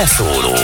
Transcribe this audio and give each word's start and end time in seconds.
Beszóló 0.00 0.56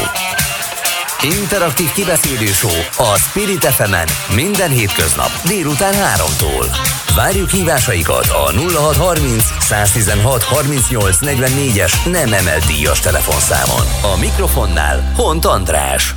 Interaktív 1.22 1.92
kibeszélő 1.92 2.50
a 2.96 3.18
Spirit 3.18 3.64
fm 3.64 3.94
minden 4.34 4.70
hétköznap 4.70 5.30
délután 5.46 5.94
3-tól. 5.94 6.66
Várjuk 7.16 7.50
hívásaikat 7.50 8.26
a 8.26 8.52
0630 8.52 9.44
116 9.60 10.42
38 10.42 11.16
44-es 11.20 12.10
nem 12.10 12.32
emelt 12.32 12.66
díjas 12.66 13.00
telefonszámon. 13.00 14.14
A 14.14 14.18
mikrofonnál 14.20 15.12
Hont 15.16 15.44
András. 15.44 16.14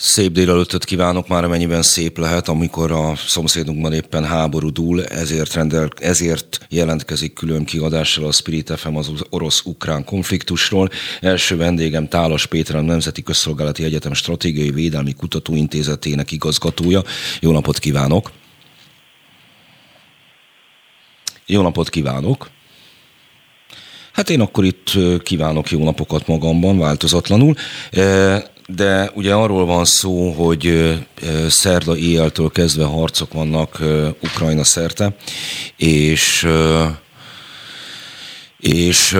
Szép 0.00 0.32
délelőttöt 0.32 0.84
kívánok 0.84 1.28
már, 1.28 1.44
amennyiben 1.44 1.82
szép 1.82 2.18
lehet, 2.18 2.48
amikor 2.48 2.92
a 2.92 3.16
szomszédunkban 3.16 3.92
éppen 3.92 4.24
háború 4.24 4.70
dúl, 4.70 5.04
ezért, 5.04 5.54
rendel, 5.54 5.88
ezért 6.00 6.66
jelentkezik 6.68 7.32
külön 7.32 7.64
kiadással 7.64 8.24
a 8.24 8.32
Spirit 8.32 8.72
FM 8.76 8.94
az 8.94 9.10
orosz-ukrán 9.30 10.04
konfliktusról. 10.04 10.88
Első 11.20 11.56
vendégem 11.56 12.08
Tálas 12.08 12.46
Péter, 12.46 12.76
a 12.76 12.80
Nemzeti 12.80 13.22
Közszolgálati 13.22 13.84
Egyetem 13.84 14.12
Stratégiai 14.12 14.70
Védelmi 14.70 15.12
Kutatóintézetének 15.12 16.32
igazgatója. 16.32 17.02
Jó 17.40 17.52
napot 17.52 17.78
kívánok! 17.78 18.30
Jó 21.46 21.62
napot 21.62 21.88
kívánok! 21.88 22.50
Hát 24.12 24.30
én 24.30 24.40
akkor 24.40 24.64
itt 24.64 24.92
kívánok 25.22 25.70
jó 25.70 25.84
napokat 25.84 26.26
magamban, 26.26 26.78
változatlanul 26.78 27.54
de 28.76 29.10
ugye 29.14 29.34
arról 29.34 29.66
van 29.66 29.84
szó, 29.84 30.30
hogy 30.30 30.94
szerda 31.48 31.96
éjjeltől 31.96 32.50
kezdve 32.50 32.84
harcok 32.84 33.32
vannak 33.32 33.82
Ukrajna 34.22 34.64
szerte, 34.64 35.16
és 35.76 36.48
és 38.58 39.12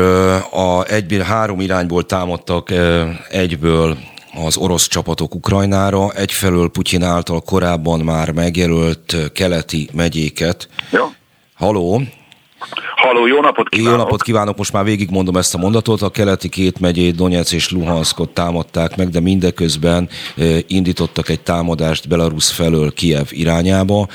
a 0.53 0.85
egyből 0.89 1.21
három 1.21 1.61
irányból 1.61 2.07
támadtak 2.07 2.73
egyből 3.31 3.99
az 4.47 4.57
orosz 4.57 4.89
csapatok 4.89 5.35
Ukrajnára, 5.35 6.13
egyfelől 6.13 6.71
Putyin 6.71 7.03
által 7.03 7.41
korábban 7.41 8.01
már 8.01 8.31
megjelölt 8.31 9.17
keleti 9.33 9.89
megyéket. 9.93 10.69
Ja. 10.93 11.15
Haló, 11.55 12.03
Halló, 12.97 13.27
jó 13.27 13.41
napot 13.41 13.69
kívánok! 13.69 13.93
Jó 13.93 14.03
napot 14.03 14.23
kívánok, 14.23 14.57
most 14.57 14.73
már 14.73 14.85
végigmondom 14.85 15.37
ezt 15.37 15.55
a 15.55 15.59
mondatot. 15.59 16.03
A 16.03 16.11
keleti 16.11 16.49
két 16.49 16.81
megyét, 16.81 17.15
Donetsz 17.15 17.53
és 17.53 17.71
Luhanskot 17.71 18.31
támadták 18.31 18.97
meg, 18.97 19.09
de 19.09 19.21
mindeközben 19.21 20.09
indítottak 20.67 21.29
egy 21.29 21.41
támadást 21.41 22.09
Belarus 22.09 22.51
felől 22.51 22.93
Kiev 22.93 23.27
irányába. 23.31 24.09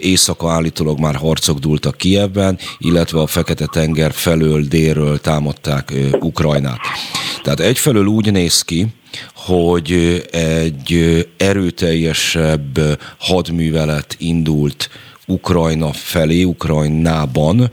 Éjszaka 0.00 0.50
állítólag 0.50 0.98
már 0.98 1.14
harcok 1.14 1.58
dúltak 1.58 1.96
Kievben, 1.96 2.58
illetve 2.78 3.20
a 3.20 3.26
Fekete-tenger 3.26 4.12
felől 4.12 4.62
délről 4.62 5.20
támadták 5.20 5.92
Ukrajnát. 6.20 6.80
Tehát 7.42 7.60
egyfelől 7.60 8.06
úgy 8.06 8.32
néz 8.32 8.62
ki, 8.62 8.86
hogy 9.34 10.22
egy 10.30 11.26
erőteljesebb 11.36 12.98
hadművelet 13.18 14.16
indult 14.18 14.90
Ukrajna 15.30 15.92
felé, 15.92 16.42
Ukrajnában, 16.42 17.70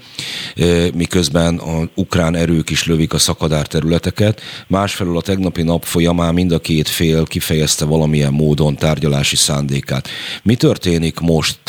miközben 0.94 1.58
a 1.58 1.90
ukrán 1.94 2.36
erők 2.36 2.70
is 2.70 2.86
lövik 2.86 3.14
a 3.14 3.18
szakadár 3.18 3.68
területeket. 3.68 4.42
Másfelől 4.68 5.18
a 5.18 5.22
tegnapi 5.22 5.62
nap 5.62 5.84
folyamán 5.84 6.34
mind 6.34 6.52
a 6.52 6.60
két 6.60 6.88
fél 6.88 7.26
kifejezte 7.26 7.86
valamilyen 7.86 8.34
módon 8.34 8.76
tárgyalási 8.76 9.36
szándékát. 9.36 10.08
Mi 10.44 10.56
történik 10.56 11.20
most? 11.20 11.60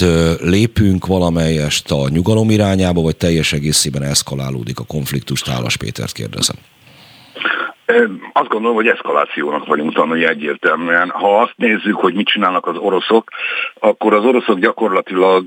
Lépünk 0.41 1.07
valamelyest 1.07 1.91
a 1.91 2.09
nyugalom 2.09 2.51
irányába, 2.51 3.01
vagy 3.01 3.17
teljes 3.17 3.53
egészében 3.53 4.03
eszkalálódik 4.03 4.79
a 4.79 4.85
konfliktus? 4.85 5.41
Tálas 5.41 5.77
Pétert 5.77 6.13
kérdezem. 6.13 6.57
Azt 8.33 8.49
gondolom, 8.49 8.77
hogy 8.77 8.87
eszkalációnak 8.87 9.67
vagyunk 9.67 9.95
tanulni 9.95 10.25
egyértelműen. 10.25 11.11
Ha 11.11 11.41
azt 11.41 11.55
nézzük, 11.57 11.95
hogy 11.95 12.15
mit 12.15 12.27
csinálnak 12.27 12.67
az 12.67 12.77
oroszok, 12.77 13.31
akkor 13.81 14.15
az 14.15 14.25
oroszok 14.25 14.59
gyakorlatilag 14.59 15.45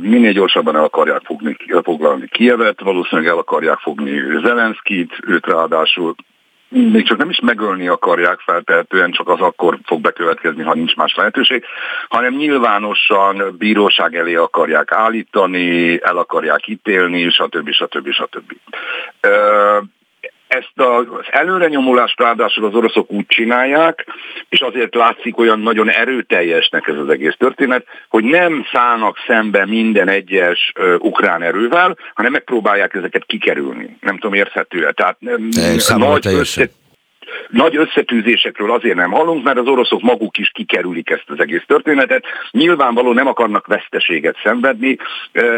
minél 0.00 0.32
gyorsabban 0.32 0.76
el 0.76 0.84
akarják 0.84 1.22
fogni, 1.24 1.56
foglalni 1.82 2.28
Kievet, 2.28 2.80
valószínűleg 2.80 3.30
el 3.30 3.38
akarják 3.38 3.78
fogni 3.78 4.22
Zelenszkit, 4.42 5.12
őt 5.26 5.46
ráadásul 5.46 6.14
még 6.68 7.06
csak 7.06 7.18
nem 7.18 7.30
is 7.30 7.40
megölni 7.40 7.88
akarják 7.88 8.38
feltehetően, 8.40 9.10
csak 9.10 9.28
az 9.28 9.40
akkor 9.40 9.78
fog 9.84 10.00
bekövetkezni, 10.00 10.62
ha 10.62 10.74
nincs 10.74 10.96
más 10.96 11.14
lehetőség, 11.14 11.64
hanem 12.08 12.34
nyilvánosan 12.34 13.54
bíróság 13.58 14.16
elé 14.16 14.34
akarják 14.34 14.92
állítani, 14.92 16.02
el 16.02 16.16
akarják 16.16 16.68
ítélni, 16.68 17.30
stb. 17.30 17.70
stb. 17.70 18.10
stb. 18.10 18.52
Ezt 20.48 20.72
az 20.74 21.06
előrenyomulást 21.30 22.20
ráadásul 22.20 22.64
az 22.64 22.74
oroszok 22.74 23.10
úgy 23.10 23.26
csinálják, 23.26 24.06
és 24.48 24.60
azért 24.60 24.94
látszik 24.94 25.38
olyan 25.38 25.60
nagyon 25.60 25.90
erőteljesnek 25.90 26.86
ez 26.86 26.96
az 26.96 27.08
egész 27.08 27.34
történet, 27.38 27.86
hogy 28.08 28.24
nem 28.24 28.66
szállnak 28.72 29.16
szembe 29.26 29.66
minden 29.66 30.08
egyes 30.08 30.72
ukrán 30.98 31.42
erővel, 31.42 31.96
hanem 32.14 32.32
megpróbálják 32.32 32.94
ezeket 32.94 33.24
kikerülni. 33.26 33.96
Nem 34.00 34.14
tudom, 34.18 34.34
érthető-e. 34.34 34.92
Tehát 34.92 35.16
nagy 35.96 36.26
össze, 36.26 36.68
nagy 37.48 37.76
összetűzésekről 37.76 38.72
azért 38.72 38.96
nem 38.96 39.10
hallunk, 39.10 39.44
mert 39.44 39.58
az 39.58 39.66
oroszok 39.66 40.02
maguk 40.02 40.38
is 40.38 40.50
kikerülik 40.54 41.10
ezt 41.10 41.24
az 41.26 41.40
egész 41.40 41.64
történetet. 41.66 42.24
Nyilvánvaló 42.50 43.12
nem 43.12 43.26
akarnak 43.26 43.66
veszteséget 43.66 44.36
szenvedni, 44.42 44.96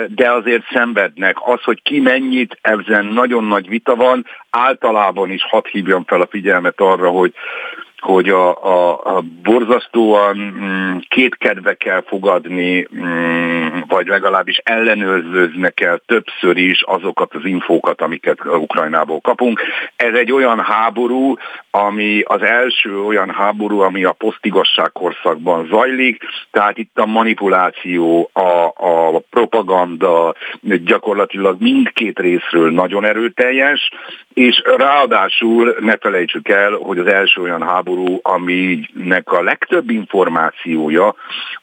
de 0.08 0.32
azért 0.32 0.64
szenvednek. 0.72 1.36
Az, 1.40 1.62
hogy 1.62 1.82
ki 1.82 2.00
mennyit, 2.00 2.58
ezen 2.60 3.06
nagyon 3.06 3.44
nagy 3.44 3.68
vita 3.68 3.94
van, 3.94 4.26
általában 4.50 5.30
is 5.30 5.42
hadd 5.42 5.66
hívjam 5.70 6.04
fel 6.04 6.20
a 6.20 6.26
figyelmet 6.30 6.80
arra, 6.80 7.08
hogy 7.08 7.32
hogy 8.00 8.28
a, 8.28 8.64
a, 8.64 9.00
a 9.16 9.22
borzasztóan 9.42 10.36
mm, 10.36 10.96
kétkedve 11.08 11.74
kell 11.74 12.02
fogadni, 12.06 12.88
mm, 12.96 13.66
vagy 13.88 14.06
legalábbis 14.06 14.56
ellenőrzőznek 14.56 15.80
el 15.80 16.00
többször 16.06 16.56
is 16.56 16.82
azokat 16.82 17.34
az 17.34 17.44
infókat, 17.44 18.00
amiket 18.00 18.44
Ukrajnából 18.44 19.20
kapunk. 19.20 19.60
Ez 19.96 20.14
egy 20.14 20.32
olyan 20.32 20.60
háború, 20.60 21.34
ami 21.70 22.20
az 22.20 22.42
első 22.42 23.00
olyan 23.00 23.30
háború, 23.30 23.80
ami 23.80 24.04
a 24.04 24.12
posztigasság 24.12 24.92
korszakban 24.92 25.66
zajlik, 25.66 26.22
tehát 26.50 26.78
itt 26.78 26.98
a 26.98 27.06
manipuláció, 27.06 28.30
a, 28.32 28.64
a 28.76 29.22
propaganda 29.30 30.34
gyakorlatilag 30.84 31.60
mindkét 31.60 32.18
részről 32.18 32.70
nagyon 32.70 33.04
erőteljes, 33.04 33.90
és 34.34 34.62
ráadásul 34.76 35.76
ne 35.80 35.96
felejtsük 35.96 36.48
el, 36.48 36.72
hogy 36.72 36.98
az 36.98 37.06
első 37.06 37.42
olyan 37.42 37.62
háború, 37.62 37.87
aminek 38.22 39.32
a 39.32 39.42
legtöbb 39.42 39.90
információja 39.90 41.14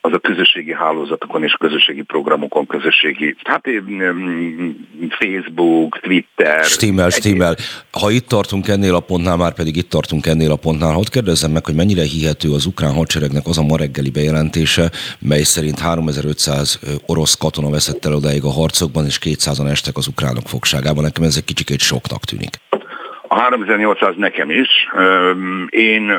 az 0.01 0.13
a 0.13 0.19
közösségi 0.19 0.73
hálózatokon 0.73 1.43
és 1.43 1.53
közösségi 1.53 2.01
programokon, 2.01 2.67
közösségi, 2.67 3.35
hát 3.43 3.69
Facebook, 5.09 5.99
Twitter. 5.99 6.63
Stimmel, 6.63 7.09
stimmel. 7.09 7.55
Ha 7.91 8.11
itt 8.11 8.27
tartunk 8.27 8.67
ennél 8.67 8.95
a 8.95 8.99
pontnál, 8.99 9.37
már 9.37 9.53
pedig 9.53 9.75
itt 9.75 9.89
tartunk 9.89 10.25
ennél 10.25 10.51
a 10.51 10.55
pontnál, 10.55 10.93
hogy 10.93 11.09
kérdezzem 11.09 11.51
meg, 11.51 11.65
hogy 11.65 11.75
mennyire 11.75 12.03
hihető 12.03 12.51
az 12.51 12.65
ukrán 12.65 12.93
hadseregnek 12.93 13.47
az 13.47 13.57
a 13.57 13.63
ma 13.63 13.77
reggeli 13.77 14.09
bejelentése, 14.09 14.91
mely 15.19 15.43
szerint 15.43 15.79
3500 15.79 16.79
orosz 17.05 17.35
katona 17.35 17.69
veszett 17.69 18.05
el 18.05 18.13
odáig 18.13 18.43
a 18.43 18.51
harcokban, 18.51 19.05
és 19.05 19.19
200-an 19.23 19.69
estek 19.69 19.97
az 19.97 20.07
ukránok 20.07 20.47
fogságában. 20.47 21.03
Nekem 21.03 21.23
ez 21.23 21.35
egy 21.37 21.43
kicsikét 21.43 21.79
soknak 21.79 22.23
tűnik. 22.23 22.59
A 23.35 23.39
3800 23.39 24.15
nekem 24.17 24.49
is. 24.49 24.69
Én 25.69 26.09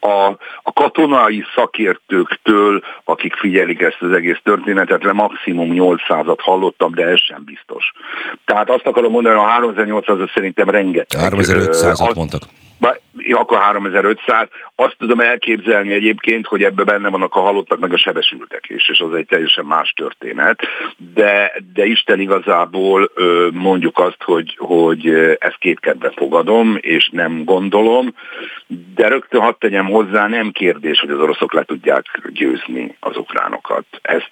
a, 0.00 0.26
a 0.62 0.72
katonai 0.72 1.44
szakértőktől, 1.54 2.82
akik 3.04 3.34
figyelik 3.34 3.80
ezt 3.80 3.96
az 4.00 4.12
egész 4.12 4.38
történetet, 4.42 5.04
le 5.04 5.12
maximum 5.12 5.70
800-at 5.72 6.38
hallottam, 6.40 6.94
de 6.94 7.04
ez 7.04 7.20
sem 7.20 7.42
biztos. 7.44 7.92
Tehát 8.44 8.70
azt 8.70 8.86
akarom 8.86 9.12
mondani, 9.12 9.34
a 9.34 9.46
3800 9.46 10.30
szerintem 10.34 10.70
rengeteg. 10.70 11.20
3500-at 11.30 12.14
mondtak 12.14 12.42
akkor 13.30 13.58
3500. 13.58 14.48
Azt 14.74 14.96
tudom 14.98 15.20
elképzelni 15.20 15.92
egyébként, 15.92 16.46
hogy 16.46 16.62
ebben 16.62 16.84
benne 16.84 17.08
vannak 17.08 17.34
a 17.34 17.40
halottak 17.40 17.78
meg 17.78 17.92
a 17.92 17.98
sebesültek 17.98 18.64
is, 18.68 18.88
és 18.88 19.00
az 19.00 19.14
egy 19.14 19.26
teljesen 19.26 19.64
más 19.64 19.92
történet. 19.96 20.60
De, 21.14 21.52
de 21.74 21.84
Isten 21.84 22.20
igazából 22.20 23.10
mondjuk 23.52 23.98
azt, 23.98 24.22
hogy, 24.22 24.56
hogy 24.58 25.08
ezt 25.38 25.58
kétkedve 25.58 26.10
fogadom, 26.16 26.76
és 26.80 27.08
nem 27.12 27.44
gondolom, 27.44 28.14
de 28.94 29.08
rögtön 29.08 29.40
hadd 29.40 29.54
tegyem 29.58 29.86
hozzá, 29.86 30.26
nem 30.26 30.50
kérdés, 30.50 31.00
hogy 31.00 31.10
az 31.10 31.18
oroszok 31.18 31.52
le 31.52 31.62
tudják 31.62 32.04
győzni 32.32 32.96
az 33.00 33.16
ukránokat. 33.16 33.84
Ez, 34.02 34.22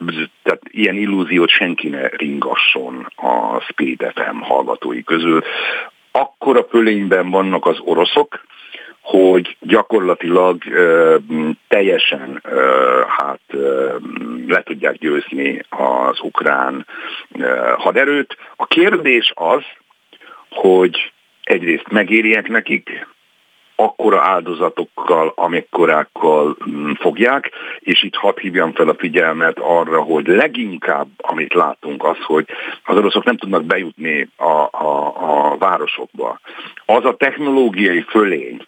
tehát 0.42 0.60
ilyen 0.70 0.96
illúziót 0.96 1.48
senki 1.48 1.88
ne 1.88 2.08
ringasson 2.08 3.06
a 3.16 3.60
Speed 3.60 4.12
FM 4.14 4.38
hallgatói 4.40 5.04
közül 5.04 5.42
akkora 6.10 6.64
fölényben 6.64 7.30
vannak 7.30 7.66
az 7.66 7.78
oroszok, 7.80 8.46
hogy 9.00 9.56
gyakorlatilag 9.60 10.62
ö, 10.70 11.16
teljesen 11.68 12.40
ö, 12.42 13.02
hát 13.08 13.40
ö, 13.46 13.96
le 14.46 14.62
tudják 14.62 14.94
győzni 14.98 15.62
az 15.68 16.20
ukrán 16.20 16.86
ö, 17.38 17.72
haderőt. 17.76 18.36
A 18.56 18.66
kérdés 18.66 19.32
az, 19.34 19.62
hogy 20.50 21.12
egyrészt 21.42 21.88
megérjek 21.90 22.48
nekik 22.48 23.06
akkora 23.80 24.22
áldozatokkal, 24.22 25.32
amekkorákkal 25.36 26.56
mm, 26.70 26.90
fogják, 26.92 27.50
és 27.78 28.02
itt 28.02 28.14
hadd 28.14 28.38
hívjam 28.40 28.72
fel 28.72 28.88
a 28.88 28.94
figyelmet 28.94 29.58
arra, 29.58 30.02
hogy 30.02 30.26
leginkább, 30.26 31.08
amit 31.16 31.54
látunk, 31.54 32.04
az, 32.04 32.16
hogy 32.22 32.46
az 32.84 32.96
oroszok 32.96 33.24
nem 33.24 33.36
tudnak 33.36 33.64
bejutni 33.64 34.28
a, 34.36 34.68
a, 34.70 35.14
a 35.16 35.56
városokba. 35.56 36.40
Az 36.86 37.04
a 37.04 37.16
technológiai 37.16 38.00
fölény, 38.00 38.66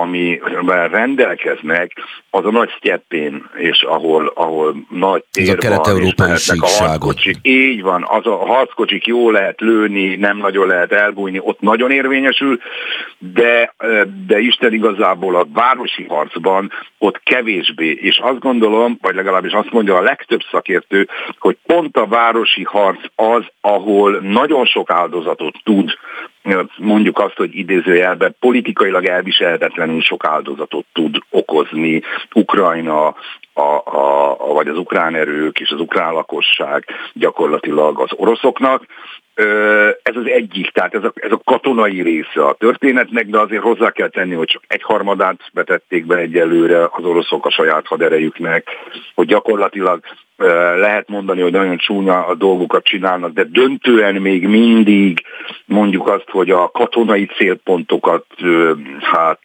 amivel 0.00 0.88
rendelkeznek, 0.88 1.92
az 2.30 2.44
a 2.44 2.50
nagy 2.50 2.70
sztyeppén, 2.76 3.50
és 3.54 3.82
ahol, 3.82 4.32
ahol 4.34 4.76
nagy 4.90 5.24
tér 5.30 5.48
Ez 5.48 5.54
a 5.54 5.56
kelet-európai 5.56 6.36
síkságot. 6.36 7.20
Így 7.42 7.82
van, 7.82 8.06
az 8.08 8.26
a 8.26 8.36
harckocsik 8.36 9.06
jó 9.06 9.30
lehet 9.30 9.60
lőni, 9.60 10.16
nem 10.16 10.36
nagyon 10.36 10.66
lehet 10.66 10.92
elbújni, 10.92 11.38
ott 11.42 11.60
nagyon 11.60 11.90
érvényesül, 11.90 12.58
de, 13.18 13.74
de 14.26 14.38
Isten 14.38 14.72
igazából 14.72 15.36
a 15.36 15.46
városi 15.52 16.04
harcban 16.08 16.72
ott 16.98 17.20
kevésbé, 17.22 17.90
és 17.90 18.18
azt 18.18 18.38
gondolom, 18.38 18.98
vagy 19.00 19.14
legalábbis 19.14 19.52
azt 19.52 19.70
mondja 19.70 19.96
a 19.96 20.02
legtöbb 20.02 20.40
szakértő, 20.50 21.08
hogy 21.38 21.56
pont 21.66 21.96
a 21.96 22.06
városi 22.06 22.62
harc 22.62 23.00
az, 23.14 23.42
ahol 23.60 24.18
nagyon 24.20 24.64
sok 24.64 24.90
áldozatot 24.90 25.54
tud 25.64 25.90
mondjuk 26.78 27.18
azt, 27.18 27.36
hogy 27.36 27.56
idézőjelben 27.56 28.36
politikailag 28.40 29.04
elviselhetetlenül 29.04 30.00
sok 30.00 30.26
áldozatot 30.26 30.86
tud 30.92 31.18
okozni 31.30 32.02
Ukrajna, 32.34 33.06
a, 33.06 33.62
a, 33.62 34.36
a, 34.38 34.52
vagy 34.52 34.68
az 34.68 34.78
ukrán 34.78 35.14
erők 35.14 35.60
és 35.60 35.70
az 35.70 35.80
ukrán 35.80 36.12
lakosság 36.12 36.84
gyakorlatilag 37.12 38.00
az 38.00 38.10
oroszoknak. 38.16 38.86
Ez 40.02 40.16
az 40.16 40.26
egyik, 40.26 40.70
tehát 40.70 40.94
ez 40.94 41.04
a, 41.04 41.12
ez 41.14 41.32
a 41.32 41.40
katonai 41.44 42.02
része 42.02 42.46
a 42.46 42.52
történetnek, 42.52 43.26
de 43.26 43.38
azért 43.38 43.62
hozzá 43.62 43.90
kell 43.90 44.08
tenni, 44.08 44.34
hogy 44.34 44.48
csak 44.48 44.62
egyharmadát 44.66 45.40
vetették 45.52 46.06
be 46.06 46.16
egyelőre 46.16 46.88
az 46.90 47.04
oroszok 47.04 47.46
a 47.46 47.50
saját 47.50 47.86
haderejüknek, 47.86 48.66
hogy 49.14 49.26
gyakorlatilag 49.26 50.00
lehet 50.76 51.08
mondani, 51.08 51.40
hogy 51.40 51.52
nagyon 51.52 51.76
csúnya 51.76 52.26
a 52.26 52.34
dolgokat 52.34 52.84
csinálnak, 52.84 53.32
de 53.32 53.44
döntően 53.44 54.14
még 54.14 54.46
mindig 54.46 55.22
mondjuk 55.64 56.08
azt, 56.08 56.30
hogy 56.30 56.50
a 56.50 56.70
katonai 56.70 57.26
célpontokat 57.26 58.26
hát 59.00 59.40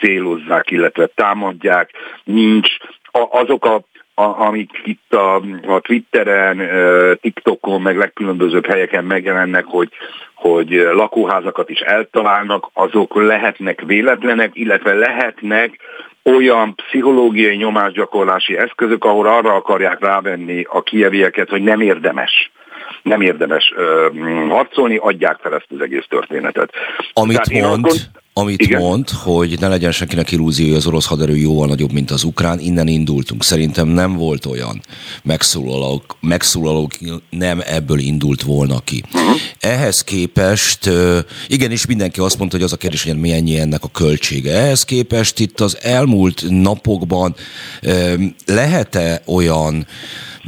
célozzák, 0.00 0.70
illetve 0.70 1.06
támadják, 1.06 1.90
nincs. 2.24 2.76
Azok 3.30 3.64
a, 3.64 3.82
amik 4.18 4.70
itt 4.84 5.14
a, 5.14 5.34
a 5.66 5.80
Twitteren, 5.80 6.68
TikTokon, 7.20 7.80
meg 7.80 7.96
legkülönbözőbb 7.96 8.66
helyeken 8.66 9.04
megjelennek, 9.04 9.64
hogy, 9.64 9.88
hogy 10.34 10.70
lakóházakat 10.92 11.70
is 11.70 11.80
eltalálnak, 11.80 12.70
azok 12.72 13.14
lehetnek 13.14 13.80
véletlenek, 13.80 14.50
illetve 14.52 14.94
lehetnek 14.94 15.78
olyan 16.22 16.74
pszichológiai 16.74 17.56
nyomásgyakorlási 17.56 18.56
eszközök, 18.56 19.04
ahol 19.04 19.26
arra 19.26 19.54
akarják 19.54 20.00
rávenni 20.00 20.66
a 20.68 20.82
kievieket, 20.82 21.48
hogy 21.48 21.62
nem 21.62 21.80
érdemes 21.80 22.50
nem 23.02 23.20
érdemes 23.20 23.72
ö, 23.76 24.08
harcolni, 24.48 24.96
adják 24.96 25.38
fel 25.42 25.54
ezt 25.54 25.66
az 25.68 25.80
egész 25.80 26.04
történetet. 26.08 26.70
Amit 27.12 27.40
Tehát 27.40 27.68
mond, 27.68 27.82
gond... 27.82 28.10
amit 28.32 28.60
Igen? 28.60 28.80
mond, 28.80 29.08
hogy 29.10 29.56
ne 29.60 29.68
legyen 29.68 29.92
senkinek 29.92 30.32
illúziója, 30.32 30.76
az 30.76 30.86
orosz 30.86 31.06
haderő 31.06 31.36
jóval 31.36 31.66
nagyobb, 31.66 31.92
mint 31.92 32.10
az 32.10 32.24
ukrán, 32.24 32.58
innen 32.58 32.86
indultunk. 32.86 33.42
Szerintem 33.42 33.88
nem 33.88 34.16
volt 34.16 34.46
olyan 34.46 34.80
megszólaló, 35.22 36.02
megszólaló 36.20 36.90
nem 37.30 37.60
ebből 37.66 37.98
indult 37.98 38.42
volna 38.42 38.80
ki. 38.84 39.02
Uh-huh. 39.14 39.36
Ehhez 39.60 40.04
képest, 40.04 40.90
igenis 41.48 41.86
mindenki 41.86 42.20
azt 42.20 42.38
mondta, 42.38 42.56
hogy 42.56 42.64
az 42.64 42.72
a 42.72 42.76
kérdés, 42.76 43.04
hogy 43.04 43.20
mi 43.20 43.32
ennyi 43.32 43.58
ennek 43.58 43.84
a 43.84 43.90
költsége. 43.90 44.52
Ehhez 44.52 44.84
képest 44.84 45.38
itt 45.40 45.60
az 45.60 45.78
elmúlt 45.82 46.42
napokban 46.48 47.34
lehet-e 48.46 49.22
olyan 49.26 49.86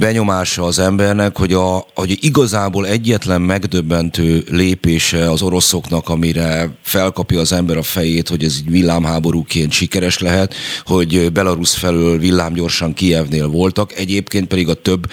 benyomása 0.00 0.62
az 0.62 0.78
embernek, 0.78 1.36
hogy, 1.36 1.52
a, 1.52 1.86
hogy 1.94 2.18
igazából 2.20 2.86
egyetlen 2.86 3.40
megdöbbentő 3.40 4.44
lépése 4.50 5.30
az 5.30 5.42
oroszoknak, 5.42 6.08
amire 6.08 6.70
felkapja 6.82 7.40
az 7.40 7.52
ember 7.52 7.76
a 7.76 7.82
fejét, 7.82 8.28
hogy 8.28 8.44
ez 8.44 8.54
egy 8.58 8.70
villámháborúként 8.70 9.72
sikeres 9.72 10.18
lehet, 10.18 10.54
hogy 10.84 11.32
Belarus 11.32 11.74
felől 11.74 12.18
villámgyorsan 12.18 12.94
Kievnél 12.94 13.48
voltak, 13.48 13.92
egyébként 13.92 14.46
pedig 14.46 14.68
a 14.68 14.74
több 14.74 15.06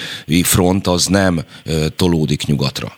front 0.43 0.87
az 0.87 1.05
nem 1.05 1.41
tolódik 1.95 2.45
nyugatra. 2.45 2.97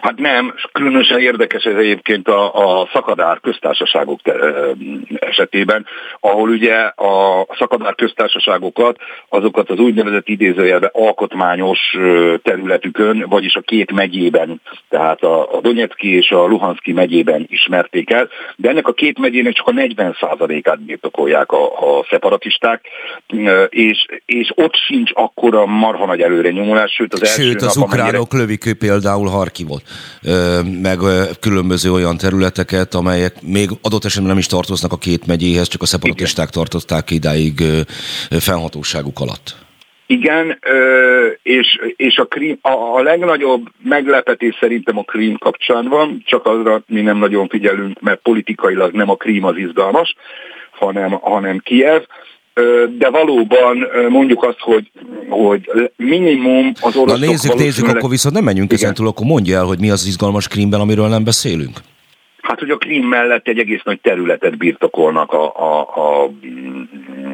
Hát 0.00 0.18
nem, 0.18 0.54
különösen 0.72 1.20
érdekes 1.20 1.64
ez 1.64 1.76
egyébként 1.76 2.28
a, 2.28 2.80
a 2.80 2.88
szakadár 2.92 3.40
köztársaságok 3.40 4.20
esetében, 5.18 5.86
ahol 6.20 6.48
ugye 6.48 6.74
a 6.82 7.46
szakadár 7.58 7.94
köztársaságokat, 7.94 8.96
azokat 9.28 9.70
az 9.70 9.78
úgynevezett 9.78 10.28
idézőjelben 10.28 10.90
alkotmányos 10.92 11.78
területükön, 12.42 13.24
vagyis 13.28 13.54
a 13.54 13.60
két 13.60 13.92
megyében, 13.92 14.60
tehát 14.88 15.22
a, 15.22 15.56
a 15.56 15.60
Donetszki 15.60 16.16
és 16.16 16.30
a 16.30 16.46
Luhanszki 16.46 16.92
megyében 16.92 17.46
ismerték 17.50 18.10
el, 18.10 18.28
de 18.56 18.68
ennek 18.68 18.88
a 18.88 18.92
két 18.92 19.18
megyének 19.18 19.52
csak 19.52 19.66
a 19.66 19.72
40%-át 19.72 20.80
birtokolják 20.80 21.52
a, 21.52 21.64
a 21.64 22.06
szeparatisták, 22.10 22.80
és, 23.68 24.06
és 24.26 24.52
ott 24.54 24.74
sincs 24.74 25.10
akkora 25.14 25.66
marha 25.66 26.06
nagy 26.06 26.20
előre 26.20 26.50
nyomulás, 26.50 26.92
sőt 26.92 27.12
az 27.12 27.22
első 27.22 27.42
Sőt, 27.42 27.62
az 27.62 27.74
nap, 27.74 27.86
ukránok 27.86 28.32
amennyire... 28.32 28.38
lövik 28.38 28.78
például 28.78 29.28
Harkivot 29.28 29.73
meg 30.82 30.98
különböző 31.40 31.92
olyan 31.92 32.16
területeket, 32.16 32.94
amelyek 32.94 33.42
még 33.42 33.68
adott 33.82 34.04
esetben 34.04 34.28
nem 34.28 34.38
is 34.38 34.46
tartoznak 34.46 34.92
a 34.92 34.98
két 34.98 35.26
megyéhez, 35.26 35.68
csak 35.68 35.82
a 35.82 35.86
szeparatisták 35.86 36.48
tartották 36.48 37.10
idáig 37.10 37.62
fennhatóságuk 38.30 39.20
alatt. 39.20 39.62
Igen, 40.06 40.58
és, 41.42 41.80
és 41.96 42.16
a, 42.16 42.24
krím, 42.24 42.58
a, 42.60 42.70
a 42.70 43.02
legnagyobb 43.02 43.68
meglepetés 43.82 44.56
szerintem 44.60 44.98
a 44.98 45.02
krím 45.02 45.36
kapcsán 45.38 45.88
van, 45.88 46.22
csak 46.24 46.46
azra 46.46 46.82
mi 46.86 47.00
nem 47.00 47.16
nagyon 47.16 47.48
figyelünk, 47.48 48.00
mert 48.00 48.20
politikailag 48.22 48.92
nem 48.92 49.10
a 49.10 49.14
krím 49.14 49.44
az 49.44 49.56
izgalmas, 49.56 50.14
hanem, 50.70 51.10
hanem 51.10 51.58
Kiev 51.58 52.02
de 52.98 53.10
valóban 53.10 53.76
mondjuk 54.08 54.44
azt, 54.44 54.58
hogy, 54.58 54.90
hogy 55.28 55.90
minimum 55.96 56.72
az 56.80 56.96
oroszok... 56.96 57.20
Na 57.20 57.26
nézzük, 57.26 57.54
nézzük, 57.54 57.88
akkor 57.88 58.10
viszont 58.10 58.34
nem 58.34 58.44
menjünk 58.44 58.72
ezen 58.72 58.94
túl, 58.94 59.06
akkor 59.06 59.26
mondja 59.26 59.56
el, 59.56 59.64
hogy 59.64 59.78
mi 59.78 59.90
az 59.90 60.06
izgalmas 60.06 60.48
krímben, 60.48 60.80
amiről 60.80 61.08
nem 61.08 61.24
beszélünk. 61.24 61.80
Hát, 62.44 62.58
hogy 62.58 62.70
a 62.70 62.76
Krím 62.76 63.06
mellett 63.06 63.48
egy 63.48 63.58
egész 63.58 63.82
nagy 63.82 64.00
területet 64.00 64.56
birtokolnak 64.56 65.32
a, 65.32 65.52
a, 65.56 65.80
a, 65.80 66.30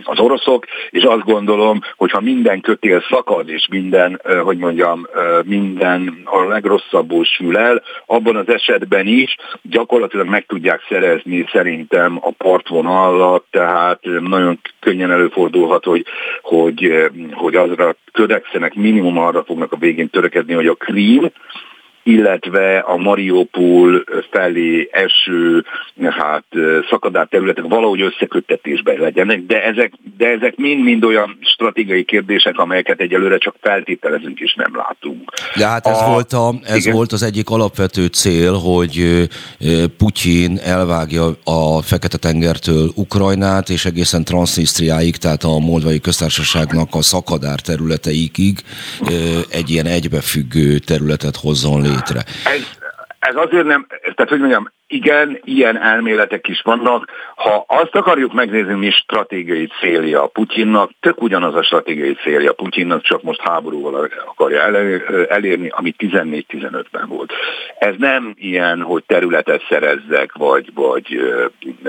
az 0.02 0.19
oroszok, 0.19 0.67
és 0.90 1.02
azt 1.02 1.25
gondolom, 1.25 1.81
hogy 1.97 2.11
ha 2.11 2.21
minden 2.21 2.61
kötél 2.61 3.05
szakad, 3.11 3.49
és 3.49 3.67
minden, 3.71 4.21
hogy 4.43 4.59
mondjam, 4.59 5.07
minden 5.45 6.21
a 6.25 6.45
legrosszabbul 6.45 7.25
sül 7.25 7.57
el, 7.57 7.83
abban 8.07 8.37
az 8.37 8.49
esetben 8.49 9.07
is 9.07 9.37
gyakorlatilag 9.62 10.29
meg 10.29 10.47
tudják 10.47 10.81
szerezni 10.88 11.47
szerintem 11.52 12.19
a 12.21 12.31
partvonalat, 12.31 13.45
tehát 13.50 14.00
nagyon 14.21 14.61
könnyen 14.81 15.11
előfordulhat, 15.11 15.85
hogy, 15.85 16.05
hogy, 16.43 17.11
hogy 17.33 17.55
azra 17.55 17.95
ködekszenek, 18.12 18.75
minimum 18.75 19.19
arra 19.19 19.45
fognak 19.45 19.73
a 19.73 19.76
végén 19.76 20.11
törekedni, 20.11 20.55
hogy 20.55 20.67
a 20.67 20.75
Krím, 20.75 21.31
illetve 22.11 22.79
a 22.79 22.97
Mariupol 22.97 24.05
felé 24.31 24.88
eső 24.93 25.64
hát, 26.09 26.45
szakadár 26.90 27.26
területek 27.26 27.64
valahogy 27.69 28.00
összeköttetésben 28.00 28.99
legyenek, 28.99 29.47
de 29.47 29.64
ezek, 29.64 29.93
de 30.17 30.26
ezek 30.26 30.57
mind-mind 30.57 31.05
olyan 31.05 31.38
stratégiai 31.40 32.05
kérdések, 32.05 32.59
amelyeket 32.59 33.00
egyelőre 33.00 33.38
csak 33.38 33.55
feltételezünk 33.61 34.38
és 34.38 34.55
nem 34.55 34.76
látunk. 34.76 35.33
De 35.57 35.67
hát 35.67 35.87
ez, 35.87 36.00
a, 36.00 36.07
volt, 36.07 36.33
a, 36.33 36.55
ez 36.62 36.90
volt 36.93 37.12
az 37.12 37.23
egyik 37.23 37.50
alapvető 37.50 38.07
cél, 38.07 38.52
hogy 38.52 39.29
Putyin 39.97 40.59
elvágja 40.64 41.26
a 41.45 41.83
Fekete-tengertől 41.83 42.90
Ukrajnát, 42.95 43.69
és 43.69 43.85
egészen 43.85 44.25
Transnistriáig, 44.25 45.17
tehát 45.17 45.43
a 45.45 45.59
Moldvai 45.59 46.00
köztársaságnak 46.00 46.88
a 46.95 47.02
szakadár 47.02 47.61
területeikig 47.61 48.59
egy 49.50 49.71
ilyen 49.71 49.87
egybefüggő 49.87 50.79
területet 50.79 51.37
hozzon 51.37 51.83
létre 51.83 52.00
létre. 52.00 52.25
Ez, 53.21 53.37
azért 53.37 53.65
nem, 53.65 53.87
tehát 53.89 54.29
hogy 54.29 54.39
mondjam, 54.39 54.71
igen, 54.93 55.39
ilyen 55.45 55.83
elméletek 55.83 56.49
is 56.49 56.61
vannak. 56.62 57.11
Ha 57.35 57.65
azt 57.69 57.95
akarjuk 57.95 58.33
megnézni, 58.33 58.75
mi 58.75 58.91
stratégiai 58.91 59.69
célja 59.81 60.27
Putyinnak, 60.27 60.91
tök 61.00 61.23
ugyanaz 61.23 61.55
a 61.55 61.62
stratégiai 61.62 62.15
célja 62.15 62.53
Putyinnak, 62.53 63.03
csak 63.03 63.23
most 63.23 63.41
háborúval 63.41 64.09
akarja 64.27 64.61
elérni, 65.29 65.69
ami 65.69 65.95
14-15-ben 65.99 67.09
volt. 67.09 67.33
Ez 67.79 67.95
nem 67.99 68.35
ilyen, 68.39 68.83
hogy 68.83 69.05
területet 69.07 69.67
szerezzek, 69.69 70.33
vagy, 70.33 70.71
vagy, 70.75 71.21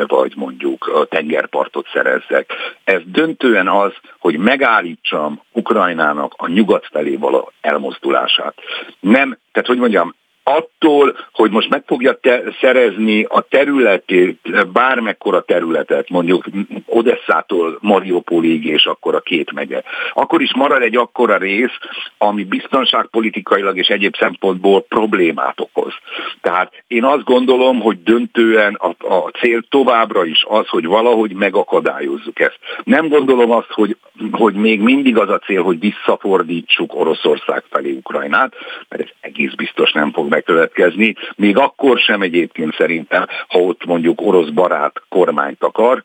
vagy 0.08 0.34
mondjuk 0.36 0.88
a 0.88 1.06
tengerpartot 1.06 1.88
szerezzek. 1.94 2.52
Ez 2.84 3.02
döntően 3.06 3.68
az, 3.68 3.92
hogy 4.20 4.38
megállítsam 4.38 5.42
Ukrajnának 5.52 6.34
a 6.38 6.48
nyugat 6.48 6.88
felé 6.92 7.16
való 7.16 7.52
elmozdulását. 7.62 8.54
Nem, 9.00 9.38
tehát 9.52 9.70
hogy 9.70 9.78
mondjam, 9.78 10.16
attól, 10.44 11.18
hogy 11.34 11.52
most 11.52 11.70
meg 11.70 11.84
fogja 11.86 12.14
te- 12.14 12.44
szerezni 12.62 13.24
a 13.30 13.42
területét, 13.42 14.72
bármekkora 14.72 15.42
területet, 15.42 16.10
mondjuk 16.10 16.46
Odesszától 16.86 17.78
Mariupolig 17.82 18.66
és 18.66 18.86
akkor 18.86 19.16
a 19.16 19.20
két 19.20 19.52
megye, 19.52 19.82
akkor 20.14 20.42
is 20.42 20.54
marad 20.56 20.82
egy 20.82 20.96
akkora 20.96 21.38
rész, 21.38 21.78
ami 22.18 22.44
biztonságpolitikailag 22.44 23.78
és 23.78 23.88
egyéb 23.88 24.16
szempontból 24.18 24.82
problémát 24.82 25.60
okoz. 25.60 25.94
Tehát 26.42 26.84
én 26.88 27.04
azt 27.04 27.24
gondolom, 27.24 27.80
hogy 27.80 28.04
döntően 28.04 28.74
a, 28.74 29.14
a 29.14 29.30
cél 29.40 29.62
továbbra 29.70 30.26
is 30.26 30.46
az, 30.48 30.68
hogy 30.68 30.86
valahogy 30.86 31.34
megakadályozzuk 31.34 32.40
ezt. 32.40 32.60
Nem 32.84 33.08
gondolom 33.08 33.52
azt, 33.52 33.72
hogy, 33.72 33.98
hogy 34.32 34.54
még 34.54 34.82
mindig 34.82 35.18
az 35.18 35.30
a 35.30 35.40
cél, 35.40 35.64
hogy 35.64 35.80
visszafordítsuk 35.80 36.96
Oroszország 36.96 37.64
felé 37.70 37.92
Ukrajnát, 37.92 38.54
mert 38.90 39.04
ez 39.04 39.10
egész 39.20 39.54
biztos 39.54 39.92
nem 39.92 40.12
fog 40.12 40.30
megkövetkezni, 40.32 41.16
még 41.36 41.58
akkor 41.58 42.00
sem 42.00 42.22
egyébként 42.22 42.76
szerintem, 42.76 43.26
ha 43.48 43.60
ott 43.60 43.86
mondjuk 43.86 44.22
orosz 44.22 44.50
barát 44.50 45.02
kormányt 45.10 45.64
akar, 45.64 46.04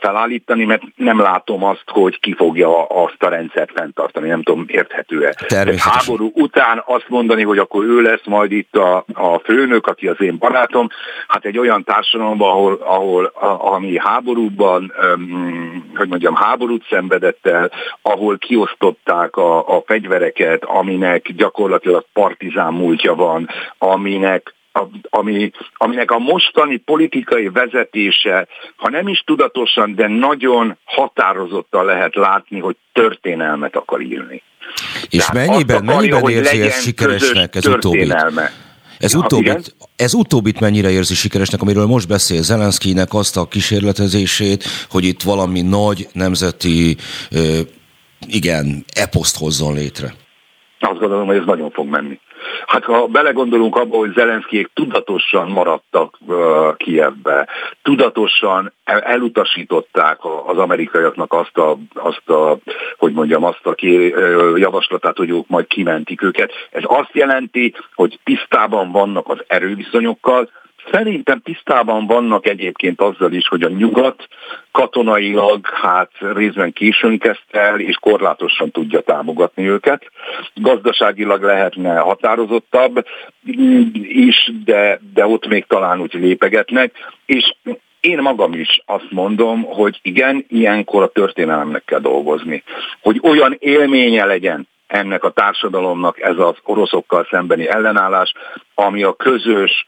felállítani, 0.00 0.64
mert 0.64 0.82
nem 0.96 1.20
látom 1.20 1.64
azt, 1.64 1.84
hogy 1.86 2.20
ki 2.20 2.34
fogja 2.34 2.86
azt 2.86 3.22
a 3.22 3.28
rendszert 3.28 3.70
fenntartani, 3.74 4.28
nem 4.28 4.42
tudom, 4.42 4.64
érthető-e. 4.68 5.34
Háború 5.78 6.30
után 6.34 6.82
azt 6.86 7.08
mondani, 7.08 7.42
hogy 7.42 7.58
akkor 7.58 7.84
ő 7.84 8.00
lesz 8.00 8.24
majd 8.24 8.52
itt 8.52 8.76
a, 8.76 9.04
a 9.12 9.38
főnök, 9.38 9.86
aki 9.86 10.08
az 10.08 10.20
én 10.20 10.38
barátom, 10.38 10.88
hát 11.28 11.44
egy 11.44 11.58
olyan 11.58 11.84
társadalomban, 11.84 12.50
ahol, 12.50 12.74
ahol 12.74 13.24
a, 13.24 13.72
ami 13.72 13.98
háborúban, 13.98 14.92
um, 15.14 15.92
hogy 15.94 16.08
mondjam, 16.08 16.34
háborút 16.34 16.86
szenvedett 16.88 17.46
el, 17.46 17.70
ahol 18.02 18.38
kiosztották 18.38 19.36
a, 19.36 19.76
a 19.76 19.82
fegyvereket, 19.86 20.64
aminek 20.64 21.32
gyakorlatilag 21.32 22.04
partizán 22.12 22.72
múltja 22.72 23.14
van, 23.14 23.48
aminek 23.78 24.54
ami, 25.10 25.50
aminek 25.74 26.10
a 26.10 26.18
mostani 26.18 26.76
politikai 26.76 27.48
vezetése, 27.48 28.46
ha 28.76 28.90
nem 28.90 29.08
is 29.08 29.22
tudatosan, 29.26 29.94
de 29.94 30.08
nagyon 30.08 30.76
határozottan 30.84 31.84
lehet 31.84 32.14
látni, 32.14 32.58
hogy 32.58 32.76
történelmet 32.92 33.76
akar 33.76 34.00
írni. 34.00 34.42
És 35.10 35.24
Tehát 35.24 35.48
mennyiben, 35.48 35.88
akarja, 35.88 35.94
mennyiben 35.94 36.30
érzi 36.30 36.60
ezt 36.60 36.82
sikeresnek 36.82 37.54
ez 37.54 37.66
utóbbit? 37.66 38.14
Ez, 38.98 39.14
utóbbit, 39.14 39.74
ez 39.96 40.14
utóbbit 40.14 40.60
mennyire 40.60 40.90
érzi 40.90 41.14
sikeresnek, 41.14 41.62
amiről 41.62 41.86
most 41.86 42.08
beszél 42.08 42.42
Zelenszkinek 42.42 43.14
azt 43.14 43.36
a 43.36 43.48
kísérletezését, 43.48 44.64
hogy 44.90 45.04
itt 45.04 45.22
valami 45.22 45.60
nagy 45.60 46.06
nemzeti, 46.12 46.96
igen, 48.26 48.84
eposzt 48.94 49.38
hozzon 49.38 49.74
létre? 49.74 50.14
Azt 50.80 50.98
gondolom, 50.98 51.26
hogy 51.26 51.36
ez 51.36 51.44
nagyon 51.46 51.70
fog 51.70 51.88
menni. 51.88 52.20
Hát 52.66 52.84
ha 52.84 53.06
belegondolunk 53.06 53.76
abba, 53.76 53.96
hogy 53.96 54.12
Zelenszkijék 54.12 54.70
tudatosan 54.74 55.50
maradtak 55.50 56.18
uh, 56.26 56.76
Kievbe, 56.76 57.48
tudatosan 57.82 58.72
elutasították 58.84 60.18
az 60.46 60.58
amerikaiaknak 60.58 61.32
azt 61.32 61.58
a, 61.58 61.76
azt 61.94 62.28
a 62.28 62.58
hogy 62.96 63.12
mondjam, 63.12 63.44
azt 63.44 63.66
a 63.66 63.74
ki, 63.74 64.14
javaslatát, 64.56 65.16
hogy 65.16 65.30
ők 65.30 65.48
majd 65.48 65.66
kimentik 65.66 66.22
őket. 66.22 66.52
Ez 66.70 66.82
azt 66.86 67.10
jelenti, 67.12 67.74
hogy 67.94 68.18
tisztában 68.24 68.92
vannak 68.92 69.28
az 69.28 69.38
erőviszonyokkal, 69.46 70.50
Szerintem 70.90 71.40
tisztában 71.40 72.06
vannak 72.06 72.46
egyébként 72.46 73.00
azzal 73.00 73.32
is, 73.32 73.48
hogy 73.48 73.62
a 73.62 73.68
nyugat 73.68 74.28
katonailag 74.70 75.66
hát 75.66 76.10
részben 76.34 76.72
későn 76.72 77.18
kezdte 77.18 77.60
el, 77.60 77.80
és 77.80 77.96
korlátosan 78.00 78.70
tudja 78.70 79.00
támogatni 79.00 79.68
őket. 79.68 80.10
Gazdaságilag 80.54 81.42
lehetne 81.42 81.98
határozottabb 81.98 83.06
is, 84.02 84.52
de, 84.64 85.00
de 85.14 85.26
ott 85.26 85.46
még 85.46 85.64
talán 85.66 86.00
úgy 86.00 86.14
lépegetnek, 86.14 86.94
és 87.26 87.54
én 88.00 88.18
magam 88.18 88.52
is 88.52 88.82
azt 88.86 89.10
mondom, 89.10 89.62
hogy 89.62 89.98
igen, 90.02 90.44
ilyenkor 90.48 91.02
a 91.02 91.08
történelemnek 91.12 91.84
kell 91.84 92.00
dolgozni. 92.00 92.62
Hogy 93.00 93.20
olyan 93.22 93.56
élménye 93.58 94.24
legyen 94.24 94.68
ennek 94.86 95.24
a 95.24 95.30
társadalomnak 95.30 96.20
ez 96.20 96.38
az 96.38 96.54
oroszokkal 96.62 97.26
szembeni 97.30 97.68
ellenállás, 97.68 98.32
ami 98.74 99.02
a 99.02 99.14
közös 99.14 99.86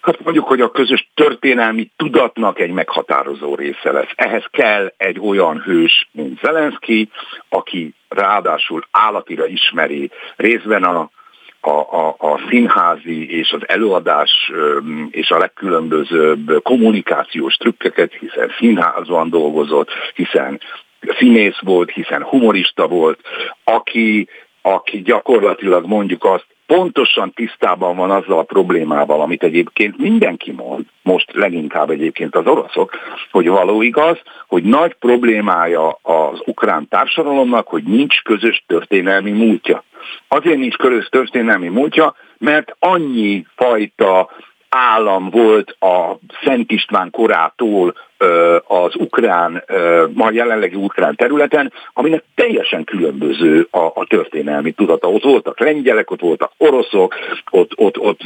Hát 0.00 0.24
mondjuk, 0.24 0.46
hogy 0.46 0.60
a 0.60 0.70
közös 0.70 1.10
történelmi 1.14 1.90
tudatnak 1.96 2.58
egy 2.58 2.70
meghatározó 2.70 3.54
része 3.54 3.92
lesz. 3.92 4.10
Ehhez 4.14 4.44
kell 4.50 4.92
egy 4.96 5.18
olyan 5.20 5.60
hős, 5.60 6.08
mint 6.12 6.40
Zelenszky, 6.40 7.08
aki 7.48 7.94
ráadásul 8.08 8.86
állatira 8.90 9.46
ismeri 9.46 10.10
részben 10.36 10.84
a, 10.84 11.10
a, 11.60 11.70
a, 11.70 12.16
a 12.18 12.40
színházi 12.48 13.38
és 13.38 13.52
az 13.52 13.68
előadás 13.68 14.52
és 15.10 15.30
a 15.30 15.38
legkülönbözőbb 15.38 16.62
kommunikációs 16.62 17.54
trükkeket, 17.54 18.12
hiszen 18.12 18.52
színházban 18.58 19.30
dolgozott, 19.30 19.88
hiszen 20.14 20.60
színész 21.18 21.58
volt, 21.60 21.90
hiszen 21.90 22.22
humorista 22.22 22.86
volt, 22.86 23.20
aki, 23.64 24.28
aki 24.62 25.02
gyakorlatilag 25.02 25.86
mondjuk 25.86 26.24
azt 26.24 26.46
pontosan 26.76 27.32
tisztában 27.32 27.96
van 27.96 28.10
azzal 28.10 28.38
a 28.38 28.42
problémával, 28.42 29.20
amit 29.20 29.42
egyébként 29.42 29.98
mindenki 29.98 30.52
mond, 30.52 30.84
most 31.02 31.32
leginkább 31.32 31.90
egyébként 31.90 32.34
az 32.34 32.46
oroszok, 32.46 32.90
hogy 33.30 33.48
való 33.48 33.82
igaz, 33.82 34.18
hogy 34.46 34.62
nagy 34.62 34.94
problémája 34.94 35.98
az 36.02 36.42
ukrán 36.44 36.88
társadalomnak, 36.88 37.68
hogy 37.68 37.82
nincs 37.82 38.22
közös 38.22 38.64
történelmi 38.66 39.30
múltja. 39.30 39.84
Azért 40.28 40.58
nincs 40.58 40.76
közös 40.76 41.08
történelmi 41.08 41.68
múltja, 41.68 42.14
mert 42.38 42.76
annyi 42.78 43.46
fajta 43.56 44.30
állam 44.68 45.30
volt 45.30 45.76
a 45.80 46.18
Szent 46.44 46.70
István 46.70 47.10
korától 47.10 47.94
az 48.66 48.94
ukrán, 48.94 49.64
ma 50.12 50.30
jelenlegi 50.30 50.74
ukrán 50.74 51.16
területen, 51.16 51.72
aminek 51.92 52.24
teljesen 52.34 52.84
különböző 52.84 53.68
a, 53.70 53.78
a 53.78 54.06
történelmi 54.08 54.70
tudata. 54.70 55.10
Ott 55.10 55.22
voltak 55.22 55.60
lengyelek, 55.60 56.10
ott 56.10 56.20
voltak 56.20 56.52
oroszok, 56.56 57.14
ott, 57.50 57.72
ott, 57.76 57.98
ott, 57.98 58.20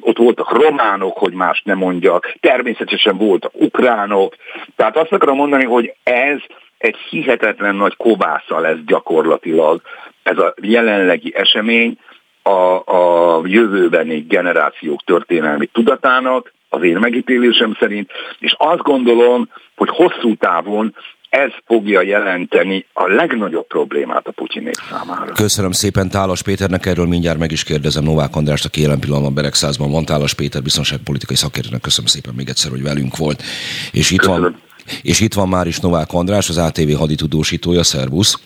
ott 0.00 0.18
voltak 0.18 0.52
románok, 0.52 1.18
hogy 1.18 1.32
más 1.32 1.62
nem 1.64 1.78
mondjak, 1.78 2.32
természetesen 2.40 3.16
voltak 3.16 3.52
ukránok. 3.54 4.36
Tehát 4.76 4.96
azt 4.96 5.12
akarom 5.12 5.36
mondani, 5.36 5.64
hogy 5.64 5.94
ez 6.02 6.38
egy 6.78 6.96
hihetetlen 7.10 7.74
nagy 7.74 7.96
kobásza 7.96 8.58
lesz 8.58 8.78
gyakorlatilag 8.86 9.80
ez 10.22 10.38
a 10.38 10.54
jelenlegi 10.62 11.34
esemény, 11.36 11.98
a, 12.42 12.82
a 12.84 13.40
jövőbeni 13.44 14.20
generációk 14.28 15.04
történelmi 15.04 15.66
tudatának, 15.66 16.52
az 16.68 16.82
én 16.82 16.96
megítélésem 16.96 17.76
szerint, 17.80 18.10
és 18.38 18.54
azt 18.58 18.82
gondolom, 18.82 19.48
hogy 19.76 19.88
hosszú 19.88 20.36
távon 20.36 20.94
ez 21.28 21.50
fogja 21.66 22.02
jelenteni 22.02 22.86
a 22.92 23.06
legnagyobb 23.06 23.66
problémát 23.66 24.26
a 24.26 24.30
Putyinék 24.30 24.74
számára. 24.90 25.32
Köszönöm 25.32 25.72
szépen 25.72 26.08
Tálas 26.08 26.42
Péternek, 26.42 26.86
erről 26.86 27.06
mindjárt 27.06 27.38
meg 27.38 27.52
is 27.52 27.64
kérdezem 27.64 28.04
Novák 28.04 28.36
Andrást, 28.36 28.64
aki 28.64 28.80
jelen 28.80 29.00
pillanatban 29.00 29.34
Beregszázban 29.34 29.90
van. 29.90 30.04
Tálas 30.04 30.34
Péter 30.34 30.62
biztonságpolitikai 30.62 31.36
szakértőnek 31.36 31.80
köszönöm 31.80 32.06
szépen 32.06 32.34
még 32.34 32.48
egyszer, 32.48 32.70
hogy 32.70 32.82
velünk 32.82 33.16
volt. 33.16 33.42
És 33.92 34.10
itt, 34.10 34.22
van, 34.22 34.60
és 35.02 35.20
itt 35.20 35.34
van 35.34 35.48
már 35.48 35.66
is 35.66 35.80
Novák 35.80 36.12
András, 36.12 36.48
az 36.48 36.58
ATV 36.58 36.90
haditudósítója, 36.98 37.82
szervusz. 37.82 38.40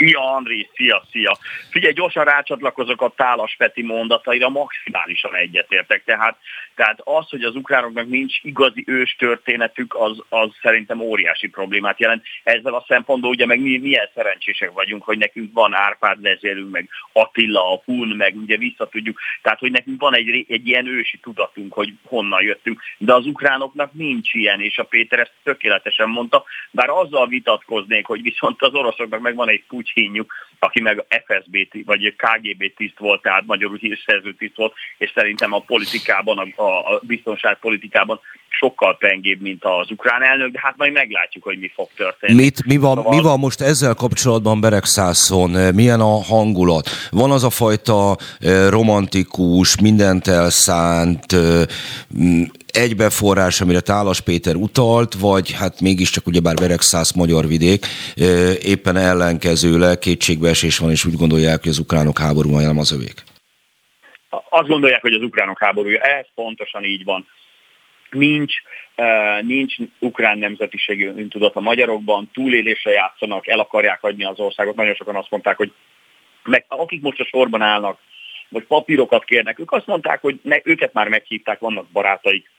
Szia, 0.00 0.34
André, 0.34 0.68
szia, 0.74 1.02
szia. 1.10 1.38
Figyelj, 1.70 1.92
gyorsan 1.92 2.24
rácsatlakozok 2.24 3.02
a 3.02 3.12
Tálas 3.16 3.54
Peti 3.58 3.82
mondataira, 3.82 4.48
maximálisan 4.48 5.34
egyetértek. 5.34 6.04
Tehát, 6.04 6.36
tehát 6.74 7.00
az, 7.04 7.28
hogy 7.28 7.42
az 7.42 7.54
ukránoknak 7.54 8.08
nincs 8.08 8.38
igazi 8.42 8.84
ős 8.86 9.16
történetük, 9.18 9.94
az, 9.94 10.22
az 10.28 10.48
szerintem 10.62 11.00
óriási 11.00 11.48
problémát 11.48 12.00
jelent. 12.00 12.22
Ezzel 12.42 12.74
a 12.74 12.84
szempontból 12.88 13.30
ugye 13.30 13.46
meg 13.46 13.60
mi 13.60 13.78
milyen 13.78 14.08
szerencsések 14.14 14.70
vagyunk, 14.70 15.02
hogy 15.02 15.18
nekünk 15.18 15.52
van 15.52 15.74
Árpád 15.74 16.22
vezérünk, 16.22 16.70
meg 16.70 16.88
Attila, 17.12 17.72
a 17.72 17.82
Hun, 17.84 18.08
meg 18.08 18.36
ugye 18.36 18.56
vissza 18.56 18.88
tudjuk. 18.88 19.18
Tehát, 19.42 19.58
hogy 19.58 19.70
nekünk 19.70 20.00
van 20.00 20.14
egy, 20.14 20.44
egy 20.48 20.66
ilyen 20.66 20.86
ősi 20.86 21.18
tudatunk, 21.18 21.72
hogy 21.72 21.92
honnan 22.04 22.42
jöttünk. 22.42 22.80
De 22.98 23.14
az 23.14 23.26
ukránoknak 23.26 23.92
nincs 23.92 24.34
ilyen, 24.34 24.60
és 24.60 24.78
a 24.78 24.84
Péter 24.84 25.18
ezt 25.18 25.32
tökéletesen 25.42 26.08
mondta. 26.08 26.44
Bár 26.70 26.88
azzal 26.88 27.26
vitatkoznék, 27.26 28.06
hogy 28.06 28.22
viszont 28.22 28.62
az 28.62 28.74
oroszoknak 28.74 29.20
meg 29.20 29.34
van 29.34 29.48
egy 29.48 29.64
hínjuk, 29.92 30.32
aki 30.58 30.80
meg 30.80 31.04
FSB 31.26 31.56
vagy 31.84 32.14
KGB 32.16 32.74
tiszt 32.76 32.98
volt, 32.98 33.22
tehát 33.22 33.46
magyarul 33.46 33.76
hírszerző 33.76 34.34
tiszt 34.34 34.56
volt, 34.56 34.74
és 34.98 35.12
szerintem 35.14 35.52
a 35.52 35.60
politikában, 35.60 36.38
a, 36.56 36.94
a 36.94 37.00
biztonságpolitikában 37.02 38.20
sokkal 38.60 38.96
pengébb, 38.96 39.40
mint 39.40 39.64
az 39.64 39.90
ukrán 39.90 40.22
elnök, 40.22 40.50
de 40.50 40.60
hát 40.62 40.76
majd 40.76 40.92
meglátjuk, 40.92 41.44
hogy 41.44 41.58
mi 41.58 41.70
fog 41.74 41.88
történni. 41.96 42.34
Mit, 42.34 42.66
mi, 42.66 42.76
van, 42.76 42.96
szóval... 42.96 43.16
mi 43.16 43.22
van 43.22 43.38
most 43.38 43.60
ezzel 43.60 43.94
kapcsolatban 43.94 44.60
Beregszászon? 44.60 45.50
Milyen 45.74 46.00
a 46.00 46.22
hangulat? 46.22 46.88
Van 47.10 47.30
az 47.30 47.44
a 47.44 47.50
fajta 47.50 48.16
eh, 48.38 48.68
romantikus, 48.70 49.80
mindent 49.80 50.26
elszánt, 50.26 51.32
eh, 51.32 51.62
egybeforrás, 52.66 53.60
amire 53.60 53.80
Tálas 53.80 54.20
Péter 54.20 54.54
utalt, 54.54 55.14
vagy 55.14 55.52
hát 55.52 55.80
mégiscsak 55.80 56.26
ugyebár 56.26 56.54
Beregszász 56.54 57.12
magyar 57.12 57.46
vidék, 57.46 57.86
éppen 58.62 58.96
ellenkezőleg 58.96 59.98
kétségbeesés 59.98 60.78
van, 60.78 60.90
és 60.90 61.04
úgy 61.04 61.16
gondolják, 61.16 61.60
hogy 61.62 61.70
az 61.70 61.78
ukránok 61.78 62.18
háborúban 62.18 62.62
nem 62.62 62.78
az 62.78 62.92
övék. 62.92 63.22
azt 64.48 64.68
gondolják, 64.68 65.00
hogy 65.00 65.12
az 65.12 65.22
ukránok 65.22 65.58
háborúja. 65.58 66.00
Ez 66.00 66.26
pontosan 66.34 66.84
így 66.84 67.04
van. 67.04 67.26
Nincs, 68.10 68.54
uh, 68.96 69.42
nincs 69.42 69.76
ukrán 69.98 70.38
nemzetiségű 70.38 71.08
öntudat 71.08 71.56
a 71.56 71.60
magyarokban, 71.60 72.30
túlélésre 72.32 72.90
játszanak, 72.90 73.48
el 73.48 73.58
akarják 73.58 74.00
hagyni 74.00 74.24
az 74.24 74.38
országot. 74.38 74.76
Nagyon 74.76 74.94
sokan 74.94 75.16
azt 75.16 75.30
mondták, 75.30 75.56
hogy 75.56 75.72
meg, 76.44 76.64
akik 76.68 77.02
most 77.02 77.20
a 77.20 77.24
sorban 77.24 77.62
állnak, 77.62 77.98
vagy 78.48 78.64
papírokat 78.64 79.24
kérnek, 79.24 79.58
ők 79.58 79.72
azt 79.72 79.86
mondták, 79.86 80.20
hogy 80.20 80.40
ne, 80.42 80.56
őket 80.62 80.92
már 80.92 81.08
meghívták, 81.08 81.58
vannak 81.58 81.90
barátaik, 81.90 82.50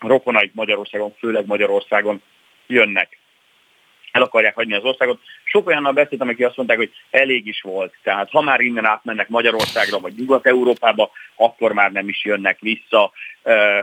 rokonaik 0.00 0.54
Magyarországon, 0.54 1.14
főleg 1.18 1.46
Magyarországon 1.46 2.22
jönnek 2.66 3.20
el 4.12 4.22
akarják 4.22 4.54
hagyni 4.54 4.74
az 4.74 4.84
országot. 4.84 5.20
Sok 5.52 5.66
olyannal 5.66 5.92
beszéltem, 5.92 6.28
akik 6.28 6.46
azt 6.46 6.56
mondták, 6.56 6.78
hogy 6.78 6.90
elég 7.10 7.46
is 7.46 7.60
volt. 7.60 7.94
Tehát 8.02 8.30
ha 8.30 8.40
már 8.40 8.60
innen 8.60 8.84
átmennek 8.84 9.28
Magyarországra 9.28 9.98
vagy 9.98 10.12
Nyugat-Európába, 10.16 11.10
akkor 11.36 11.72
már 11.72 11.92
nem 11.92 12.08
is 12.08 12.24
jönnek 12.24 12.58
vissza. 12.60 13.12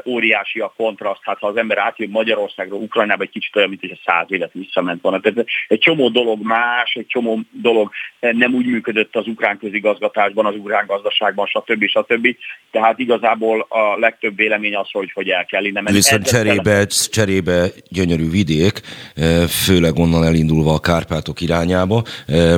óriási 0.05 0.59
a 0.59 0.73
kontraszt. 0.77 1.19
Hát 1.23 1.39
ha 1.39 1.47
az 1.47 1.57
ember 1.57 1.77
átjön 1.77 2.09
Magyarországról, 2.09 2.81
Ukrajnába, 2.81 3.23
egy 3.23 3.29
kicsit 3.29 3.55
olyan, 3.55 3.69
mint 3.69 3.81
hogy 3.81 3.91
a 3.91 3.99
száz 4.05 4.25
évet 4.29 4.53
visszament 4.53 5.01
volna. 5.01 5.19
Tehát 5.19 5.45
egy 5.67 5.79
csomó 5.79 6.09
dolog 6.09 6.41
más, 6.41 6.93
egy 6.93 7.07
csomó 7.07 7.39
dolog 7.51 7.91
nem 8.19 8.53
úgy 8.53 8.65
működött 8.65 9.15
az 9.15 9.27
ukrán 9.27 9.57
közigazgatásban, 9.57 10.45
az 10.45 10.55
ukrán 10.55 10.85
gazdaságban, 10.85 11.45
stb. 11.45 11.85
stb. 11.87 12.27
Tehát 12.71 12.99
igazából 12.99 13.65
a 13.69 13.99
legtöbb 13.99 14.35
vélemény 14.35 14.75
az, 14.75 14.87
hogy, 14.91 15.11
hogy 15.13 15.29
el 15.29 15.45
kell 15.45 15.63
innen 15.63 15.83
menni. 15.83 15.95
Viszont 15.95 16.27
cserébe, 16.27 16.85
cserébe 16.85 17.67
gyönyörű 17.89 18.29
vidék, 18.29 18.81
főleg 19.65 19.95
onnan 19.95 20.23
elindulva 20.23 20.73
a 20.73 20.79
Kárpátok 20.79 21.41
irányába, 21.57 22.03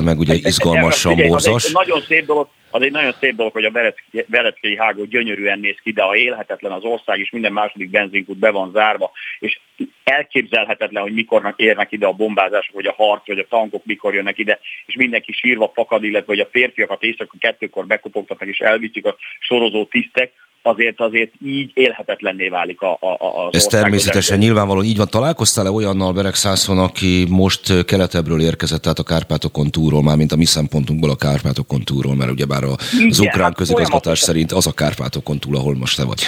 meg 0.04 0.18
ugye 0.18 0.34
izgalmasan 0.34 1.16
borzas. 1.16 1.72
Nagyon 1.72 2.00
szép 2.00 2.26
dolog, 2.26 2.48
az 2.70 2.82
egy 2.82 2.90
nagyon 2.90 3.14
szép 3.20 3.34
dolog, 3.34 3.52
hogy 3.52 3.64
a 3.64 3.92
Vereckei 4.26 4.76
hágó 4.76 5.04
gyönyörűen 5.04 5.58
néz 5.58 5.76
ki, 5.82 5.92
de 5.92 6.02
a 6.02 6.16
élhetetlen 6.16 6.72
az 6.72 6.82
ország, 6.82 7.18
és 7.18 7.30
minden 7.30 7.52
második 7.52 7.90
benzinkút 7.90 8.38
be 8.38 8.50
van 8.50 8.70
zárva, 8.72 9.10
és 9.38 9.60
elképzelhetetlen, 10.04 11.02
hogy 11.02 11.12
mikor 11.12 11.54
érnek 11.56 11.92
ide 11.92 12.06
a 12.06 12.12
bombázások, 12.12 12.74
vagy 12.74 12.86
a 12.86 12.94
harc, 12.96 13.26
vagy 13.26 13.38
a 13.38 13.46
tankok 13.48 13.84
mikor 13.84 14.14
jönnek 14.14 14.38
ide, 14.38 14.60
és 14.86 14.94
mindenki 14.94 15.32
sírva 15.32 15.70
fakad, 15.74 16.04
illetve 16.04 16.32
hogy 16.32 16.40
a 16.40 16.48
férfiakat 16.50 17.02
éjszaka 17.02 17.36
kettőkor 17.38 17.86
bekopogtatnak 17.86 18.48
és 18.48 18.58
elviszik 18.58 19.06
a 19.06 19.16
sorozó 19.38 19.84
tisztek, 19.84 20.32
azért 20.62 21.00
azért 21.00 21.32
így 21.44 21.70
élhetetlenné 21.74 22.48
válik 22.48 22.80
a, 22.80 22.98
a, 23.00 23.46
az 23.46 23.54
Ez 23.54 23.64
természetesen 23.64 24.38
nyilvánvalóan 24.38 24.84
így 24.84 24.96
van. 24.96 25.06
Találkoztál-e 25.10 25.70
olyannal 25.70 26.12
Berek 26.12 26.34
Szászon, 26.34 26.78
aki 26.78 27.26
most 27.28 27.84
keletebbről 27.84 28.40
érkezett, 28.40 28.82
tehát 28.82 28.98
a 28.98 29.02
Kárpátokon 29.02 29.70
túlról, 29.70 30.02
már 30.02 30.16
mint 30.16 30.32
a 30.32 30.36
mi 30.36 30.44
szempontunkból 30.44 31.10
a 31.10 31.16
Kárpátokon 31.16 31.80
túlról, 31.80 32.14
mert 32.14 32.30
ugyebár 32.30 32.62
az 32.62 32.98
Igen, 32.98 33.28
ukrán 33.28 33.44
hát 33.44 33.54
közigazgatás 33.54 34.18
szerint 34.18 34.52
az 34.52 34.66
a 34.66 34.72
Kárpátokon 34.72 35.38
túl, 35.38 35.56
ahol 35.56 35.74
most 35.74 35.96
te 35.96 36.04
vagy. 36.04 36.20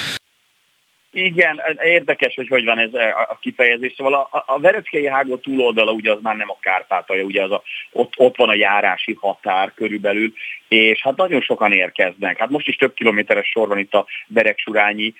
Igen, 1.14 1.60
érdekes, 1.84 2.34
hogy 2.34 2.48
hogy 2.48 2.64
van 2.64 2.78
ez 2.78 2.94
a 3.28 3.38
kifejezés. 3.40 3.92
Szóval 3.96 4.14
a, 4.14 4.44
a 4.46 4.60
Vereckei 4.60 5.06
hágó 5.06 5.36
túloldala 5.36 5.92
ugye 5.92 6.12
az 6.12 6.18
már 6.22 6.36
nem 6.36 6.50
a 6.50 6.58
Kárpátalja, 6.60 7.24
ugye 7.24 7.42
az 7.42 7.50
a, 7.50 7.62
ott, 7.92 8.12
ott 8.16 8.36
van 8.36 8.48
a 8.48 8.54
járási 8.54 9.16
határ 9.20 9.72
körülbelül, 9.74 10.32
és 10.72 11.02
hát 11.02 11.16
nagyon 11.16 11.40
sokan 11.40 11.72
érkeznek. 11.72 12.38
Hát 12.38 12.50
most 12.50 12.68
is 12.68 12.76
több 12.76 12.94
kilométeres 12.94 13.48
sor 13.48 13.68
van 13.68 13.78
itt 13.78 13.94
a 13.94 14.06
Beregsurányi 14.26 15.14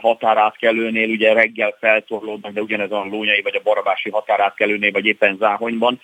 határátkelőnél, 0.00 1.08
ugye 1.08 1.32
reggel 1.32 1.76
feltorlódnak, 1.80 2.52
de 2.52 2.60
ugyanez 2.60 2.90
a 2.90 3.06
Lónyai 3.10 3.40
vagy 3.42 3.56
a 3.56 3.62
Barabási 3.62 4.10
határátkelőnél, 4.10 4.90
vagy 4.90 5.06
éppen 5.06 5.36
Záhonyban. 5.36 6.00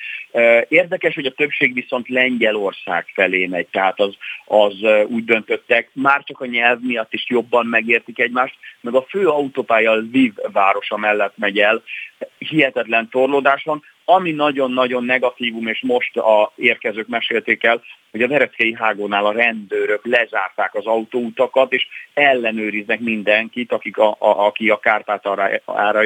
Érdekes, 0.69 1.15
hogy 1.15 1.27
a 1.27 1.35
többség 1.35 1.75
viszont 1.75 2.09
Lengyelország 2.09 3.07
felé 3.15 3.47
megy, 3.47 3.67
tehát 3.67 4.01
az, 4.01 4.17
az 4.45 4.75
úgy 5.07 5.25
döntöttek, 5.25 5.91
már 5.93 6.23
csak 6.25 6.41
a 6.41 6.47
nyelv 6.47 6.79
miatt 6.81 7.13
is 7.13 7.25
jobban 7.29 7.67
megértik 7.67 8.19
egymást, 8.19 8.55
meg 8.81 8.95
a 8.95 9.07
fő 9.09 9.29
autópálya 9.29 9.95
Lviv 9.95 10.33
városa 10.53 10.97
mellett 10.97 11.37
megy 11.37 11.59
el, 11.59 11.83
hihetetlen 12.39 13.09
torlódás 13.09 13.63
van, 13.63 13.83
ami 14.09 14.31
nagyon-nagyon 14.31 15.05
negatívum, 15.05 15.67
és 15.67 15.81
most 15.83 16.17
a 16.17 16.53
érkezők 16.57 17.09
mesélték 17.09 17.65
el, 17.65 17.83
hogy 18.11 18.23
a 18.23 18.29
Vereckei 18.29 18.75
hágónál 18.75 19.27
a 19.27 19.33
rendőrök 19.33 20.07
lezárták 20.07 20.75
az 20.75 20.87
autóutakat, 20.87 21.73
és 21.73 21.87
ellenőriznek 22.15 23.01
mindenkit, 23.01 23.73
akik 23.73 23.99
a, 23.99 24.09
a, 24.19 24.47
aki 24.47 24.71
a 24.71 24.79
Kárpátaljára, 24.79 26.01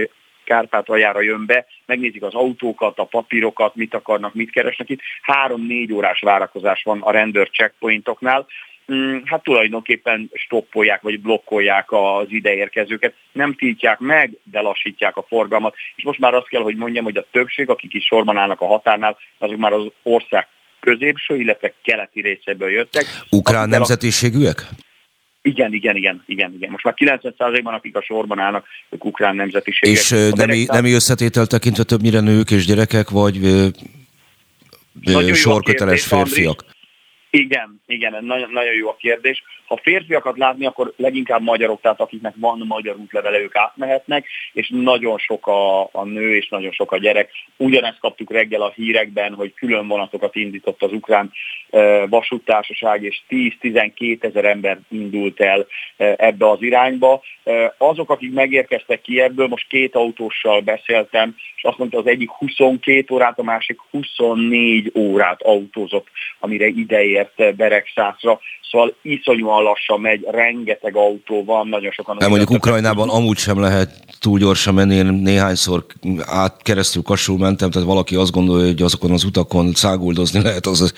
Kárpátaljára 0.44 1.20
jön 1.20 1.46
be, 1.46 1.66
megnézik 1.86 2.22
az 2.22 2.34
autókat, 2.34 2.98
a 2.98 3.04
papírokat, 3.04 3.74
mit 3.74 3.94
akarnak, 3.94 4.34
mit 4.34 4.50
keresnek 4.50 4.88
itt. 4.88 5.00
Három-négy 5.22 5.92
órás 5.92 6.20
várakozás 6.20 6.82
van 6.82 7.00
a 7.00 7.10
rendőr 7.10 7.50
checkpointoknál, 7.50 8.46
hát 9.24 9.42
tulajdonképpen 9.42 10.30
stoppolják 10.32 11.02
vagy 11.02 11.20
blokkolják 11.20 11.92
az 11.92 12.26
ideérkezőket. 12.28 13.14
Nem 13.32 13.54
tiltják 13.54 13.98
meg, 13.98 14.30
de 14.42 14.60
lassítják 14.60 15.16
a 15.16 15.24
forgalmat. 15.28 15.74
És 15.96 16.02
most 16.04 16.18
már 16.18 16.34
azt 16.34 16.48
kell, 16.48 16.62
hogy 16.62 16.76
mondjam, 16.76 17.04
hogy 17.04 17.16
a 17.16 17.26
többség, 17.30 17.68
akik 17.68 17.94
is 17.94 18.04
sorban 18.04 18.36
állnak 18.36 18.60
a 18.60 18.66
határnál, 18.66 19.18
azok 19.38 19.56
már 19.56 19.72
az 19.72 19.86
ország 20.02 20.46
középső, 20.80 21.36
illetve 21.36 21.72
keleti 21.82 22.20
részéből 22.20 22.70
jöttek. 22.70 23.04
Ukrán 23.30 23.68
nemzetiségűek? 23.68 24.68
Igen, 25.42 25.72
igen, 25.72 25.96
igen, 25.96 26.22
igen, 26.26 26.52
igen. 26.54 26.70
Most 26.70 26.84
már 26.84 26.94
90%-ban, 26.96 27.74
akik 27.74 27.96
a 27.96 28.02
sorban 28.02 28.38
állnak, 28.38 28.66
ők 28.88 29.04
ukrán 29.04 29.36
nemzetiségek. 29.36 29.96
És 29.96 30.10
nemi, 30.30 30.64
nemi 30.68 30.92
összetétel 30.92 31.46
tekintve 31.46 31.82
többnyire 31.82 32.20
nők 32.20 32.50
és 32.50 32.66
gyerekek, 32.66 33.10
vagy 33.10 33.38
sorköteles 35.32 36.06
férfiak? 36.06 36.60
Andris. 36.60 36.78
Igen, 37.30 37.82
igen, 37.86 38.24
nagyon, 38.24 38.50
nagyon 38.50 38.74
jó 38.74 38.88
a 38.88 38.96
kérdés. 38.96 39.42
Ha 39.70 39.80
férfiakat 39.82 40.38
látni, 40.38 40.66
akkor 40.66 40.92
leginkább 40.96 41.42
magyarok, 41.42 41.80
tehát 41.80 42.00
akiknek 42.00 42.34
van 42.36 42.64
magyar 42.66 42.96
útlevele, 42.96 43.38
ők 43.38 43.56
átmehetnek, 43.56 44.26
és 44.52 44.70
nagyon 44.74 45.18
sok 45.18 45.46
a, 45.46 45.82
a 45.82 46.04
nő, 46.04 46.36
és 46.36 46.48
nagyon 46.48 46.72
sok 46.72 46.92
a 46.92 46.98
gyerek. 46.98 47.30
Ugyanezt 47.56 47.98
kaptuk 47.98 48.32
reggel 48.32 48.62
a 48.62 48.72
hírekben, 48.74 49.34
hogy 49.34 49.54
külön 49.54 49.88
vonatokat 49.88 50.36
indított 50.36 50.82
az 50.82 50.92
ukrán 50.92 51.32
e, 51.70 52.06
vasúttársaság, 52.06 53.02
és 53.02 53.20
10-12 53.28 54.24
ezer 54.24 54.44
ember 54.44 54.78
indult 54.88 55.40
el 55.40 55.66
e, 55.96 56.14
ebbe 56.18 56.48
az 56.48 56.62
irányba. 56.62 57.22
E, 57.44 57.74
azok, 57.78 58.10
akik 58.10 58.32
megérkeztek 58.32 59.00
ki 59.00 59.20
ebből, 59.20 59.46
most 59.46 59.68
két 59.68 59.94
autóssal 59.94 60.60
beszéltem, 60.60 61.34
és 61.56 61.62
azt 61.64 61.78
mondta, 61.78 61.98
az 61.98 62.06
egyik 62.06 62.30
22 62.30 63.14
órát, 63.14 63.38
a 63.38 63.42
másik 63.42 63.78
24 63.90 64.92
órát 64.94 65.42
autózott, 65.42 66.06
amire 66.38 66.66
ideért 66.66 67.56
Beregszászra. 67.56 68.40
Szóval 68.70 68.94
iszonyúan 69.02 69.59
lassan 69.62 70.00
megy, 70.00 70.26
rengeteg 70.30 70.96
autó 70.96 71.44
van, 71.44 71.68
nagyon 71.68 71.90
sokan... 71.90 72.16
Nem, 72.18 72.28
mondjuk 72.28 72.50
Ukrajnában 72.50 73.08
amúgy 73.08 73.36
sem 73.36 73.60
lehet 73.60 73.90
túl 74.20 74.38
gyorsan 74.38 74.74
menni, 74.74 74.94
én 74.94 75.06
néhányszor 75.06 75.84
át 76.20 76.62
keresztül 76.62 77.02
Kassul 77.02 77.38
mentem, 77.38 77.70
tehát 77.70 77.88
valaki 77.88 78.14
azt 78.16 78.32
gondolja, 78.32 78.66
hogy 78.66 78.82
azokon 78.82 79.10
az 79.10 79.24
utakon 79.24 79.72
száguldozni 79.72 80.42
lehet, 80.42 80.66
az 80.66 80.94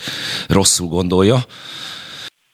rosszul 0.49 0.89
gondolja. 0.89 1.37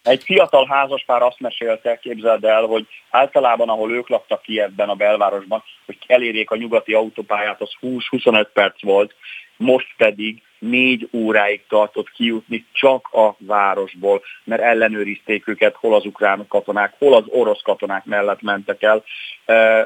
Egy 0.02 0.22
fiatal 0.24 0.66
házaspár 0.70 1.22
azt 1.22 1.40
mesélte, 1.40 1.98
képzeld 2.02 2.44
el, 2.44 2.62
hogy 2.62 2.86
általában, 3.10 3.68
ahol 3.68 3.92
ők 3.92 4.08
laktak 4.08 4.42
ki 4.42 4.60
ebben 4.60 4.88
a 4.88 4.94
belvárosban, 4.94 5.62
hogy 5.86 5.96
elérjék 6.06 6.50
a 6.50 6.56
nyugati 6.56 6.92
autópályát, 6.92 7.60
az 7.60 7.70
20-25 7.82 8.46
perc 8.52 8.82
volt, 8.82 9.14
most 9.56 9.94
pedig 9.96 10.42
négy 10.58 11.08
óráig 11.12 11.60
tartott 11.68 12.10
kijutni 12.10 12.66
csak 12.72 13.08
a 13.12 13.34
városból, 13.38 14.22
mert 14.44 14.62
ellenőrizték 14.62 15.48
őket, 15.48 15.76
hol 15.76 15.94
az 15.94 16.04
ukrán 16.04 16.46
katonák, 16.48 16.94
hol 16.98 17.14
az 17.14 17.24
orosz 17.26 17.62
katonák 17.62 18.04
mellett 18.04 18.42
mentek 18.42 18.82
el. 18.82 19.04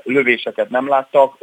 Lövéseket 0.03 0.71
nem 0.71 0.89
láttak, 0.89 1.39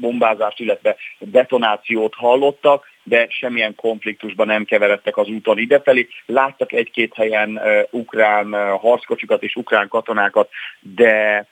bombázást, 0.00 0.60
illetve 0.60 0.96
detonációt 1.18 2.14
hallottak, 2.14 2.86
de 3.02 3.26
semmilyen 3.30 3.74
konfliktusban 3.74 4.46
nem 4.46 4.64
keveredtek 4.64 5.16
az 5.16 5.28
úton 5.28 5.58
idefelé. 5.58 6.08
Láttak 6.26 6.72
egy-két 6.72 7.14
helyen 7.14 7.60
ukrán 7.90 8.76
harckocsikat 8.78 9.42
és 9.42 9.54
ukrán 9.54 9.88
katonákat, 9.88 10.50
de 10.80 11.46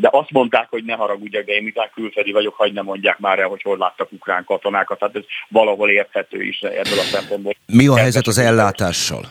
de 0.00 0.08
azt 0.12 0.30
mondták, 0.30 0.68
hogy 0.70 0.84
ne 0.84 0.94
haragudjak, 0.94 1.44
de 1.44 1.52
én 1.52 1.62
miután 1.62 1.90
külföldi 1.94 2.32
vagyok, 2.32 2.54
hagyd 2.54 2.74
ne 2.74 2.82
mondják 2.82 3.18
már 3.18 3.38
el, 3.38 3.48
hogy 3.48 3.62
hol 3.62 3.78
láttak 3.78 4.12
ukrán 4.12 4.44
katonákat, 4.44 4.98
tehát 4.98 5.16
ez 5.16 5.22
valahol 5.48 5.90
érthető 5.90 6.42
is 6.42 6.60
ebből 6.60 6.98
a 6.98 7.02
szempontból. 7.02 7.54
Mi 7.66 7.86
a 7.86 7.96
helyzet 7.96 8.26
az 8.26 8.38
ellátással? 8.38 9.24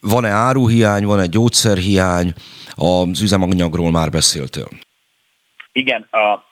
Van-e 0.00 0.28
áruhiány, 0.28 1.04
van-e 1.04 1.26
gyógyszerhiány? 1.26 2.32
Az 2.74 3.22
üzemanyagról 3.22 3.90
már 3.90 4.10
beszéltél. 4.10 4.68
Igen, 5.72 6.08
a, 6.10 6.44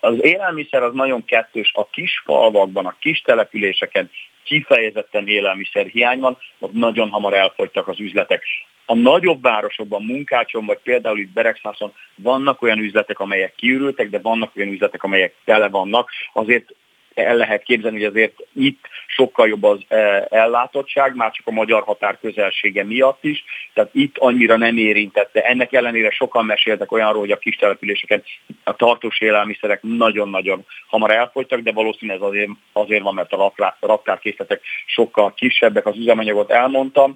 az 0.00 0.14
élelmiszer 0.20 0.82
az 0.82 0.94
nagyon 0.94 1.24
kettős. 1.24 1.72
A 1.74 1.86
kis 1.86 2.22
falvakban, 2.24 2.86
a 2.86 2.96
kis 3.00 3.20
településeken 3.20 4.10
kifejezetten 4.44 5.28
élelmiszer 5.28 5.86
hiány 5.86 6.20
van, 6.20 6.38
ott 6.58 6.72
nagyon 6.72 7.10
hamar 7.10 7.34
elfogytak 7.34 7.88
az 7.88 8.00
üzletek. 8.00 8.42
A 8.86 8.94
nagyobb 8.94 9.42
városokban, 9.42 10.04
Munkácson, 10.04 10.66
vagy 10.66 10.78
például 10.82 11.18
itt 11.18 11.32
Beregszászon 11.32 11.92
vannak 12.14 12.62
olyan 12.62 12.78
üzletek, 12.78 13.18
amelyek 13.18 13.54
kiürültek, 13.54 14.10
de 14.10 14.18
vannak 14.18 14.56
olyan 14.56 14.72
üzletek, 14.72 15.02
amelyek 15.02 15.34
tele 15.44 15.68
vannak. 15.68 16.10
Azért 16.32 16.74
el 17.14 17.36
lehet 17.36 17.62
képzelni, 17.62 17.96
hogy 17.96 18.06
azért 18.06 18.34
itt 18.54 18.84
sokkal 19.06 19.48
jobb 19.48 19.62
az 19.62 19.78
ellátottság, 20.28 21.14
már 21.14 21.30
csak 21.30 21.46
a 21.46 21.50
magyar 21.50 21.82
határ 21.82 22.18
közelsége 22.20 22.84
miatt 22.84 23.24
is, 23.24 23.44
tehát 23.74 23.90
itt 23.92 24.18
annyira 24.18 24.56
nem 24.56 24.76
érintette. 24.76 25.40
Ennek 25.40 25.72
ellenére 25.72 26.10
sokan 26.10 26.44
meséltek 26.44 26.92
olyanról, 26.92 27.20
hogy 27.20 27.30
a 27.30 27.38
kis 27.38 27.56
településeken 27.56 28.22
a 28.64 28.76
tartós 28.76 29.20
élelmiszerek 29.20 29.78
nagyon-nagyon 29.82 30.66
hamar 30.88 31.10
elfogytak, 31.10 31.60
de 31.60 31.72
valószínűleg 31.72 32.20
ez 32.20 32.28
azért, 32.28 32.50
azért 32.72 33.02
van, 33.02 33.14
mert 33.14 33.32
a 33.32 33.52
raktárkészletek 33.80 34.60
sokkal 34.86 35.34
kisebbek, 35.34 35.86
az 35.86 35.96
üzemanyagot 35.96 36.50
elmondtam. 36.50 37.14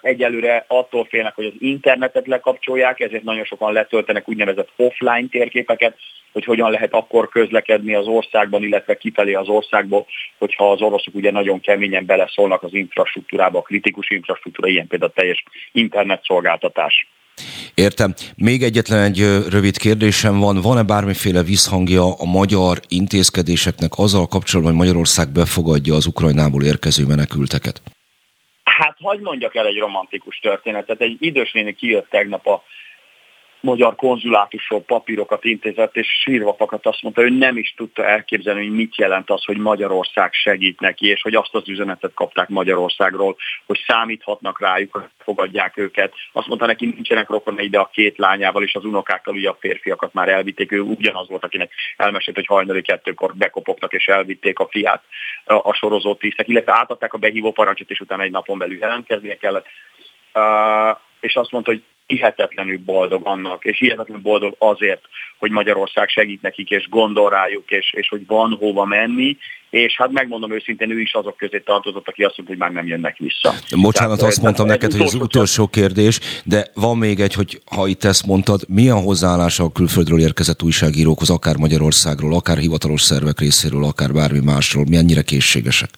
Egyelőre 0.00 0.64
attól 0.68 1.04
félnek, 1.04 1.34
hogy 1.34 1.44
az 1.44 1.52
internetet 1.58 2.26
lekapcsolják, 2.26 3.00
ezért 3.00 3.22
nagyon 3.22 3.44
sokan 3.44 3.72
letöltenek 3.72 4.28
úgynevezett 4.28 4.70
offline 4.76 5.26
térképeket, 5.30 5.96
hogy 6.32 6.44
hogyan 6.44 6.70
lehet 6.70 6.92
akkor 6.92 7.28
közlekedni 7.28 7.94
az 7.94 8.06
országban, 8.06 8.62
illetve 8.62 8.96
kifelé 9.02 9.32
az 9.32 9.48
országból, 9.48 10.06
hogyha 10.38 10.70
az 10.70 10.80
oroszok 10.80 11.14
ugye 11.14 11.30
nagyon 11.30 11.60
keményen 11.60 12.06
beleszólnak 12.06 12.62
az 12.62 12.74
infrastruktúrába, 12.74 13.58
a 13.58 13.62
kritikus 13.62 14.10
infrastruktúra, 14.10 14.68
ilyen 14.68 14.86
például 14.86 15.12
teljes 15.12 15.44
internetszolgáltatás. 15.72 17.06
Értem. 17.74 18.14
Még 18.36 18.62
egyetlen 18.62 19.02
egy 19.02 19.18
rövid 19.50 19.76
kérdésem 19.76 20.38
van. 20.38 20.60
Van-e 20.60 20.82
bármiféle 20.82 21.42
visszhangja 21.42 22.04
a 22.18 22.24
magyar 22.24 22.78
intézkedéseknek 22.88 23.90
azzal 23.96 24.26
kapcsolatban, 24.26 24.74
hogy 24.74 24.82
Magyarország 24.82 25.28
befogadja 25.32 25.94
az 25.94 26.06
Ukrajnából 26.06 26.62
érkező 26.64 27.06
menekülteket? 27.06 27.82
Hát 28.64 28.96
hagyd 29.00 29.22
mondjak 29.22 29.54
el 29.54 29.66
egy 29.66 29.78
romantikus 29.78 30.38
történetet. 30.38 31.00
Egy 31.00 31.16
idős 31.20 31.52
néni 31.52 31.74
kijött 31.74 32.10
tegnap 32.10 32.46
a 32.46 32.62
magyar 33.62 33.94
konzulátusról 33.94 34.82
papírokat 34.82 35.44
intézett, 35.44 35.96
és 35.96 36.06
sírva 36.22 36.54
fakadt 36.54 36.86
azt 36.86 37.02
mondta, 37.02 37.20
hogy 37.20 37.38
nem 37.38 37.56
is 37.56 37.74
tudta 37.76 38.04
elképzelni, 38.04 38.66
hogy 38.66 38.76
mit 38.76 38.96
jelent 38.96 39.30
az, 39.30 39.44
hogy 39.44 39.56
Magyarország 39.56 40.32
segít 40.32 40.80
neki, 40.80 41.06
és 41.06 41.22
hogy 41.22 41.34
azt 41.34 41.54
az 41.54 41.68
üzenetet 41.68 42.14
kapták 42.14 42.48
Magyarországról, 42.48 43.36
hogy 43.66 43.84
számíthatnak 43.86 44.60
rájuk, 44.60 44.92
hogy 44.92 45.02
fogadják 45.18 45.76
őket. 45.76 46.12
Azt 46.32 46.46
mondta 46.46 46.66
neki, 46.66 46.86
nincsenek 46.86 47.28
rokonai, 47.28 47.68
de 47.68 47.78
a 47.78 47.90
két 47.92 48.18
lányával 48.18 48.62
és 48.62 48.74
az 48.74 48.84
unokákkal, 48.84 49.34
ugye 49.34 49.48
a 49.48 49.56
férfiakat 49.60 50.12
már 50.12 50.28
elvitték, 50.28 50.72
ő 50.72 50.80
ugyanaz 50.80 51.28
volt, 51.28 51.44
akinek 51.44 51.72
elmesélt, 51.96 52.36
hogy 52.36 52.46
hajnali 52.46 52.82
kettőkor 52.82 53.34
bekopogtak 53.34 53.92
és 53.92 54.06
elvitték 54.06 54.58
a 54.58 54.68
fiát 54.70 55.02
a, 55.44 55.72
sorozó 55.72 56.14
tisztek, 56.14 56.48
illetve 56.48 56.72
átadták 56.72 57.12
a 57.12 57.18
behívó 57.18 57.52
parancsot, 57.52 57.90
és 57.90 58.00
utána 58.00 58.22
egy 58.22 58.30
napon 58.30 58.58
belül 58.58 58.78
jelentkeznie 58.78 59.36
kellett. 59.36 59.66
Uh, 60.34 60.98
és 61.20 61.34
azt 61.34 61.50
mondta, 61.50 61.70
hogy 61.70 61.82
hihetetlenül 62.06 62.78
boldog 62.84 63.26
annak, 63.26 63.64
és 63.64 63.78
hihetetlenül 63.78 64.22
boldog 64.22 64.54
azért, 64.58 65.00
hogy 65.38 65.50
Magyarország 65.50 66.08
segít 66.08 66.42
nekik, 66.42 66.70
és 66.70 66.88
gondol 66.88 67.30
rájuk, 67.30 67.70
és, 67.70 67.92
és 67.96 68.08
hogy 68.08 68.26
van 68.26 68.56
hova 68.60 68.84
menni, 68.84 69.36
és 69.70 69.96
hát 69.96 70.12
megmondom 70.12 70.52
őszintén, 70.52 70.90
ő 70.90 71.00
is 71.00 71.12
azok 71.12 71.36
közé 71.36 71.58
tartozott, 71.58 72.08
aki 72.08 72.22
azt 72.22 72.36
mondta, 72.36 72.54
hogy 72.54 72.64
már 72.64 72.72
nem 72.72 72.86
jönnek 72.86 73.16
vissza. 73.16 73.54
Bocsánat, 73.80 74.16
tehát, 74.16 74.32
azt 74.32 74.42
mondtam 74.42 74.66
neked, 74.66 74.92
hogy 74.92 75.00
az 75.00 75.14
utolsó 75.14 75.66
kérdés, 75.66 76.20
de 76.44 76.66
van 76.74 76.96
még 76.96 77.20
egy, 77.20 77.34
hogy 77.34 77.60
ha 77.76 77.86
itt 77.86 78.04
ezt 78.04 78.26
mondtad, 78.26 78.60
milyen 78.68 79.02
hozzáállása 79.02 79.64
a 79.64 79.72
külföldről 79.72 80.20
érkezett 80.20 80.62
újságírókhoz, 80.62 81.30
akár 81.30 81.56
Magyarországról, 81.56 82.34
akár 82.34 82.56
hivatalos 82.56 83.00
szervek 83.00 83.38
részéről, 83.38 83.84
akár 83.84 84.12
bármi 84.12 84.40
másról, 84.44 84.84
mennyire 84.90 85.22
készségesek? 85.22 85.90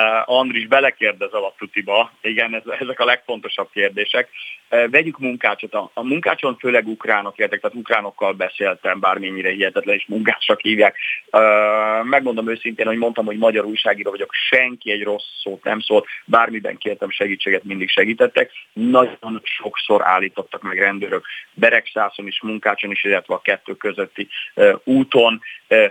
Uh, 0.00 0.36
Andris 0.38 0.66
belekérdez 0.66 1.32
a 1.32 1.54
tutiba, 1.58 2.12
igen, 2.20 2.54
ez, 2.54 2.62
ezek 2.80 3.00
a 3.00 3.04
legfontosabb 3.04 3.68
kérdések. 3.72 4.28
Uh, 4.70 4.90
vegyük 4.90 5.18
munkácsot. 5.18 5.74
A, 5.74 5.90
a 5.94 6.02
munkácson 6.02 6.56
főleg 6.56 6.86
ukránok 6.86 7.38
értek, 7.38 7.60
tehát 7.60 7.76
ukránokkal 7.76 8.32
beszéltem, 8.32 9.00
bármennyire 9.00 9.50
hihetetlen, 9.50 9.94
és 9.94 10.04
munkácsak 10.06 10.60
hívják. 10.60 10.96
Uh, 11.30 12.04
megmondom 12.04 12.48
őszintén, 12.48 12.86
hogy 12.86 12.96
mondtam, 12.96 13.24
hogy 13.24 13.38
magyar 13.38 13.64
újságíró 13.64 14.10
vagyok, 14.10 14.32
senki 14.32 14.90
egy 14.90 15.02
rossz 15.02 15.40
szót 15.42 15.64
nem 15.64 15.80
szólt, 15.80 16.06
bármiben 16.24 16.76
kértem 16.76 17.10
segítséget, 17.10 17.64
mindig 17.64 17.88
segítettek. 17.88 18.50
Nagyon 18.72 19.40
sokszor 19.42 20.02
állítottak 20.04 20.62
meg 20.62 20.78
rendőrök, 20.78 21.26
Beregszászon 21.54 22.26
is, 22.26 22.40
munkácson 22.42 22.90
is, 22.90 23.04
illetve 23.04 23.34
a 23.34 23.40
kettő 23.40 23.76
közötti 23.76 24.28
úton. 24.84 25.40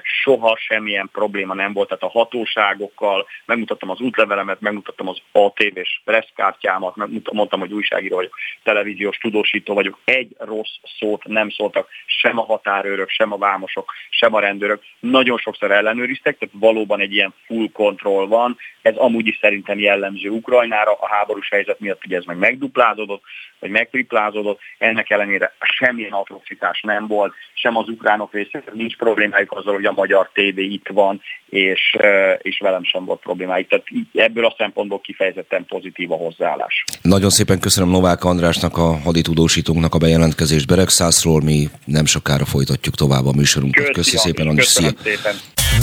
Soha 0.02 0.58
semmilyen 0.58 1.10
probléma 1.12 1.54
nem 1.54 1.74
volt, 1.74 1.88
tehát 1.88 2.04
a 2.04 2.20
hatóságokkal 2.20 3.28
megmutattam 3.46 3.89
az 3.95 4.05
útlevelemet, 4.05 4.62
megmutattam 4.62 5.08
az 5.08 5.17
ATV-s 5.31 6.01
presszkártyámat, 6.05 6.95
mondtam, 7.31 7.60
hogy 7.60 7.73
újságíró 7.73 8.15
vagyok, 8.15 8.36
televíziós 8.63 9.17
tudósító 9.17 9.73
vagyok. 9.73 9.99
Egy 10.03 10.36
rossz 10.38 10.75
szót 10.99 11.23
nem 11.23 11.49
szóltak 11.49 11.88
sem 12.05 12.39
a 12.39 12.45
határőrök, 12.45 13.10
sem 13.10 13.31
a 13.31 13.38
vámosok, 13.38 13.91
sem 14.10 14.34
a 14.34 14.39
rendőrök. 14.39 14.81
Nagyon 14.99 15.38
sokszor 15.38 15.71
ellenőriztek, 15.71 16.38
tehát 16.38 16.55
valóban 16.58 16.99
egy 16.99 17.13
ilyen 17.13 17.34
full 17.45 17.69
control 17.73 18.27
van. 18.27 18.58
Ez 18.81 18.95
amúgy 18.95 19.27
is 19.27 19.38
szerintem 19.41 19.79
jellemző 19.79 20.29
Ukrajnára, 20.29 20.91
a 20.91 21.08
háborús 21.08 21.49
helyzet 21.49 21.79
miatt 21.79 22.05
ugye 22.05 22.17
ez 22.17 22.23
meg 22.23 22.38
megduplázódott, 22.38 23.23
vagy 23.60 23.69
megtriplázódott, 23.69 24.60
ennek 24.77 25.10
ellenére 25.10 25.55
semmilyen 25.60 26.12
atrocitás 26.12 26.81
nem 26.81 27.08
volt, 27.08 27.34
sem 27.53 27.77
az 27.77 27.89
ukránok 27.89 28.34
részéről 28.34 28.73
nincs 28.73 28.95
problémájuk 28.95 29.51
azzal, 29.51 29.73
hogy 29.73 29.86
a 29.86 29.91
magyar 29.91 30.29
tévé 30.34 30.63
itt 30.63 30.88
van, 30.88 31.21
és, 31.56 31.98
és 32.41 32.60
velem 32.60 32.84
sem 32.84 33.06
volt 33.06 33.20
problémájuk. 33.20 33.68
Tehát 33.68 33.86
ebből 34.13 34.46
a 34.46 34.56
szempontból 34.58 35.00
kifejezetten 35.02 35.65
pozitív 35.65 36.12
a 36.12 36.15
hozzáállás. 36.15 36.84
Nagyon 37.02 37.30
szépen 37.30 37.60
köszönöm 37.60 37.89
Novák 37.89 38.24
Andrásnak, 38.24 38.78
a 38.78 38.98
haditudósítónknak 38.98 39.96
a 39.96 39.98
bejelentkezést 39.98 40.68
Beregszászról. 40.68 41.41
Mi 41.41 41.70
nem 41.86 42.06
sokára 42.06 42.46
folytatjuk 42.46 42.96
tovább 42.96 43.26
a 43.26 43.32
műsorunkat. 43.32 43.84
Köszi, 43.84 43.94
Köszi 43.94 44.18
szépen, 44.18 44.48
András. 44.48 44.68
Szia. 44.68 44.89
Szépen. 45.04 45.36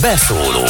Beszóló. 0.03 0.67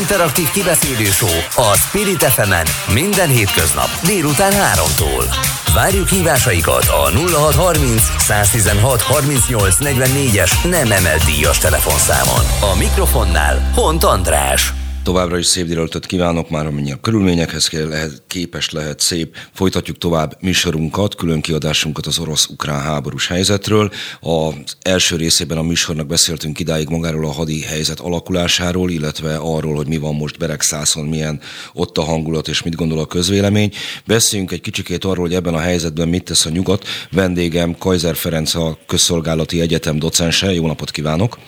Interaktív 0.00 0.50
kibeszélő 0.50 1.08
a 1.56 1.76
Spirit 1.76 2.22
fm 2.22 2.52
minden 2.94 3.28
hétköznap 3.28 3.88
délután 4.06 4.52
3-tól. 4.52 5.65
Várjuk 5.76 6.08
hívásaikat 6.08 6.84
a 6.84 7.10
0630 7.10 8.02
116 8.18 9.02
38 9.02 9.76
44-es 9.80 10.70
nem 10.70 10.90
emelt 10.90 11.24
díjas 11.24 11.58
telefonszámon. 11.58 12.72
A 12.74 12.78
mikrofonnál 12.78 13.70
Hont 13.74 14.04
András. 14.04 14.85
Továbbra 15.06 15.38
is 15.38 15.46
szép 15.46 15.66
délelőttet 15.66 16.06
kívánok, 16.06 16.50
már 16.50 16.66
amennyi 16.66 16.92
a 16.92 17.00
körülményekhez 17.00 17.68
kell, 17.68 17.88
lehet, 17.88 18.22
képes 18.26 18.70
lehet 18.70 19.00
szép. 19.00 19.36
Folytatjuk 19.52 19.98
tovább 19.98 20.36
műsorunkat, 20.40 21.14
külön 21.14 21.40
kiadásunkat 21.40 22.06
az 22.06 22.18
orosz-ukrán 22.18 22.80
háborús 22.80 23.28
helyzetről. 23.28 23.90
Az 24.20 24.76
első 24.82 25.16
részében 25.16 25.58
a 25.58 25.62
műsornak 25.62 26.06
beszéltünk 26.06 26.60
idáig 26.60 26.88
magáról 26.88 27.24
a 27.24 27.32
hadi 27.32 27.62
helyzet 27.62 28.00
alakulásáról, 28.00 28.90
illetve 28.90 29.36
arról, 29.36 29.74
hogy 29.74 29.86
mi 29.86 29.96
van 29.96 30.14
most 30.14 30.38
Beregszászon, 30.38 31.04
milyen 31.04 31.40
ott 31.72 31.98
a 31.98 32.02
hangulat 32.02 32.48
és 32.48 32.62
mit 32.62 32.74
gondol 32.74 32.98
a 32.98 33.06
közvélemény. 33.06 33.72
Beszéljünk 34.06 34.52
egy 34.52 34.60
kicsikét 34.60 35.04
arról, 35.04 35.24
hogy 35.24 35.34
ebben 35.34 35.54
a 35.54 35.60
helyzetben 35.60 36.08
mit 36.08 36.24
tesz 36.24 36.46
a 36.46 36.50
nyugat. 36.50 36.84
Vendégem 37.10 37.78
Kaiser 37.78 38.16
Ferenc 38.16 38.54
a 38.54 38.78
Közszolgálati 38.86 39.60
Egyetem 39.60 39.98
docense. 39.98 40.52
Jó 40.52 40.66
napot 40.66 40.90
kívánok! 40.90 41.38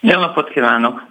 Jó 0.00 0.18
napot 0.18 0.50
kívánok! 0.50 1.08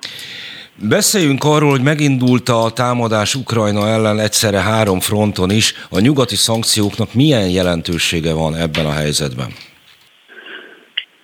Beszéljünk 0.82 1.44
arról, 1.44 1.70
hogy 1.70 1.84
megindult 1.84 2.50
a 2.50 2.72
támadás 2.76 3.36
Ukrajna 3.36 3.88
ellen 3.88 4.20
egyszerre 4.20 4.62
három 4.62 5.00
fronton 5.00 5.50
is. 5.50 5.74
A 5.90 6.00
nyugati 6.00 6.36
szankcióknak 6.36 7.14
milyen 7.14 7.50
jelentősége 7.50 8.34
van 8.34 8.56
ebben 8.56 8.86
a 8.86 8.92
helyzetben? 8.92 9.48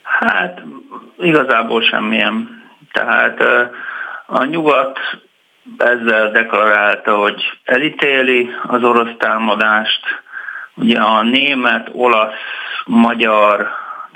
Hát 0.04 0.62
igazából 1.20 1.82
semmilyen. 1.82 2.64
Tehát 2.92 3.42
a 4.26 4.44
nyugat 4.44 5.00
ezzel 5.78 6.32
deklarálta, 6.32 7.16
hogy 7.16 7.44
elítéli 7.64 8.50
az 8.68 8.84
orosz 8.84 9.16
támadást. 9.18 10.02
Ugye 10.76 11.00
a 11.00 11.24
német, 11.24 11.90
olasz, 11.92 12.44
magyar, 12.86 13.70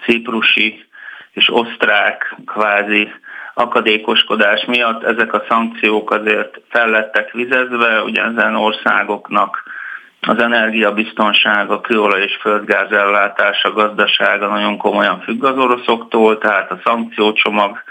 ciprusi 0.04 0.86
és 1.32 1.50
osztrák 1.52 2.36
kvázi 2.46 3.12
akadékoskodás 3.60 4.66
miatt 4.66 5.04
ezek 5.04 5.34
a 5.34 5.44
szankciók 5.50 6.12
azért 6.12 6.62
fellettek 6.70 7.32
vizezve, 7.32 8.02
ugye 8.02 8.24
ezen 8.24 8.56
országoknak 8.56 9.64
az 10.22 10.42
energiabiztonsága, 10.42 11.82
kőolaj 11.82 12.22
és 12.22 12.38
földgáz 12.42 12.92
ellátása, 12.92 13.72
gazdasága 13.72 14.48
nagyon 14.48 14.78
komolyan 14.78 15.22
függ 15.22 15.44
az 15.44 15.58
oroszoktól, 15.58 16.38
tehát 16.38 16.72
a 16.72 16.80
szankciócsomag 16.84 17.84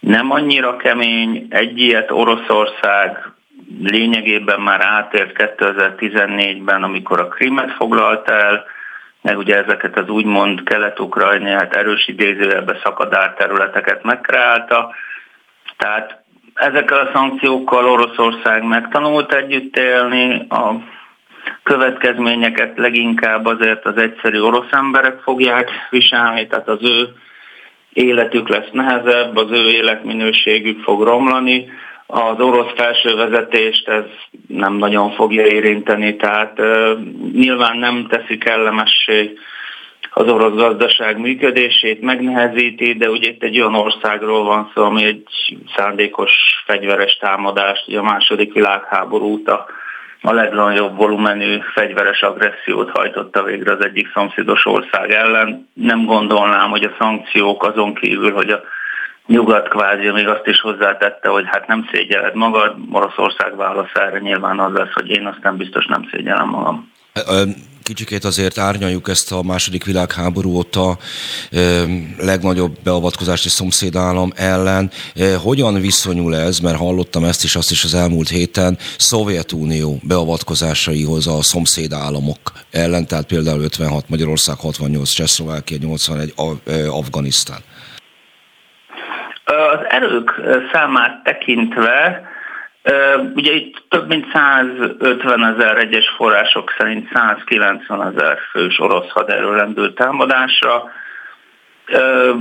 nem 0.00 0.30
annyira 0.30 0.76
kemény. 0.76 1.46
Egy 1.50 1.78
ilyet 1.78 2.10
Oroszország 2.10 3.32
lényegében 3.82 4.60
már 4.60 4.80
átért 4.80 5.56
2014-ben, 5.56 6.82
amikor 6.82 7.20
a 7.20 7.28
Krimet 7.28 7.70
foglalt 7.72 8.28
el, 8.28 8.64
meg 9.22 9.38
ugye 9.38 9.56
ezeket 9.56 9.98
az 9.98 10.08
úgymond 10.08 10.62
kelet-ukrajnát 10.62 11.76
erős 11.76 12.08
idézőjelbe 12.08 12.80
szakadár 12.82 13.34
területeket 13.34 14.02
megkreálta. 14.02 14.94
Tehát 15.76 16.22
ezekkel 16.54 16.98
a 16.98 17.10
szankciókkal 17.12 17.88
Oroszország 17.88 18.62
megtanult 18.62 19.32
együtt 19.32 19.76
élni, 19.76 20.46
a 20.48 20.74
következményeket 21.62 22.78
leginkább 22.78 23.46
azért 23.46 23.84
az 23.84 23.96
egyszerű 23.96 24.40
orosz 24.40 24.70
emberek 24.70 25.20
fogják 25.20 25.70
viselni, 25.90 26.46
tehát 26.46 26.68
az 26.68 26.82
ő 26.82 27.08
életük 27.92 28.48
lesz 28.48 28.70
nehezebb, 28.72 29.36
az 29.36 29.50
ő 29.50 29.70
életminőségük 29.70 30.82
fog 30.82 31.02
romlani, 31.02 31.68
az 32.10 32.40
orosz 32.40 32.72
felső 32.76 33.14
vezetést 33.14 33.88
ez 33.88 34.04
nem 34.48 34.74
nagyon 34.74 35.10
fogja 35.10 35.46
érinteni, 35.46 36.16
tehát 36.16 36.60
nyilván 37.32 37.76
nem 37.76 38.06
teszi 38.08 38.38
kellemessé 38.38 39.32
az 40.10 40.28
orosz 40.28 40.54
gazdaság 40.54 41.18
működését, 41.18 42.00
megnehezíti, 42.00 42.92
de 42.92 43.10
ugye 43.10 43.28
itt 43.28 43.42
egy 43.42 43.60
olyan 43.60 43.74
országról 43.74 44.44
van 44.44 44.70
szó, 44.74 44.84
ami 44.84 45.04
egy 45.04 45.24
szándékos 45.76 46.32
fegyveres 46.66 47.16
támadást, 47.16 47.88
ugye 47.88 47.98
a 47.98 48.02
második 48.02 48.52
világháború 48.52 49.24
óta 49.24 49.66
a 50.22 50.32
legnagyobb 50.32 50.96
volumenű 50.96 51.58
fegyveres 51.74 52.22
agressziót 52.22 52.90
hajtotta 52.90 53.42
végre 53.42 53.72
az 53.72 53.84
egyik 53.84 54.10
szomszédos 54.14 54.66
ország 54.66 55.10
ellen. 55.10 55.68
Nem 55.74 56.04
gondolnám, 56.04 56.70
hogy 56.70 56.84
a 56.84 56.94
szankciók 56.98 57.64
azon 57.64 57.94
kívül, 57.94 58.32
hogy 58.32 58.50
a 58.50 58.62
nyugat 59.30 59.68
kvázi 59.68 60.10
még 60.10 60.28
azt 60.28 60.46
is 60.46 60.60
hozzátette, 60.60 61.28
hogy 61.28 61.44
hát 61.46 61.66
nem 61.66 61.88
szégyeled 61.92 62.34
magad, 62.34 62.74
Oroszország 62.92 63.56
válasz 63.56 63.94
erre 63.94 64.18
nyilván 64.18 64.58
az 64.58 64.72
lesz, 64.72 64.92
hogy 64.92 65.08
én 65.08 65.26
azt 65.26 65.42
nem 65.42 65.56
biztos 65.56 65.86
nem 65.86 66.08
szégyelem 66.10 66.48
magam 66.48 66.92
kicsikét 67.90 68.24
azért 68.24 68.58
árnyaljuk 68.58 69.08
ezt 69.08 69.32
a 69.32 69.42
második 69.42 69.84
világháború 69.84 70.56
óta 70.56 70.98
legnagyobb 72.18 72.76
beavatkozási 72.84 73.48
szomszédállam 73.48 74.32
ellen. 74.36 74.90
Hogyan 75.42 75.80
viszonyul 75.80 76.36
ez, 76.36 76.58
mert 76.58 76.76
hallottam 76.76 77.24
ezt 77.24 77.44
is, 77.44 77.56
azt 77.56 77.70
is 77.70 77.84
az 77.84 77.94
elmúlt 77.94 78.28
héten, 78.28 78.78
Szovjetunió 78.98 79.98
beavatkozásaihoz 80.02 81.26
a 81.26 81.42
szomszédállamok 81.42 82.52
ellen, 82.70 83.06
tehát 83.06 83.26
például 83.26 83.60
56 83.60 84.08
Magyarország, 84.08 84.56
68 84.56 85.10
Csehszlovákia, 85.10 85.76
81 85.80 86.34
Afganisztán. 86.88 87.60
Az 89.50 89.80
erők 89.88 90.40
számát 90.72 91.22
tekintve 91.22 92.28
Ugye 93.34 93.52
itt 93.52 93.82
több 93.88 94.08
mint 94.08 94.26
150 94.32 95.44
ezer 95.44 95.76
egyes 95.76 96.08
források 96.16 96.74
szerint 96.78 97.08
190 97.14 98.06
ezer 98.14 98.38
fős 98.50 98.78
orosz 98.78 99.08
haderő 99.08 99.54
rendült 99.54 99.94
támadásra. 99.94 100.90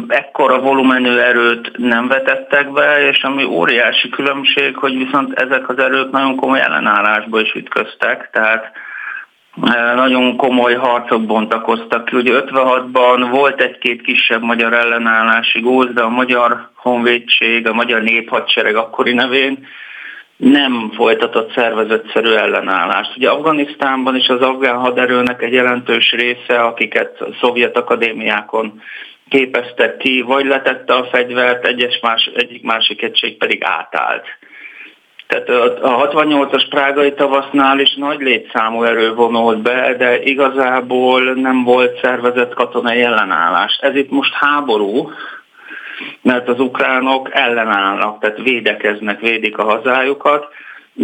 Ekkora 0.07 0.59
volumenű 0.59 1.17
erőt 1.17 1.77
nem 1.77 2.07
vetettek 2.07 2.71
be, 2.71 3.07
és 3.07 3.23
ami 3.23 3.43
óriási 3.43 4.09
különbség, 4.09 4.75
hogy 4.75 4.97
viszont 4.97 5.39
ezek 5.39 5.69
az 5.69 5.79
erők 5.79 6.11
nagyon 6.11 6.35
komoly 6.35 6.61
ellenállásba 6.61 7.39
is 7.39 7.53
ütköztek, 7.53 8.29
tehát 8.31 8.71
nagyon 9.95 10.35
komoly 10.35 10.73
harcok 10.73 11.25
bontakoztak 11.25 12.05
ki. 12.05 12.15
Ugye 12.15 12.43
56-ban 12.45 13.27
volt 13.31 13.61
egy-két 13.61 14.01
kisebb 14.01 14.41
magyar 14.41 14.73
ellenállási 14.73 15.59
góz, 15.59 15.93
de 15.93 16.01
a 16.01 16.09
magyar 16.09 16.69
honvédség, 16.75 17.67
a 17.67 17.73
magyar 17.73 18.01
néphadsereg 18.01 18.75
akkori 18.75 19.13
nevén 19.13 19.67
nem 20.39 20.91
folytatott 20.95 21.53
szervezetszerű 21.53 22.29
ellenállást. 22.29 23.17
Ugye 23.17 23.29
Afganisztánban 23.29 24.15
is 24.15 24.27
az 24.27 24.41
afgán 24.41 24.77
haderőnek 24.77 25.41
egy 25.41 25.53
jelentős 25.53 26.11
része, 26.11 26.59
akiket 26.61 27.21
a 27.21 27.35
szovjet 27.41 27.77
akadémiákon 27.77 28.81
képeztek 29.29 29.97
ki, 29.97 30.21
vagy 30.21 30.45
letette 30.45 30.93
a 30.93 31.07
fegyvert, 31.11 31.65
egyes 31.65 31.99
más, 32.01 32.29
egyik 32.35 32.63
másik 32.63 33.01
egység 33.01 33.37
pedig 33.37 33.63
átállt. 33.63 34.25
Tehát 35.29 35.49
a 35.81 36.07
68-as 36.07 36.65
prágai 36.69 37.13
tavasznál 37.13 37.79
is 37.79 37.95
nagy 37.95 38.19
létszámú 38.19 38.83
erő 38.83 39.13
vonult 39.13 39.61
be, 39.61 39.95
de 39.97 40.21
igazából 40.21 41.33
nem 41.33 41.63
volt 41.63 41.99
szervezett 42.01 42.53
katonai 42.53 43.01
ellenállás. 43.01 43.79
Ez 43.81 43.95
itt 43.95 44.11
most 44.11 44.33
háború, 44.33 45.11
mert 46.21 46.47
az 46.47 46.59
ukránok 46.59 47.29
ellenállnak, 47.31 48.19
tehát 48.19 48.37
védekeznek, 48.37 49.19
védik 49.19 49.57
a 49.57 49.63
hazájukat. 49.63 50.47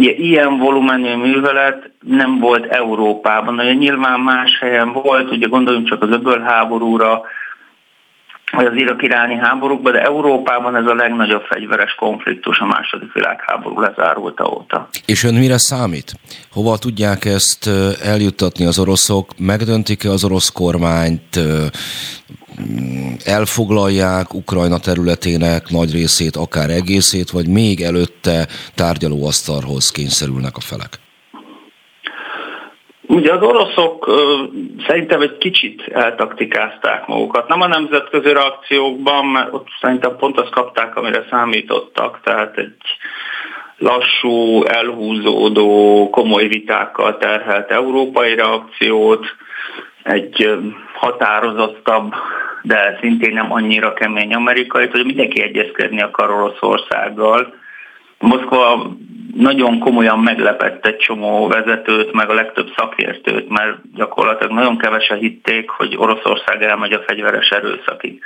Ilyen 0.00 0.58
volumenű 0.58 1.14
művelet 1.14 1.90
nem 2.00 2.38
volt 2.38 2.66
Európában, 2.66 3.54
ugye 3.54 3.72
nyilván 3.72 4.20
más 4.20 4.58
helyen 4.60 4.92
volt, 4.92 5.30
ugye 5.30 5.46
gondoljunk 5.46 5.88
csak 5.88 6.02
az 6.02 6.10
öbölháborúra, 6.10 7.22
vagy 8.52 8.66
az 8.66 8.76
irak-iráni 8.76 9.34
háborúkban, 9.34 9.92
de 9.92 10.02
Európában 10.02 10.76
ez 10.76 10.86
a 10.86 10.94
legnagyobb 10.94 11.42
fegyveres 11.42 11.94
konfliktus 11.94 12.58
a 12.58 12.64
második 12.64 13.12
világháború 13.12 13.80
lezárulta 13.80 14.44
óta. 14.44 14.88
És 15.06 15.24
ön 15.24 15.34
mire 15.34 15.58
számít? 15.58 16.12
Hova 16.52 16.78
tudják 16.78 17.24
ezt 17.24 17.70
eljuttatni 18.02 18.66
az 18.66 18.78
oroszok? 18.78 19.30
Megdöntik-e 19.38 20.10
az 20.10 20.24
orosz 20.24 20.48
kormányt? 20.48 21.40
elfoglalják 23.24 24.34
Ukrajna 24.34 24.78
területének 24.78 25.68
nagy 25.68 25.92
részét, 25.92 26.36
akár 26.36 26.70
egészét, 26.70 27.30
vagy 27.30 27.48
még 27.48 27.80
előtte 27.80 28.46
tárgyalóasztalhoz 28.74 29.90
kényszerülnek 29.90 30.56
a 30.56 30.60
felek? 30.60 30.98
Ugye 33.06 33.32
az 33.32 33.42
oroszok 33.42 34.10
szerintem 34.86 35.20
egy 35.20 35.38
kicsit 35.38 35.88
eltaktikázták 35.92 37.06
magukat. 37.06 37.48
Nem 37.48 37.60
a 37.60 37.66
nemzetközi 37.66 38.32
reakciókban, 38.32 39.26
mert 39.26 39.52
ott 39.52 39.68
szerintem 39.80 40.16
pont 40.16 40.40
azt 40.40 40.50
kapták, 40.50 40.96
amire 40.96 41.26
számítottak, 41.30 42.20
tehát 42.24 42.58
egy 42.58 42.76
lassú, 43.78 44.64
elhúzódó, 44.64 46.08
komoly 46.10 46.46
vitákkal 46.46 47.16
terhelt 47.16 47.70
európai 47.70 48.34
reakciót, 48.34 49.26
egy 50.02 50.58
határozottabb, 50.94 52.14
de 52.62 52.98
szintén 53.00 53.32
nem 53.32 53.52
annyira 53.52 53.92
kemény 53.92 54.34
amerikai, 54.34 54.86
hogy 54.86 55.04
mindenki 55.04 55.42
egyezkedni 55.42 56.02
akar 56.02 56.30
Oroszországgal. 56.30 57.54
Moszkva 58.18 58.90
nagyon 59.36 59.78
komolyan 59.78 60.18
meglepett 60.18 60.86
egy 60.86 60.96
csomó 60.96 61.46
vezetőt, 61.48 62.12
meg 62.12 62.30
a 62.30 62.34
legtöbb 62.34 62.72
szakértőt, 62.76 63.48
mert 63.48 63.92
gyakorlatilag 63.94 64.52
nagyon 64.52 64.78
kevesen 64.78 65.18
hitték, 65.18 65.68
hogy 65.68 65.96
Oroszország 65.96 66.62
elmegy 66.62 66.92
a 66.92 67.02
fegyveres 67.06 67.48
erőszakig. 67.48 68.22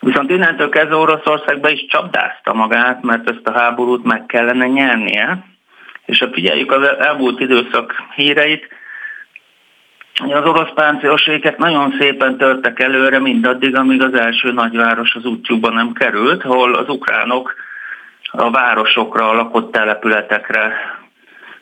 Viszont 0.00 0.30
innentől 0.30 0.68
kezdve 0.68 0.96
Oroszország 0.96 1.60
be 1.60 1.70
is 1.70 1.86
csapdázta 1.88 2.52
magát, 2.52 3.02
mert 3.02 3.30
ezt 3.30 3.46
a 3.46 3.58
háborút 3.58 4.04
meg 4.04 4.26
kellene 4.26 4.66
nyernie, 4.66 5.44
és 6.06 6.18
ha 6.18 6.28
figyeljük 6.32 6.72
az 6.72 6.82
elmúlt 6.98 7.40
időszak 7.40 7.94
híreit, 8.14 8.68
az 10.28 10.44
orosz 10.44 10.72
páncéloséket 10.74 11.58
nagyon 11.58 11.96
szépen 11.98 12.36
törtek 12.36 12.80
előre 12.80 13.18
mindaddig, 13.18 13.76
amíg 13.76 14.02
az 14.02 14.14
első 14.14 14.52
nagyváros 14.52 15.14
az 15.14 15.24
útjukban 15.24 15.72
nem 15.72 15.92
került, 15.92 16.44
ahol 16.44 16.74
az 16.74 16.88
ukránok 16.88 17.54
a 18.30 18.50
városokra, 18.50 19.28
a 19.28 19.34
lakott 19.34 19.72
települetekre, 19.72 20.72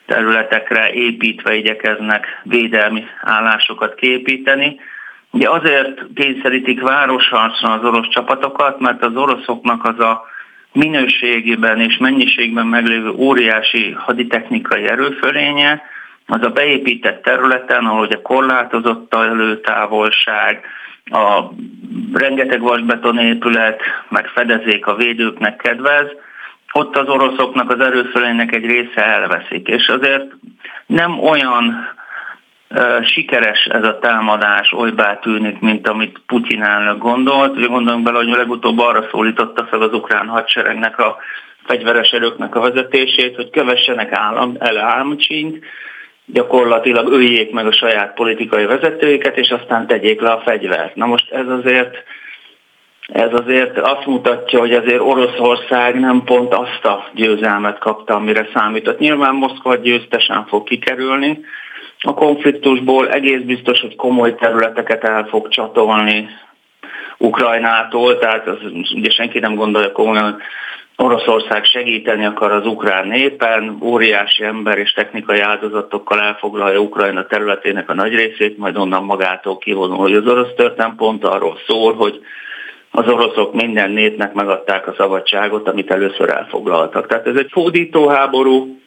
területekre 0.07 0.93
építve 0.93 1.55
igyekeznek 1.55 2.27
védelmi 2.43 3.05
állásokat 3.21 3.95
képíteni. 3.95 4.81
Ugye 5.31 5.51
azért 5.51 6.01
kényszerítik 6.15 6.81
városharcra 6.81 7.73
az 7.73 7.85
orosz 7.85 8.09
csapatokat, 8.09 8.81
mert 8.81 9.05
az 9.05 9.17
oroszoknak 9.17 9.85
az 9.85 10.01
a 10.01 10.25
minőségében 10.73 11.81
és 11.81 11.97
mennyiségben 11.97 12.67
meglévő 12.67 13.11
óriási 13.11 13.91
haditechnikai 13.91 14.89
erőfölénye, 14.89 15.83
az 16.27 16.43
a 16.43 16.51
beépített 16.51 17.23
területen, 17.23 17.85
ahol 17.85 18.07
ugye 18.07 18.23
korlátozott 18.23 19.15
a 19.15 19.25
előtávolság, 19.25 20.65
a 21.05 21.43
rengeteg 22.13 22.61
vasbeton 22.61 23.19
épület, 23.19 23.81
meg 24.09 24.27
fedezék 24.27 24.87
a 24.87 24.95
védőknek 24.95 25.57
kedvez, 25.57 26.07
ott 26.79 26.97
az 26.97 27.09
oroszoknak 27.09 27.71
az 27.71 27.81
erőfölénynek 27.81 28.55
egy 28.55 28.64
része 28.64 29.05
elveszik. 29.05 29.69
És 29.69 29.88
azért 29.88 30.27
nem 30.87 31.19
olyan 31.19 31.97
sikeres 33.03 33.64
ez 33.64 33.85
a 33.85 33.99
támadás, 33.99 34.73
olybá 34.73 35.19
tűnik, 35.19 35.61
mint 35.61 35.88
amit 35.88 36.21
Putyin 36.27 36.62
elnök 36.62 36.99
gondolt. 36.99 37.57
Ugye 37.57 37.67
gondolunk 37.67 38.05
bele, 38.05 38.17
hogy 38.17 38.29
legutóbb 38.29 38.79
arra 38.79 39.09
szólította 39.11 39.67
fel 39.67 39.81
az 39.81 39.93
ukrán 39.93 40.27
hadseregnek 40.27 40.99
a 40.99 41.17
fegyveres 41.67 42.11
erőknek 42.11 42.55
a 42.55 42.61
vezetését, 42.61 43.37
hogy 43.37 43.51
kövessenek 43.51 44.12
állam, 44.12 44.57
el 44.59 44.79
álmcsínt, 44.79 45.64
gyakorlatilag 46.27 47.12
öljék 47.12 47.53
meg 47.53 47.67
a 47.67 47.73
saját 47.73 48.14
politikai 48.14 48.64
vezetőiket, 48.64 49.37
és 49.37 49.51
aztán 49.51 49.87
tegyék 49.87 50.21
le 50.21 50.31
a 50.31 50.43
fegyvert. 50.45 50.95
Na 50.95 51.07
most 51.07 51.31
ez 51.31 51.49
azért, 51.49 52.05
ez 53.12 53.33
azért 53.33 53.79
azt 53.79 54.07
mutatja, 54.07 54.59
hogy 54.59 54.73
azért 54.73 55.01
Oroszország 55.01 56.01
nem 56.01 56.23
pont 56.25 56.55
azt 56.55 56.85
a 56.85 57.09
győzelmet 57.14 57.79
kapta, 57.79 58.14
amire 58.14 58.49
számított. 58.55 58.99
Nyilván 58.99 59.35
Moszkva 59.35 59.77
győztesen 59.77 60.47
fog 60.47 60.64
kikerülni 60.64 61.40
a 62.01 62.14
konfliktusból, 62.14 63.09
egész 63.09 63.40
biztos, 63.40 63.81
hogy 63.81 63.97
komoly 63.97 64.35
területeket 64.35 65.05
el 65.05 65.27
fog 65.27 65.49
csatolni 65.49 66.29
Ukrajnától, 67.18 68.18
tehát 68.18 68.47
az, 68.47 68.59
ugye 68.94 69.11
senki 69.11 69.38
nem 69.38 69.55
gondolja 69.55 69.92
komolyan, 69.92 70.40
Oroszország 70.97 71.64
segíteni 71.64 72.25
akar 72.25 72.53
az 72.53 72.66
ukrán 72.66 73.07
népen, 73.09 73.79
óriási 73.83 74.44
ember 74.44 74.79
és 74.79 74.92
technikai 74.92 75.40
áldozatokkal 75.40 76.21
elfoglalja 76.21 76.79
Ukrajna 76.79 77.27
területének 77.27 77.90
a 77.90 77.94
nagy 77.94 78.14
részét, 78.14 78.59
majd 78.59 78.77
onnan 78.77 79.05
magától 79.05 79.59
kivonul, 79.59 79.97
hogy 79.97 80.14
az 80.14 80.27
orosz 80.27 80.55
történet 80.57 80.94
pont 80.97 81.25
arról 81.25 81.59
szól, 81.66 81.94
hogy 81.94 82.21
az 82.90 83.09
oroszok 83.09 83.55
minden 83.55 83.90
népnek 83.90 84.33
megadták 84.33 84.87
a 84.87 84.94
szabadságot, 84.96 85.68
amit 85.68 85.90
először 85.90 86.31
elfoglaltak. 86.31 87.07
Tehát 87.07 87.27
ez 87.27 87.37
egy 87.37 87.48
fódító 87.51 88.09
háború. 88.09 88.81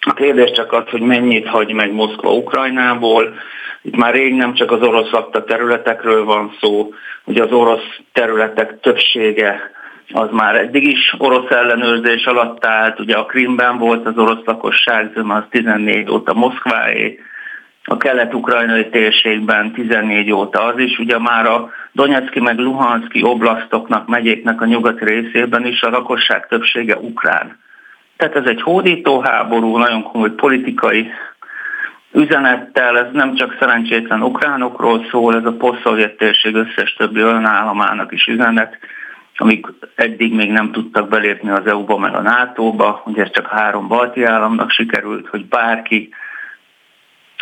A 0.00 0.12
kérdés 0.12 0.50
csak 0.50 0.72
az, 0.72 0.84
hogy 0.90 1.00
mennyit 1.00 1.46
hagy 1.46 1.72
meg 1.72 1.92
Moszkva 1.92 2.32
Ukrajnából. 2.32 3.34
Itt 3.82 3.96
már 3.96 4.14
rég 4.14 4.34
nem 4.34 4.54
csak 4.54 4.70
az 4.70 4.82
orosz 4.82 5.10
lakta 5.10 5.44
területekről 5.44 6.24
van 6.24 6.56
szó, 6.60 6.92
hogy 7.24 7.36
az 7.36 7.52
orosz 7.52 7.98
területek 8.12 8.80
többsége 8.80 9.74
az 10.12 10.28
már 10.30 10.54
eddig 10.54 10.86
is 10.86 11.14
orosz 11.18 11.50
ellenőrzés 11.50 12.24
alatt 12.24 12.64
állt, 12.64 13.00
ugye 13.00 13.16
a 13.16 13.24
Krimben 13.24 13.78
volt 13.78 14.06
az 14.06 14.18
orosz 14.18 14.44
lakosság 14.44 15.10
az 15.28 15.42
14 15.50 16.10
óta 16.10 16.34
Moszkváé, 16.34 17.18
a 17.88 17.96
kelet-ukrajnai 17.96 18.88
térségben 18.88 19.72
14 19.72 20.32
óta 20.32 20.64
az 20.64 20.78
is, 20.78 20.98
ugye 20.98 21.18
már 21.18 21.46
a 21.46 21.70
Donetszki 21.92 22.40
meg 22.40 22.58
Luhanszki 22.58 23.22
oblasztoknak, 23.22 24.08
megyéknek 24.08 24.60
a 24.60 24.64
nyugati 24.64 25.04
részében 25.04 25.66
is 25.66 25.82
a 25.82 25.90
lakosság 25.90 26.46
többsége 26.46 26.96
ukrán. 26.96 27.58
Tehát 28.16 28.36
ez 28.36 28.44
egy 28.46 28.62
hódító 28.62 29.20
háború, 29.20 29.76
nagyon 29.76 30.02
komoly 30.02 30.30
politikai 30.30 31.10
üzenettel, 32.12 32.98
ez 32.98 33.12
nem 33.12 33.34
csak 33.34 33.56
szerencsétlen 33.60 34.22
ukránokról 34.22 35.06
szól, 35.10 35.34
ez 35.34 35.44
a 35.44 35.52
posztszovjet 35.52 36.16
térség 36.16 36.54
összes 36.54 36.94
többi 36.94 37.20
államának 37.42 38.12
is 38.12 38.26
üzenet, 38.26 38.78
amik 39.36 39.66
eddig 39.94 40.34
még 40.34 40.50
nem 40.50 40.72
tudtak 40.72 41.08
belépni 41.08 41.50
az 41.50 41.66
EU-ba 41.66 41.98
meg 41.98 42.14
a 42.14 42.20
NATO-ba, 42.20 43.02
ugye 43.04 43.22
ez 43.22 43.30
csak 43.30 43.46
három 43.46 43.88
balti 43.88 44.24
államnak 44.24 44.70
sikerült, 44.70 45.28
hogy 45.28 45.44
bárki 45.46 46.08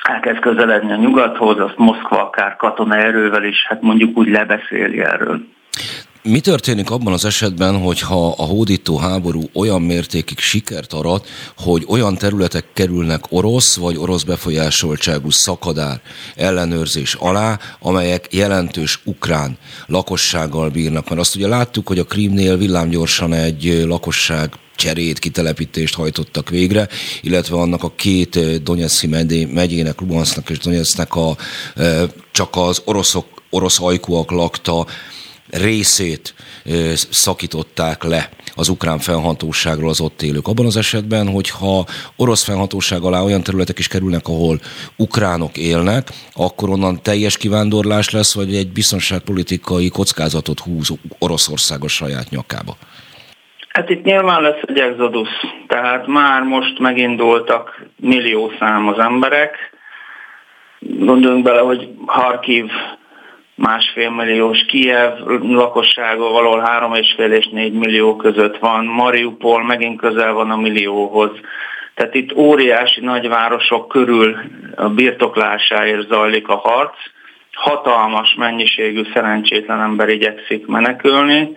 elkezd 0.09 0.39
közeledni 0.39 0.93
a 0.93 0.97
nyugathoz, 0.97 1.59
azt 1.59 1.77
Moszkva 1.77 2.23
akár 2.23 2.57
katonai 2.57 3.03
erővel 3.03 3.45
is, 3.45 3.67
hát 3.69 3.83
mondjuk 3.83 4.19
úgy 4.19 4.29
lebeszéli 4.29 5.01
erről. 5.01 5.41
Mi 6.23 6.41
történik 6.41 6.91
abban 6.91 7.13
az 7.13 7.25
esetben, 7.25 7.83
hogyha 7.83 8.35
a 8.37 8.43
hódító 8.43 8.99
háború 8.99 9.41
olyan 9.55 9.83
mértékig 9.83 10.39
sikert 10.39 10.93
arat, 10.93 11.29
hogy 11.57 11.85
olyan 11.89 12.15
területek 12.15 12.65
kerülnek 12.73 13.21
orosz 13.29 13.77
vagy 13.77 13.97
orosz 13.97 14.23
befolyásoltságú 14.23 15.31
szakadár 15.31 16.01
ellenőrzés 16.37 17.15
alá, 17.15 17.59
amelyek 17.81 18.27
jelentős 18.31 19.01
ukrán 19.05 19.57
lakossággal 19.87 20.69
bírnak? 20.69 21.09
Mert 21.09 21.21
azt 21.21 21.37
ugye 21.37 21.49
láttuk, 21.49 21.87
hogy 21.89 21.99
a 21.99 22.05
Krímnél 22.05 22.57
villámgyorsan 22.57 23.33
egy 23.33 23.85
lakosság 23.87 24.51
cserét, 24.77 25.19
kitelepítést 25.19 25.95
hajtottak 25.95 26.49
végre, 26.49 26.89
illetve 27.21 27.57
annak 27.57 27.83
a 27.83 27.93
két 27.97 28.63
Donetszki 28.63 29.07
megyének, 29.53 30.01
Luhansznak 30.01 30.51
és 30.51 30.59
Donetsznek 30.59 31.15
a 31.15 31.37
csak 32.31 32.57
az 32.57 32.83
oroszok, 32.85 33.27
orosz 33.51 33.81
ajkúak 33.81 34.31
lakta 34.31 34.87
részét 35.51 36.35
szakították 37.11 38.03
le 38.03 38.31
az 38.55 38.69
ukrán 38.69 38.99
fennhatóságról 38.99 39.89
az 39.89 40.01
ott 40.01 40.23
élők. 40.23 40.49
Abban 40.49 40.67
az 40.67 40.77
esetben, 40.77 41.29
hogyha 41.29 41.87
orosz 42.17 42.43
fennhatóság 42.43 43.03
alá 43.03 43.23
olyan 43.23 43.43
területek 43.43 43.79
is 43.79 43.89
kerülnek, 43.89 44.29
ahol 44.29 44.61
ukránok 44.97 45.57
élnek, 45.57 46.11
akkor 46.33 46.71
onnan 46.71 47.03
teljes 47.03 47.37
kivándorlás 47.37 48.11
lesz, 48.11 48.33
vagy 48.33 48.57
egy 48.57 48.73
biztonságpolitikai 48.73 49.89
kockázatot 49.89 50.61
húz 50.61 50.89
Oroszország 51.19 51.85
a 51.85 51.89
saját 51.89 52.31
nyakába? 52.31 52.77
Hát 53.75 53.91
itt 53.91 54.05
nyilván 54.05 54.43
lesz 54.43 54.61
egy 54.63 54.79
exodus, 54.79 55.29
tehát 55.67 56.07
már 56.07 56.43
most 56.43 56.79
megindultak 56.79 57.83
millió 57.97 58.53
szám 58.59 58.89
az 58.89 58.99
emberek. 58.99 59.73
Gondoljunk 60.79 61.45
bele, 61.45 61.61
hogy 61.61 61.89
Harkiv 62.07 62.71
másfél 63.55 64.11
milliós 64.11 64.65
Kiev 64.65 65.13
lakossága 65.43 66.29
valahol 66.29 66.61
három 66.61 66.95
és 66.95 67.15
fél 67.17 67.33
és 67.33 67.47
négy 67.47 67.73
millió 67.73 68.17
között 68.17 68.59
van, 68.59 68.85
Mariupol 68.85 69.65
megint 69.65 70.01
közel 70.01 70.33
van 70.33 70.51
a 70.51 70.57
millióhoz. 70.57 71.31
Tehát 71.95 72.15
itt 72.15 72.37
óriási 72.37 73.01
nagyvárosok 73.01 73.89
körül 73.89 74.37
a 74.77 74.89
birtoklásáért 74.89 76.09
zajlik 76.09 76.49
a 76.49 76.57
harc. 76.57 76.97
Hatalmas 77.53 78.35
mennyiségű 78.35 79.03
szerencsétlen 79.15 79.81
ember 79.81 80.09
igyekszik 80.09 80.67
menekülni. 80.67 81.57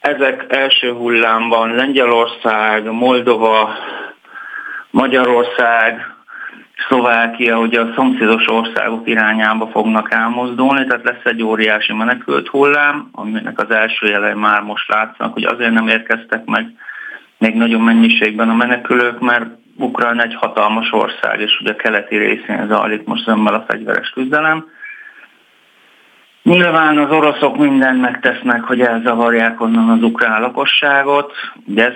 Ezek 0.00 0.44
első 0.48 0.92
hullámban 0.92 1.74
Lengyelország, 1.74 2.92
Moldova, 2.92 3.70
Magyarország, 4.90 6.16
Szlovákia 6.88 7.58
ugye 7.58 7.80
a 7.80 7.92
szomszédos 7.94 8.48
országok 8.48 9.08
irányába 9.08 9.66
fognak 9.66 10.12
elmozdulni, 10.12 10.86
tehát 10.86 11.04
lesz 11.04 11.24
egy 11.24 11.42
óriási 11.42 11.92
menekült 11.92 12.48
hullám, 12.48 13.08
aminek 13.12 13.60
az 13.60 13.70
első 13.70 14.06
jelei 14.06 14.34
már 14.34 14.62
most 14.62 14.88
látszanak, 14.88 15.32
hogy 15.32 15.44
azért 15.44 15.72
nem 15.72 15.88
érkeztek 15.88 16.44
meg 16.44 16.72
még 17.38 17.54
nagyon 17.54 17.80
mennyiségben 17.80 18.48
a 18.48 18.54
menekülők, 18.54 19.20
mert 19.20 19.46
Ukrajna 19.76 20.22
egy 20.22 20.34
hatalmas 20.34 20.92
ország, 20.92 21.40
és 21.40 21.58
ugye 21.60 21.72
a 21.72 21.76
keleti 21.76 22.16
részén 22.16 22.66
zajlik 22.68 23.04
most 23.04 23.24
zömmel 23.24 23.54
a 23.54 23.64
fegyveres 23.68 24.10
küzdelem. 24.10 24.66
Nyilván 26.48 26.98
az 26.98 27.10
oroszok 27.10 27.56
mindent 27.56 28.00
megtesznek, 28.00 28.62
hogy 28.62 28.80
elzavarják 28.80 29.60
onnan 29.60 29.88
az 29.88 30.02
ukrán 30.02 30.40
lakosságot, 30.40 31.32
de 31.64 31.84
ez, 31.84 31.92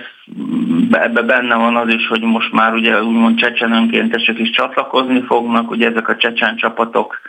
ebbe 0.91 1.21
benne 1.21 1.55
van 1.55 1.75
az 1.75 1.87
is, 1.87 2.07
hogy 2.07 2.21
most 2.21 2.51
már 2.51 2.73
ugye 2.73 3.03
úgymond 3.03 3.37
csecsen 3.37 3.71
önkéntesek 3.71 4.39
is 4.39 4.49
csatlakozni 4.49 5.21
fognak, 5.21 5.71
ugye 5.71 5.87
ezek 5.89 6.07
a 6.07 6.15
csecsen 6.15 6.55
csapatok 6.55 7.21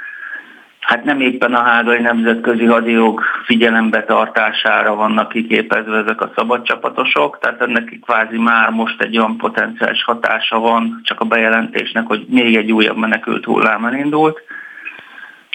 hát 0.81 1.05
nem 1.05 1.21
éppen 1.21 1.55
a 1.55 1.63
hágai 1.63 2.01
nemzetközi 2.01 2.65
hadijog 2.65 3.23
figyelembe 3.45 4.05
tartására 4.05 4.95
vannak 4.95 5.29
kiképezve 5.29 5.97
ezek 5.97 6.21
a 6.21 6.33
szabad 6.37 6.63
csapatosok, 6.63 7.39
tehát 7.41 7.61
ennek 7.61 7.99
kvázi 8.03 8.39
már 8.39 8.71
most 8.71 9.03
egy 9.03 9.19
olyan 9.19 9.37
potenciális 9.37 10.05
hatása 10.05 10.59
van 10.59 11.01
csak 11.05 11.21
a 11.21 11.25
bejelentésnek, 11.25 12.07
hogy 12.07 12.25
még 12.29 12.57
egy 12.57 12.73
újabb 12.73 12.97
menekült 12.97 13.45
hullám 13.45 13.85
elindult. 13.85 14.43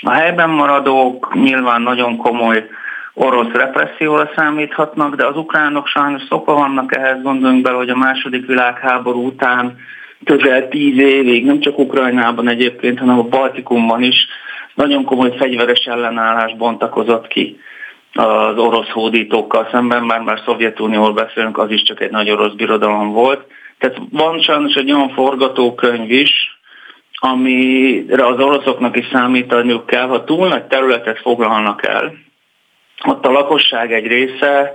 A 0.02 0.12
helyben 0.12 0.50
maradók 0.50 1.34
nyilván 1.34 1.82
nagyon 1.82 2.18
komoly 2.18 2.70
orosz 3.14 3.52
represszióra 3.52 4.32
számíthatnak, 4.36 5.16
de 5.16 5.26
az 5.26 5.38
ukránok 5.38 5.88
sajnos 5.88 6.22
szokva 6.30 6.54
vannak 6.54 6.96
ehhez, 6.96 7.22
gondoljunk 7.22 7.64
bele, 7.64 7.78
hogy 7.78 7.90
a 7.90 7.96
második 7.96 8.46
világháború 8.46 9.26
után 9.26 9.78
közel 10.24 10.68
tíz 10.68 10.98
évig, 10.98 11.46
nem 11.46 11.60
csak 11.60 11.80
Ukrajnában 11.80 12.48
egyébként, 12.48 13.00
hanem 13.00 13.20
a 13.20 13.24
Baltikumban 13.24 14.04
is 14.04 14.28
nagyon 14.74 15.04
komoly 15.04 15.36
fegyveres 15.38 15.86
ellenállás 15.86 16.56
bontakozott 16.56 17.28
ki 17.28 17.60
az 18.14 18.58
orosz 18.58 18.90
hódítókkal 18.90 19.68
szemben, 19.72 20.04
már 20.04 20.22
már 20.22 20.42
Szovjetunióról 20.46 21.14
beszélünk, 21.14 21.58
az 21.58 21.72
is 21.72 21.84
csak 21.84 22.02
egy 22.02 22.12
nagy 22.12 22.30
orosz 22.30 22.54
birodalom 22.54 23.12
volt. 23.12 23.46
Tehát 23.80 23.98
van 24.12 24.42
sajnos 24.42 24.74
egy 24.74 24.92
olyan 24.92 25.10
forgatókönyv 25.10 26.12
is, 26.12 26.59
amire 27.20 28.26
az 28.26 28.40
oroszoknak 28.40 28.98
is 28.98 29.06
számítaniuk 29.12 29.86
kell, 29.86 30.08
ha 30.08 30.24
túl 30.24 30.48
nagy 30.48 30.64
területet 30.64 31.20
foglalnak 31.20 31.86
el, 31.86 32.14
ott 33.06 33.26
a 33.26 33.32
lakosság 33.32 33.94
egy 33.94 34.08
része 34.08 34.74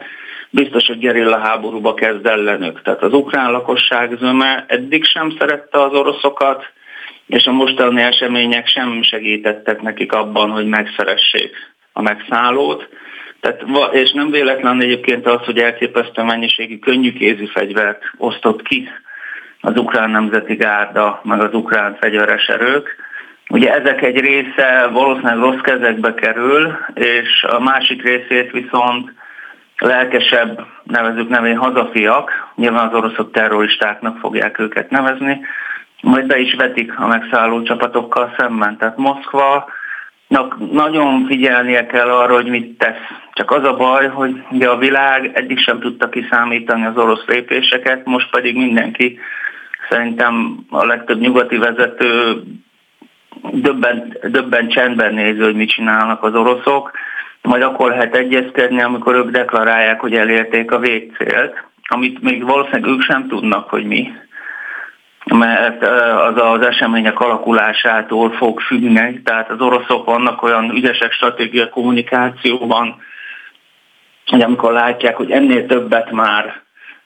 biztos, 0.50 0.86
hogy 0.86 0.98
gerilla 0.98 1.38
háborúba 1.38 1.94
kezd 1.94 2.26
ellenük. 2.26 2.82
Tehát 2.82 3.02
az 3.02 3.12
ukrán 3.12 3.50
lakosság 3.50 4.16
zöme 4.18 4.64
eddig 4.68 5.04
sem 5.04 5.36
szerette 5.38 5.82
az 5.82 5.92
oroszokat, 5.92 6.64
és 7.26 7.44
a 7.44 7.52
mostani 7.52 8.02
események 8.02 8.66
sem 8.66 9.02
segítettek 9.02 9.82
nekik 9.82 10.12
abban, 10.12 10.50
hogy 10.50 10.66
megszeressék 10.66 11.56
a 11.92 12.02
megszállót. 12.02 12.88
Tehát, 13.40 13.64
és 13.92 14.12
nem 14.12 14.30
véletlen 14.30 14.82
egyébként 14.82 15.26
az, 15.26 15.44
hogy 15.44 15.58
elképesztő 15.58 16.22
mennyiségű 16.22 16.78
könnyűkézi 16.78 17.46
fegyvert 17.46 18.02
osztott 18.18 18.62
ki 18.62 18.88
az 19.64 19.76
ukrán 19.76 20.10
nemzeti 20.10 20.54
gárda, 20.54 21.20
meg 21.24 21.40
az 21.40 21.54
ukrán 21.54 21.96
fegyveres 22.00 22.46
erők. 22.46 22.96
Ugye 23.48 23.74
ezek 23.74 24.02
egy 24.02 24.20
része 24.20 24.88
valószínűleg 24.92 25.38
rossz 25.38 25.60
kezekbe 25.62 26.14
kerül, 26.14 26.76
és 26.94 27.42
a 27.42 27.60
másik 27.60 28.02
részét 28.02 28.50
viszont 28.50 29.12
lelkesebb, 29.78 30.66
nevezük 30.82 31.28
nevén 31.28 31.56
hazafiak, 31.56 32.52
nyilván 32.54 32.88
az 32.88 32.94
oroszok 32.94 33.32
terroristáknak 33.32 34.18
fogják 34.18 34.58
őket 34.58 34.90
nevezni, 34.90 35.40
majd 36.00 36.26
be 36.26 36.38
is 36.38 36.54
vetik 36.54 36.98
a 36.98 37.06
megszálló 37.06 37.62
csapatokkal 37.62 38.34
szemben. 38.36 38.76
Tehát 38.76 38.96
Moszkva 38.96 39.68
nagyon 40.72 41.26
figyelnie 41.26 41.86
kell 41.86 42.08
arra, 42.08 42.34
hogy 42.34 42.46
mit 42.46 42.78
tesz. 42.78 43.02
Csak 43.32 43.50
az 43.50 43.64
a 43.64 43.76
baj, 43.76 44.08
hogy 44.08 44.42
ugye 44.50 44.68
a 44.68 44.78
világ 44.78 45.30
eddig 45.34 45.58
sem 45.58 45.80
tudta 45.80 46.08
kiszámítani 46.08 46.84
az 46.84 46.96
orosz 46.96 47.24
lépéseket, 47.26 48.04
most 48.04 48.30
pedig 48.30 48.56
mindenki 48.56 49.18
Szerintem 49.88 50.58
a 50.70 50.84
legtöbb 50.84 51.20
nyugati 51.20 51.56
vezető 51.56 52.42
döbben, 53.52 54.16
döbben 54.22 54.68
csendben 54.68 55.14
néző, 55.14 55.44
hogy 55.44 55.54
mit 55.54 55.70
csinálnak 55.70 56.22
az 56.22 56.34
oroszok, 56.34 56.90
majd 57.42 57.62
akkor 57.62 57.90
lehet 57.90 58.16
egyezkedni, 58.16 58.82
amikor 58.82 59.14
ők 59.14 59.30
deklarálják, 59.30 60.00
hogy 60.00 60.14
elérték 60.14 60.70
a 60.70 60.78
végcélt, 60.78 61.64
amit 61.82 62.22
még 62.22 62.44
valószínűleg 62.44 62.90
ők 62.90 63.02
sem 63.02 63.28
tudnak, 63.28 63.68
hogy 63.68 63.84
mi. 63.84 64.12
Mert 65.24 65.82
az 66.16 66.36
az 66.36 66.66
események 66.66 67.20
alakulásától 67.20 68.30
fog 68.30 68.60
függni, 68.60 69.22
tehát 69.22 69.50
az 69.50 69.60
oroszok 69.60 70.04
vannak 70.04 70.42
olyan 70.42 70.70
ügyesek 70.70 71.12
stratégia 71.12 71.68
kommunikációban, 71.68 73.02
hogy 74.26 74.42
amikor 74.42 74.72
látják, 74.72 75.16
hogy 75.16 75.30
ennél 75.30 75.66
többet 75.66 76.10
már 76.10 76.63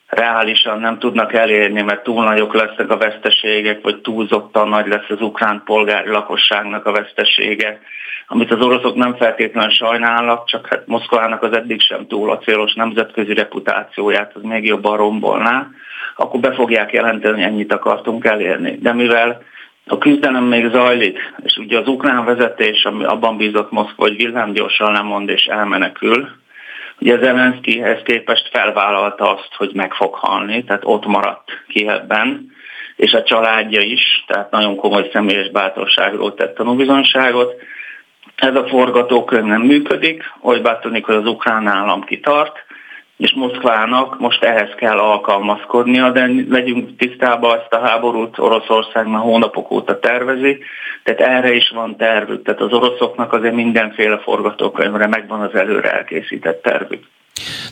reálisan 0.08 0.80
nem 0.80 0.98
tudnak 0.98 1.32
elérni, 1.32 1.82
mert 1.82 2.02
túl 2.02 2.24
nagyok 2.24 2.54
lesznek 2.54 2.90
a 2.90 2.96
veszteségek, 2.96 3.82
vagy 3.82 4.00
túlzottan 4.00 4.68
nagy 4.68 4.86
lesz 4.86 5.08
az 5.08 5.20
ukrán 5.20 5.62
polgári 5.64 6.10
lakosságnak 6.10 6.86
a 6.86 6.92
vesztesége, 6.92 7.80
amit 8.26 8.52
az 8.52 8.60
oroszok 8.60 8.94
nem 8.94 9.16
feltétlenül 9.16 9.70
sajnálnak, 9.70 10.46
csak 10.46 10.66
hát 10.66 10.86
Moszkvának 10.86 11.42
az 11.42 11.52
eddig 11.52 11.80
sem 11.80 12.06
túl 12.06 12.30
a 12.30 12.38
célos 12.38 12.74
nemzetközi 12.74 13.34
reputációját, 13.34 14.32
az 14.34 14.42
még 14.42 14.64
jobban 14.64 14.96
rombolná, 14.96 15.66
akkor 16.16 16.40
be 16.40 16.52
fogják 16.52 16.92
jelenteni, 16.92 17.42
ennyit 17.42 17.72
akartunk 17.72 18.24
elérni. 18.24 18.78
De 18.80 18.92
mivel 18.92 19.42
a 19.86 19.98
küzdelem 19.98 20.44
még 20.44 20.70
zajlik, 20.70 21.18
és 21.42 21.56
ugye 21.56 21.78
az 21.78 21.88
ukrán 21.88 22.24
vezetés, 22.24 22.84
ami 22.84 23.04
abban 23.04 23.36
bízott 23.36 23.70
Moszkva, 23.70 24.02
hogy 24.02 24.16
villámgyorsan 24.16 24.92
lemond 24.92 25.28
és 25.28 25.44
elmenekül, 25.44 26.28
Ugye 27.00 27.18
Zelenszkihez 27.18 28.02
képest 28.02 28.48
felvállalta 28.52 29.34
azt, 29.34 29.54
hogy 29.56 29.70
meg 29.74 29.92
fog 29.92 30.14
halni, 30.14 30.64
tehát 30.64 30.82
ott 30.84 31.06
maradt 31.06 31.50
ki 31.68 31.88
ebben, 31.88 32.56
és 32.96 33.12
a 33.12 33.22
családja 33.22 33.80
is, 33.80 34.24
tehát 34.26 34.50
nagyon 34.50 34.76
komoly 34.76 35.08
személyes 35.12 35.50
bátorságról 35.50 36.34
tett 36.34 36.54
tanúbizonságot. 36.54 37.54
Ez 38.34 38.54
a 38.54 38.68
forgatókönyv 38.68 39.44
nem 39.44 39.62
működik, 39.62 40.22
hogy 40.40 40.62
tűnik, 40.80 41.04
hogy 41.04 41.14
az 41.14 41.26
ukrán 41.26 41.66
állam 41.66 42.04
kitart, 42.04 42.64
és 43.18 43.32
Moszkvának 43.34 44.18
most 44.18 44.42
ehhez 44.42 44.70
kell 44.76 44.98
alkalmazkodnia, 44.98 46.10
de 46.10 46.30
legyünk 46.48 46.96
tisztában, 46.96 47.58
ezt 47.58 47.72
a 47.72 47.86
háborút 47.86 48.38
Oroszország 48.38 49.06
már 49.06 49.20
hónapok 49.20 49.70
óta 49.70 49.98
tervezi, 49.98 50.58
tehát 51.04 51.20
erre 51.20 51.54
is 51.54 51.70
van 51.74 51.96
tervük, 51.96 52.44
tehát 52.44 52.60
az 52.60 52.72
oroszoknak 52.72 53.32
azért 53.32 53.54
mindenféle 53.54 54.18
forgatókönyvre 54.18 55.06
megvan 55.06 55.40
az 55.40 55.54
előre 55.54 55.92
elkészített 55.92 56.62
tervük. 56.62 57.04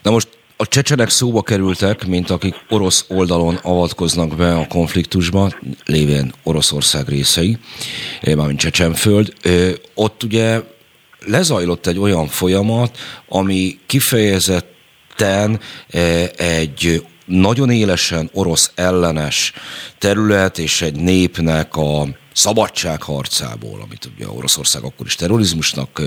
Na 0.03 0.11
most 0.11 0.29
a 0.57 0.67
csecsenek 0.67 1.09
szóba 1.09 1.43
kerültek, 1.43 2.07
mint 2.07 2.31
akik 2.31 2.55
orosz 2.69 3.07
oldalon 3.09 3.55
avatkoznak 3.63 4.37
be 4.37 4.55
a 4.55 4.67
konfliktusba, 4.69 5.49
lévén 5.85 6.33
Oroszország 6.43 7.09
részei, 7.09 7.57
eh, 8.21 8.35
mármint 8.35 8.59
Csecsenföld. 8.59 9.33
Eh, 9.43 9.53
ott 9.95 10.23
ugye 10.23 10.61
lezajlott 11.27 11.87
egy 11.87 11.99
olyan 11.99 12.27
folyamat, 12.27 12.99
ami 13.29 13.79
kifejezett 13.87 14.76
ketten 15.17 15.61
e, 15.91 16.31
egy 16.37 17.05
nagyon 17.27 17.71
élesen 17.71 18.31
orosz 18.33 18.71
ellenes 18.75 19.53
terület 19.99 20.59
és 20.59 20.83
egy 20.83 20.95
népnek 20.95 21.77
a 21.77 22.07
szabadságharcából, 22.33 23.81
amit 23.83 24.09
ugye 24.17 24.29
Oroszország 24.29 24.83
akkor 24.83 25.07
is 25.07 25.15
terrorizmusnak 25.15 26.03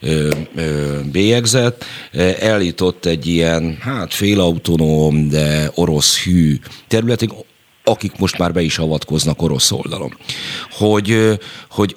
ö, 0.00 0.30
ö, 0.54 1.00
bélyegzett, 1.12 1.84
eljutott 2.40 3.04
egy 3.04 3.26
ilyen, 3.26 3.78
hát 3.80 4.14
félautonóm, 4.14 5.28
de 5.28 5.70
orosz 5.74 6.18
hű 6.18 6.58
területig, 6.88 7.30
akik 7.84 8.18
most 8.18 8.38
már 8.38 8.52
be 8.52 8.62
is 8.62 8.78
avatkoznak 8.78 9.42
orosz 9.42 9.70
oldalon. 9.70 10.16
Hogy, 10.70 11.38
hogy 11.70 11.96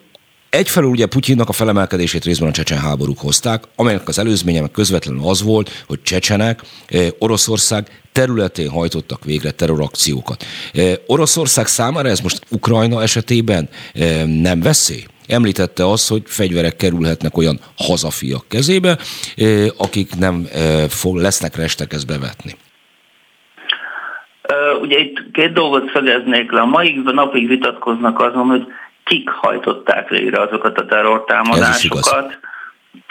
Egyfelől 0.56 0.90
ugye 0.90 1.06
Putyinnak 1.06 1.50
a 1.50 1.54
felemelkedését 1.54 2.24
részben 2.24 2.50
a 2.50 2.52
csecsen 2.52 2.78
háborúk 2.78 3.20
hozták, 3.20 3.64
amelynek 3.76 4.08
az 4.08 4.20
előzménye 4.20 4.62
meg 4.62 4.72
közvetlenül 4.72 5.22
az 5.28 5.44
volt, 5.44 5.84
hogy 5.88 6.02
csecsenek 6.02 6.62
eh, 6.88 7.08
Oroszország 7.20 8.02
területén 8.12 8.70
hajtottak 8.70 9.24
végre 9.24 9.52
terrorakciókat. 9.52 10.44
Eh, 10.74 10.94
Oroszország 11.08 11.68
számára 11.68 12.08
ez 12.10 12.20
most 12.20 12.46
Ukrajna 12.50 13.02
esetében 13.02 13.70
eh, 13.94 14.24
nem 14.26 14.62
veszély? 14.62 15.04
Említette 15.28 15.90
azt, 15.90 16.10
hogy 16.10 16.22
fegyverek 16.26 16.76
kerülhetnek 16.76 17.38
olyan 17.38 17.60
hazafiak 17.78 18.46
kezébe, 18.48 18.98
akik 19.78 20.16
nem 20.20 20.48
fog, 20.90 21.16
lesznek 21.16 21.56
restekez 21.56 22.04
bevetni. 22.04 22.56
Ugye 24.82 24.98
itt 24.98 25.32
két 25.32 25.54
dolgot 25.54 25.92
szögeznék 25.94 26.52
le. 26.52 26.62
A 26.62 26.66
mai 26.66 27.02
napig 27.04 27.48
vitatkoznak 27.48 28.20
azon, 28.20 28.46
hogy 28.46 28.68
kik 29.06 29.30
hajtották 29.30 30.10
végre 30.10 30.42
azokat 30.42 30.78
a 30.80 30.86
terrortámadásokat. 30.86 32.40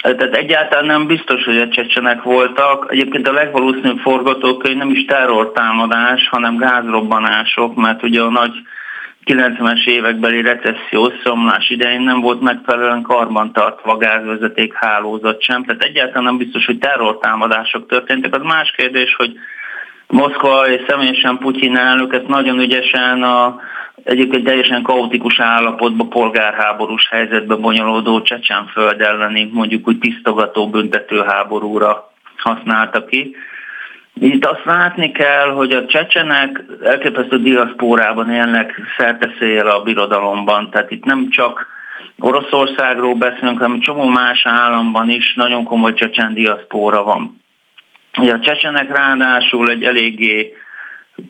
Tehát 0.02 0.34
egyáltalán 0.34 0.84
nem 0.84 1.06
biztos, 1.06 1.44
hogy 1.44 1.58
a 1.58 1.68
csecsenek 1.68 2.22
voltak. 2.22 2.86
Egyébként 2.88 3.28
a 3.28 3.32
legvalószínűbb 3.32 3.98
forgatókönyv 3.98 4.76
nem 4.76 4.90
is 4.90 5.04
terrortámadás, 5.04 6.28
hanem 6.28 6.56
gázrobbanások, 6.56 7.74
mert 7.74 8.02
ugye 8.02 8.22
a 8.22 8.30
nagy 8.30 8.52
90-es 9.24 9.86
évekbeli 9.86 10.42
recesszió 10.42 11.12
szomlás 11.24 11.70
idején 11.70 12.00
nem 12.00 12.20
volt 12.20 12.40
megfelelően 12.40 13.02
karbantartva 13.02 13.92
a 13.92 13.96
gázvezeték 13.96 14.74
hálózat 14.74 15.42
sem, 15.42 15.64
tehát 15.64 15.82
egyáltalán 15.82 16.22
nem 16.22 16.36
biztos, 16.36 16.66
hogy 16.66 16.78
terrortámadások 16.78 17.88
történtek. 17.88 18.34
Az 18.34 18.42
más 18.42 18.70
kérdés, 18.76 19.14
hogy 19.14 19.32
Moszkva 20.06 20.68
és 20.68 20.82
személyesen 20.88 21.38
Putyin 21.38 21.76
elnök 21.76 22.14
ezt 22.14 22.26
nagyon 22.26 22.58
ügyesen 22.58 23.22
a 23.22 23.60
egyébként 24.04 24.44
teljesen 24.44 24.82
kaotikus 24.82 25.40
állapotban, 25.40 26.08
polgárháborús 26.08 27.08
helyzetbe 27.10 27.54
bonyolódó 27.54 28.22
Csecsenföld 28.22 29.00
elleni 29.00 29.50
mondjuk 29.52 29.88
úgy 29.88 29.98
tisztogató 29.98 30.70
büntetőháborúra 30.70 32.12
használta 32.36 33.04
ki. 33.04 33.36
Itt 34.20 34.44
azt 34.44 34.64
látni 34.64 35.12
kell, 35.12 35.48
hogy 35.48 35.72
a 35.72 35.86
csecsenek 35.86 36.64
elképesztő 36.82 37.38
diaszpórában 37.38 38.30
élnek 38.30 38.80
szerteszél 38.96 39.66
a 39.66 39.82
birodalomban, 39.82 40.70
tehát 40.70 40.90
itt 40.90 41.04
nem 41.04 41.28
csak 41.30 41.66
Oroszországról 42.18 43.14
beszélünk, 43.14 43.58
hanem 43.58 43.80
csomó 43.80 44.04
más 44.04 44.46
államban 44.46 45.08
is 45.08 45.34
nagyon 45.34 45.64
komoly 45.64 45.94
csecsen 45.94 46.34
diaszpóra 46.34 47.02
van. 47.02 47.42
Ugye 48.18 48.32
a 48.32 48.40
csecsenek 48.40 48.96
ráadásul 48.96 49.70
egy 49.70 49.84
eléggé 49.84 50.52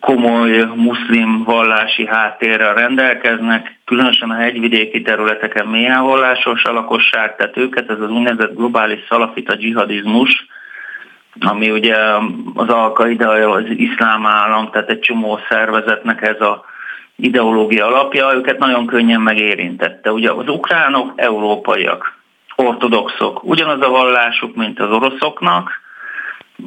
komoly 0.00 0.64
muszlim 0.74 1.42
vallási 1.44 2.06
háttérrel 2.06 2.74
rendelkeznek, 2.74 3.80
különösen 3.84 4.30
a 4.30 4.34
hegyvidéki 4.34 5.02
területeken 5.02 5.66
mélyen 5.66 6.02
vallásos 6.02 6.64
a 6.64 6.72
lakosság, 6.72 7.36
tehát 7.36 7.56
őket 7.56 7.90
ez 7.90 8.00
az 8.00 8.10
úgynevezett 8.10 8.56
globális 8.56 9.00
szalafita 9.08 9.54
dzsihadizmus, 9.54 10.46
ami 11.40 11.70
ugye 11.70 11.96
az 12.54 12.68
alkaida, 12.68 13.28
az 13.28 13.64
iszlám 13.66 14.26
állam, 14.26 14.70
tehát 14.70 14.90
egy 14.90 15.00
csomó 15.00 15.38
szervezetnek 15.48 16.22
ez 16.22 16.40
a 16.40 16.64
ideológia 17.16 17.86
alapja, 17.86 18.34
őket 18.34 18.58
nagyon 18.58 18.86
könnyen 18.86 19.20
megérintette. 19.20 20.12
Ugye 20.12 20.30
az 20.30 20.48
ukránok 20.48 21.12
európaiak, 21.16 22.18
ortodoxok, 22.56 23.44
ugyanaz 23.44 23.80
a 23.80 23.88
vallásuk, 23.88 24.56
mint 24.56 24.80
az 24.80 24.90
oroszoknak, 24.90 25.82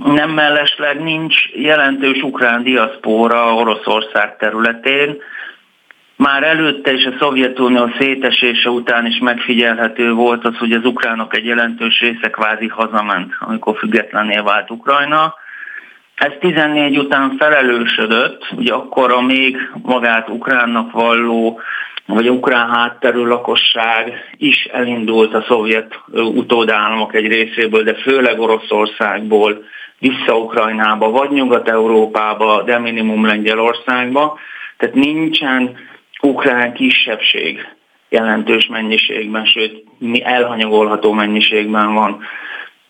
nem 0.06 0.30
mellesleg 0.30 1.02
nincs 1.04 1.50
jelentős 1.54 2.22
ukrán 2.22 2.64
diaszpóra 2.64 3.54
Oroszország 3.54 4.38
területén. 4.38 5.18
Már 6.16 6.44
előtte 6.44 6.92
és 6.94 7.06
a 7.06 7.16
Szovjetunió 7.20 7.90
szétesése 8.00 8.70
után 8.70 9.06
is 9.06 9.18
megfigyelhető 9.20 10.12
volt 10.12 10.46
az, 10.46 10.58
hogy 10.58 10.72
az 10.72 10.86
ukránok 10.86 11.36
egy 11.36 11.46
jelentős 11.46 12.00
része 12.00 12.30
kvázi 12.30 12.68
hazament, 12.68 13.34
amikor 13.40 13.78
függetlenné 13.78 14.38
vált 14.38 14.70
Ukrajna. 14.70 15.36
Ez 16.16 16.32
14 16.40 16.98
után 16.98 17.36
felelősödött, 17.38 18.48
ugye 18.52 18.74
akkor 18.74 19.12
a 19.12 19.22
még 19.22 19.58
magát 19.82 20.30
ukránnak 20.30 20.92
valló 20.92 21.62
vagy 22.06 22.30
ukrán 22.30 22.70
hátterű 22.70 23.24
lakosság 23.24 24.34
is 24.38 24.64
elindult 24.64 25.34
a 25.34 25.46
szovjet 25.48 26.00
utódállamok 26.14 27.14
egy 27.16 27.28
részéből, 27.28 27.84
de 27.84 27.94
főleg 27.94 28.40
Oroszországból 28.40 29.64
vissza 30.00 30.38
Ukrajnába, 30.38 31.10
vagy 31.10 31.30
Nyugat-Európába, 31.30 32.64
de 32.64 32.80
minimum 32.80 33.26
Lengyelországba. 33.26 34.40
Tehát 34.78 34.96
nincsen 34.96 35.78
ukrán 36.22 36.74
kisebbség 36.74 37.68
jelentős 38.10 38.68
mennyiségben, 38.68 39.46
sőt 39.46 39.84
elhanyagolható 40.24 41.12
mennyiségben 41.12 41.94
van. 41.94 42.22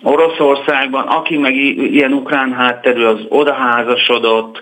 Oroszországban, 0.04 1.08
aki 1.08 1.38
meg 1.38 1.56
ilyen 1.56 2.14
ukrán 2.14 2.54
hátterű, 2.54 3.04
az 3.04 3.26
odaházasodott, 3.30 4.62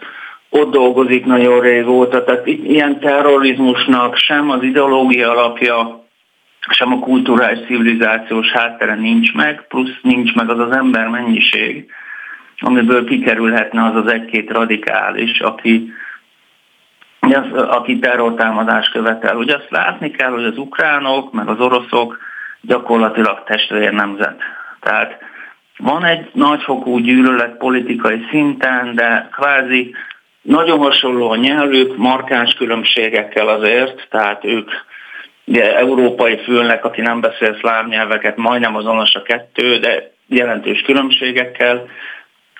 ott 0.49 0.71
dolgozik 0.71 1.25
nagyon 1.25 1.59
régóta, 1.59 2.23
tehát 2.23 2.47
ilyen 2.47 2.99
terrorizmusnak 2.99 4.17
sem 4.17 4.49
az 4.49 4.63
ideológia 4.63 5.29
alapja, 5.29 6.03
sem 6.69 6.93
a 6.93 6.99
kulturális 6.99 7.65
civilizációs 7.65 8.51
háttere 8.51 8.95
nincs 8.95 9.33
meg, 9.33 9.67
plusz 9.67 9.97
nincs 10.01 10.33
meg 10.33 10.49
az 10.49 10.59
az 10.59 10.71
ember 10.71 11.07
mennyiség, 11.07 11.85
amiből 12.57 13.05
kikerülhetne 13.05 13.83
az 13.83 13.95
az 13.95 14.11
egy-két 14.11 14.51
radikális, 14.51 15.39
aki, 15.39 15.93
aki 17.51 17.99
terrortámadást 17.99 18.91
követel. 18.91 19.37
Ugye 19.37 19.55
azt 19.55 19.69
látni 19.69 20.11
kell, 20.11 20.31
hogy 20.31 20.43
az 20.43 20.57
ukránok, 20.57 21.33
meg 21.33 21.47
az 21.47 21.59
oroszok 21.59 22.17
gyakorlatilag 22.61 23.43
testvér 23.43 23.93
nemzet. 23.93 24.41
Tehát 24.79 25.17
van 25.77 26.05
egy 26.05 26.29
nagyfokú 26.33 26.97
gyűlölet 26.97 27.57
politikai 27.57 28.25
szinten, 28.29 28.95
de 28.95 29.29
kvázi 29.31 29.95
nagyon 30.41 30.77
hasonló 30.77 31.29
a 31.29 31.35
nyelvük, 31.35 31.97
markáns 31.97 32.53
különbségekkel 32.53 33.47
azért, 33.47 34.07
tehát 34.09 34.45
ők 34.45 34.71
ugye, 35.45 35.77
európai 35.77 36.37
fülnek, 36.37 36.85
aki 36.85 37.01
nem 37.01 37.21
beszél 37.21 37.57
szláv 37.59 37.87
nyelveket, 37.87 38.37
majdnem 38.37 38.75
azonos 38.75 39.13
a 39.15 39.21
kettő, 39.21 39.77
de 39.77 40.11
jelentős 40.27 40.81
különbségekkel, 40.81 41.87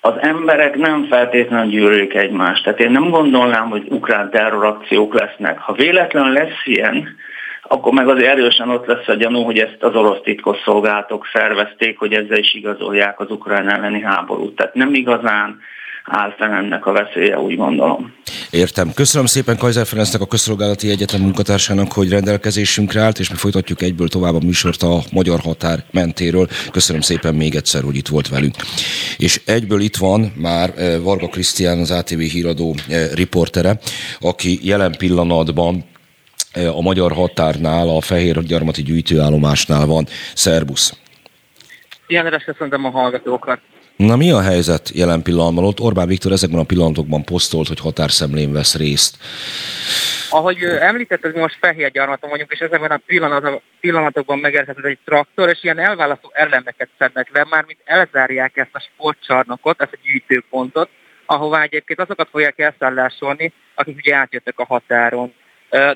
az 0.06 0.14
emberek 0.22 0.76
nem 0.76 1.06
feltétlenül 1.10 1.72
gyűlölik 1.72 2.14
egymást. 2.14 2.64
Tehát 2.64 2.80
én 2.80 2.92
nem 2.92 3.10
gondolnám, 3.10 3.70
hogy 3.70 3.86
ukrán 3.90 4.30
terrorakciók 4.30 5.14
lesznek. 5.14 5.60
Ha 5.60 5.74
véletlenül 5.74 6.32
lesz 6.32 6.66
ilyen, 6.66 7.16
akkor 7.62 7.94
meg 7.94 8.08
az 8.08 8.24
erősen 8.24 8.70
ott 8.70 8.86
lesz 8.86 9.08
a 9.08 9.14
gyanú, 9.14 9.44
hogy 9.44 9.58
ezt 9.58 9.84
az 9.84 9.96
orosz 9.96 10.22
titkosszolgálatok 10.24 11.28
szervezték, 11.34 12.00
hogy 12.00 12.14
ezzel 12.14 12.38
is 12.38 12.54
igazolják 12.54 13.20
az 13.20 13.32
ukrán 13.32 13.70
elleni 13.70 14.02
háborút. 14.02 14.56
Tehát 14.56 14.74
nem 14.74 14.94
igazán 14.94 15.60
áll 16.04 16.34
fenn 16.38 16.54
ennek 16.54 16.86
a 16.86 16.92
veszélye, 16.92 17.40
úgy 17.40 17.56
gondolom. 17.56 18.14
Értem. 18.56 18.94
Köszönöm 18.94 19.26
szépen 19.26 19.58
Kajzer 19.58 19.86
Ferencnek, 19.86 20.22
a 20.22 20.26
Közszolgálati 20.26 20.90
Egyetem 20.90 21.22
munkatársának, 21.22 21.92
hogy 21.92 22.10
rendelkezésünkre 22.10 23.02
állt, 23.02 23.20
és 23.20 23.30
mi 23.30 23.36
folytatjuk 23.36 23.82
egyből 23.82 24.08
tovább 24.08 24.36
a 24.36 24.40
műsort 24.40 24.82
a 24.82 25.02
magyar 25.12 25.40
határ 25.40 25.84
mentéről. 25.92 26.48
Köszönöm 26.72 27.02
szépen 27.02 27.36
még 27.36 27.56
egyszer, 27.56 27.84
hogy 27.84 27.96
itt 27.96 28.08
volt 28.08 28.30
velünk. 28.30 28.56
És 29.18 29.42
egyből 29.46 29.82
itt 29.82 29.96
van 29.96 30.34
már 30.36 30.74
eh, 30.78 31.00
Varga 31.00 31.28
Krisztián, 31.28 31.80
az 31.80 31.92
ATV 31.92 32.20
híradó 32.20 32.76
eh, 32.90 33.10
riportere, 33.14 33.80
aki 34.20 34.60
jelen 34.62 34.96
pillanatban 34.98 35.86
eh, 36.52 36.78
a 36.78 36.82
magyar 36.82 37.12
határnál, 37.12 37.90
a 37.90 38.02
Fehér 38.02 38.44
Gyarmati 38.44 38.84
gyűjtőállomásnál 38.84 39.86
van. 39.86 40.08
Szerbusz! 40.34 40.94
Ilyen 42.08 42.42
köszöntöm 42.46 42.86
a 42.86 42.90
hallgatókat. 42.90 43.60
Na 43.96 44.16
mi 44.16 44.32
a 44.32 44.42
helyzet 44.42 44.90
jelen 44.94 45.22
pillanatban? 45.22 45.64
Ott 45.64 45.80
Orbán 45.80 46.08
Viktor 46.08 46.32
ezekben 46.32 46.60
a 46.60 46.64
pillanatokban 46.64 47.24
posztolt, 47.24 47.68
hogy 47.68 47.80
határszemlén 47.80 48.54
vesz 48.54 48.76
részt. 48.76 49.18
Ahogy 50.30 50.64
említetted, 50.64 51.36
most 51.36 51.58
fehér 51.60 51.92
gyarmaton 51.92 52.30
vagyunk, 52.30 52.52
és 52.52 52.60
ezekben 52.60 52.92
a 52.92 53.62
pillanatokban 53.80 54.40
megérkezett 54.40 54.86
egy 54.86 55.00
traktor, 55.06 55.50
és 55.50 55.64
ilyen 55.64 55.80
elválasztó 55.80 56.32
elemeket 56.34 56.90
szednek 56.98 57.30
le, 57.34 57.46
mármint 57.50 57.80
elzárják 57.84 58.58
ezt 58.58 58.70
a 58.74 58.80
sportcsarnokot, 58.80 59.82
ezt 59.82 59.94
a 59.94 60.00
gyűjtőpontot, 60.04 60.90
ahová 61.26 61.62
egyébként 61.62 62.00
azokat 62.00 62.28
fogják 62.32 62.60
elszállásolni, 62.60 63.54
akik 63.76 63.98
ugye 63.98 64.16
átjöttek 64.16 64.60
a 64.60 64.66
határon. 64.66 65.34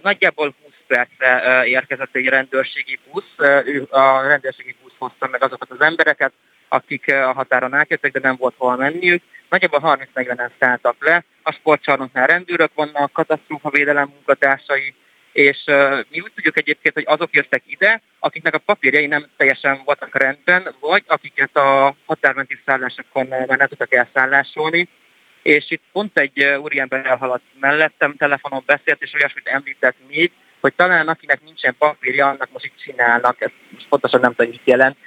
Nagyjából 0.02 0.56
20 0.64 0.74
percre 0.88 1.66
érkezett 1.66 2.16
egy 2.16 2.26
rendőrségi 2.26 3.00
busz, 3.12 3.48
a 3.90 4.22
rendőrségi 4.28 4.76
busz 4.84 4.94
hozta 4.98 5.28
meg 5.32 5.44
azokat 5.44 5.72
az 5.72 5.82
embereket, 5.82 6.34
akik 6.70 7.14
a 7.14 7.34
határon 7.34 7.74
átjöttek, 7.74 8.12
de 8.12 8.20
nem 8.20 8.36
volt 8.36 8.54
hol 8.58 8.76
menniük. 8.76 9.24
Nagyjából 9.50 9.98
30-40-en 10.16 10.50
szálltak 10.60 10.96
le, 11.00 11.24
a 11.44 11.52
sportcsarnoknál 11.52 12.28
rendőrök 12.28 12.72
vannak, 12.74 13.12
katasztrófavédelem 13.12 14.08
munkatársai, 14.08 14.94
és 15.32 15.64
uh, 15.68 16.00
mi 16.10 16.20
úgy 16.20 16.32
tudjuk 16.36 16.58
egyébként, 16.58 16.94
hogy 16.94 17.04
azok 17.08 17.34
jöttek 17.36 17.64
ide, 17.66 18.02
akiknek 18.20 18.54
a 18.54 18.58
papírjai 18.58 19.06
nem 19.06 19.26
teljesen 19.38 19.82
voltak 19.86 20.18
rendben, 20.18 20.76
vagy 20.80 21.04
akiket 21.08 21.58
a 21.58 21.96
határmenti 22.06 22.60
szállásokon 22.66 23.26
már 23.26 23.48
nem 23.48 23.68
tudtak 23.68 23.94
elszállásolni, 23.94 24.90
és 25.42 25.66
itt 25.72 25.84
pont 25.92 26.20
egy 26.20 26.44
úriember 26.44 27.06
elhaladt 27.06 27.44
mellettem, 27.60 28.16
telefonon 28.16 28.64
beszélt, 28.66 29.02
és 29.02 29.14
olyasmit 29.14 29.48
említett 29.48 29.96
még, 30.08 30.32
hogy 30.62 30.74
talán 30.76 31.08
akinek 31.08 31.44
nincsen 31.44 31.76
papírja, 31.78 32.28
annak 32.28 32.50
most 32.52 32.66
itt 32.66 32.82
csinálnak, 32.84 33.42
ez 33.42 33.52
most 33.72 33.88
pontosan 33.90 34.20
nem 34.20 34.34
tudom, 34.36 34.52
mit 34.52 34.62
jelent, 34.64 34.98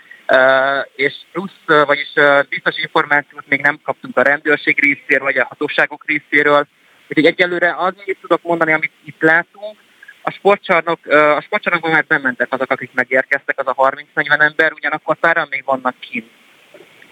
és 0.96 1.14
plusz, 1.32 1.84
vagyis 1.86 2.12
biztos 2.48 2.76
információt 2.76 3.48
még 3.48 3.60
nem 3.60 3.80
kaptunk 3.84 4.16
a 4.16 4.22
rendőrség 4.22 4.80
részéről, 4.80 5.24
vagy 5.24 5.38
a 5.38 5.44
hatóságok 5.44 6.04
részéről. 6.06 6.66
Úgyhogy 7.08 7.26
egyelőre 7.26 7.74
az, 7.76 7.94
amit 8.04 8.18
tudok 8.20 8.42
mondani, 8.42 8.72
amit 8.72 8.92
itt 9.04 9.22
látunk, 9.22 9.78
a 10.22 10.30
sportcsarnok, 10.30 11.06
a 11.06 11.40
sportcsarnokban 11.40 11.90
már 11.90 12.04
bementek 12.06 12.52
azok, 12.52 12.70
akik 12.70 12.90
megérkeztek, 12.94 13.58
az 13.58 13.66
a 13.66 13.90
30-40 14.14 14.40
ember, 14.40 14.72
ugyanakkor 14.72 15.16
páran 15.16 15.46
még 15.50 15.64
vannak 15.64 15.94
kint. 16.00 16.30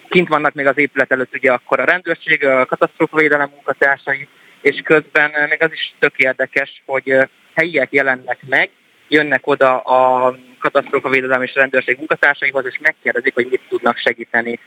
Kint 0.08 0.28
vannak 0.28 0.54
még 0.54 0.66
az 0.66 0.78
épület 0.78 1.12
előtt 1.12 1.34
ugye 1.34 1.52
akkor 1.52 1.80
a 1.80 1.84
rendőrség, 1.84 2.44
a 2.44 2.66
katasztrófavédelem 2.66 3.50
munkatársai, 3.50 4.28
és 4.60 4.80
közben 4.84 5.30
még 5.48 5.62
az 5.62 5.72
is 5.72 5.94
tök 5.98 6.16
érdekes, 6.16 6.82
hogy 6.86 7.16
helyiek 7.54 7.92
jelennek 7.92 8.38
meg, 8.46 8.70
jönnek 9.10 9.46
oda 9.46 9.78
a 9.78 10.34
katasztrófavédelem 10.58 11.42
és 11.42 11.54
rendőrség 11.54 11.96
munkatársaihoz, 11.96 12.64
és 12.66 12.78
megkérdezik, 12.80 13.34
hogy 13.34 13.46
mit 13.50 13.60
tudnak 13.68 13.96
segíteni. 13.96 14.58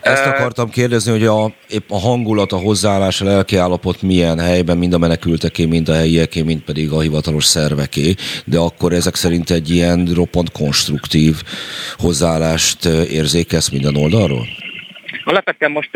Ezt 0.00 0.26
akartam 0.26 0.70
kérdezni, 0.70 1.10
hogy 1.10 1.26
a, 1.26 1.50
épp 1.68 1.90
a 1.90 1.98
hangulat, 1.98 2.52
a 2.52 2.56
hozzáállás, 2.56 3.20
a 3.20 3.24
lelkiállapot 3.24 4.02
milyen 4.02 4.38
helyben, 4.38 4.78
mind 4.78 4.92
a 4.92 4.98
menekülteké, 4.98 5.64
mind 5.64 5.88
a 5.88 5.94
helyieké, 5.94 6.42
mind 6.42 6.62
pedig 6.62 6.90
a 6.90 7.00
hivatalos 7.00 7.44
szerveké, 7.44 8.14
de 8.44 8.58
akkor 8.58 8.92
ezek 8.92 9.14
szerint 9.14 9.50
egy 9.50 9.70
ilyen 9.70 10.08
roppant 10.14 10.52
konstruktív 10.52 11.34
hozzáállást 11.96 12.84
érzékez 13.10 13.68
minden 13.68 13.96
oldalról? 13.96 14.46
Alapvetően 15.24 15.70
most 15.70 15.90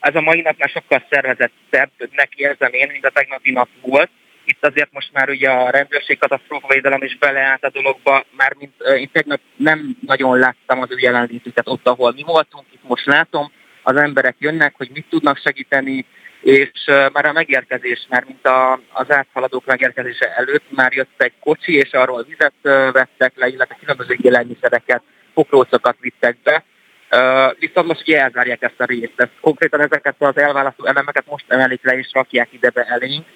ez 0.00 0.14
a 0.14 0.20
mai 0.20 0.40
nap 0.40 0.58
már 0.58 0.68
sokkal 0.68 1.06
szervezettebbnek 1.10 2.28
érzem 2.36 2.72
én, 2.72 2.88
mint 2.92 3.04
a 3.04 3.10
tegnapi 3.10 3.50
nap 3.50 3.68
volt, 3.80 4.10
itt 4.46 4.66
azért 4.66 4.92
most 4.92 5.12
már 5.12 5.30
ugye 5.30 5.50
a 5.50 5.70
rendőrség 5.70 6.18
katasztrófavédelem 6.18 7.02
is 7.02 7.18
beleállt 7.18 7.64
a 7.64 7.70
dologba, 7.70 8.24
már 8.36 8.54
mint 8.58 8.72
uh, 8.78 9.00
én 9.00 9.10
tegnap 9.12 9.40
nem 9.56 9.96
nagyon 10.06 10.38
láttam 10.38 10.80
az 10.80 10.90
ő 10.90 10.96
jelenlétüket 10.98 11.68
ott, 11.68 11.88
ahol 11.88 12.12
mi 12.12 12.22
voltunk, 12.22 12.66
itt 12.72 12.88
most 12.88 13.06
látom, 13.06 13.52
az 13.82 13.96
emberek 13.96 14.36
jönnek, 14.38 14.74
hogy 14.76 14.90
mit 14.92 15.06
tudnak 15.10 15.38
segíteni, 15.38 16.06
és 16.40 16.70
már 17.12 17.26
a 17.26 17.32
megérkezés, 17.32 18.06
már 18.08 18.24
mint 18.24 18.46
a, 18.46 18.80
az 18.92 19.10
áthaladók 19.10 19.66
megérkezése 19.66 20.34
előtt 20.36 20.64
már 20.70 20.92
jött 20.92 21.22
egy 21.22 21.32
kocsi, 21.40 21.74
és 21.74 21.90
arról 21.90 22.26
vizet 22.28 22.52
vettek 22.92 23.32
le, 23.34 23.46
illetve 23.46 23.76
különböző 23.80 24.16
élelmiszereket, 24.22 25.02
pokrócokat 25.34 25.96
vittek 26.00 26.36
be, 26.42 26.64
Uh, 27.10 27.58
viszont 27.58 27.86
most 27.86 28.00
ugye 28.00 28.20
elzárják 28.20 28.62
ezt 28.62 28.80
a 28.80 28.84
részt. 28.84 29.12
Ezt, 29.16 29.30
konkrétan 29.40 29.80
ezeket 29.80 30.14
az 30.18 30.36
elválasztó 30.38 30.86
elemeket 30.86 31.24
most 31.26 31.44
emelik 31.48 31.80
le 31.82 31.98
és 31.98 32.08
rakják 32.12 32.48
ide 32.52 32.70
be 32.70 32.82
elénk, 32.82 33.26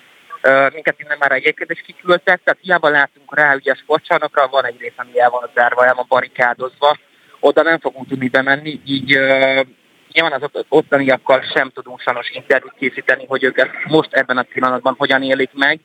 minket 0.73 1.01
innen 1.01 1.19
már 1.19 1.33
egyébként 1.33 1.71
is 1.71 1.83
kiküldtek, 1.87 2.41
tehát 2.45 2.61
hiába 2.63 2.89
látunk 2.89 3.37
rá, 3.37 3.55
ugye 3.55 3.73
a 3.73 3.77
sportcsarnokra 3.83 4.49
van 4.49 4.65
egy 4.65 4.79
rész, 4.79 4.93
ami 4.97 5.21
el 5.21 5.31
van 5.31 5.51
zárva, 5.55 5.87
el 5.87 5.95
van 5.95 6.07
barikádozva, 6.09 6.99
oda 7.41 7.63
nem 7.63 7.79
fogunk 7.79 8.09
tudni 8.09 8.29
bemenni, 8.29 8.81
így 8.85 9.19
nyilván 10.13 10.43
az 10.43 10.65
ottaniakkal 10.69 11.43
sem 11.55 11.71
tudunk 11.75 12.01
sajnos 12.01 12.31
interjút 12.31 12.75
készíteni, 12.79 13.25
hogy 13.27 13.45
ők 13.45 13.59
ezt 13.59 13.71
most 13.87 14.13
ebben 14.13 14.39
a 14.39 14.47
pillanatban 14.53 14.95
hogyan 14.99 15.23
élik 15.23 15.51
meg. 15.55 15.81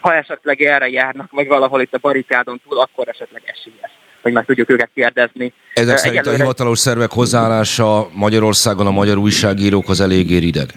Ha 0.00 0.14
esetleg 0.14 0.62
erre 0.62 0.88
járnak, 0.88 1.30
vagy 1.30 1.46
valahol 1.46 1.80
itt 1.80 1.94
a 1.94 1.98
barikádon 1.98 2.60
túl, 2.68 2.80
akkor 2.80 3.08
esetleg 3.08 3.42
esélyes 3.46 3.90
hogy 4.22 4.34
meg 4.34 4.44
tudjuk 4.44 4.70
őket 4.70 4.90
kérdezni. 4.94 5.52
Ezek 5.74 5.96
szerint 5.96 6.18
Egyelőre... 6.18 6.42
a 6.42 6.44
hivatalos 6.44 6.78
szervek 6.78 7.10
hozzáállása 7.10 8.08
Magyarországon 8.12 8.86
a 8.86 8.90
magyar 8.90 9.16
újságírókhoz 9.16 10.00
eléggé 10.00 10.38
rideg? 10.38 10.68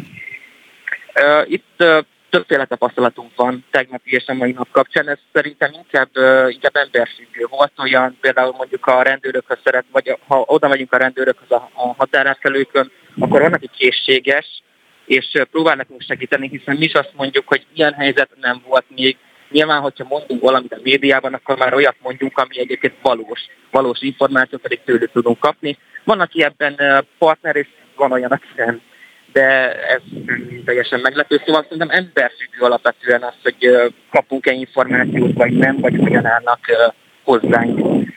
Itt 1.46 1.84
többféle 2.30 2.66
tapasztalatunk 2.66 3.32
van 3.36 3.66
tegnapi 3.72 4.12
és 4.12 4.28
a 4.28 4.34
mai 4.34 4.52
nap 4.52 4.72
kapcsán, 4.72 5.10
ez 5.10 5.18
szerintem 5.34 5.72
inkább, 5.74 6.10
inkább 6.50 6.76
emberfüggő. 6.76 7.46
Volt 7.50 7.72
olyan, 7.78 8.18
például 8.22 8.54
mondjuk 8.58 8.86
a 8.86 9.02
rendőrökhöz 9.02 9.58
szeret, 9.64 9.86
vagy 9.92 10.18
ha 10.28 10.44
oda 10.48 10.68
megyünk 10.68 10.94
a 10.94 10.98
rendőrökhöz 10.98 11.52
a, 11.52 11.70
a 11.74 11.94
határátkelőkön, 11.98 12.92
akkor 13.20 13.42
van, 13.42 13.54
aki 13.54 13.70
készséges, 13.78 14.64
és 15.06 15.44
próbál 15.52 15.76
nekünk 15.76 16.02
segíteni, 16.02 16.48
hiszen 16.48 16.76
mi 16.76 16.86
is 16.86 16.94
azt 16.94 17.14
mondjuk, 17.16 17.48
hogy 17.48 17.66
ilyen 17.74 17.94
helyzet 17.94 18.30
nem 18.42 18.62
volt 18.68 18.86
még. 18.88 19.18
Nyilván, 19.50 19.82
hogyha 19.82 20.06
mondunk 20.10 20.42
valamit 20.42 20.74
a 20.74 20.80
médiában, 20.84 21.34
akkor 21.34 21.58
már 21.58 21.74
olyat 21.74 21.96
mondjuk, 22.02 22.38
ami 22.38 22.60
egyébként 22.60 22.94
valós, 23.02 23.40
valós 23.72 24.02
információ, 24.02 24.58
pedig 24.58 24.80
tőlük 24.86 25.12
tudunk 25.12 25.40
kapni. 25.40 25.78
Van, 26.04 26.20
aki 26.20 26.44
ebben 26.44 27.06
partner, 27.18 27.56
és 27.56 27.68
van 27.96 28.12
olyan, 28.12 28.32
aki 28.32 28.48
nem 28.56 28.82
de 29.34 29.74
ez 29.74 30.02
teljesen 30.66 31.00
meglepő. 31.00 31.42
Szóval 31.46 31.64
szerintem 31.64 31.90
emberfüggő 31.90 32.60
alapvetően 32.60 33.24
az, 33.24 33.34
hogy 33.44 33.92
kapunk-e 34.12 34.52
információt, 34.52 35.34
vagy 35.34 35.58
nem, 35.58 35.78
vagy 35.80 35.96
hogyan 35.98 36.26
állnak 36.26 36.60
hozzánk. 37.24 38.08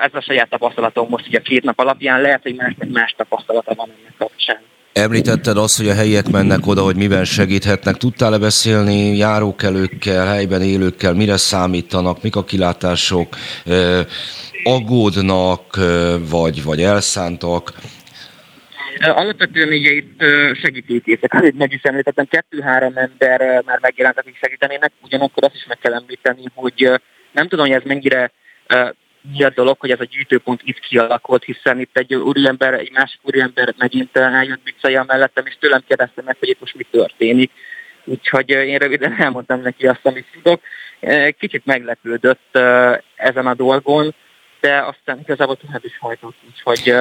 Ez 0.00 0.10
a 0.12 0.20
saját 0.20 0.48
tapasztalatom 0.48 1.08
most 1.08 1.26
ugye 1.26 1.38
két 1.38 1.62
nap 1.62 1.78
alapján, 1.78 2.20
lehet, 2.20 2.42
hogy 2.42 2.54
más, 2.54 2.74
más 2.92 3.14
tapasztalata 3.16 3.74
van 3.74 3.88
ennek 3.88 4.14
kapcsán. 4.18 4.60
Említetted 4.92 5.56
azt, 5.56 5.76
hogy 5.76 5.88
a 5.88 5.94
helyiek 5.94 6.28
mennek 6.28 6.66
oda, 6.66 6.82
hogy 6.82 6.96
miben 6.96 7.24
segíthetnek. 7.24 7.96
Tudtál-e 7.96 8.38
beszélni 8.38 9.16
járókelőkkel, 9.16 10.26
helyben 10.26 10.62
élőkkel, 10.62 11.14
mire 11.14 11.36
számítanak, 11.36 12.22
mik 12.22 12.36
a 12.36 12.44
kilátások, 12.44 13.36
aggódnak, 14.64 15.78
vagy, 16.30 16.64
vagy 16.64 16.82
elszántak? 16.82 17.72
Alapvetően 19.00 19.68
ugye 19.68 19.90
itt 19.90 20.22
segítőkészek, 20.62 21.34
azért 21.34 21.54
meg 21.54 21.72
is 21.72 21.82
említettem, 21.82 22.26
kettő-három 22.26 22.96
ember 22.96 23.62
már 23.66 23.78
megjelent, 23.80 24.18
akik 24.18 24.36
segítenének, 24.40 24.92
ugyanakkor 25.02 25.44
azt 25.44 25.54
is 25.54 25.66
meg 25.66 25.78
kell 25.78 25.94
említeni, 25.94 26.42
hogy 26.54 27.00
nem 27.32 27.48
tudom, 27.48 27.66
hogy 27.66 27.74
ez 27.74 27.82
mennyire 27.84 28.32
mi 29.32 29.44
a 29.44 29.50
dolog, 29.50 29.76
hogy 29.80 29.90
ez 29.90 30.00
a 30.00 30.04
gyűjtőpont 30.04 30.60
itt 30.64 30.78
kialakult, 30.78 31.44
hiszen 31.44 31.80
itt 31.80 31.98
egy 31.98 32.14
úriember, 32.14 32.74
egy 32.74 32.90
másik 32.92 33.20
úriember 33.22 33.74
megint 33.78 34.16
eljött 34.16 34.62
biccaja 34.62 35.04
mellettem, 35.06 35.46
és 35.46 35.56
tőlem 35.60 35.84
kérdezte 35.88 36.22
meg, 36.24 36.36
hogy 36.38 36.48
itt 36.48 36.60
most 36.60 36.76
mi 36.76 36.86
történik. 36.90 37.50
Úgyhogy 38.04 38.50
én 38.50 38.78
röviden 38.78 39.16
elmondtam 39.22 39.60
neki 39.60 39.86
azt, 39.86 40.06
amit 40.06 40.26
tudok. 40.32 40.60
Kicsit 41.38 41.66
meglepődött 41.66 42.58
ezen 43.14 43.46
a 43.46 43.54
dolgon, 43.54 44.14
de 44.60 44.78
aztán 44.78 45.20
igazából 45.22 45.56
tovább 45.56 45.84
is 45.84 45.98
hajtott. 45.98 46.36
Úgyhogy 46.46 46.94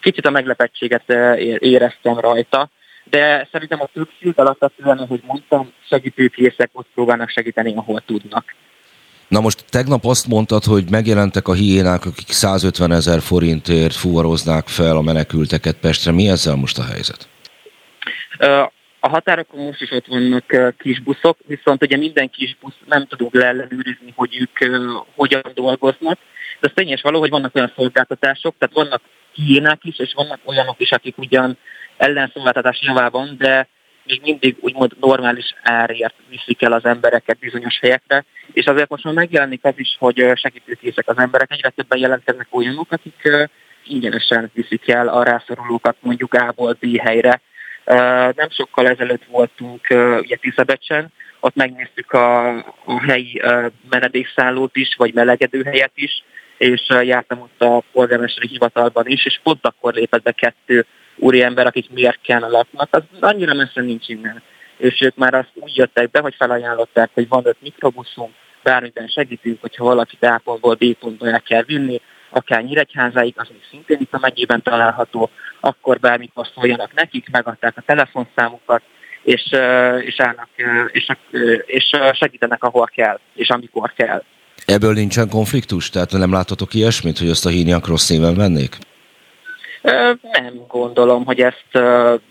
kicsit 0.00 0.26
a 0.26 0.30
meglepettséget 0.30 1.10
éreztem 1.58 2.18
rajta, 2.18 2.70
de 3.04 3.48
szerintem 3.52 3.80
a 3.80 3.88
többség 3.92 4.32
alapvetően, 4.36 4.98
ahogy 4.98 5.22
mondtam, 5.26 5.72
segítőkészek 5.88 6.70
ott 6.72 6.86
próbálnak 6.94 7.28
segíteni, 7.28 7.74
ahol 7.76 8.02
tudnak. 8.06 8.54
Na 9.28 9.40
most 9.40 9.64
tegnap 9.68 10.04
azt 10.04 10.26
mondtad, 10.26 10.64
hogy 10.64 10.84
megjelentek 10.90 11.48
a 11.48 11.52
hiénák, 11.52 12.04
akik 12.04 12.28
150 12.28 12.92
ezer 12.92 13.20
forintért 13.20 13.94
fuvaroznák 13.94 14.68
fel 14.68 14.96
a 14.96 15.00
menekülteket 15.00 15.76
Pestre. 15.76 16.12
Mi 16.12 16.28
ezzel 16.28 16.54
most 16.54 16.78
a 16.78 16.84
helyzet? 16.84 17.28
A 19.00 19.08
határokon 19.08 19.64
most 19.64 19.80
is 19.80 19.90
ott 19.90 20.06
vannak 20.06 20.76
kis 20.78 21.00
buszok, 21.00 21.38
viszont 21.46 21.82
ugye 21.82 21.96
minden 21.96 22.30
kis 22.30 22.56
busz 22.60 22.74
nem 22.86 23.06
tudunk 23.06 23.34
leellenőrizni, 23.34 24.12
hogy 24.16 24.36
ők 24.40 24.58
hogyan 25.14 25.42
dolgoznak. 25.54 26.18
De 26.60 26.68
az 26.68 26.72
tényes 26.74 27.02
való, 27.02 27.18
hogy 27.18 27.30
vannak 27.30 27.54
olyan 27.54 27.72
szolgáltatások, 27.76 28.54
tehát 28.58 28.74
vannak 28.74 29.02
hiénák 29.46 29.84
is, 29.84 29.98
és 29.98 30.12
vannak 30.14 30.40
olyanok 30.44 30.80
is, 30.80 30.90
akik 30.90 31.18
ugyan 31.18 31.58
ellenszolgáltatás 31.96 32.78
javában, 32.82 33.34
de 33.38 33.68
még 34.04 34.20
mindig 34.22 34.56
úgymond 34.60 34.92
normális 35.00 35.54
árért 35.62 36.14
viszik 36.28 36.62
el 36.62 36.72
az 36.72 36.84
embereket 36.84 37.38
bizonyos 37.38 37.78
helyekre, 37.80 38.24
és 38.52 38.64
azért 38.64 38.88
most 38.88 39.04
már 39.04 39.14
megjelenik 39.14 39.64
az 39.64 39.74
is, 39.76 39.96
hogy 39.98 40.32
segítőkészek 40.34 41.08
az 41.08 41.18
emberek, 41.18 41.52
egyre 41.52 41.68
többen 41.68 41.98
jelentkeznek 41.98 42.46
olyanok, 42.50 42.92
akik 42.92 43.48
ingyenesen 43.84 44.50
viszik 44.54 44.88
el 44.88 45.08
a 45.08 45.22
rászorulókat 45.22 45.96
mondjuk 46.00 46.34
A-ból 46.34 46.76
B 46.80 46.96
helyre. 46.98 47.40
Nem 48.36 48.50
sokkal 48.50 48.88
ezelőtt 48.88 49.24
voltunk 49.24 49.86
ugye 50.20 50.36
Tiszabecsen, 50.36 51.12
ott 51.40 51.54
megnéztük 51.54 52.12
a, 52.12 52.56
a 52.84 53.02
helyi 53.06 53.42
menedékszállót 53.90 54.76
is, 54.76 54.94
vagy 54.96 55.14
melegedőhelyet 55.14 55.92
is, 55.94 56.24
és 56.60 56.86
jártam 56.88 57.40
ott 57.40 57.62
a 57.62 57.82
polgármesteri 57.92 58.46
hivatalban 58.46 59.06
is, 59.06 59.24
és 59.24 59.40
pont 59.42 59.66
akkor 59.66 59.94
lépett 59.94 60.22
be 60.22 60.32
kettő 60.32 60.86
úriember, 61.16 61.66
akik 61.66 61.90
Mérken 61.90 62.40
laknak, 62.50 62.88
az 62.90 63.02
annyira 63.20 63.54
messze 63.54 63.80
nincs 63.80 64.08
innen. 64.08 64.42
És 64.76 65.00
ők 65.00 65.16
már 65.16 65.34
azt 65.34 65.50
úgy 65.54 65.76
jöttek 65.76 66.10
be, 66.10 66.20
hogy 66.20 66.34
felajánlották, 66.34 67.10
hogy 67.14 67.28
van 67.28 67.46
öt 67.46 67.56
mikrobuszunk, 67.60 68.30
bármiben 68.62 69.06
segítünk, 69.06 69.60
hogyha 69.60 69.84
valakit 69.84 70.24
A 70.24 70.40
pontból 70.44 70.74
B 70.74 70.84
pontba 70.92 71.28
el 71.28 71.40
kell 71.40 71.62
vinni, 71.62 72.00
akár 72.30 72.64
Nyíregyházáig, 72.64 73.34
az 73.36 73.48
még 73.48 73.64
szintén 73.70 74.00
itt 74.00 74.14
a 74.14 74.18
megyében 74.20 74.62
található, 74.62 75.30
akkor 75.60 75.98
bármikor 75.98 76.46
szóljanak 76.54 76.94
nekik, 76.94 77.30
megadták 77.30 77.76
a 77.76 77.82
telefonszámukat, 77.86 78.82
és, 79.22 79.42
és, 80.00 80.20
állnak, 80.20 80.48
és, 80.92 81.06
és 81.66 81.96
segítenek, 82.12 82.64
ahol 82.64 82.86
kell, 82.94 83.20
és 83.34 83.48
amikor 83.48 83.92
kell. 83.92 84.22
Ebből 84.70 84.92
nincsen 84.92 85.28
konfliktus? 85.28 85.90
Tehát 85.90 86.12
nem 86.12 86.32
látotok 86.32 86.74
ilyesmit, 86.74 87.18
hogy 87.18 87.28
azt 87.28 87.46
a 87.46 87.48
híniak 87.48 87.86
rossz 87.86 88.08
néven 88.08 88.34
vennék? 88.34 88.78
Nem 90.32 90.64
gondolom, 90.68 91.24
hogy 91.24 91.40
ezt 91.40 91.84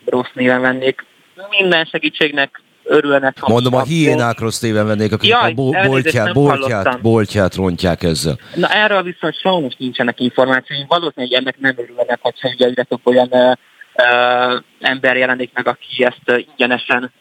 rossz 0.05 0.29
néven 0.33 0.61
vennék. 0.61 1.05
Minden 1.49 1.85
segítségnek 1.85 2.61
örülnek. 2.83 3.39
Mondom, 3.47 3.73
a 3.73 3.83
hiénák 3.83 4.39
rossz 4.39 4.59
néven 4.59 4.87
vennék, 4.87 5.11
akik 5.11 5.29
Jaj, 5.29 5.51
a 5.51 5.53
boltját, 5.53 6.33
boltját, 6.33 7.01
boltját 7.01 7.55
rontják 7.55 8.03
ezzel. 8.03 8.37
Na 8.55 8.67
erről 8.67 9.03
viszont 9.03 9.39
sajnos 9.39 9.73
nincsenek 9.77 10.19
információim. 10.19 10.85
Valószínűleg 10.87 11.39
ennek 11.39 11.59
nem 11.59 11.73
örülnek, 11.77 12.19
hogyha 12.21 12.49
egyre 12.57 12.83
több 12.83 12.99
olyan 13.03 13.57
ember 14.79 15.17
jelenik 15.17 15.51
meg, 15.53 15.67
aki 15.67 16.03
ezt 16.03 16.45
ingyenesen 16.49 17.11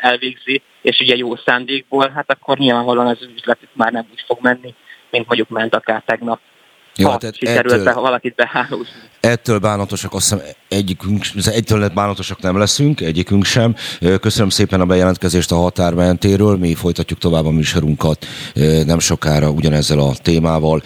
elvégzi, 0.00 0.62
és 0.82 1.00
ugye 1.00 1.16
jó 1.16 1.36
szándékból, 1.36 2.10
hát 2.14 2.30
akkor 2.30 2.58
nyilvánvalóan 2.58 3.06
az 3.06 3.28
üzletük 3.36 3.68
már 3.72 3.92
nem 3.92 4.06
úgy 4.10 4.24
fog 4.26 4.38
menni, 4.40 4.74
mint 5.10 5.26
mondjuk 5.26 5.48
ment 5.48 5.74
akár 5.74 6.02
tegnap. 6.06 6.40
Ja, 6.98 7.08
ha 7.08 7.18
sikerült 7.32 7.72
ettől, 7.72 7.84
be, 7.84 7.92
valakit 7.92 8.34
behálózni. 8.34 8.94
Ettől 9.20 9.58
bánatosak, 9.58 10.14
azt 10.14 10.28
hiszem 10.28 10.44
egyikünk, 10.68 11.26
egytől 11.44 11.88
bánatosak 11.88 12.40
nem 12.40 12.58
leszünk, 12.58 13.00
egyikünk 13.00 13.44
sem. 13.44 13.74
Köszönöm 14.20 14.48
szépen 14.48 14.80
a 14.80 14.84
bejelentkezést 14.84 15.52
a 15.52 15.56
határmentéről, 15.56 16.56
mi 16.56 16.74
folytatjuk 16.74 17.18
tovább 17.18 17.46
a 17.46 17.50
műsorunkat 17.50 18.26
nem 18.84 18.98
sokára 18.98 19.50
ugyanezzel 19.50 19.98
a 19.98 20.12
témával. 20.22 20.82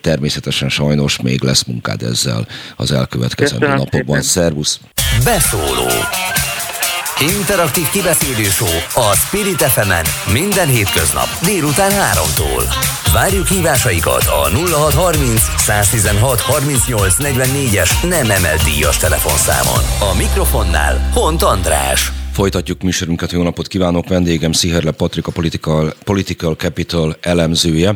Természetesen 0.00 0.68
sajnos 0.68 1.20
még 1.20 1.42
lesz 1.42 1.64
munkád 1.64 2.02
ezzel 2.02 2.46
az 2.76 2.92
elkövetkezendő 2.92 3.66
napokban. 3.66 4.22
Szervusz! 4.22 4.80
Beszóló 5.24 5.88
Interaktív 7.22 7.88
kibeszélő 7.88 8.48
a 8.94 9.14
Spirit 9.14 9.62
fm 9.62 9.92
minden 10.32 10.68
hétköznap 10.68 11.26
délután 11.42 11.90
3-tól. 11.90 12.74
Várjuk 13.12 13.46
hívásaikat 13.46 14.24
a 14.24 14.48
0630 14.48 15.40
116 15.56 16.40
38 16.40 17.14
44-es 17.18 18.08
nem 18.08 18.30
emelt 18.30 18.62
díjas 18.62 18.96
telefonszámon. 18.96 20.10
A 20.12 20.16
mikrofonnál 20.16 21.10
Hont 21.12 21.42
András. 21.42 22.21
Folytatjuk 22.32 22.82
műsorunkat, 22.82 23.32
jó 23.32 23.42
napot 23.42 23.66
kívánok! 23.66 24.08
Vendégem 24.08 24.52
Sziherle 24.52 24.90
Patrika 24.90 25.30
Political, 25.30 25.92
Political 26.04 26.54
Capital 26.54 27.16
elemzője, 27.20 27.92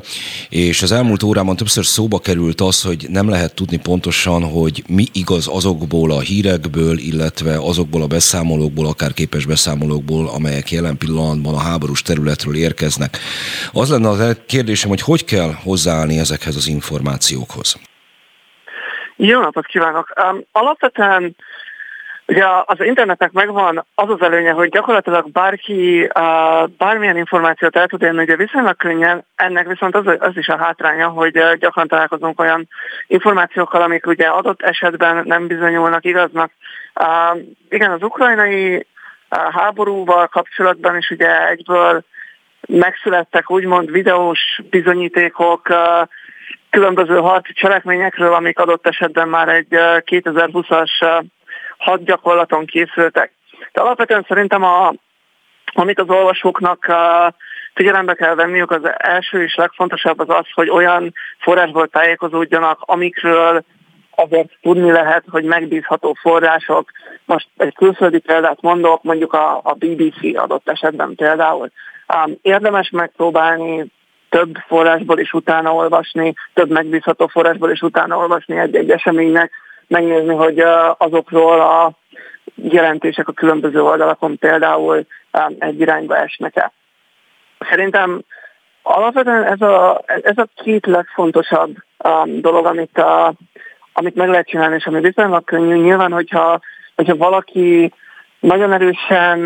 és 0.48 0.82
az 0.82 0.92
elmúlt 0.92 1.22
órában 1.22 1.56
többször 1.56 1.84
szóba 1.84 2.18
került 2.18 2.60
az, 2.60 2.82
hogy 2.82 3.06
nem 3.08 3.28
lehet 3.28 3.54
tudni 3.54 3.78
pontosan, 3.78 4.42
hogy 4.50 4.82
mi 4.88 5.04
igaz 5.12 5.48
azokból 5.48 6.10
a 6.10 6.20
hírekből, 6.20 6.98
illetve 6.98 7.56
azokból 7.58 8.02
a 8.02 8.06
beszámolókból, 8.06 8.86
akár 8.86 9.12
képes 9.12 9.46
beszámolókból, 9.46 10.28
amelyek 10.28 10.70
jelen 10.70 10.98
pillanatban 10.98 11.54
a 11.54 11.60
háborús 11.60 12.02
területről 12.02 12.56
érkeznek. 12.56 13.18
Az 13.72 13.90
lenne 13.90 14.08
a 14.08 14.34
kérdésem, 14.46 14.88
hogy 14.88 15.00
hogy 15.00 15.24
kell 15.24 15.52
hozzáállni 15.62 16.18
ezekhez 16.18 16.56
az 16.56 16.68
információkhoz? 16.68 17.76
Jó 19.16 19.40
napot 19.40 19.66
kívánok! 19.66 20.12
Um, 20.30 20.44
alapvetően 20.52 21.36
Ugye 22.28 22.44
az 22.64 22.80
internetnek 22.80 23.32
megvan 23.32 23.86
az 23.94 24.10
az 24.10 24.22
előnye, 24.22 24.50
hogy 24.50 24.68
gyakorlatilag 24.68 25.30
bárki 25.30 26.08
bármilyen 26.78 27.16
információt 27.16 27.76
el 27.76 27.86
tud 27.86 28.02
érni, 28.02 28.22
ugye 28.22 28.36
viszonylag 28.36 28.76
könnyen, 28.76 29.24
ennek 29.36 29.66
viszont 29.66 29.94
az, 29.94 30.16
az 30.18 30.36
is 30.36 30.48
a 30.48 30.56
hátránya, 30.56 31.08
hogy 31.08 31.40
gyakran 31.58 31.88
találkozunk 31.88 32.40
olyan 32.40 32.68
információkkal, 33.06 33.82
amik 33.82 34.06
ugye 34.06 34.26
adott 34.26 34.62
esetben 34.62 35.22
nem 35.26 35.46
bizonyulnak 35.46 36.04
igaznak. 36.04 36.50
Igen, 37.68 37.90
az 37.90 38.02
ukrajnai 38.02 38.86
háborúval 39.28 40.26
kapcsolatban 40.26 40.96
is 40.96 41.10
ugye 41.10 41.48
egyből 41.48 42.04
megszülettek 42.68 43.50
úgymond 43.50 43.90
videós 43.90 44.60
bizonyítékok, 44.70 45.68
különböző 46.70 47.16
harci 47.16 47.52
cselekményekről, 47.52 48.34
amik 48.34 48.58
adott 48.58 48.86
esetben 48.86 49.28
már 49.28 49.48
egy 49.48 49.66
2020-as 49.70 51.22
hat 51.78 52.04
gyakorlaton 52.04 52.66
készültek. 52.66 53.32
De 53.72 53.80
alapvetően 53.80 54.24
szerintem, 54.28 54.62
a, 54.62 54.92
amit 55.72 56.00
az 56.00 56.08
olvasóknak 56.08 56.84
uh, 56.88 57.34
figyelembe 57.74 58.14
kell 58.14 58.34
venniük, 58.34 58.70
az 58.70 58.90
első 58.98 59.42
és 59.42 59.54
legfontosabb 59.54 60.18
az 60.18 60.28
az, 60.28 60.46
hogy 60.54 60.70
olyan 60.70 61.14
forrásból 61.38 61.88
tájékozódjanak, 61.88 62.78
amikről 62.80 63.64
azért 64.16 64.50
tudni 64.62 64.90
lehet, 64.90 65.24
hogy 65.30 65.44
megbízható 65.44 66.16
források. 66.20 66.90
Most 67.24 67.48
egy 67.56 67.74
külföldi 67.74 68.18
példát 68.18 68.60
mondok, 68.60 69.02
mondjuk 69.02 69.32
a, 69.32 69.60
a 69.62 69.72
BBC 69.78 70.36
adott 70.36 70.68
esetben 70.68 71.14
például. 71.14 71.70
Um, 72.14 72.34
érdemes 72.42 72.90
megpróbálni 72.90 73.86
több 74.28 74.56
forrásból 74.66 75.18
is 75.18 75.32
utána 75.32 75.74
olvasni, 75.74 76.34
több 76.54 76.70
megbízható 76.70 77.26
forrásból 77.26 77.70
is 77.70 77.82
utána 77.82 78.16
olvasni 78.16 78.58
egy-egy 78.58 78.90
eseménynek, 78.90 79.52
megnézni, 79.88 80.34
hogy 80.34 80.62
azokról 80.98 81.60
a 81.60 81.90
jelentések 82.54 83.28
a 83.28 83.32
különböző 83.32 83.82
oldalakon 83.82 84.38
például 84.38 85.06
egy 85.58 85.80
irányba 85.80 86.16
esnek-e. 86.16 86.72
Szerintem 87.58 88.20
alapvetően 88.82 89.44
ez 89.44 89.60
a, 89.60 90.02
ez 90.06 90.38
a 90.38 90.48
két 90.54 90.86
legfontosabb 90.86 91.76
dolog, 92.26 92.66
amit, 92.66 92.98
a, 92.98 93.34
amit 93.92 94.14
meg 94.14 94.28
lehet 94.28 94.48
csinálni, 94.48 94.74
és 94.74 94.86
ami 94.86 95.00
viszonylag 95.00 95.44
könnyű. 95.44 95.74
Nyilván, 95.74 96.12
hogyha, 96.12 96.60
hogyha 96.94 97.16
valaki 97.16 97.92
nagyon 98.40 98.72
erősen 98.72 99.40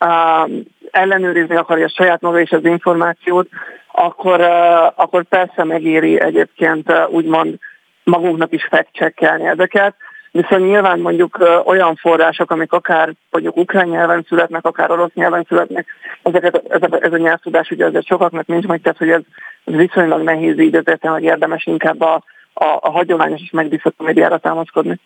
uh, 0.00 0.50
ellenőrizni 0.90 1.56
akarja 1.56 1.88
saját 1.88 2.20
maga 2.20 2.40
is 2.40 2.50
az 2.50 2.64
információt, 2.64 3.48
akkor, 3.92 4.40
uh, 4.40 4.84
akkor 4.94 5.24
persze 5.24 5.64
megéri 5.64 6.20
egyébként 6.20 6.90
uh, 6.90 7.10
úgymond 7.10 7.58
magunknak 8.04 8.52
is 8.52 8.66
fekcsekkelni 8.70 9.46
ezeket, 9.46 9.94
viszont 10.30 10.66
nyilván 10.66 10.98
mondjuk 10.98 11.62
olyan 11.64 11.96
források, 11.96 12.50
amik 12.50 12.72
akár 12.72 13.12
mondjuk 13.30 13.56
ukrán 13.56 13.88
nyelven 13.88 14.26
születnek, 14.28 14.64
akár 14.64 14.90
orosz 14.90 15.14
nyelven 15.14 15.44
születnek, 15.48 15.86
ezeket, 16.22 16.62
ez, 16.68 16.82
a, 16.82 16.98
ez 17.00 17.12
a 17.12 17.16
nyelvtudás 17.16 17.70
ugye 17.70 17.86
azért 17.86 18.06
sokaknak 18.06 18.46
nincs 18.46 18.66
meg, 18.66 18.80
tehát 18.80 18.98
hogy 18.98 19.10
ez, 19.10 19.20
ez 19.64 19.74
viszonylag 19.74 20.22
nehéz 20.22 20.58
így, 20.58 20.74
ezért 20.74 21.06
hogy 21.06 21.22
érdemes 21.22 21.66
inkább 21.66 22.00
a, 22.00 22.14
a, 22.52 22.64
a 22.80 22.90
hagyományos 22.90 23.40
és 23.40 23.50
megbízható 23.50 24.04
médiára 24.04 24.38
támaszkodni. 24.38 24.98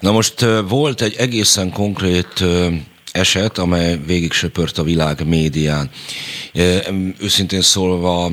Na 0.00 0.12
most 0.12 0.44
volt 0.68 1.00
egy 1.00 1.14
egészen 1.18 1.72
konkrét 1.72 2.44
eset, 3.12 3.58
amely 3.58 3.98
végig 4.06 4.32
söpört 4.32 4.78
a 4.78 4.82
világ 4.82 5.26
médián. 5.26 5.90
Őszintén 7.20 7.60
szólva 7.60 8.30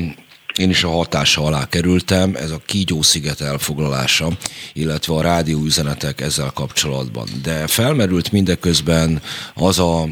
én 0.58 0.70
is 0.70 0.84
a 0.84 0.90
hatása 0.90 1.42
alá 1.42 1.68
kerültem, 1.68 2.34
ez 2.34 2.50
a 2.50 2.60
Kígyó-sziget 2.66 3.40
elfoglalása, 3.40 4.28
illetve 4.72 5.14
a 5.14 5.20
rádióüzenetek 5.20 6.20
ezzel 6.20 6.50
kapcsolatban. 6.50 7.28
De 7.42 7.66
felmerült 7.66 8.32
mindeközben 8.32 9.22
az 9.54 9.78
a 9.78 10.08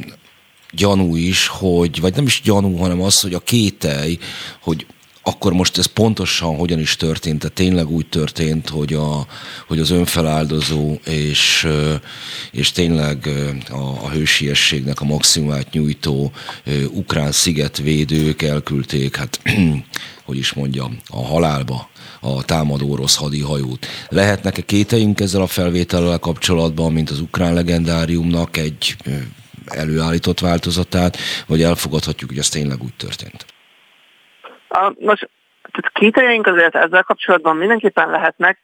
gyanú 0.71 1.17
is, 1.17 1.47
hogy, 1.47 2.01
vagy 2.01 2.15
nem 2.15 2.27
is 2.27 2.41
gyanú, 2.45 2.77
hanem 2.77 3.03
az, 3.03 3.21
hogy 3.21 3.35
a 3.35 3.39
kételj, 3.39 4.19
hogy 4.61 4.87
akkor 5.25 5.53
most 5.53 5.79
ez 5.79 5.87
pontosan 5.87 6.57
hogyan 6.57 6.79
is 6.79 6.97
történt, 6.97 7.39
tehát 7.39 7.55
tényleg 7.55 7.91
úgy 7.91 8.07
történt, 8.07 8.69
hogy, 8.69 8.93
a, 8.93 9.27
hogy 9.67 9.79
az 9.79 9.91
önfeláldozó 9.91 10.95
és, 11.05 11.69
és 12.51 12.73
tényleg 12.73 13.29
a, 13.71 14.05
a 14.05 14.09
hősiességnek 14.11 15.01
a 15.01 15.05
maximumát 15.05 15.73
nyújtó 15.73 16.33
ukrán 16.91 17.33
szigetvédők 17.33 18.43
elküldték, 18.43 19.17
hát 19.17 19.41
hogy 20.27 20.37
is 20.37 20.53
mondjam, 20.53 20.99
a 21.07 21.25
halálba 21.25 21.89
a 22.21 22.45
támadó 22.45 22.91
orosz 22.91 23.17
hadihajót. 23.17 23.87
Lehetnek-e 24.09 24.63
kételjünk 24.63 25.21
ezzel 25.21 25.43
a 25.43 25.47
felvétellel 25.47 26.19
kapcsolatban, 26.19 26.93
mint 26.93 27.11
az 27.11 27.21
ukrán 27.21 27.55
legendáriumnak 27.55 28.57
egy 28.57 28.97
előállított 29.67 30.41
változatát, 30.41 31.17
vagy 31.47 31.63
elfogadhatjuk, 31.63 32.31
hogy 32.31 32.39
ez 32.39 32.49
tényleg 32.49 32.83
úgy 32.83 32.95
történt? 32.97 33.47
Most 34.99 35.29
tehát 35.73 35.93
kételjeink 35.93 36.47
azért 36.47 36.75
ezzel 36.77 37.03
kapcsolatban 37.03 37.57
mindenképpen 37.57 38.11
lehetnek. 38.11 38.59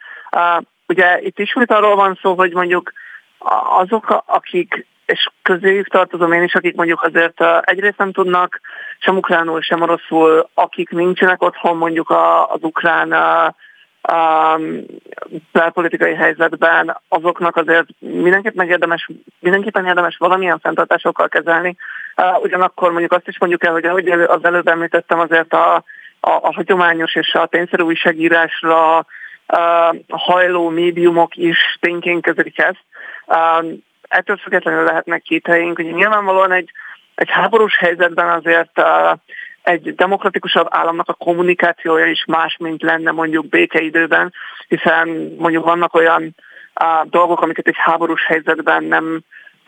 Ugye 0.88 1.20
itt 1.20 1.38
ismét 1.38 1.70
arról 1.70 1.96
van 1.96 2.18
szó, 2.22 2.34
hogy 2.34 2.52
mondjuk 2.52 2.92
azok, 3.78 4.22
akik, 4.26 4.86
és 5.06 5.28
közéjük 5.42 5.88
tartozom 5.88 6.32
én 6.32 6.42
is, 6.42 6.54
akik 6.54 6.74
mondjuk 6.74 7.02
azért 7.02 7.44
egyrészt 7.60 7.98
nem 7.98 8.12
tudnak 8.12 8.60
sem 8.98 9.16
ukránul, 9.16 9.60
sem 9.60 9.80
oroszul, 9.80 10.48
akik 10.54 10.90
nincsenek 10.90 11.42
otthon 11.42 11.76
mondjuk 11.76 12.10
az 12.48 12.62
ukrán 12.62 13.14
belpolitikai 15.52 16.14
helyzetben, 16.14 16.96
azoknak 17.08 17.56
azért 17.56 17.86
mindenképpen 17.98 18.68
érdemes, 18.68 19.10
mindenképpen 19.38 19.86
érdemes 19.86 20.16
valamilyen 20.16 20.58
fenntartásokkal 20.58 21.28
kezelni. 21.28 21.76
Ugyanakkor 22.42 22.90
mondjuk 22.90 23.12
azt 23.12 23.28
is 23.28 23.38
mondjuk 23.38 23.64
el, 23.64 23.72
hogy 23.72 23.84
ahogy 23.84 24.08
az 24.08 24.44
előbb 24.44 24.68
említettem, 24.68 25.18
azért 25.18 25.52
a 25.52 25.84
a, 26.20 26.30
a 26.30 26.52
hagyományos 26.52 27.14
és 27.14 27.34
a 27.34 27.46
tényszerű 27.46 27.82
újságírásra 27.82 28.96
uh, 28.98 29.98
hajló 30.08 30.68
médiumok 30.68 31.36
is 31.36 31.78
tényként 31.80 32.22
kezelik 32.22 32.58
ezt. 32.58 32.84
Uh, 33.26 33.72
ettől 34.08 34.36
függetlenül 34.36 34.84
lehetnek 34.84 35.22
kételjénk, 35.22 35.76
hogy 35.76 35.92
nyilvánvalóan 35.92 36.52
egy, 36.52 36.70
egy 37.14 37.30
háborús 37.30 37.76
helyzetben 37.78 38.28
azért 38.28 38.78
uh, 38.78 39.18
egy 39.62 39.94
demokratikusabb 39.94 40.66
államnak 40.70 41.08
a 41.08 41.12
kommunikációja 41.24 42.06
is 42.06 42.24
más, 42.26 42.56
mint 42.58 42.82
lenne 42.82 43.10
mondjuk 43.10 43.48
békeidőben, 43.48 44.32
hiszen 44.68 45.34
mondjuk 45.38 45.64
vannak 45.64 45.94
olyan 45.94 46.22
uh, 46.80 47.08
dolgok, 47.10 47.40
amiket 47.40 47.66
egy 47.66 47.78
háborús 47.78 48.26
helyzetben 48.26 48.84
nem 48.84 49.20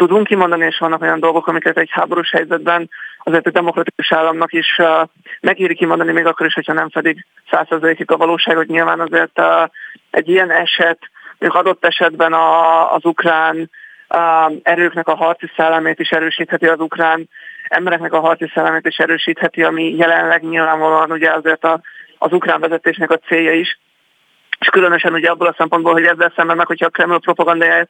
tudunk 0.06 0.26
kimondani, 0.26 0.64
és 0.64 0.78
vannak 0.78 1.02
olyan 1.02 1.20
dolgok, 1.20 1.46
amiket 1.46 1.78
egy 1.78 1.90
háborús 1.90 2.30
helyzetben 2.30 2.90
azért 3.22 3.46
egy 3.46 3.52
demokratikus 3.52 4.12
államnak 4.12 4.52
is 4.52 4.78
uh, 4.78 5.08
megéri 5.40 5.74
kimondani, 5.74 6.12
még 6.12 6.26
akkor 6.26 6.46
is, 6.46 6.54
hogyha 6.54 6.72
nem 6.72 6.90
fedik 6.90 7.26
százszerzalékig 7.50 8.10
a 8.10 8.16
valóságot. 8.16 8.66
Nyilván 8.66 9.00
azért 9.00 9.38
uh, 9.38 9.68
egy 10.10 10.28
ilyen 10.28 10.50
eset, 10.50 10.98
még 11.38 11.50
adott 11.50 11.84
esetben 11.84 12.32
a, 12.32 12.92
az 12.94 13.04
ukrán 13.04 13.70
uh, 14.08 14.52
erőknek 14.62 15.08
a 15.08 15.16
harci 15.16 15.50
szellemét 15.56 15.98
is 15.98 16.10
erősítheti, 16.10 16.66
az 16.66 16.80
ukrán 16.80 17.28
embereknek 17.68 18.12
a 18.12 18.20
harci 18.20 18.50
szellemét 18.54 18.86
is 18.86 18.96
erősítheti, 18.96 19.62
ami 19.62 19.96
jelenleg 19.96 20.42
nyilvánvalóan 20.42 21.10
ugye 21.10 21.30
azért 21.30 21.64
a, 21.64 21.80
az 22.18 22.32
ukrán 22.32 22.60
vezetésnek 22.60 23.10
a 23.10 23.18
célja 23.18 23.52
is 23.52 23.78
és 24.62 24.68
különösen 24.68 25.12
ugye 25.12 25.30
abból 25.30 25.46
a 25.46 25.54
szempontból, 25.56 25.92
hogy 25.92 26.04
ezzel 26.04 26.32
szemben 26.36 26.56
meg, 26.56 26.66
hogyha 26.66 26.86
a 26.86 26.90
Kreml 26.90 27.18
propagandáját 27.18 27.88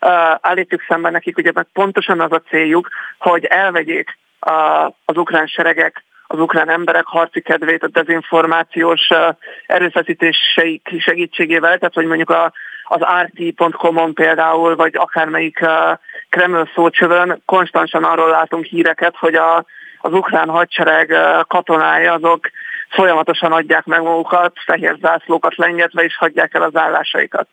uh, 0.00 0.10
állítjuk 0.40 0.84
szemben 0.88 1.12
nekik, 1.12 1.36
ugye 1.36 1.50
meg 1.54 1.66
pontosan 1.72 2.20
az 2.20 2.32
a 2.32 2.42
céljuk, 2.48 2.88
hogy 3.18 3.44
elvegyék 3.44 4.18
uh, 4.46 4.84
az 5.04 5.16
ukrán 5.16 5.46
seregek, 5.46 6.04
az 6.26 6.38
ukrán 6.38 6.68
emberek 6.68 7.06
harci 7.06 7.40
kedvét 7.40 7.82
a 7.82 7.88
dezinformációs 7.88 9.08
uh, 9.10 9.36
erőfeszítéseik 9.66 10.88
segítségével, 10.98 11.78
tehát 11.78 11.94
hogy 11.94 12.06
mondjuk 12.06 12.30
a, 12.30 12.52
az 12.84 13.00
rt.com-on 13.00 14.14
például, 14.14 14.76
vagy 14.76 14.96
akármelyik 14.96 15.58
uh, 15.62 15.98
Kreml 16.28 16.70
szócsövön 16.74 17.42
konstantan 17.44 18.04
arról 18.04 18.28
látunk 18.28 18.64
híreket, 18.64 19.16
hogy 19.16 19.34
a, 19.34 19.64
az 19.98 20.12
ukrán 20.12 20.48
hadsereg 20.48 21.10
uh, 21.10 21.40
katonája 21.46 22.12
azok 22.12 22.50
folyamatosan 22.94 23.52
adják 23.52 23.84
meg 23.84 24.02
magukat, 24.02 24.52
fehér 24.64 24.96
zászlókat 25.00 25.56
lengetve, 25.56 26.02
és 26.02 26.16
hagyják 26.16 26.54
el 26.54 26.62
az 26.62 26.76
állásaikat. 26.76 27.48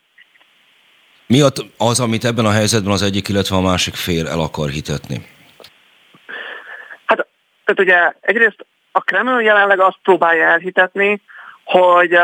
Mi 1.28 1.42
az, 1.78 2.00
amit 2.00 2.26
ebben 2.26 2.46
a 2.46 2.52
helyzetben 2.52 2.92
az 2.92 3.02
egyik, 3.02 3.28
illetve 3.28 3.56
a 3.56 3.62
másik 3.62 3.94
fél 3.94 4.28
el 4.28 4.39
akar 4.39 4.70
hitetni? 4.70 5.28
Hát, 7.06 7.28
tehát 7.66 7.80
ugye 7.80 8.14
egyrészt 8.22 8.66
a 8.92 9.00
Kreml 9.00 9.42
jelenleg 9.42 9.80
azt 9.80 10.00
próbálja 10.04 10.46
elhitetni, 10.46 11.22
hogy 11.64 12.18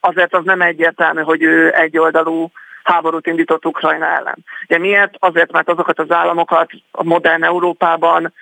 azért 0.00 0.34
az 0.34 0.44
nem 0.44 0.60
egyértelmű, 0.60 1.20
hogy 1.20 1.42
ő 1.42 1.74
egyoldalú 1.74 2.50
háborút 2.82 3.26
indított 3.26 3.66
Ukrajna 3.66 4.06
ellen. 4.06 4.44
Ugye 4.68 4.78
miért? 4.78 5.14
Azért, 5.18 5.52
mert 5.52 5.68
azokat 5.68 5.98
az 5.98 6.10
államokat 6.10 6.70
a 6.90 7.04
modern 7.04 7.44
Európában 7.44 8.32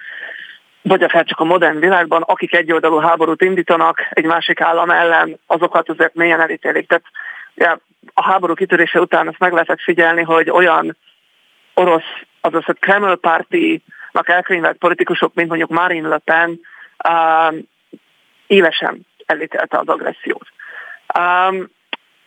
vagy 0.89 1.03
akár 1.03 1.25
csak 1.25 1.41
a 1.41 1.45
modern 1.45 1.79
világban, 1.79 2.23
akik 2.23 2.55
egyoldalú 2.55 2.99
háborút 2.99 3.43
indítanak 3.43 4.07
egy 4.11 4.25
másik 4.25 4.61
állam 4.61 4.91
ellen, 4.91 5.39
azokat 5.47 5.89
azért 5.89 6.15
mélyen 6.15 6.41
elítélik. 6.41 6.89
Tehát 6.89 7.05
ja, 7.55 7.79
a 8.15 8.23
háború 8.23 8.55
kitörése 8.55 9.01
után 9.01 9.29
azt 9.29 9.39
meg 9.39 9.53
lehetett 9.53 9.81
figyelni, 9.81 10.23
hogy 10.23 10.51
olyan 10.51 10.97
orosz, 11.75 12.23
azaz 12.41 12.63
a 12.67 12.73
Kreml 12.73 13.17
pártinak 13.17 14.29
elkönyvelt 14.29 14.77
politikusok, 14.77 15.35
mint 15.35 15.49
mondjuk 15.49 15.71
Marine 15.71 16.09
Le 16.09 16.19
Pen, 16.19 16.61
um, 17.09 17.69
élesen 18.47 19.07
elítélte 19.27 19.79
az 19.79 19.89
agressziót. 19.89 20.47
Um, 21.19 21.69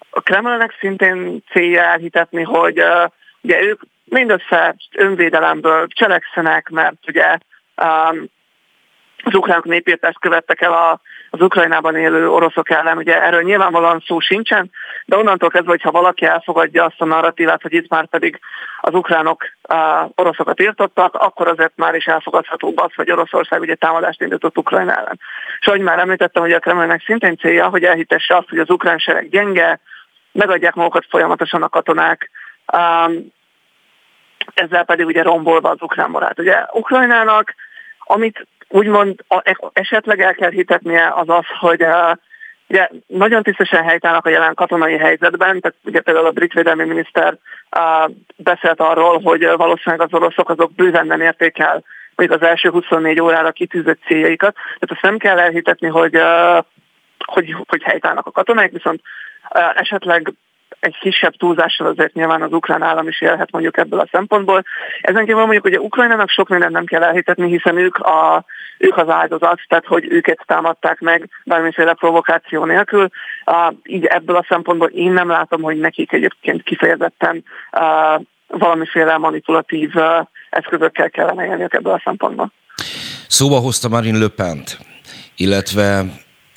a 0.09 0.22
Kremlnek 0.22 0.76
szintén 0.80 1.43
célja 1.51 1.84
elhitetni, 1.84 2.43
hogy 2.43 2.80
uh, 2.80 3.12
ugye 3.41 3.62
ők 3.62 3.82
mindössze 4.03 4.76
önvédelemből 4.91 5.88
cselekszenek, 5.88 6.70
mert 6.70 7.07
ugye 7.07 7.38
um, 7.76 8.30
az 9.24 9.36
ukránok 9.36 9.66
népírtást 9.66 10.20
követtek 10.20 10.62
el 10.62 10.74
a, 10.74 11.02
az 11.30 11.42
Ukrajnában 11.42 11.96
élő 11.96 12.30
oroszok 12.30 12.70
ellen. 12.70 12.98
Ugye 12.98 13.24
erről 13.24 13.42
nyilvánvalóan 13.42 14.04
szó 14.06 14.20
sincsen, 14.20 14.72
de 15.06 15.18
onnantól 15.18 15.50
kezdve, 15.50 15.70
hogyha 15.72 15.92
valaki 15.92 16.26
elfogadja 16.26 16.86
azt 16.86 17.02
a 17.02 17.06
narratívát, 17.06 17.62
hogy 17.62 17.74
itt 17.74 17.90
már 17.90 18.08
pedig 18.08 18.40
az 18.82 18.94
ukránok 18.94 19.44
uh, 19.70 20.10
oroszokat 20.16 20.62
írtottak, 20.62 21.16
akkor 21.16 21.48
azért 21.48 21.74
már 21.76 21.96
is 21.96 22.06
elfogadható 22.06 22.74
az, 22.76 22.94
hogy 22.96 23.12
Oroszország 23.12 23.62
ugye 23.62 23.76
támadást 23.76 24.22
indított 24.22 24.58
Ukrajna 24.58 24.96
ellen. 24.96 25.20
És 25.60 25.68
ahogy 25.68 25.82
már 25.82 26.00
említettem, 26.00 26.42
hogy 26.42 26.52
a 26.52 26.60
Kremlnek 26.60 27.04
szintén 27.06 27.38
célja, 27.38 27.68
hogy 27.68 27.84
elhitesse 27.84 28.36
azt, 28.36 28.50
hogy 28.50 28.60
az 28.60 28.70
ukrán 28.70 28.98
sereg 28.98 29.30
gyenge, 29.30 29.80
megadják 30.32 30.74
magukat 30.74 31.06
folyamatosan 31.10 31.64
a 31.64 31.70
katonák, 31.70 32.30
um, 32.74 33.32
ezzel 34.54 34.84
pedig 34.84 35.06
ugye 35.06 35.24
rombolva 35.24 35.70
az 35.70 35.82
ukrán 35.82 36.10
morát. 36.10 36.40
Ugye 36.40 36.66
Ukrajnának, 36.72 37.56
amit 38.12 38.47
úgymond 38.68 39.24
esetleg 39.74 40.22
el 40.22 40.34
kell 40.34 40.49
hitetnie 40.49 41.14
az 41.16 41.30
az, 41.30 41.45
hogy 41.59 41.84
uh, 41.84 42.12
ugye 42.68 42.89
nagyon 43.07 43.43
tisztesen 43.43 43.84
helytállnak 43.84 44.26
a 44.26 44.30
jelen 44.30 44.53
katonai 44.53 44.97
helyzetben, 44.97 45.59
tehát 45.59 45.78
ugye 45.84 46.01
például 46.01 46.26
a 46.26 46.32
brit 46.32 46.53
védelmi 46.53 46.84
miniszter 46.84 47.38
uh, 47.78 48.12
beszélt 48.36 48.80
arról, 48.80 49.22
hogy 49.22 49.43
valószínűleg 49.55 50.07
az 50.07 50.14
oroszok 50.14 50.49
azok 50.49 50.74
bőven 50.74 51.07
nem 51.07 51.22
érték 51.22 51.59
el 51.59 51.84
még 52.16 52.32
az 52.32 52.41
első 52.41 52.70
24 52.70 53.22
órára 53.22 53.51
kitűzött 53.51 53.99
céljaikat. 54.05 54.53
Tehát 54.53 54.91
azt 54.91 55.01
nem 55.01 55.18
kell 55.18 55.39
elhitetni, 55.39 55.88
hogy, 55.88 56.16
uh, 56.16 56.64
hogy, 57.26 57.55
hogy 57.68 57.84
helytállnak 57.84 58.26
a 58.26 58.32
katonáik, 58.32 58.72
viszont 58.72 59.01
esetleg 59.76 60.34
egy 60.82 60.98
kisebb 61.00 61.36
túlzással 61.38 61.88
azért 61.88 62.14
nyilván 62.14 62.42
az 62.42 62.52
ukrán 62.52 62.82
állam 62.82 63.08
is 63.08 63.22
élhet 63.22 63.52
mondjuk 63.52 63.78
ebből 63.78 64.00
a 64.00 64.08
szempontból. 64.12 64.64
Ezen 65.02 65.26
kívül 65.26 65.42
mondjuk, 65.42 65.64
hogy 65.64 65.74
a 65.74 65.80
Ukrajnának 65.80 66.30
sok 66.30 66.50
mindent 66.50 66.72
nem 66.72 66.86
kell 66.86 67.04
elhitetni, 67.04 67.50
hiszen 67.50 67.78
ők, 67.78 67.98
a, 67.98 68.46
ők 68.78 68.98
az 68.98 69.10
áldozat, 69.10 69.60
tehát 69.68 69.86
hogy 69.86 70.06
őket 70.10 70.44
támadták 70.46 71.00
meg 71.00 71.30
bármiféle 71.46 71.94
provokáció 71.94 72.66
nélkül. 72.66 73.10
Uh, 73.46 73.76
így 73.84 74.06
ebből 74.06 74.36
a 74.36 74.46
szempontból 74.50 74.88
én 74.88 75.12
nem 75.12 75.28
látom, 75.28 75.62
hogy 75.62 75.78
nekik 75.78 76.12
egyébként 76.12 76.64
kifejezetten 76.64 77.44
uh, 77.72 78.22
valamiféle 78.48 79.18
manipulatív 79.18 79.96
uh, 79.96 80.04
eszközökkel 80.50 81.10
kellene 81.10 81.46
élniük 81.46 81.74
ebből 81.74 81.94
a 81.94 82.02
szempontból. 82.04 82.52
Szóba 83.28 83.60
hozta 83.60 83.90
Marine 83.90 84.18
Le 84.18 84.28
pen 84.28 84.64
illetve 85.36 86.06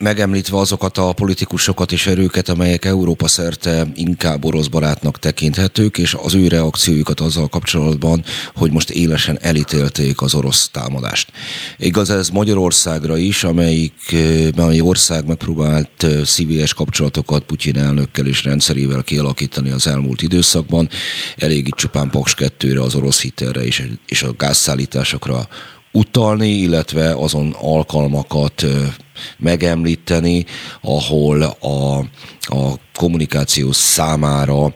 megemlítve 0.05 0.59
azokat 0.59 0.99
a 0.99 1.13
politikusokat 1.13 1.93
és 1.93 2.07
erőket, 2.07 2.49
amelyek 2.49 2.85
Európa 2.85 3.29
szerte 3.29 3.87
inkább 3.95 4.45
orosz 4.45 4.67
barátnak 4.67 5.19
tekinthetők, 5.19 5.99
és 5.99 6.17
az 6.23 6.35
ő 6.35 6.49
reakciójukat 6.49 7.21
azzal 7.21 7.49
kapcsolatban, 7.49 8.25
hogy 8.55 8.71
most 8.71 8.91
élesen 8.91 9.39
elítélték 9.41 10.23
az 10.23 10.35
orosz 10.35 10.69
támadást. 10.69 11.33
Igaz 11.79 12.11
ez 12.11 12.29
Magyarországra 12.29 13.17
is, 13.17 13.45
amelyik, 13.45 14.17
amely 14.57 14.81
ország 14.81 15.27
megpróbált 15.27 16.07
szívélyes 16.25 16.75
kapcsolatokat 16.75 17.45
Putyin 17.45 17.79
elnökkel 17.79 18.27
és 18.27 18.45
rendszerével 18.45 19.03
kialakítani 19.03 19.71
az 19.71 19.87
elmúlt 19.87 20.23
időszakban, 20.23 20.89
elég 21.37 21.67
itt 21.67 21.75
csupán 21.75 22.11
Paks 22.11 22.35
2-re, 22.39 22.83
az 22.83 22.95
orosz 22.95 23.21
hitelre 23.21 23.65
és, 23.65 23.89
és 24.07 24.23
a 24.23 24.35
gázszállításokra 24.37 25.49
utalni, 25.95 26.49
illetve 26.49 27.15
azon 27.15 27.57
alkalmakat 27.61 28.67
megemlíteni, 29.39 30.45
ahol 30.81 31.43
a, 31.43 31.99
a 32.41 32.79
kommunikáció 32.95 33.73
számára 33.73 34.75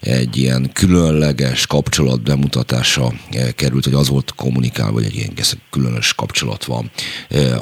egy 0.00 0.36
ilyen 0.36 0.70
különleges 0.72 1.66
kapcsolat 1.66 2.22
bemutatása 2.22 3.12
került, 3.54 3.84
hogy 3.84 3.94
az 3.94 4.08
volt 4.08 4.34
kommunikál, 4.34 4.90
vagy 4.90 5.04
egy 5.04 5.14
ilyen 5.14 5.32
különös 5.70 6.14
kapcsolat 6.14 6.64
van 6.64 6.90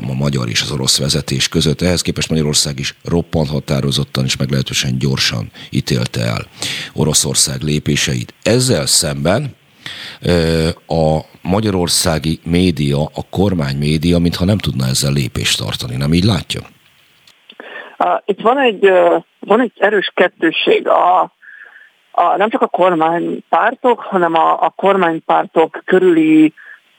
a 0.09 0.15
magyar 0.15 0.49
és 0.49 0.63
az 0.63 0.71
orosz 0.71 0.99
vezetés 0.99 1.49
között. 1.49 1.83
Ehhez 1.83 2.03
képest 2.03 2.29
Magyarország 2.29 2.79
is 2.79 2.97
roppant 3.05 3.49
határozottan 3.49 4.25
és 4.25 4.37
meglehetősen 4.37 4.99
gyorsan 4.99 5.51
ítélte 5.71 6.21
el 6.21 6.47
Oroszország 6.93 7.63
lépéseit. 7.63 8.35
Ezzel 8.43 8.87
szemben 8.87 9.55
a 10.87 11.21
magyarországi 11.43 12.39
média, 12.45 12.99
a 13.01 13.23
kormány 13.31 13.77
média, 13.77 14.19
mintha 14.19 14.45
nem 14.45 14.59
tudna 14.59 14.87
ezzel 14.87 15.13
lépést 15.13 15.59
tartani. 15.59 15.97
Nem 15.97 16.13
így 16.13 16.25
látja? 16.25 16.61
Itt 18.25 18.41
van 18.41 18.59
egy, 18.59 18.91
van 19.39 19.61
egy 19.61 19.73
erős 19.79 20.13
kettősség. 20.15 20.89
A, 20.89 21.21
a, 22.11 22.37
nem 22.37 22.51
csak 22.51 22.63
a 22.63 22.67
kormánypártok, 22.67 24.01
hanem 24.01 24.35
a, 24.35 24.63
a 24.63 24.73
kormánypártok 24.77 25.83
körüli 25.85 26.53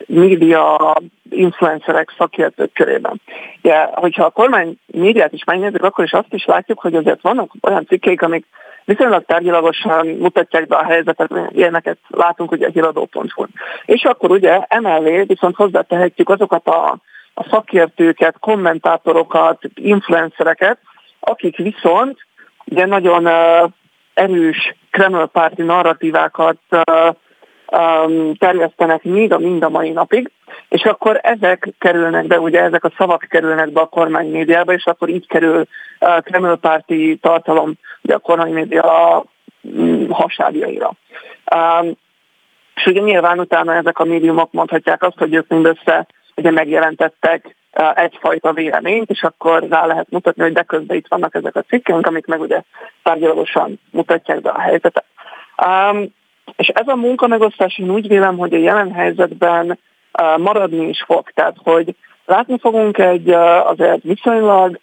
média 0.06 0.94
influencerek, 1.30 2.14
szakértők 2.18 2.72
körében. 2.72 3.20
Ugye, 3.62 3.84
hogyha 3.92 4.24
a 4.24 4.30
kormány 4.30 4.78
médiát 4.86 5.32
is 5.32 5.44
megnézzük, 5.44 5.82
akkor 5.82 6.04
is 6.04 6.12
azt 6.12 6.32
is 6.32 6.44
látjuk, 6.44 6.80
hogy 6.80 6.94
azért 6.94 7.22
vannak 7.22 7.52
olyan 7.60 7.86
cikkeik, 7.86 8.22
amik 8.22 8.46
viszonylag 8.88 9.24
tárgyalagosan 9.24 10.06
mutatják 10.06 10.66
be 10.66 10.76
a 10.76 10.84
helyzetet, 10.84 11.30
ilyeneket 11.50 11.98
látunk 12.08 12.50
ugye 12.50 12.66
a 12.66 12.70
híradó.hu. 12.70 13.46
És 13.84 14.02
akkor 14.02 14.30
ugye 14.30 14.60
emellé 14.68 15.22
viszont 15.22 15.56
hozzátehetjük 15.56 16.28
azokat 16.28 16.66
a, 16.66 16.98
a 17.34 17.46
szakértőket, 17.50 18.38
kommentátorokat, 18.40 19.62
influencereket, 19.74 20.78
akik 21.20 21.56
viszont 21.56 22.18
ugye 22.64 22.86
nagyon 22.86 23.26
uh, 23.26 23.70
erős 24.14 24.74
Kreml-párti 24.90 25.62
narratívákat 25.62 26.58
uh, 26.70 27.14
um, 28.06 28.34
terjesztenek 28.34 29.02
mind 29.02 29.32
a 29.32 29.38
mind 29.38 29.62
a 29.62 29.68
mai 29.68 29.90
napig, 29.90 30.30
és 30.68 30.82
akkor 30.82 31.20
ezek 31.22 31.68
kerülnek 31.78 32.26
be, 32.26 32.40
ugye 32.40 32.62
ezek 32.62 32.84
a 32.84 32.92
szavak 32.98 33.26
kerülnek 33.28 33.72
be 33.72 33.80
a 33.80 33.86
kormánymédiába, 33.86 34.72
és 34.72 34.84
akkor 34.84 35.08
így 35.08 35.26
kerül 35.26 35.64
uh, 36.00 36.20
Kreml-párti 36.20 37.18
tartalom 37.22 37.74
ugye 38.02 38.14
a 38.14 38.18
kormánymédia 38.18 39.24
um, 39.62 40.10
hasábjaira. 40.10 40.92
Um, 41.54 41.92
és 42.74 42.86
ugye 42.86 43.00
nyilván 43.00 43.38
utána 43.38 43.74
ezek 43.74 43.98
a 43.98 44.04
médiumok 44.04 44.52
mondhatják 44.52 45.02
azt, 45.02 45.18
hogy 45.18 45.34
ők 45.34 45.48
mindössze 45.48 46.06
ugye 46.36 46.50
megjelentettek 46.50 47.56
uh, 47.74 48.00
egyfajta 48.02 48.52
véleményt, 48.52 49.10
és 49.10 49.22
akkor 49.22 49.68
rá 49.68 49.86
lehet 49.86 50.10
mutatni, 50.10 50.42
hogy 50.42 50.52
de 50.52 50.62
közben 50.62 50.96
itt 50.96 51.08
vannak 51.08 51.34
ezek 51.34 51.56
a 51.56 51.62
cikkünk, 51.62 52.06
amik 52.06 52.26
meg 52.26 52.40
ugye 52.40 52.62
tárgyalagosan 53.02 53.80
mutatják 53.90 54.40
be 54.40 54.50
a 54.50 54.60
helyzetet. 54.60 55.04
Um, 55.66 56.16
és 56.56 56.68
ez 56.68 56.88
a 56.88 56.96
munkamegosztás, 56.96 57.78
én 57.78 57.90
úgy 57.90 58.08
vélem, 58.08 58.36
hogy 58.36 58.54
a 58.54 58.58
jelen 58.58 58.92
helyzetben 58.92 59.78
maradni 60.36 60.88
is 60.88 61.02
fog. 61.06 61.30
Tehát, 61.30 61.56
hogy 61.62 61.94
látni 62.24 62.58
fogunk 62.58 62.98
egy 62.98 63.30
azért 63.64 64.02
viszonylag 64.02 64.78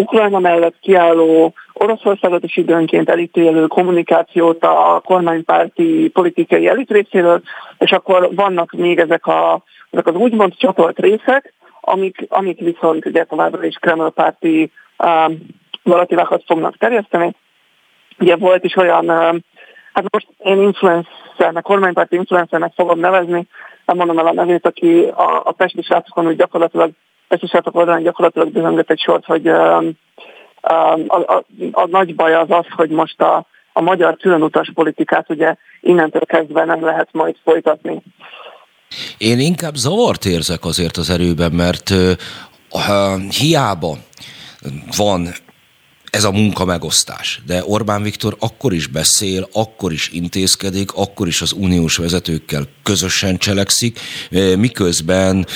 Ukrajna 0.00 0.38
mellett 0.38 0.78
kiálló, 0.80 1.54
Oroszországot 1.72 2.44
is 2.44 2.56
időnként 2.56 3.08
elítélő 3.08 3.66
kommunikációt 3.66 4.64
a 4.64 5.02
kormánypárti 5.04 6.10
politikai 6.12 6.68
elit 6.68 6.90
részéről, 6.90 7.42
és 7.78 7.90
akkor 7.90 8.34
vannak 8.34 8.72
még 8.72 8.98
ezek, 8.98 9.26
a, 9.26 9.62
ezek 9.90 10.06
az 10.06 10.14
úgymond 10.14 10.54
csatolt 10.56 10.98
részek, 10.98 11.54
amik, 11.80 12.26
amik 12.28 12.58
viszont 12.58 13.06
ugye 13.06 13.24
továbbra 13.24 13.64
is 13.64 13.76
Kreml-párti 13.76 14.72
um, 14.98 15.38
valatívákat 15.82 16.42
fognak 16.46 16.76
terjeszteni. 16.76 17.34
Ugye 18.18 18.36
volt 18.36 18.64
is 18.64 18.76
olyan 18.76 19.10
um, 19.10 19.38
Hát 19.92 20.12
most 20.12 20.26
én 20.38 20.62
influencernek, 20.62 21.62
kormánypárti 21.62 22.16
influencernek 22.16 22.72
fogom 22.74 22.98
nevezni, 22.98 23.46
nem 23.86 23.96
mondom 23.96 24.18
el 24.18 24.26
a 24.26 24.32
nevét, 24.32 24.66
aki 24.66 25.02
a, 25.02 25.42
a 25.44 25.52
Pesti 25.52 25.82
srácokon 25.82 26.26
úgy 26.26 26.36
gyakorlatilag, 26.36 26.90
Pesti 27.30 27.46
srácok 27.46 27.76
oldalán 27.76 28.02
gyakorlatilag 28.02 28.52
bizonyít 28.52 28.90
egy 28.90 29.00
sort, 29.00 29.24
hogy 29.24 29.48
a, 29.48 29.76
a, 30.60 30.98
a, 31.06 31.44
a 31.72 31.86
nagy 31.86 32.14
baj 32.14 32.34
az 32.34 32.50
az, 32.50 32.66
hogy 32.76 32.90
most 32.90 33.20
a, 33.20 33.46
a 33.72 33.80
magyar 33.80 34.16
különutas 34.16 34.70
politikát 34.74 35.30
ugye 35.30 35.54
innentől 35.80 36.24
kezdve 36.24 36.64
nem 36.64 36.84
lehet 36.84 37.08
majd 37.12 37.36
folytatni. 37.44 38.02
Én 39.18 39.38
inkább 39.38 39.74
zavart 39.74 40.24
érzek 40.24 40.64
azért 40.64 40.96
az 40.96 41.10
erőben, 41.10 41.52
mert 41.52 41.90
uh, 41.90 42.10
hiába 43.38 43.96
van 44.96 45.28
ez 46.10 46.24
a 46.24 46.30
munka 46.30 46.64
megosztás. 46.64 47.42
De 47.46 47.62
Orbán 47.64 48.02
Viktor 48.02 48.36
akkor 48.38 48.72
is 48.72 48.86
beszél, 48.86 49.48
akkor 49.52 49.92
is 49.92 50.08
intézkedik, 50.08 50.92
akkor 50.92 51.26
is 51.26 51.42
az 51.42 51.52
uniós 51.52 51.96
vezetőkkel 51.96 52.64
közösen 52.82 53.36
cselekszik, 53.36 54.00
miközben 54.56 55.46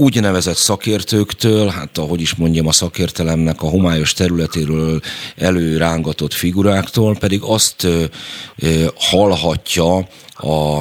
úgynevezett 0.00 0.54
szakértőktől, 0.54 1.68
hát 1.68 1.98
ahogy 1.98 2.20
is 2.20 2.34
mondjam, 2.34 2.66
a 2.66 2.72
szakértelemnek 2.72 3.62
a 3.62 3.68
homályos 3.68 4.12
területéről 4.12 5.00
előrángatott 5.36 6.32
figuráktól 6.32 7.16
pedig 7.20 7.40
azt 7.42 7.86
hallhatja 9.10 9.96
a 10.36 10.80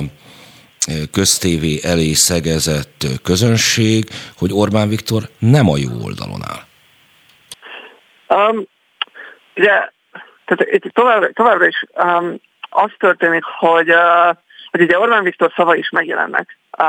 köztévé 1.11 1.79
elé 1.83 2.13
szegezett 2.13 3.05
közönség, 3.23 4.09
hogy 4.37 4.49
Orbán 4.53 4.89
Viktor 4.89 5.23
nem 5.39 5.69
a 5.69 5.77
jó 5.77 5.91
oldalon 6.03 6.41
áll. 6.43 6.61
Um, 8.49 8.67
Ugye, 9.55 9.89
tehát 10.45 10.67
itt 10.71 10.93
tovább, 10.93 11.31
továbbra 11.33 11.67
is 11.67 11.83
um, 12.03 12.41
az 12.69 12.91
történik, 12.97 13.43
hogy, 13.43 13.89
uh, 13.89 14.37
hogy 14.77 14.85
ugye 14.85 14.99
Orbán 14.99 15.23
Viktor 15.23 15.51
szava 15.55 15.75
is 15.75 15.89
megjelennek 15.89 16.57
uh, 16.77 16.85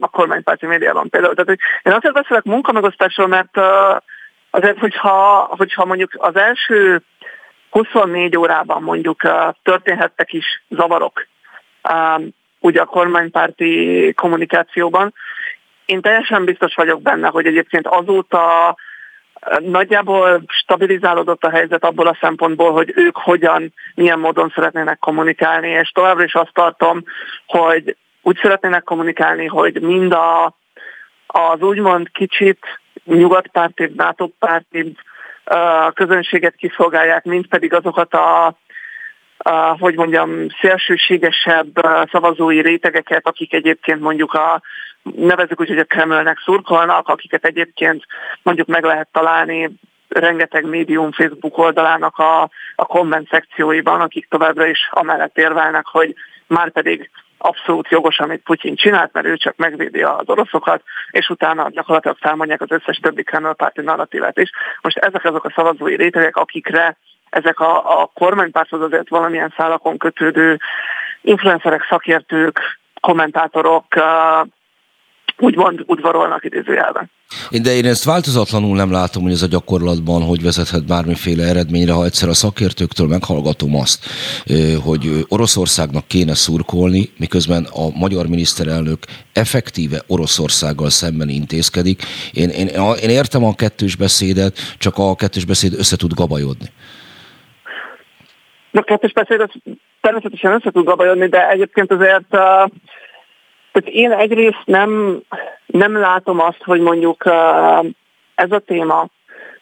a 0.00 0.08
kormánypárti 0.08 0.66
médiában 0.66 1.08
például. 1.08 1.34
Tehát, 1.34 1.50
hogy 1.50 1.58
én 1.82 1.98
azért 1.98 2.14
beszélek 2.14 2.42
munkamegosztásról, 2.42 3.26
mert 3.26 3.56
uh, 3.56 3.96
azért, 4.50 4.78
hogyha, 4.78 5.46
hogyha 5.56 5.84
mondjuk 5.84 6.10
az 6.16 6.36
első 6.36 7.02
24 7.70 8.36
órában 8.36 8.82
mondjuk 8.82 9.22
uh, 9.24 9.54
történhettek 9.62 10.32
is 10.32 10.62
zavarok 10.68 11.26
um, 11.88 12.28
ugye 12.60 12.80
a 12.80 12.84
kormánypárti 12.84 14.12
kommunikációban, 14.16 15.14
én 15.84 16.00
teljesen 16.00 16.44
biztos 16.44 16.74
vagyok 16.74 17.02
benne, 17.02 17.28
hogy 17.28 17.46
egyébként 17.46 17.86
azóta 17.86 18.76
Nagyjából 19.58 20.42
stabilizálódott 20.46 21.44
a 21.44 21.50
helyzet 21.50 21.84
abból 21.84 22.06
a 22.06 22.18
szempontból, 22.20 22.72
hogy 22.72 22.92
ők 22.96 23.16
hogyan, 23.16 23.72
milyen 23.94 24.18
módon 24.18 24.52
szeretnének 24.54 24.98
kommunikálni, 24.98 25.68
és 25.68 25.90
továbbra 25.90 26.24
is 26.24 26.34
azt 26.34 26.52
tartom, 26.52 27.04
hogy 27.46 27.96
úgy 28.22 28.38
szeretnének 28.42 28.82
kommunikálni, 28.82 29.46
hogy 29.46 29.80
mind 29.80 30.12
a, 30.12 30.54
az 31.26 31.60
úgymond 31.60 32.10
kicsit 32.10 32.58
nyugatpárti, 33.04 33.92
NATO-párti 33.96 34.96
közönséget 35.94 36.54
kiszolgálják, 36.54 37.24
mint 37.24 37.46
pedig 37.46 37.74
azokat 37.74 38.14
a 38.14 38.54
Uh, 39.44 39.80
hogy 39.80 39.94
mondjam, 39.94 40.46
szélsőségesebb 40.60 41.80
szavazói 42.10 42.60
rétegeket, 42.60 43.26
akik 43.26 43.52
egyébként 43.52 44.00
mondjuk 44.00 44.32
a 44.32 44.62
nevezük 45.02 45.60
úgy, 45.60 45.68
hogy 45.68 45.78
a 45.78 45.84
Kremlnek 45.84 46.38
szurkolnak, 46.38 47.08
akiket 47.08 47.44
egyébként 47.44 48.04
mondjuk 48.42 48.66
meg 48.66 48.84
lehet 48.84 49.08
találni 49.12 49.70
rengeteg 50.08 50.64
médium 50.64 51.12
Facebook 51.12 51.58
oldalának 51.58 52.18
a, 52.18 52.42
a 52.74 52.84
komment 52.84 53.28
szekcióiban, 53.28 54.00
akik 54.00 54.26
továbbra 54.28 54.66
is 54.66 54.88
amellett 54.90 55.38
érvelnek, 55.38 55.86
hogy 55.86 56.14
már 56.46 56.70
pedig 56.70 57.10
abszolút 57.38 57.88
jogos, 57.88 58.18
amit 58.18 58.42
Putyin 58.42 58.74
csinált, 58.74 59.12
mert 59.12 59.26
ő 59.26 59.36
csak 59.36 59.56
megvédi 59.56 60.02
az 60.02 60.22
oroszokat, 60.28 60.82
és 61.10 61.28
utána 61.28 61.70
gyakorlatilag 61.70 62.16
felmondják 62.16 62.60
az 62.60 62.70
összes 62.70 62.96
többi 62.96 63.22
Kreml 63.22 63.54
párti 63.54 63.80
narratívát 63.80 64.38
is. 64.38 64.50
Most 64.80 64.96
ezek 64.96 65.24
azok 65.24 65.44
a 65.44 65.52
szavazói 65.54 65.96
rétegek, 65.96 66.36
akikre 66.36 66.96
ezek 67.30 67.60
a, 67.60 68.00
a 68.00 68.10
kormánypárthoz 68.14 68.80
azért 68.80 69.08
valamilyen 69.08 69.54
szálakon 69.56 69.98
kötődő 69.98 70.58
influencerek, 71.22 71.86
szakértők, 71.88 72.60
kommentátorok 73.00 73.84
úgymond 75.40 75.82
udvarolnak 75.86 76.44
idézőjelben. 76.44 77.10
De 77.50 77.74
én 77.74 77.86
ezt 77.86 78.04
változatlanul 78.04 78.76
nem 78.76 78.90
látom, 78.90 79.22
hogy 79.22 79.32
ez 79.32 79.42
a 79.42 79.46
gyakorlatban 79.46 80.22
hogy 80.22 80.42
vezethet 80.42 80.86
bármiféle 80.86 81.44
eredményre, 81.44 81.92
ha 81.92 82.04
egyszer 82.04 82.28
a 82.28 82.34
szakértőktől 82.34 83.06
meghallgatom 83.06 83.76
azt, 83.76 84.06
hogy 84.84 85.24
Oroszországnak 85.28 86.06
kéne 86.06 86.34
szurkolni, 86.34 87.10
miközben 87.18 87.64
a 87.72 87.98
magyar 87.98 88.26
miniszterelnök 88.26 88.98
effektíve 89.32 90.02
Oroszországgal 90.06 90.90
szemben 90.90 91.28
intézkedik. 91.28 92.02
Én, 92.32 92.48
én, 92.48 92.66
én 93.02 93.10
értem 93.10 93.44
a 93.44 93.54
kettős 93.54 93.96
beszédet, 93.96 94.58
csak 94.78 94.98
a 94.98 95.14
kettős 95.14 95.44
beszéd 95.44 95.74
össze 95.78 95.96
tud 95.96 96.14
gabajodni. 96.14 96.70
A 98.72 98.82
kettős 98.82 99.12
beszéd 99.12 99.40
az 99.40 99.50
természetesen 100.00 100.52
össze 100.52 100.70
tud 100.70 100.84
gabajodni, 100.84 101.26
de 101.26 101.48
egyébként 101.48 101.92
azért 101.92 102.26
uh, 102.30 102.70
tehát 103.72 103.88
én 103.88 104.12
egyrészt 104.12 104.62
nem, 104.64 105.20
nem 105.66 105.96
látom 105.96 106.40
azt, 106.40 106.62
hogy 106.64 106.80
mondjuk 106.80 107.24
ez 108.34 108.52
a 108.52 108.58
téma, 108.58 109.06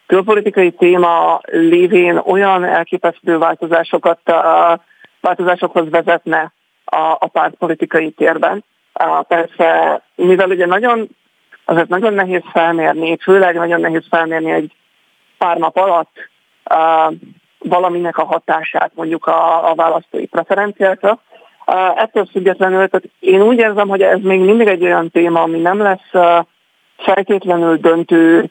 külpolitikai 0.05 0.71
téma 0.71 1.39
lévén 1.51 2.17
olyan 2.17 2.63
elképesztő 2.63 3.37
változásokat, 3.37 4.19
változásokhoz 5.21 5.89
vezetne 5.89 6.53
a, 6.85 7.15
a 7.19 7.27
pártpolitikai 7.27 8.11
térben. 8.11 8.63
Persze, 9.27 10.01
mivel 10.15 10.49
ugye 10.49 10.65
nagyon, 10.65 11.07
azért 11.65 11.87
nagyon 11.87 12.13
nehéz 12.13 12.43
felmérni, 12.51 13.17
főleg 13.17 13.55
nagyon 13.55 13.79
nehéz 13.79 14.05
felmérni 14.09 14.51
egy 14.51 14.73
pár 15.37 15.57
nap 15.57 15.77
alatt 15.77 16.29
valaminek 17.59 18.17
a 18.17 18.25
hatását 18.25 18.91
mondjuk 18.95 19.25
a, 19.25 19.69
a 19.69 19.75
választói 19.75 20.25
preferenciákra, 20.25 21.19
Ettől 21.95 22.25
függetlenül, 22.31 22.87
tehát 22.87 23.09
én 23.19 23.41
úgy 23.41 23.57
érzem, 23.57 23.87
hogy 23.87 24.01
ez 24.01 24.19
még 24.21 24.39
mindig 24.39 24.67
egy 24.67 24.83
olyan 24.83 25.09
téma, 25.11 25.41
ami 25.41 25.57
nem 25.57 25.77
lesz 25.77 26.45
feltétlenül 26.97 27.77
döntő 27.77 28.49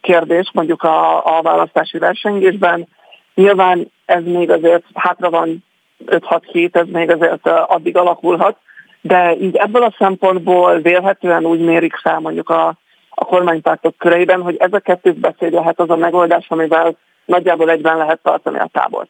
kérdés 0.00 0.50
mondjuk 0.52 0.82
a, 0.82 1.16
a 1.38 1.42
választási 1.42 1.98
versengésben. 1.98 2.88
Nyilván 3.34 3.90
ez 4.04 4.22
még 4.24 4.50
azért 4.50 4.84
hátra 4.94 5.30
van 5.30 5.64
5-6 6.06 6.40
hét, 6.52 6.76
ez 6.76 6.86
még 6.92 7.10
azért 7.10 7.46
addig 7.46 7.96
alakulhat, 7.96 8.56
de 9.00 9.36
így 9.40 9.56
ebből 9.56 9.82
a 9.82 9.94
szempontból 9.98 10.80
vélhetően 10.80 11.44
úgy 11.44 11.60
mérik 11.60 11.94
fel 11.94 12.18
mondjuk 12.18 12.48
a, 12.50 12.74
a 13.10 13.24
kormánypártok 13.24 13.96
köreiben, 13.98 14.42
hogy 14.42 14.56
ez 14.58 14.72
a 14.72 14.78
kettős 14.78 15.14
beszéd 15.14 15.52
lehet 15.52 15.80
az 15.80 15.90
a 15.90 15.96
megoldás, 15.96 16.46
amivel 16.48 16.96
nagyjából 17.26 17.70
egyben 17.70 17.96
lehet 17.96 18.20
tartani 18.22 18.58
a 18.58 18.70
tábort. 18.72 19.08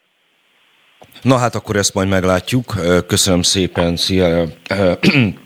Na 1.22 1.36
hát 1.36 1.54
akkor 1.54 1.76
ezt 1.76 1.94
majd 1.94 2.08
meglátjuk. 2.08 2.74
Köszönöm 3.06 3.42
szépen. 3.42 3.96
Szia. 3.96 4.44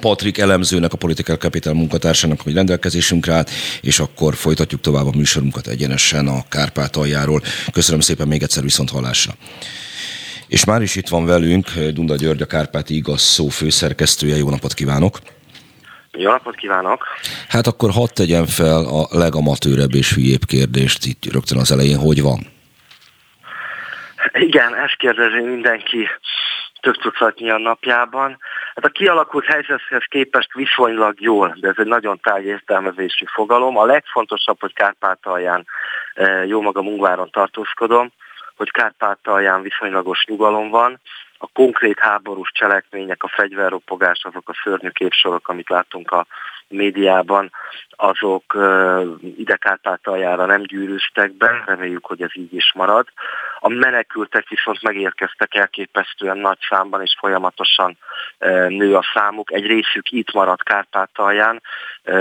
Patrik 0.00 0.38
elemzőnek, 0.38 0.92
a 0.92 0.96
Political 0.96 1.36
Capital 1.36 1.74
munkatársának, 1.74 2.40
hogy 2.40 2.54
rendelkezésünkre 2.54 3.32
állt, 3.32 3.50
és 3.80 4.00
akkor 4.00 4.34
folytatjuk 4.34 4.80
tovább 4.80 5.06
a 5.06 5.16
műsorunkat 5.16 5.66
egyenesen 5.66 6.26
a 6.26 6.44
Kárpátaljáról. 6.48 7.42
Köszönöm 7.72 8.00
szépen 8.00 8.28
még 8.28 8.42
egyszer 8.42 8.62
viszont 8.62 8.90
hallásra. 8.90 9.32
És 10.48 10.64
már 10.64 10.82
is 10.82 10.96
itt 10.96 11.08
van 11.08 11.26
velünk 11.26 11.70
Dunda 11.92 12.16
György, 12.16 12.42
a 12.42 12.46
Kárpáti 12.46 12.94
Igaz 12.94 13.20
Szó 13.20 13.48
főszerkesztője. 13.48 14.36
Jó 14.36 14.50
napot 14.50 14.74
kívánok! 14.74 15.18
Jó 16.12 16.30
napot 16.30 16.54
kívánok! 16.54 17.06
Hát 17.48 17.66
akkor 17.66 17.90
hadd 17.90 18.08
tegyen 18.14 18.46
fel 18.46 18.84
a 18.84 19.06
legamatőrebb 19.10 19.94
és 19.94 20.14
hülyébb 20.14 20.44
kérdést 20.46 21.04
itt 21.04 21.32
rögtön 21.32 21.58
az 21.58 21.72
elején, 21.72 21.98
hogy 21.98 22.22
van? 22.22 22.38
Igen, 24.32 24.74
ezt 24.74 24.96
kérdezi 24.96 25.40
mindenki 25.40 26.08
több 26.80 26.96
a 27.38 27.58
napjában. 27.58 28.38
Hát 28.74 28.84
a 28.84 28.88
kialakult 28.88 29.44
helyzethez 29.44 30.02
képest 30.08 30.54
viszonylag 30.54 31.20
jól, 31.20 31.56
de 31.60 31.68
ez 31.68 31.74
egy 31.78 31.86
nagyon 31.86 32.20
tág 32.22 32.44
értelmezésű 32.44 33.24
fogalom. 33.26 33.76
A 33.76 33.84
legfontosabb, 33.84 34.60
hogy 34.60 34.72
Kárpátalján 34.72 35.66
e, 36.14 36.46
jó 36.46 36.60
magam 36.60 36.86
Ungváron 36.86 37.30
tartózkodom, 37.30 38.12
hogy 38.56 38.70
Kárpátalján 38.70 39.62
viszonylagos 39.62 40.24
nyugalom 40.24 40.70
van, 40.70 41.00
a 41.38 41.46
konkrét 41.52 41.98
háborús 41.98 42.50
cselekmények, 42.52 43.22
a 43.22 43.28
fegyverropogás, 43.28 44.20
azok 44.22 44.48
a 44.48 44.60
szörnyű 44.64 44.88
képsorok, 44.88 45.48
amit 45.48 45.68
látunk 45.68 46.10
a 46.10 46.26
médiában, 46.68 47.50
azok 48.00 48.56
ide 49.36 49.56
Kárpátaljára 49.56 50.46
nem 50.46 50.62
gyűrűztek 50.62 51.32
be, 51.32 51.62
reméljük, 51.66 52.06
hogy 52.06 52.22
ez 52.22 52.30
így 52.32 52.54
is 52.54 52.72
marad. 52.74 53.06
A 53.60 53.68
menekültek 53.68 54.48
viszont 54.48 54.82
megérkeztek 54.82 55.54
elképesztően 55.54 56.38
nagy 56.38 56.58
számban, 56.68 57.02
és 57.02 57.16
folyamatosan 57.18 57.98
nő 58.68 58.96
a 58.96 59.04
számuk. 59.14 59.52
Egy 59.52 59.66
részük 59.66 60.10
itt 60.10 60.32
maradt 60.32 60.62
Kárpátalján, 60.62 61.62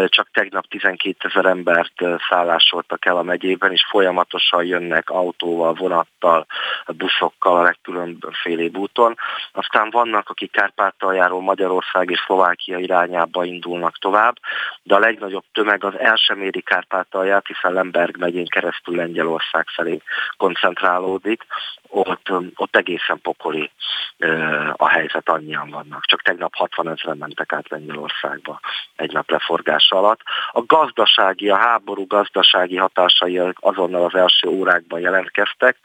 csak 0.06 0.30
tegnap 0.32 0.68
12 0.68 1.16
ezer 1.20 1.46
embert 1.46 1.94
szállásoltak 2.30 3.06
el 3.06 3.18
a 3.18 3.24
megyében, 3.24 3.72
és 3.72 3.86
folyamatosan 3.90 4.66
jönnek 4.66 5.10
autóval, 5.10 5.74
vonattal, 5.74 6.46
buszokkal 6.86 7.58
a 7.58 7.62
legkülönfélébb 7.62 8.78
úton. 8.78 9.18
Aztán 9.52 9.90
vannak, 9.90 10.30
akik 10.30 10.52
Kárpátaljáról 10.52 11.42
Magyarország 11.42 12.10
és 12.10 12.24
Szlovákia 12.26 12.78
irányába 12.78 13.44
indulnak 13.44 13.98
tovább, 13.98 14.36
de 14.84 14.96
a 14.96 15.00
legnagyobb 15.00 15.44
tömeg 15.54 15.67
az 15.84 16.00
el 16.00 16.16
sem 16.16 16.42
éri 16.42 16.62
Kárpátalját, 16.62 17.48
hiszen 17.48 17.74
Lemberg 17.74 18.18
megyén 18.18 18.48
keresztül 18.48 18.96
Lengyelország 18.96 19.68
felé 19.68 20.02
koncentrálódik, 20.38 21.46
ott, 21.90 22.30
ott 22.56 22.76
egészen 22.76 23.20
pokoli 23.22 23.72
a 24.72 24.88
helyzet, 24.90 25.30
annyian 25.30 25.70
vannak. 25.70 26.06
Csak 26.06 26.22
tegnap 26.22 26.56
60 26.56 26.90
ezeren 26.90 27.18
mentek 27.18 27.54
át 27.54 27.70
Lengyelországba 27.70 28.60
egy 28.96 29.12
nap 29.12 29.30
leforgása 29.30 29.98
alatt. 29.98 30.20
A 30.52 30.66
gazdasági, 30.66 31.50
a 31.50 31.56
háború 31.56 32.08
gazdasági 32.08 32.78
hatásai 32.78 33.42
azonnal 33.54 34.06
az 34.06 34.16
első 34.16 34.48
órákban 34.48 35.00
jelentkeztek. 35.00 35.78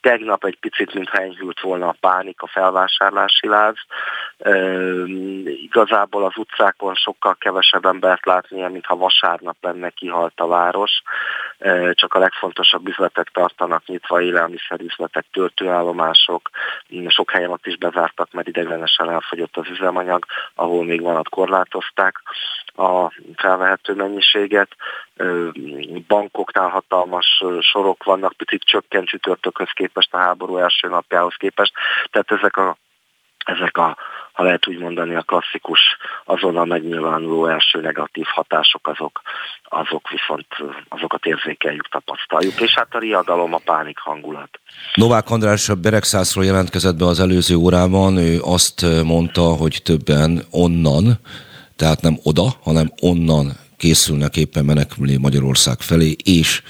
Tegnap 0.00 0.44
egy 0.44 0.58
picit, 0.60 0.94
mintha 0.94 1.18
enyhült 1.18 1.60
volna 1.60 1.88
a 1.88 1.96
pánik, 2.00 2.42
a 2.42 2.46
felvásárlási 2.46 3.48
láz. 3.48 3.76
Igazából 5.44 6.24
az 6.24 6.36
utcákon 6.36 6.94
sokkal 6.94 7.36
kevesebb 7.40 7.84
embert 7.84 8.26
látni, 8.26 8.68
mintha 8.68 8.96
vasárnap 8.96 9.56
lenne 9.60 9.90
kihalt 9.90 10.40
a 10.40 10.46
város. 10.46 11.02
Csak 11.92 12.14
a 12.14 12.18
legfontosabb 12.18 12.88
üzletek 12.88 13.28
tartanak 13.28 13.86
nyitva, 13.86 14.20
élelmiszerüzletek, 14.20 15.26
töltőállomások. 15.54 16.50
Sok 17.06 17.30
helyen 17.30 17.50
ott 17.50 17.66
is 17.66 17.76
bezártak, 17.76 18.32
mert 18.32 18.48
ideglenesen 18.48 19.10
elfogyott 19.10 19.56
az 19.56 19.68
üzemanyag, 19.70 20.24
ahol 20.54 20.84
még 20.84 21.02
vanat 21.02 21.28
korlátozták 21.28 22.22
a 22.76 23.12
felvehető 23.36 23.94
mennyiséget. 23.94 24.68
Bankoknál 26.06 26.68
hatalmas 26.68 27.42
sorok 27.60 28.04
vannak, 28.04 28.32
picit 28.32 28.62
csökkent 28.62 29.08
csütörtökhöz 29.08 29.70
képest, 29.70 30.14
a 30.14 30.18
háború 30.18 30.56
első 30.56 30.88
napjához 30.88 31.34
képest. 31.34 31.72
Tehát 32.10 32.30
ezek 32.30 32.56
a 32.56 32.76
ezek 33.56 33.76
a, 33.76 33.96
ha 34.32 34.42
lehet 34.42 34.68
úgy 34.68 34.78
mondani, 34.78 35.14
a 35.14 35.22
klasszikus 35.22 35.80
azonnal 36.24 36.64
megnyilvánuló 36.64 37.46
első 37.46 37.80
negatív 37.80 38.24
hatások, 38.28 38.88
azok, 38.88 39.20
azok 39.62 40.08
viszont 40.10 40.46
azokat 40.88 41.26
érzékeljük, 41.26 41.88
tapasztaljuk, 41.88 42.60
és 42.60 42.74
hát 42.74 42.94
a 42.94 42.98
riadalom, 42.98 43.54
a 43.54 43.60
pánik 43.64 43.98
hangulat. 43.98 44.60
Novák 44.94 45.30
András 45.30 45.70
Beregszászról 45.82 46.44
jelentkezett 46.44 46.96
be 46.96 47.04
az 47.06 47.20
előző 47.20 47.54
órában, 47.54 48.16
ő 48.16 48.38
azt 48.42 48.86
mondta, 49.04 49.42
hogy 49.42 49.80
többen 49.84 50.42
onnan, 50.50 51.18
tehát 51.76 52.00
nem 52.00 52.18
oda, 52.22 52.46
hanem 52.62 52.92
onnan 53.00 53.52
készülnek 53.76 54.36
éppen 54.36 54.64
menekülni 54.64 55.16
Magyarország 55.16 55.80
felé, 55.80 56.16
és 56.24 56.62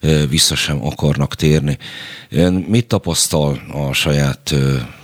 e, 0.00 0.26
vissza 0.26 0.54
sem 0.54 0.86
akarnak 0.86 1.34
térni. 1.34 1.78
Ön 2.30 2.52
mit 2.52 2.88
tapasztal 2.88 3.58
a 3.72 3.92
saját 3.92 4.50
e, 4.52 4.56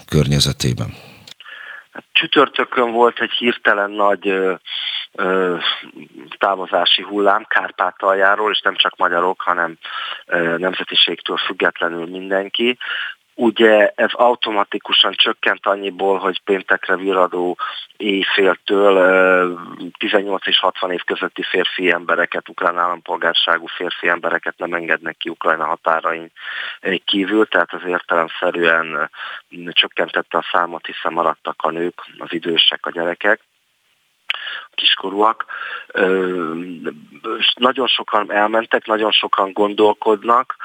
környezetében? 0.08 0.94
Csütörtökön 2.22 2.92
volt 2.92 3.20
egy 3.20 3.30
hirtelen 3.30 3.90
nagy 3.90 4.28
ö, 4.28 4.54
ö, 5.12 5.56
távozási 6.38 7.02
hullám 7.02 7.44
Kárpátaljáról, 7.48 8.50
és 8.50 8.60
nem 8.60 8.76
csak 8.76 8.96
magyarok, 8.96 9.40
hanem 9.40 9.76
ö, 10.26 10.56
nemzetiségtől 10.58 11.36
függetlenül 11.36 12.06
mindenki. 12.06 12.78
Ugye 13.34 13.92
ez 13.94 14.12
automatikusan 14.12 15.12
csökkent 15.12 15.66
annyiból, 15.66 16.18
hogy 16.18 16.40
péntekre 16.44 16.96
viradó 16.96 17.56
éjféltől 17.96 19.58
18 19.98 20.46
és 20.46 20.58
60 20.58 20.92
év 20.92 21.02
közötti 21.04 21.42
férfi 21.42 21.90
embereket, 21.90 22.48
ukrán 22.48 22.78
állampolgárságú 22.78 23.66
férfi 23.66 24.08
embereket 24.08 24.58
nem 24.58 24.72
engednek 24.74 25.16
ki 25.16 25.28
Ukrajna 25.28 25.64
határain 25.64 26.32
kívül, 27.04 27.46
tehát 27.46 27.72
az 27.72 27.82
értelemszerűen 27.86 29.10
csökkentette 29.70 30.38
a 30.38 30.48
számot, 30.52 30.86
hiszen 30.86 31.12
maradtak 31.12 31.62
a 31.62 31.70
nők, 31.70 32.00
az 32.18 32.32
idősek, 32.32 32.86
a 32.86 32.90
gyerekek 32.90 33.40
kiskorúak. 34.82 35.44
nagyon 37.54 37.86
sokan 37.86 38.32
elmentek, 38.32 38.86
nagyon 38.86 39.10
sokan 39.10 39.52
gondolkodnak, 39.52 40.56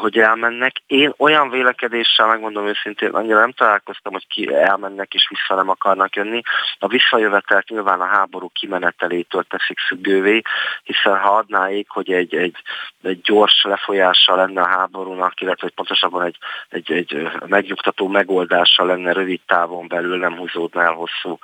hogy 0.00 0.18
elmennek. 0.18 0.72
Én 0.86 1.12
olyan 1.16 1.50
vélekedéssel, 1.50 2.26
megmondom 2.26 2.66
őszintén, 2.66 3.10
annyira 3.10 3.38
nem 3.38 3.52
találkoztam, 3.52 4.12
hogy 4.12 4.26
ki 4.26 4.54
elmennek 4.54 5.14
és 5.14 5.28
vissza 5.28 5.54
nem 5.54 5.68
akarnak 5.68 6.16
jönni. 6.16 6.40
A 6.78 6.86
visszajövetelt 6.86 7.68
nyilván 7.68 8.00
a 8.00 8.04
háború 8.04 8.50
kimenetelétől 8.54 9.42
teszik 9.42 9.78
függővé, 9.78 10.42
hiszen 10.82 11.18
ha 11.18 11.36
adnáik, 11.36 11.88
hogy 11.88 12.12
egy, 12.12 12.34
egy, 12.34 12.56
egy 13.02 13.20
gyors 13.20 13.62
lefolyással 13.62 14.36
lenne 14.36 14.60
a 14.60 14.68
háborúnak, 14.68 15.40
illetve 15.40 15.62
hogy 15.62 15.74
pontosabban 15.74 16.24
egy, 16.24 16.36
egy, 16.68 16.92
egy 16.92 17.30
megnyugtató 17.46 18.08
megoldással 18.08 18.86
lenne 18.86 19.12
rövid 19.12 19.40
távon 19.46 19.88
belül, 19.88 20.18
nem 20.18 20.36
húzódna 20.36 20.82
el 20.82 20.92
hosszú 20.92 21.38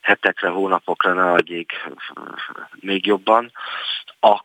hetekre, 0.00 0.48
hónapokra, 0.48 1.12
ne 1.12 1.22
még 2.80 3.06
jobban, 3.06 3.52
akkor 4.20 4.44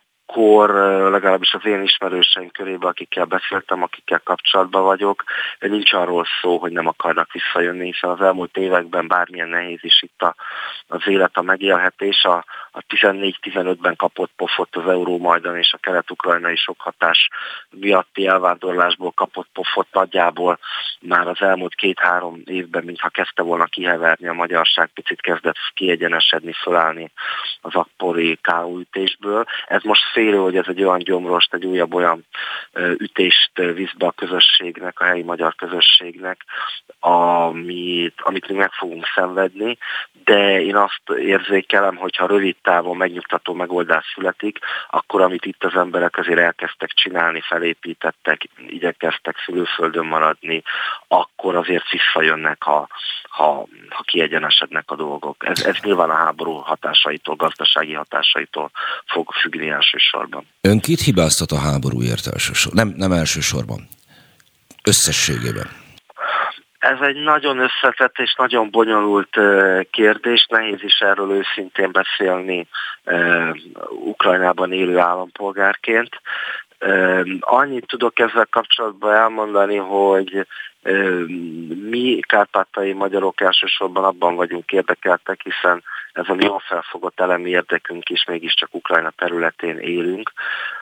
legalábbis 1.10 1.54
az 1.54 1.66
én 1.66 1.82
ismerőseim 1.82 2.50
körében, 2.50 2.88
akikkel 2.88 3.24
beszéltem, 3.24 3.82
akikkel 3.82 4.20
kapcsolatban 4.24 4.82
vagyok, 4.82 5.24
nincs 5.58 5.92
arról 5.92 6.24
szó, 6.40 6.58
hogy 6.58 6.72
nem 6.72 6.86
akarnak 6.86 7.32
visszajönni, 7.32 7.84
hiszen 7.84 8.10
az 8.10 8.20
elmúlt 8.20 8.56
években 8.56 9.06
bármilyen 9.08 9.48
nehéz 9.48 9.78
is 9.82 10.02
itt 10.02 10.22
a, 10.22 10.34
az 10.86 11.00
élet, 11.04 11.36
a 11.36 11.42
megélhetés, 11.42 12.24
a, 12.24 12.44
a 12.72 12.82
14-15-ben 12.88 13.96
kapott 13.96 14.30
pofot 14.36 14.76
az 14.76 14.88
euró 14.88 15.18
majdan 15.18 15.56
és 15.56 15.72
a 15.72 15.78
kelet-ukrajnai 15.78 16.56
sok 16.56 16.80
hatás 16.80 17.28
miatti 17.70 18.26
elvándorlásból 18.26 19.12
kapott 19.12 19.48
pofot 19.52 19.86
nagyjából 19.92 20.58
már 21.00 21.28
az 21.28 21.40
elmúlt 21.40 21.74
két-három 21.74 22.42
évben, 22.44 22.84
mintha 22.84 23.08
kezdte 23.08 23.42
volna 23.42 23.64
kiheverni 23.64 24.28
a 24.28 24.32
magyarság, 24.32 24.90
picit 24.94 25.20
kezdett 25.20 25.56
kiegyenesedni, 25.74 26.52
fölállni 26.52 27.12
az 27.60 27.74
akkori 27.74 28.38
káúütésből. 28.42 29.44
Ez 29.66 29.82
most 29.82 30.02
félő, 30.22 30.36
hogy 30.36 30.56
ez 30.56 30.64
egy 30.68 30.82
olyan 30.82 30.98
gyomrost, 30.98 31.54
egy 31.54 31.66
újabb 31.66 31.94
olyan 31.94 32.24
ütést 32.96 33.50
visz 33.54 33.92
be 33.98 34.06
a 34.06 34.10
közösségnek, 34.10 35.00
a 35.00 35.04
helyi 35.04 35.22
magyar 35.22 35.54
közösségnek, 35.54 36.44
amit, 37.00 38.14
amit 38.22 38.48
mi 38.48 38.54
meg 38.54 38.72
fogunk 38.72 39.04
szenvedni, 39.14 39.78
de 40.24 40.60
én 40.60 40.76
azt 40.76 41.02
érzékelem, 41.18 41.96
hogyha 41.96 42.26
rövid 42.26 42.56
távon 42.62 42.96
megnyugtató 42.96 43.52
megoldás 43.52 44.12
születik, 44.14 44.58
akkor 44.90 45.20
amit 45.20 45.44
itt 45.44 45.64
az 45.64 45.74
emberek 45.74 46.18
azért 46.18 46.38
elkezdtek 46.38 46.90
csinálni, 46.90 47.40
felépítettek, 47.40 48.48
igyekeztek 48.66 49.36
szülőföldön 49.44 50.06
maradni, 50.06 50.62
akkor 51.08 51.56
azért 51.56 51.90
visszajönnek, 51.90 52.62
ha, 52.62 52.88
ha, 53.28 53.66
ha 53.88 54.02
kiegyenesednek 54.02 54.90
a 54.90 54.96
dolgok. 54.96 55.36
Ez, 55.48 55.64
ez 55.64 55.76
nyilván 55.82 56.10
a 56.10 56.14
háború 56.24 56.52
hatásaitól, 56.52 57.34
gazdasági 57.34 57.92
hatásaitól 57.92 58.70
fog 59.06 59.32
függni 59.32 59.70
elsősorban. 60.02 60.46
Ön 60.60 60.80
kit 60.80 61.00
hibáztat 61.00 61.50
a 61.50 61.58
háborúért 61.58 62.26
elsősorban? 62.26 62.86
Nem, 62.86 62.94
nem 62.96 63.12
elsősorban. 63.12 63.88
Összességében. 64.84 65.66
Ez 66.78 66.98
egy 67.00 67.16
nagyon 67.16 67.58
összetett 67.58 68.18
és 68.18 68.34
nagyon 68.38 68.70
bonyolult 68.70 69.36
kérdés, 69.90 70.46
nehéz 70.50 70.82
is 70.82 70.98
erről 70.98 71.30
őszintén 71.30 71.90
beszélni 71.92 72.66
Ukrajnában 73.90 74.72
élő 74.72 74.98
állampolgárként. 74.98 76.20
Annyit 77.40 77.86
tudok 77.86 78.18
ezzel 78.18 78.46
kapcsolatban 78.50 79.14
elmondani, 79.14 79.76
hogy 79.76 80.46
mi 81.90 82.20
kárpátai 82.20 82.92
magyarok 82.92 83.40
elsősorban 83.40 84.04
abban 84.04 84.34
vagyunk 84.34 84.72
érdekeltek, 84.72 85.40
hiszen 85.42 85.82
ez 86.12 86.28
a 86.28 86.36
jól 86.38 86.62
felfogott 86.66 87.20
elemi 87.20 87.50
érdekünk 87.50 88.08
is, 88.08 88.24
mégiscsak 88.24 88.74
Ukrajna 88.74 89.10
területén 89.10 89.78
élünk, 89.78 90.32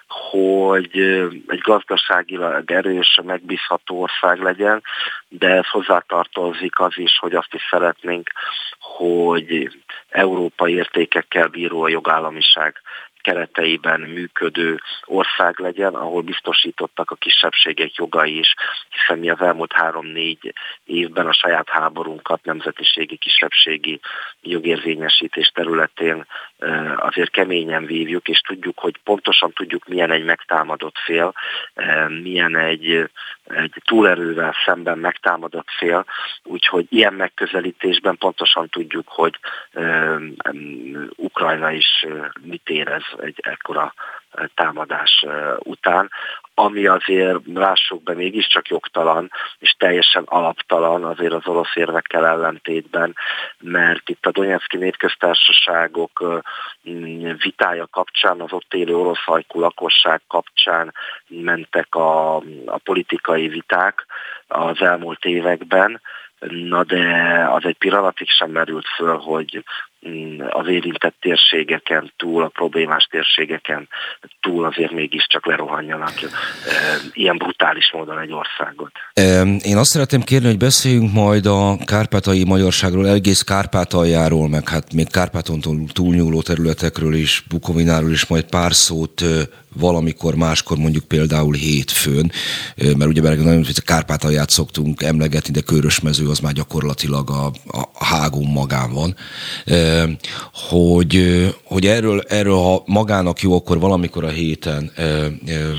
hogy 0.09 0.99
egy 1.47 1.59
gazdaságilag 1.59 2.71
erős, 2.71 3.21
megbízható 3.25 4.01
ország 4.01 4.43
legyen, 4.43 4.83
de 5.29 5.49
ez 5.49 5.67
hozzátartozik 5.67 6.79
az 6.79 6.99
is, 6.99 7.19
hogy 7.19 7.35
azt 7.35 7.55
is 7.55 7.63
szeretnénk, 7.71 8.31
hogy 8.79 9.71
európai 10.09 10.75
értékekkel 10.75 11.49
bíró 11.49 11.83
a 11.83 11.89
jogállamiság 11.89 12.81
kereteiben 13.23 14.01
működő 14.01 14.81
ország 15.05 15.59
legyen, 15.59 15.95
ahol 15.95 16.23
biztosítottak 16.23 17.11
a 17.11 17.15
kisebbségek 17.15 17.95
jogai 17.95 18.39
is, 18.39 18.55
hiszen 18.91 19.19
mi 19.19 19.31
az 19.31 19.41
elmúlt 19.41 19.73
három-négy 19.73 20.53
évben 20.85 21.27
a 21.27 21.33
saját 21.33 21.69
háborunkat 21.69 22.45
nemzetiségi, 22.45 23.17
kisebbségi 23.17 24.01
jogérvényesítés 24.43 25.49
területén 25.49 26.27
azért 26.97 27.31
keményen 27.31 27.87
vívjuk, 27.87 28.29
és 28.29 28.41
tudjuk, 28.41 28.79
hogy 28.79 28.99
pontosan 29.05 29.53
tudjuk, 29.53 29.89
milyen 29.89 30.11
egy 30.11 30.25
megtámadott 30.25 30.99
fél, 31.05 31.33
milyen 32.23 32.57
egy, 32.57 33.11
egy 33.45 33.83
túlerővel 33.85 34.55
szemben 34.65 34.99
megtámadott 34.99 35.69
fél, 35.79 36.05
úgyhogy 36.43 36.87
ilyen 36.89 37.15
megközelítésben 37.15 38.17
pontosan 38.17 38.69
tudjuk, 38.69 39.09
hogy 39.09 39.39
Ukrajna 41.17 41.71
is 41.71 42.07
mit 42.41 42.69
érez 42.69 43.05
egy 43.19 43.41
ekkora 43.43 43.95
támadás 44.55 45.27
után, 45.59 46.11
ami 46.65 46.87
azért 46.87 47.39
lássuk 47.55 48.03
be 48.03 48.15
mégiscsak 48.15 48.69
jogtalan 48.69 49.31
és 49.59 49.75
teljesen 49.79 50.23
alaptalan 50.27 51.05
azért 51.05 51.33
az 51.33 51.47
orosz 51.47 51.75
érvekkel 51.77 52.27
ellentétben, 52.27 53.15
mert 53.59 54.09
itt 54.09 54.27
a 54.27 54.31
Donetszki 54.31 54.77
népköztársaságok 54.77 56.43
vitája 57.43 57.87
kapcsán, 57.87 58.41
az 58.41 58.53
ott 58.53 58.75
élő 58.75 58.97
orosz 58.97 59.25
hajkú 59.25 59.61
lakosság 59.61 60.21
kapcsán 60.29 60.95
mentek 61.29 61.95
a, 61.95 62.37
a 62.67 62.79
politikai 62.85 63.49
viták 63.49 64.07
az 64.49 64.81
elmúlt 64.81 65.25
években, 65.25 66.01
Na 66.49 66.85
de 66.85 67.47
az 67.51 67.65
egy 67.65 67.77
pillanatig 67.77 68.29
sem 68.29 68.51
merült 68.51 68.87
föl, 68.97 69.17
hogy 69.17 69.57
mm, 69.57 69.61
az 70.51 70.69
érintett 70.69 71.15
térségeken 71.21 72.13
túl, 72.17 72.43
a 72.43 72.49
problémás 72.49 73.09
térségeken 73.11 73.89
túl 74.41 74.65
azért 74.65 74.93
mégiscsak 74.93 75.47
lerohanjanak 75.47 76.13
ilyen 77.13 77.37
brutális 77.37 77.93
módon 77.93 78.19
egy 78.19 78.33
országot. 78.33 78.91
Én 79.65 79.77
azt 79.77 79.91
szeretném 79.91 80.21
kérni, 80.23 80.47
hogy 80.47 80.59
beszéljünk 80.59 81.13
majd 81.13 81.47
a 81.47 81.77
kárpátai 81.85 82.45
magyarságról, 82.45 83.09
egész 83.09 83.43
Kárpátaljáról, 83.43 84.49
meg 84.49 84.69
hát 84.69 84.93
még 84.93 85.11
Kárpáton 85.11 85.61
túlnyúló 85.93 86.43
területekről 86.43 87.15
is, 87.15 87.43
Bukovináról 87.49 88.11
is 88.11 88.27
majd 88.27 88.45
pár 88.45 88.73
szót 88.73 89.25
valamikor 89.77 90.35
máskor 90.35 90.77
mondjuk 90.77 91.05
például 91.05 91.55
hétfőn, 91.55 92.33
mert 92.77 93.11
ugye 93.11 93.23
nagyon 93.23 93.65
a 93.69 93.83
Kárpátalját 93.85 94.51
szoktunk 94.51 95.03
emlegetni, 95.03 95.53
de 95.53 95.61
Körösmező 95.61 96.29
az 96.29 96.39
már 96.39 96.53
gyakorlatilag 96.53 97.31
a, 97.31 97.47
a 97.99 98.05
hágón 98.05 98.51
magán 98.53 98.93
van, 98.93 99.17
hogy, 100.53 101.47
hogy 101.65 101.87
erről, 101.87 102.21
erről, 102.29 102.57
ha 102.57 102.83
magának 102.87 103.41
jó, 103.41 103.55
akkor 103.55 103.79
valamikor 103.81 104.25
a 104.25 104.29
héten 104.29 104.93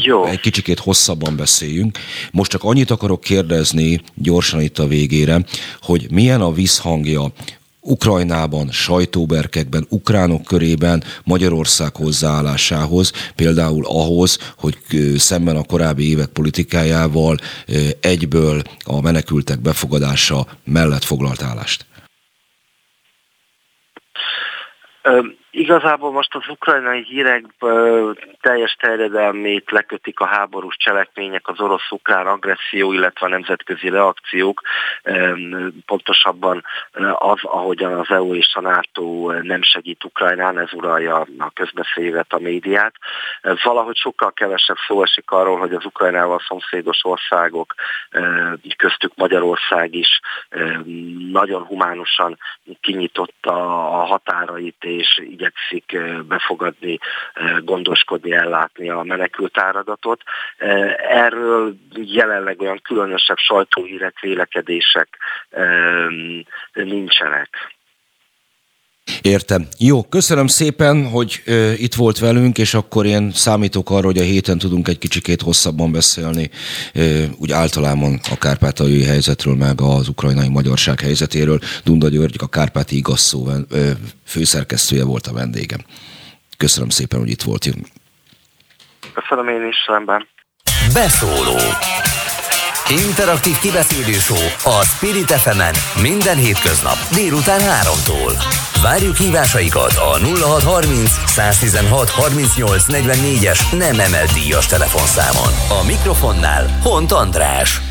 jó. 0.03 0.25
egy 0.25 0.39
kicsikét 0.39 0.79
hosszabban 0.79 1.35
beszéljünk. 1.35 1.97
Most 2.31 2.51
csak 2.51 2.63
annyit 2.63 2.91
akarok 2.91 3.21
kérdezni 3.21 4.01
gyorsan 4.15 4.61
itt 4.61 4.79
a 4.79 4.87
végére, 4.87 5.45
hogy 5.81 6.07
milyen 6.11 6.41
a 6.41 6.51
visszhangja 6.51 7.31
Ukrajnában, 7.83 8.71
sajtóberkekben, 8.71 9.85
ukránok 9.89 10.43
körében 10.43 11.03
Magyarország 11.23 11.95
hozzáállásához, 11.95 13.11
például 13.35 13.85
ahhoz, 13.85 14.37
hogy 14.57 14.77
szemben 15.17 15.55
a 15.55 15.63
korábbi 15.63 16.09
évek 16.09 16.27
politikájával 16.27 17.37
egyből 17.99 18.61
a 18.83 19.01
menekültek 19.01 19.61
befogadása 19.61 20.47
mellett 20.63 21.03
foglalt 21.03 21.41
állást? 21.41 21.85
Um, 25.05 25.37
Igazából 25.53 26.11
most 26.11 26.35
az 26.35 26.47
ukrajnai 26.49 27.03
hírek 27.03 27.45
teljes 28.41 28.75
terjedelmét 28.79 29.71
lekötik 29.71 30.19
a 30.19 30.25
háborús 30.25 30.75
cselekmények, 30.77 31.47
az 31.47 31.59
orosz-ukrán 31.59 32.27
agresszió, 32.27 32.93
illetve 32.93 33.25
a 33.25 33.29
nemzetközi 33.29 33.89
reakciók. 33.89 34.61
Pontosabban 35.85 36.63
az, 37.13 37.39
ahogyan 37.43 37.93
az 37.93 38.09
EU 38.09 38.35
és 38.35 38.55
a 38.55 38.61
NATO 38.61 39.31
nem 39.41 39.61
segít 39.61 40.03
Ukrajnán, 40.03 40.59
ez 40.59 40.73
uralja 40.73 41.25
a 41.37 41.51
közbeszédet, 41.53 42.33
a 42.33 42.39
médiát. 42.39 42.93
Valahogy 43.63 43.97
sokkal 43.97 44.31
kevesebb 44.31 44.77
szó 44.87 45.03
esik 45.03 45.31
arról, 45.31 45.57
hogy 45.57 45.73
az 45.73 45.85
Ukrajnával 45.85 46.41
szomszédos 46.47 46.99
országok, 47.03 47.73
köztük 48.77 49.11
Magyarország 49.15 49.93
is 49.93 50.19
nagyon 51.31 51.63
humánusan 51.63 52.37
kinyitotta 52.81 53.53
a 54.01 54.05
határait, 54.05 54.83
és 54.83 55.21
igyekszik 55.41 55.97
befogadni, 56.27 56.97
gondoskodni, 57.61 58.31
ellátni 58.31 58.89
a 58.89 59.03
menekült 59.03 59.57
áradatot. 59.57 60.21
Erről 61.09 61.75
jelenleg 61.91 62.61
olyan 62.61 62.81
különösebb 62.83 63.37
sajtóhírek, 63.37 64.19
vélekedések 64.19 65.17
nincsenek. 66.73 67.49
Értem. 69.21 69.67
Jó, 69.77 70.03
köszönöm 70.03 70.47
szépen, 70.47 71.09
hogy 71.09 71.41
ö, 71.45 71.71
itt 71.71 71.93
volt 71.93 72.19
velünk, 72.19 72.57
és 72.57 72.73
akkor 72.73 73.05
én 73.05 73.31
számítok 73.33 73.89
arra, 73.89 74.05
hogy 74.05 74.17
a 74.17 74.23
héten 74.23 74.57
tudunk 74.57 74.87
egy 74.87 74.97
kicsikét 74.97 75.41
hosszabban 75.41 75.91
beszélni, 75.91 76.49
ö, 76.93 77.23
úgy 77.37 77.51
általában 77.51 78.19
a 78.31 78.37
kárpátaljai 78.37 79.03
helyzetről, 79.03 79.55
meg 79.55 79.81
az 79.81 80.07
ukrajnai 80.07 80.49
magyarság 80.49 80.99
helyzetéről. 80.99 81.59
Dunda 81.83 82.09
György, 82.09 82.35
a 82.39 82.47
Kárpáti 82.47 82.95
igazszó 82.95 83.49
ö, 83.69 83.91
főszerkesztője 84.25 85.03
volt 85.03 85.27
a 85.27 85.33
vendégem. 85.33 85.79
Köszönöm 86.57 86.89
szépen, 86.89 87.19
hogy 87.19 87.29
itt 87.29 87.41
volt. 87.41 87.69
Köszönöm 89.13 89.47
én 89.47 89.67
is, 89.67 89.77
rendben. 89.87 90.27
Beszóló 90.93 91.57
Interaktív 92.91 93.59
kibeszélő 93.59 94.17
a 94.63 94.83
Spirit 94.83 95.31
fm 95.31 95.61
minden 96.01 96.37
hétköznap 96.37 96.95
délután 97.13 97.59
3-tól. 97.59 98.43
Várjuk 98.81 99.15
hívásaikat 99.15 99.91
a 99.91 100.17
0630 100.19 101.09
116 101.25 102.09
38 102.09 102.83
44-es 102.87 103.77
nem 103.77 103.99
emelt 103.99 104.33
díjas 104.33 104.65
telefonszámon. 104.65 105.81
A 105.81 105.85
mikrofonnál 105.85 106.79
Hont 106.83 107.11
András. 107.11 107.81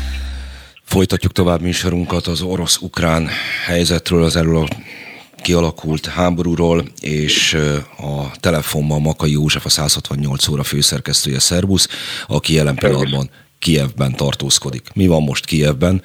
Folytatjuk 0.83 1.31
tovább 1.31 1.61
műsorunkat 1.61 2.27
az 2.27 2.41
orosz-ukrán 2.41 3.29
helyzetről, 3.65 4.23
az 4.23 4.35
erről 4.35 4.57
a 4.57 4.67
kialakult 5.41 6.05
háborúról, 6.05 6.85
és 6.99 7.57
a 7.97 8.31
telefonban 8.39 9.01
Makai 9.01 9.31
József, 9.31 9.65
a 9.65 9.69
168 9.69 10.47
óra 10.47 10.63
főszerkesztője 10.63 11.39
Szerbusz, 11.39 11.87
aki 12.27 12.53
jelen 12.53 12.75
pillanatban 12.75 13.29
Kievben 13.61 14.13
tartózkodik. 14.15 14.93
Mi 14.93 15.07
van 15.07 15.23
most 15.23 15.45
Kievben? 15.45 16.01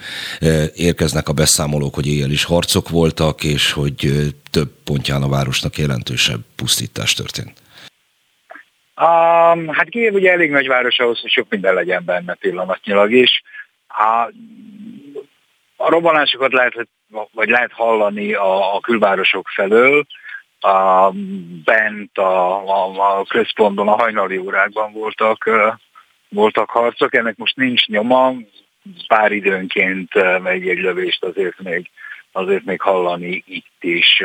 Érkeznek 0.74 1.28
a 1.28 1.32
beszámolók, 1.32 1.94
hogy 1.94 2.06
éjjel 2.06 2.30
is 2.30 2.44
harcok 2.44 2.88
voltak, 2.88 3.44
és 3.44 3.72
hogy 3.72 3.98
több 4.50 4.70
pontján 4.84 5.22
a 5.22 5.28
városnak 5.28 5.78
jelentősebb 5.78 6.40
pusztítás 6.56 7.14
történt. 7.14 7.52
Um, 9.00 9.68
hát 9.68 9.88
Kiev 9.88 10.14
ugye 10.14 10.32
elég 10.32 10.50
nagy 10.50 10.66
város 10.66 10.98
ahhoz, 10.98 11.20
hogy 11.20 11.30
sok 11.30 11.46
minden 11.48 11.74
legyen 11.74 12.04
benne 12.04 12.34
pillanatnyilag 12.34 13.12
is. 13.12 13.42
A, 13.88 14.32
a 15.76 15.90
robbanásokat 15.90 16.52
lehet, 16.52 16.88
vagy 17.32 17.48
lehet 17.48 17.72
hallani 17.72 18.32
a, 18.32 18.74
a 18.74 18.80
külvárosok 18.80 19.48
felől, 19.48 20.06
a, 20.60 21.10
bent 21.64 22.18
a, 22.18 22.62
a, 22.68 23.18
a 23.18 23.24
központban, 23.24 23.88
a 23.88 23.96
hajnali 23.96 24.38
órákban 24.38 24.92
voltak 24.92 25.50
voltak 26.28 26.70
harcok, 26.70 27.14
ennek 27.14 27.36
most 27.36 27.56
nincs 27.56 27.86
nyoma, 27.86 28.34
pár 29.06 29.32
időnként 29.32 30.40
megy 30.42 30.68
egy 30.68 30.78
lövést 30.78 31.24
azért 31.24 31.60
még, 31.62 31.90
azért 32.32 32.64
még 32.64 32.80
hallani 32.80 33.44
itt 33.46 33.76
is. 33.80 34.22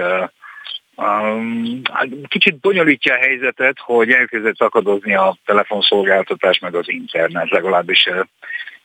Hát 1.91 2.07
kicsit 2.28 2.60
bonyolítja 2.60 3.14
a 3.14 3.18
helyzetet, 3.18 3.80
hogy 3.80 4.11
elkezdett 4.11 4.61
akadozni 4.61 5.15
a 5.15 5.38
telefonszolgáltatás 5.45 6.60
meg 6.60 6.76
az 6.76 6.90
internet, 6.90 7.49
legalábbis 7.49 8.10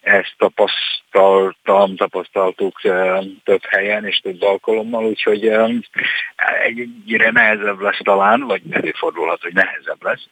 ezt 0.00 0.34
tapasztaltam, 0.38 1.96
tapasztaltuk 1.96 2.80
több 3.44 3.64
helyen 3.64 4.06
és 4.06 4.18
több 4.18 4.42
alkalommal, 4.42 5.04
úgyhogy 5.04 5.52
egyre 6.62 7.30
nehezebb 7.30 7.80
lesz 7.80 8.00
talán, 8.02 8.40
vagy 8.40 8.62
előfordulhat, 8.70 9.42
hogy 9.42 9.52
nehezebb 9.52 10.02
lesz 10.02 10.28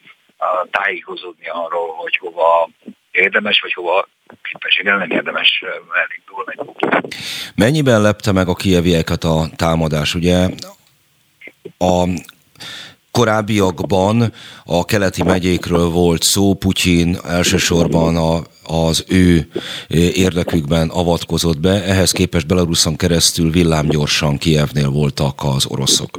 tájékozódni 0.70 1.48
arról, 1.48 1.94
hogy 1.96 2.16
hova 2.16 2.68
érdemes, 3.10 3.60
vagy 3.60 3.72
hova 3.72 4.08
képességgel 4.42 4.96
nem 4.96 5.10
érdemes 5.10 5.62
elindulni. 6.04 6.78
Mennyiben 7.54 8.02
lepte 8.02 8.32
meg 8.32 8.48
a 8.48 8.54
kievieket 8.54 9.24
a 9.24 9.46
támadás? 9.56 10.14
Ugye 10.14 10.48
a 11.78 12.08
korábbiakban 13.10 14.32
a 14.64 14.84
keleti 14.84 15.22
megyékről 15.22 15.88
volt 15.88 16.22
szó, 16.22 16.54
Putyin 16.54 17.16
elsősorban 17.24 18.16
a, 18.16 18.42
az 18.86 19.04
ő 19.08 19.48
érdekükben 20.14 20.88
avatkozott 20.88 21.60
be, 21.60 21.84
ehhez 21.84 22.12
képest 22.12 22.46
Belaruson 22.46 22.96
keresztül 22.96 23.50
villámgyorsan 23.50 24.38
Kievnél 24.38 24.90
voltak 24.90 25.42
az 25.44 25.66
oroszok. 25.66 26.18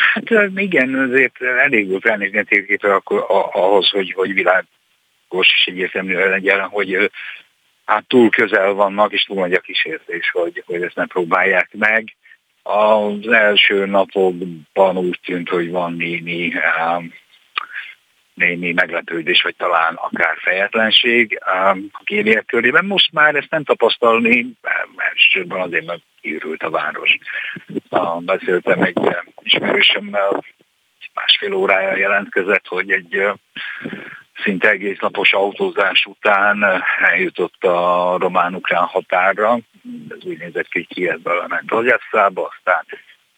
Hát 0.00 0.50
igen, 0.54 0.94
azért 0.94 1.42
elég 1.42 1.88
volt 1.88 2.06
elnézni 2.06 2.38
a 2.80 2.94
akkor 2.94 3.24
ahhoz, 3.52 3.88
hogy, 3.88 4.12
hogy 4.12 4.34
világos 4.34 4.66
és 5.30 5.66
egyértelmű 5.66 6.14
legyen, 6.14 6.60
hogy 6.60 7.10
hát 7.84 8.04
túl 8.06 8.30
közel 8.30 8.72
vannak, 8.72 9.12
és 9.12 9.22
túl 9.22 9.36
nagy 9.36 9.52
a 9.52 9.60
kísértés, 9.60 10.30
hogy, 10.30 10.62
hogy 10.66 10.82
ezt 10.82 10.96
ne 10.96 11.06
próbálják 11.06 11.68
meg. 11.78 12.16
Az 12.62 13.28
első 13.28 13.86
napokban 13.86 14.98
úgy 14.98 15.20
tűnt, 15.24 15.48
hogy 15.48 15.70
van 15.70 15.92
némi, 15.92 16.52
némi 18.38 18.72
meglepődés, 18.72 19.42
vagy 19.42 19.56
talán 19.56 19.94
akár 19.94 20.36
fejetlenség 20.40 21.38
a 21.92 22.02
kéliek 22.04 22.44
körében. 22.46 22.84
Most 22.84 23.12
már 23.12 23.34
ezt 23.34 23.50
nem 23.50 23.64
tapasztalni, 23.64 24.46
elsősorban 24.96 25.60
azért, 25.60 25.86
mert 25.86 26.02
kiürült 26.20 26.62
a 26.62 26.70
város. 26.70 27.18
Beszéltem 28.18 28.82
egy 28.82 28.98
ismerősömmel, 29.42 30.44
másfél 31.14 31.52
órája 31.52 31.96
jelentkezett, 31.96 32.66
hogy 32.66 32.90
egy 32.90 33.22
szinte 34.42 34.70
egész 34.70 34.98
napos 34.98 35.32
autózás 35.32 36.04
után 36.04 36.82
eljutott 37.00 37.64
a 37.64 38.16
román-ukrán 38.18 38.84
határra. 38.84 39.58
Ez 40.08 40.24
úgy 40.24 40.38
nézett 40.38 40.68
ki, 40.68 40.78
hogy 40.78 40.96
Kievből 40.96 41.44
ment 41.48 41.72
Odesszába, 41.72 42.50
aztán, 42.54 42.84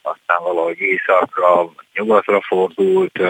aztán 0.03 0.43
valahogy 0.43 0.81
északra, 0.81 1.73
nyugatra 1.93 2.41
fordult, 2.41 3.21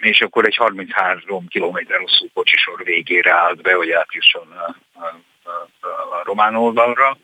és 0.00 0.20
akkor 0.20 0.44
egy 0.44 0.56
33 0.56 1.46
km 1.48 1.76
hosszú 2.00 2.26
kocsisor 2.34 2.84
végére 2.84 3.32
állt 3.32 3.62
be, 3.62 3.74
hogy 3.74 3.90
átjusson 3.90 4.52
a, 4.52 4.74
a, 5.00 5.06
a, 5.42 5.88
a 5.88 6.22
román 6.24 6.54
oldalra. 6.54 7.16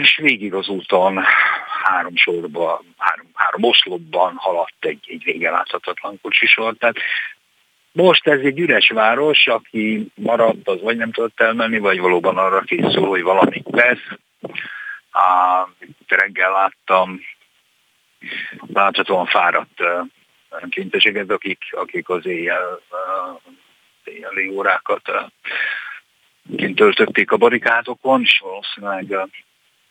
És 0.00 0.16
végig 0.16 0.54
az 0.54 0.68
úton 0.68 1.24
három 1.82 2.16
sorba, 2.16 2.82
három, 2.96 3.26
három 3.34 3.62
oszlopban 3.62 4.34
haladt 4.36 4.84
egy, 4.84 5.04
egy 5.08 5.24
vége 5.24 5.50
láthatatlan 5.50 6.18
kocsisor. 6.22 6.74
Tehát 6.78 6.96
most 7.92 8.26
ez 8.26 8.40
egy 8.40 8.58
üres 8.58 8.88
város, 8.88 9.46
aki 9.46 10.06
maradt, 10.14 10.68
az 10.68 10.80
vagy 10.82 10.96
nem 10.96 11.12
tudott 11.12 11.40
elmenni, 11.40 11.78
vagy 11.78 12.00
valóban 12.00 12.38
arra 12.38 12.60
készül, 12.60 13.06
hogy 13.06 13.22
valami 13.22 13.62
lesz. 13.64 14.06
Á, 15.18 15.66
reggel 16.06 16.50
láttam 16.50 17.20
láthatóan 18.72 19.26
fáradt 19.26 19.82
kinteseket, 20.68 21.30
akik, 21.30 21.58
akik 21.70 22.08
az 22.08 22.26
éjjel, 22.26 22.80
éjjeli 24.04 24.48
órákat 24.48 25.10
kint 26.56 26.76
töltötték 26.76 27.30
a 27.30 27.36
barikádokon, 27.36 28.22
és 28.22 28.42
valószínűleg 28.44 29.28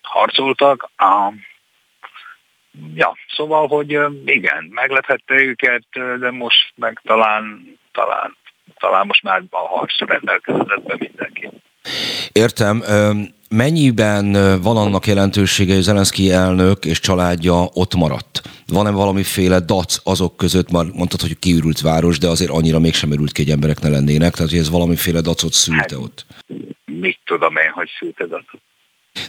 harcoltak. 0.01 0.89
Ja, 2.93 3.17
szóval, 3.27 3.67
hogy 3.67 3.99
igen, 4.25 4.63
meglephette 4.63 5.33
őket, 5.33 5.83
de 6.19 6.31
most 6.31 6.73
meg 6.75 7.01
talán, 7.03 7.77
talán, 7.91 8.37
talán 8.79 9.05
most 9.05 9.23
már 9.23 9.43
a 9.49 9.57
harc 9.57 9.99
rendelkezett 9.99 10.83
be 10.83 10.95
mindenki. 10.99 11.49
Értem. 12.31 12.81
Mennyiben 13.49 14.31
van 14.61 14.77
annak 14.77 15.07
jelentősége, 15.07 15.73
hogy 15.73 15.83
Zelenszky 15.83 16.31
elnök 16.31 16.85
és 16.85 16.99
családja 16.99 17.69
ott 17.73 17.95
maradt? 17.95 18.41
Van-e 18.67 18.91
valamiféle 18.91 19.59
dac 19.59 19.97
azok 20.03 20.37
között, 20.37 20.71
már 20.71 20.85
mondtad, 20.93 21.21
hogy 21.21 21.39
kiürült 21.39 21.81
város, 21.81 22.17
de 22.17 22.27
azért 22.27 22.51
annyira 22.51 22.79
mégsem 22.79 23.11
örült 23.11 23.31
ki, 23.31 23.43
hogy 23.43 23.51
emberek 23.51 23.79
ne 23.79 23.89
lennének, 23.89 24.35
tehát 24.35 24.51
hogy 24.51 24.59
ez 24.59 24.69
valamiféle 24.69 25.21
dacot 25.21 25.53
szülte 25.53 25.95
hát, 25.95 26.03
ott? 26.03 26.25
Mit 26.85 27.19
tudom 27.25 27.55
én, 27.55 27.71
hogy 27.73 27.89
szülte 27.99 28.25
dacot? 28.25 28.61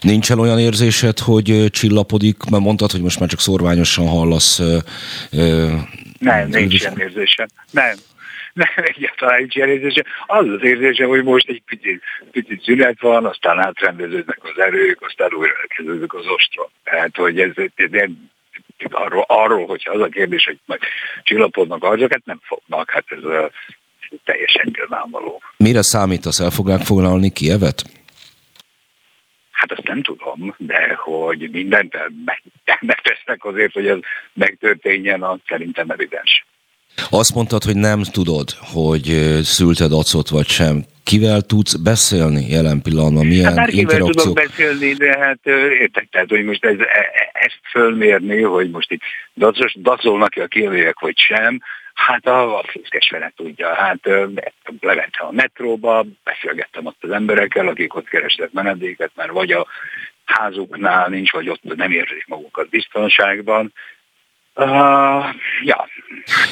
Nincsen 0.00 0.38
olyan 0.38 0.58
érzésed, 0.58 1.18
hogy 1.18 1.66
csillapodik, 1.70 2.44
mert 2.50 2.62
mondtad, 2.62 2.90
hogy 2.90 3.02
most 3.02 3.18
már 3.20 3.28
csak 3.28 3.40
szorványosan 3.40 4.08
hallasz. 4.08 4.58
Ö, 4.58 4.78
ö, 5.30 5.72
nem, 6.18 6.48
nincs 6.48 6.80
ilyen 6.80 6.98
érzésem. 6.98 7.46
Nem, 7.70 7.96
nem 8.58 8.84
egyáltalán 8.94 9.38
nincs 9.38 9.56
ilyen 9.56 9.68
érzése. 9.68 10.04
Az 10.26 10.48
az 10.48 10.62
érzése, 10.62 11.04
hogy 11.04 11.24
most 11.24 11.48
egy 11.48 11.62
picit, 11.66 12.02
picit 12.30 12.62
szünet 12.62 13.00
van, 13.00 13.24
aztán 13.24 13.58
átrendeződnek 13.58 14.38
az 14.42 14.58
erők, 14.58 15.02
aztán 15.02 15.32
újra 15.32 15.54
elkezdődik 15.60 16.14
az 16.14 16.26
ostrom. 16.26 16.68
Tehát, 16.84 17.16
hogy 17.16 17.40
ez, 17.40 17.50
ez 17.74 17.90
nem, 17.90 18.30
arról, 18.90 19.24
arról, 19.28 19.66
hogyha 19.66 19.92
az 19.92 20.00
a 20.00 20.08
kérdés, 20.08 20.44
hogy 20.44 20.58
majd 20.64 20.80
csillapodnak 21.22 21.84
azokat 21.84 22.24
nem 22.24 22.40
fognak, 22.42 22.90
hát 22.90 23.04
ez 23.08 23.24
uh, 23.24 23.50
teljesen 24.24 24.70
nyilvánvaló. 24.76 25.42
Mire 25.56 25.82
számítasz, 25.82 26.40
el 26.40 26.50
fogják 26.50 26.80
foglalni 26.80 27.32
Kievet? 27.32 27.82
Hát 29.50 29.72
azt 29.72 29.88
nem 29.88 30.02
tudom, 30.02 30.54
de 30.56 30.94
hogy 30.94 31.50
mindent 31.50 31.96
megtesznek 32.80 33.44
azért, 33.44 33.72
hogy 33.72 33.86
ez 33.86 33.98
megtörténjen, 34.32 35.22
az 35.22 35.38
szerintem 35.46 35.90
evidens. 35.90 36.46
Azt 37.10 37.34
mondtad, 37.34 37.64
hogy 37.64 37.76
nem 37.76 38.02
tudod, 38.02 38.50
hogy 38.72 39.04
szülted 39.42 39.92
acot 39.92 40.28
vagy 40.28 40.46
sem. 40.46 40.84
kivel 41.04 41.40
tudsz 41.40 41.74
beszélni 41.74 42.46
jelen 42.48 42.82
pillanatban? 42.82 43.26
Milyen 43.26 43.56
hát 43.56 43.68
kivel 43.68 43.98
tudok 43.98 44.34
beszélni, 44.34 44.92
de 44.92 45.18
hát 45.18 45.38
értek, 45.80 46.08
tehát 46.10 46.28
hogy 46.28 46.44
most 46.44 46.64
ez, 46.64 46.78
e, 46.78 46.82
e, 46.82 47.30
ezt 47.32 47.60
fölmérni, 47.70 48.42
hogy 48.42 48.70
most 48.70 48.90
itt 48.90 49.00
dacolnak-e 49.82 50.42
a 50.42 50.46
kérőjek, 50.46 51.00
vagy 51.00 51.18
sem, 51.18 51.60
Hát 52.06 52.26
a, 52.26 52.58
a 52.58 52.64
főzkes 52.70 53.10
vele 53.10 53.32
tudja. 53.36 53.74
Hát 53.74 54.00
lementem 54.80 55.26
a 55.26 55.32
metróba, 55.32 56.04
beszélgettem 56.24 56.86
ott 56.86 56.96
az 57.00 57.10
emberekkel, 57.10 57.68
akik 57.68 57.94
ott 57.94 58.08
kerestek 58.08 58.52
menedéket, 58.52 59.10
mert 59.14 59.30
vagy 59.30 59.52
a 59.52 59.66
házuknál 60.24 61.08
nincs, 61.08 61.32
vagy 61.32 61.48
ott 61.48 61.62
nem 61.62 61.90
érzik 61.90 62.26
magukat 62.26 62.68
biztonságban. 62.68 63.72
Uh, 64.60 65.24
ja, 65.62 65.88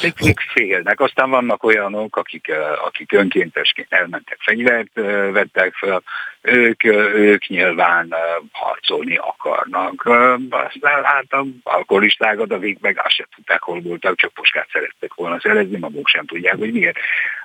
még 0.01 0.39
félnek. 0.53 0.99
Aztán 0.99 1.29
vannak 1.29 1.63
olyanok, 1.63 2.15
akik, 2.15 2.51
akik 2.85 3.11
önkéntesként 3.11 3.93
elmentek, 3.93 4.37
fegyvert 4.41 4.93
vettek 5.31 5.73
fel, 5.73 6.03
ők, 6.41 6.83
ők 7.13 7.47
nyilván 7.47 8.15
harcolni 8.51 9.15
akarnak. 9.15 10.05
Aztán 10.49 11.03
hát 11.03 11.25
a 11.29 11.45
alkoholistákat, 11.63 12.51
akik 12.51 12.79
meg 12.79 13.01
azt 13.03 13.15
sem 13.15 13.27
tudták, 13.35 13.61
hol 13.61 13.81
voltak, 13.81 14.17
csak 14.17 14.33
puskát 14.33 14.67
szerettek 14.71 15.13
volna 15.13 15.39
szerezni, 15.39 15.77
maguk 15.77 16.07
sem 16.07 16.25
tudják, 16.25 16.57
hogy 16.57 16.71
miért. 16.71 16.97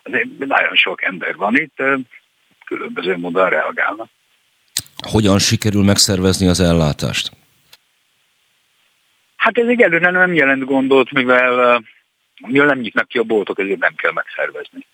Azért 0.03 0.39
nagyon 0.39 0.75
sok 0.75 1.03
ember 1.03 1.37
van 1.37 1.57
itt, 1.57 1.83
különböző 2.65 3.17
módon 3.17 3.49
reagálnak. 3.49 4.09
Hogyan 5.11 5.39
sikerül 5.39 5.85
megszervezni 5.85 6.49
az 6.49 6.61
ellátást? 6.61 7.31
Hát 9.43 9.59
ez 9.59 9.67
egyelőre 9.67 10.11
nem 10.11 10.35
jelent 10.35 10.65
gondot, 10.65 11.13
mivel, 11.13 11.83
mivel 12.47 12.67
nem 12.67 12.79
nyitnak 12.79 13.09
ki 13.09 13.19
a 13.19 13.23
boltok, 13.23 13.59
ezért 13.59 13.79
nem 13.79 13.95
kell 13.95 14.13
megszervezni. 14.13 14.87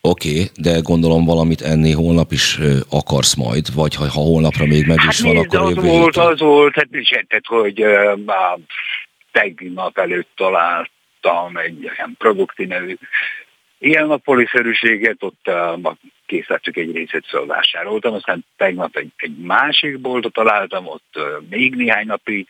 Oké, 0.00 0.30
okay, 0.30 0.46
de 0.56 0.78
gondolom 0.82 1.24
valamit 1.24 1.60
enni 1.60 1.92
holnap 1.92 2.32
is 2.32 2.58
akarsz 2.90 3.34
majd, 3.34 3.74
vagy 3.74 3.94
ha, 3.94 4.04
ha 4.08 4.20
holnapra 4.20 4.66
még 4.66 4.86
meg 4.86 4.98
is 5.08 5.22
hát 5.22 5.32
van, 5.32 5.36
akkor 5.36 5.60
az 5.60 5.74
volt, 5.74 6.16
az 6.16 6.40
volt, 6.40 6.74
hát 6.74 6.88
tehát, 7.28 7.46
hogy 7.46 7.84
uh, 7.84 8.18
tegnap 9.32 9.98
előtt 9.98 10.30
találtam 10.36 11.56
egy 11.56 11.82
ilyen 11.82 12.14
produkti 12.18 12.64
nevű 12.64 12.96
ilyen 13.78 14.06
napoliszerűséget, 14.06 15.16
ott 15.22 15.46
uh, 15.46 15.92
készítettük 16.26 16.76
egy 16.76 16.94
részét 16.94 17.26
fölvásároltam, 17.26 18.14
aztán 18.14 18.44
tegnap 18.56 18.96
egy, 18.96 19.10
egy 19.16 19.36
másik 19.36 19.98
boltot 20.00 20.32
találtam, 20.32 20.86
ott 20.86 21.14
uh, 21.14 21.24
még 21.50 21.74
néhány 21.74 22.06
napi 22.06 22.46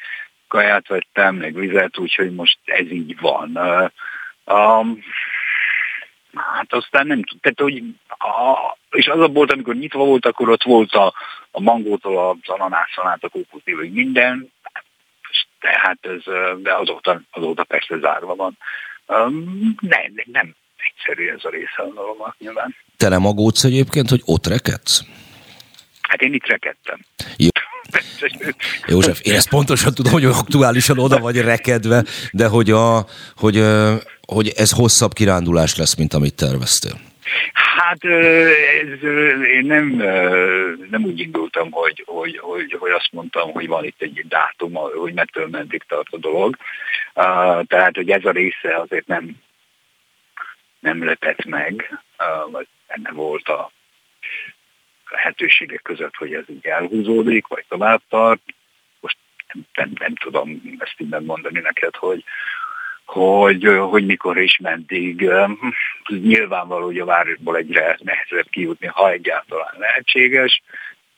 kaját 0.48 0.88
vettem, 0.88 1.36
meg 1.36 1.54
vizet, 1.54 1.98
úgyhogy 1.98 2.34
most 2.34 2.58
ez 2.64 2.90
így 2.90 3.20
van. 3.20 3.58
Um, 4.44 5.04
hát 6.34 6.72
aztán 6.72 7.06
nem 7.06 7.22
tehát, 7.40 7.60
hogy 7.60 7.82
a, 8.08 8.76
és 8.90 9.06
az 9.06 9.20
a 9.20 9.28
volt, 9.28 9.52
amikor 9.52 9.74
nyitva 9.74 10.04
volt, 10.04 10.26
akkor 10.26 10.48
ott 10.48 10.62
volt 10.62 10.92
a, 10.92 11.14
a 11.50 11.60
mangótól 11.60 12.28
az 12.28 12.36
ananászon 12.48 13.06
át 13.06 13.24
a 13.24 13.28
kókusznél, 13.28 13.76
minden, 13.76 14.52
tehát 15.60 15.98
ez, 16.00 16.22
de 16.62 16.74
azóta, 16.74 17.20
azóta 17.30 17.64
persze 17.64 17.98
zárva 17.98 18.34
van. 18.34 18.58
Um, 19.06 19.74
nem, 19.80 20.12
nem 20.24 20.54
egyszerű 20.76 21.28
ez 21.28 21.44
a 21.44 21.48
része 21.48 21.82
a 21.82 21.92
dolognak 21.94 22.36
nyilván. 22.38 22.76
Te 22.96 23.08
nem 23.08 23.26
aggódsz 23.26 23.64
egyébként, 23.64 24.08
hogy 24.08 24.22
ott 24.24 24.46
rekedsz? 24.46 25.04
Hát 26.00 26.20
én 26.20 26.34
itt 26.34 26.46
rekedtem. 26.46 26.98
Jó. 27.36 27.48
József, 28.86 29.20
én 29.22 29.34
ezt 29.34 29.48
pontosan 29.48 29.94
tudom, 29.94 30.12
hogy 30.12 30.24
aktuálisan 30.24 30.98
oda 30.98 31.18
vagy 31.18 31.40
rekedve, 31.40 32.04
de 32.32 32.46
hogy, 32.46 32.70
a, 32.70 33.06
hogy, 33.36 33.64
hogy 34.26 34.52
ez 34.56 34.70
hosszabb 34.70 35.12
kirándulás 35.12 35.76
lesz, 35.76 35.96
mint 35.96 36.14
amit 36.14 36.34
terveztél. 36.34 37.00
Hát 37.52 38.04
ez, 38.04 39.02
én 39.48 39.66
nem, 39.66 39.86
nem 40.90 41.04
úgy 41.04 41.20
indultam, 41.20 41.70
hogy, 41.70 42.02
hogy, 42.06 42.38
hogy, 42.38 42.76
hogy 42.78 42.90
azt 42.90 43.08
mondtam, 43.12 43.52
hogy 43.52 43.66
van 43.66 43.84
itt 43.84 44.02
egy 44.02 44.24
dátum, 44.28 44.72
hogy 44.74 45.12
mettől 45.12 45.48
mentig 45.50 45.82
tart 45.88 46.08
a 46.10 46.16
dolog. 46.18 46.56
Tehát, 47.66 47.94
hogy 47.94 48.10
ez 48.10 48.24
a 48.24 48.30
része 48.30 48.76
azért 48.76 49.06
nem, 49.06 49.36
nem 50.80 51.04
lepett 51.04 51.44
meg, 51.44 52.00
vagy 52.50 52.66
benne 52.86 53.10
volt 53.12 53.48
a 53.48 53.70
lehetőségek 55.14 55.82
között, 55.82 56.14
hogy 56.16 56.34
ez 56.34 56.44
így 56.48 56.66
elhúzódik, 56.66 57.46
vagy 57.46 57.64
tovább 57.68 58.00
tart. 58.08 58.40
Most 59.00 59.16
nem, 59.52 59.64
nem, 59.74 59.90
nem 59.98 60.14
tudom 60.14 60.76
ezt 60.78 60.94
innen 60.96 61.22
mondani 61.24 61.60
neked, 61.60 61.96
hogy, 61.96 62.24
hogy, 63.04 63.64
hogy 63.64 64.06
mikor 64.06 64.38
és 64.38 64.58
meddig. 64.62 65.30
Nyilvánvaló, 66.08 66.84
hogy 66.84 66.98
a 66.98 67.04
városból 67.04 67.56
egyre 67.56 67.96
nehezebb 68.02 68.48
kijutni, 68.50 68.86
ha 68.86 69.10
egyáltalán 69.10 69.74
lehetséges. 69.78 70.62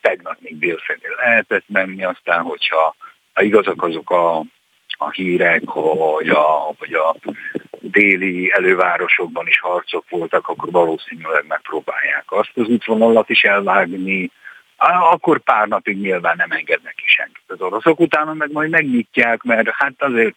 Tegnap 0.01 0.36
még 0.40 0.59
délfelé 0.59 1.14
lehetett 1.16 1.64
menni, 1.66 2.05
aztán 2.05 2.43
hogyha 2.43 2.97
ha 3.36 3.43
igazak 3.43 3.82
azok 3.82 4.10
a, 4.10 4.44
a 4.98 5.10
hírek, 5.10 5.62
hogy 5.68 6.28
a, 6.28 6.74
hogy 6.78 6.93
a 6.93 7.16
déli 7.91 8.53
elővárosokban 8.53 9.47
is 9.47 9.61
harcok 9.61 10.05
voltak, 10.09 10.49
akkor 10.49 10.71
valószínűleg 10.71 11.45
megpróbálják 11.49 12.25
azt 12.27 12.51
az 12.55 12.69
útvonalat 12.69 13.31
is 13.31 13.43
elvágni, 13.43 14.31
akkor 15.11 15.39
pár 15.41 15.69
napig 15.69 16.01
nyilván 16.01 16.37
nem 16.37 16.51
engednek 16.51 16.95
ki 16.95 17.05
senkit 17.07 17.45
az 17.47 17.61
oroszok, 17.61 18.01
utána 18.01 18.33
meg 18.33 18.53
majd 18.53 18.71
megnyitják, 18.71 19.43
mert 19.43 19.69
hát 19.71 19.95
azért 19.97 20.35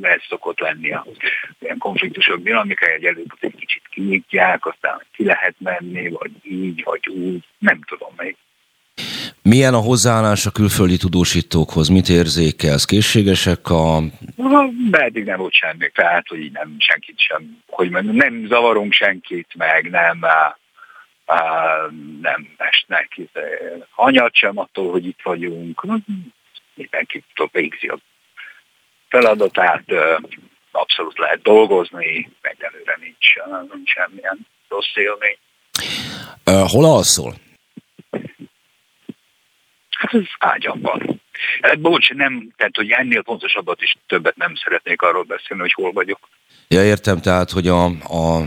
ez 0.00 0.20
szokott 0.28 0.60
lenni 0.60 0.92
a 0.92 1.06
ilyen 1.58 1.78
konfliktusok 1.78 2.42
dinamikája, 2.42 2.94
egy 2.94 3.04
előbb 3.04 3.32
egy 3.40 3.54
kicsit 3.54 3.82
kinyitják, 3.90 4.66
aztán 4.66 5.02
ki 5.12 5.24
lehet 5.24 5.54
menni, 5.58 6.08
vagy 6.08 6.30
így, 6.42 6.82
vagy 6.84 7.08
úgy, 7.08 7.44
nem 7.58 7.80
tudom 7.82 8.12
még. 8.16 8.36
Milyen 9.48 9.74
a 9.74 9.78
hozzáállás 9.78 10.46
a 10.46 10.50
külföldi 10.50 10.96
tudósítókhoz? 10.96 11.88
Mit 11.88 12.08
érzékelsz? 12.08 12.84
Készségesek 12.84 13.70
a... 13.70 14.02
Eddig 14.90 15.24
nem 15.24 15.38
volt 15.38 15.52
semmi, 15.52 15.90
tehát 15.94 16.28
hogy 16.28 16.50
nem 16.52 16.74
senkit 16.78 17.18
sem, 17.18 17.62
hogy 17.66 17.90
nem 17.90 18.46
zavarunk 18.48 18.92
senkit, 18.92 19.54
meg 19.56 19.90
nem, 19.90 20.18
nem 22.22 22.48
esnek 22.56 23.20
anyat 23.94 24.34
sem 24.34 24.58
attól, 24.58 24.90
hogy 24.90 25.06
itt 25.06 25.20
vagyunk. 25.22 25.86
Mindenki 26.74 27.24
végzi 27.52 27.86
a 27.86 27.98
feladatát, 29.08 29.84
abszolút 30.70 31.18
lehet 31.18 31.42
dolgozni, 31.42 32.30
egyelőre 32.40 32.98
nincs, 33.00 33.26
nincs 33.74 33.90
semmilyen 33.90 34.46
rossz 34.68 34.94
élmény. 34.94 35.38
Hol 36.68 36.84
alszol? 36.84 37.34
Hát 39.98 40.14
ez 40.14 40.24
ágyamban. 40.38 41.20
Hát, 41.60 41.80
bocs, 41.80 42.10
nem, 42.10 42.48
tehát 42.56 42.76
hogy 42.76 42.90
ennél 42.90 43.22
pontosabbat 43.22 43.82
is 43.82 43.96
többet 44.06 44.36
nem 44.36 44.54
szeretnék 44.54 45.02
arról 45.02 45.22
beszélni, 45.22 45.62
hogy 45.62 45.72
hol 45.72 45.92
vagyok. 45.92 46.28
Ja, 46.68 46.84
értem, 46.84 47.20
tehát, 47.20 47.50
hogy 47.50 47.68
a, 47.68 47.84
a, 47.84 47.92
a, 48.08 48.40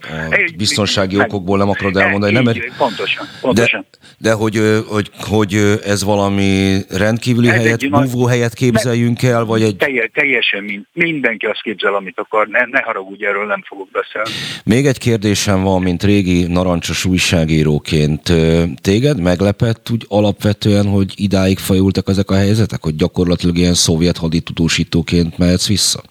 a 0.00 0.50
biztonsági 0.56 1.18
okokból 1.18 1.58
nem 1.58 1.68
akarod 1.68 1.96
elmondani. 1.96 2.32
Nem, 2.32 2.42
mert, 2.44 2.58
pontosan, 2.78 3.26
pontosan. 3.40 3.86
De, 3.90 3.98
de 4.30 4.32
hogy, 4.32 4.60
hogy, 4.88 5.10
hogy 5.18 5.54
ez 5.84 6.04
valami 6.04 6.78
rendkívüli 6.90 7.48
ez 7.48 7.54
helyet, 7.54 7.90
búvó 7.90 8.26
helyet 8.26 8.54
képzeljünk 8.54 9.22
el, 9.22 9.44
vagy 9.44 9.62
egy... 9.62 9.76
Telje, 9.76 10.10
teljesen 10.14 10.86
mindenki 10.92 11.46
azt 11.46 11.62
képzel, 11.62 11.94
amit 11.94 12.18
akar, 12.18 12.46
ne, 12.48 12.64
ne 12.64 12.80
haragudj, 12.80 13.26
erről 13.26 13.46
nem 13.46 13.62
fogok 13.68 13.88
beszélni. 13.90 14.30
Még 14.64 14.86
egy 14.86 14.98
kérdésem 14.98 15.62
van, 15.62 15.82
mint 15.82 16.02
régi 16.02 16.46
narancsos 16.46 17.04
újságíróként. 17.04 18.32
Téged 18.80 19.20
meglepett 19.20 19.90
úgy 19.90 20.04
alapvetően, 20.08 20.86
hogy 20.86 21.12
idáig 21.16 21.58
fajultak 21.58 22.08
ezek 22.08 22.30
a 22.30 22.34
helyzetek, 22.34 22.82
hogy 22.82 22.96
gyakorlatilag 22.96 23.58
ilyen 23.58 23.74
szovjet 23.74 24.16
haditudósítóként 24.16 25.38
mehetsz 25.38 25.68
vissza? 25.68 26.02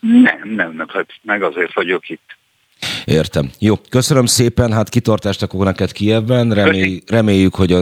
Nem, 0.00 0.54
nem, 0.54 0.74
nem, 0.76 0.88
hát 0.88 1.06
meg 1.22 1.42
azért 1.42 1.74
vagyok 1.74 2.08
itt. 2.08 2.38
Értem. 3.04 3.50
Jó, 3.58 3.74
köszönöm 3.88 4.26
szépen, 4.26 4.72
hát 4.72 4.88
kitartást 4.88 5.42
akkor 5.42 5.64
neked 5.64 5.92
Kievben, 5.92 6.52
Remély, 6.52 7.02
reméljük, 7.06 7.54
hogy 7.54 7.76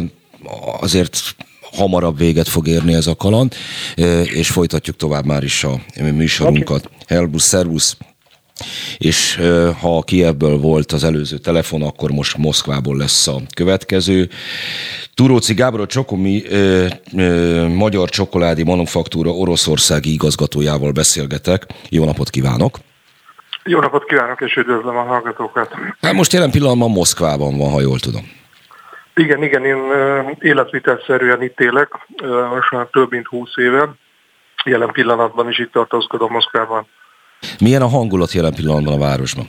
azért 0.81 1.35
hamarabb 1.73 2.19
véget 2.19 2.49
fog 2.49 2.67
érni 2.67 2.95
ez 2.95 3.07
a 3.07 3.17
kaland, 3.17 3.55
és 4.25 4.51
folytatjuk 4.51 4.97
tovább 4.97 5.25
már 5.25 5.43
is 5.43 5.65
a 5.65 5.81
műsorunkat. 6.13 6.87
Okay. 6.87 6.99
Helbus, 7.07 7.43
szervusz! 7.43 7.97
És 8.99 9.41
ha 9.81 10.03
Kievből 10.03 10.59
volt 10.59 10.93
az 10.93 11.05
előző 11.05 11.37
telefon, 11.37 11.83
akkor 11.83 12.11
most 12.11 12.37
Moszkvából 12.37 12.97
lesz 12.97 13.27
a 13.27 13.41
következő. 13.55 14.29
Turóci 15.15 15.55
Gábor 15.55 15.81
a 15.81 15.87
Csokomi 15.87 16.43
ö, 16.47 16.87
ö, 17.17 17.67
Magyar 17.69 18.09
Csokoládi 18.09 18.63
Manufaktúra 18.63 19.31
Oroszországi 19.31 20.13
igazgatójával 20.13 20.93
beszélgetek. 20.93 21.67
Jó 21.91 22.05
napot 22.05 22.31
kívánok! 22.31 22.77
Jó 23.65 23.81
napot 23.81 24.05
kívánok, 24.05 24.41
és 24.41 24.57
üdvözlöm 24.57 24.97
a 24.97 25.03
hallgatókat! 25.03 25.75
Hát 26.01 26.13
most 26.13 26.33
jelen 26.33 26.51
pillanatban 26.51 26.91
Moszkvában 26.91 27.59
van, 27.59 27.71
ha 27.71 27.81
jól 27.81 27.99
tudom. 27.99 28.37
Igen, 29.15 29.43
igen, 29.43 29.65
én 29.65 29.79
életvitelszerűen 30.39 31.43
itt 31.43 31.61
élek, 31.61 31.89
most 32.55 32.71
már 32.71 32.87
több 32.87 33.11
mint 33.11 33.27
húsz 33.27 33.57
éve. 33.57 33.95
Jelen 34.65 34.93
pillanatban 34.93 35.49
is 35.49 35.59
itt 35.59 35.73
tartózkodom 35.73 36.33
Moszkvában. 36.33 36.87
Milyen 37.61 37.83
a 37.83 37.89
hangulat 37.89 38.33
jelen 38.33 38.55
pillanatban 38.55 38.95
a 38.95 38.99
városban? 38.99 39.49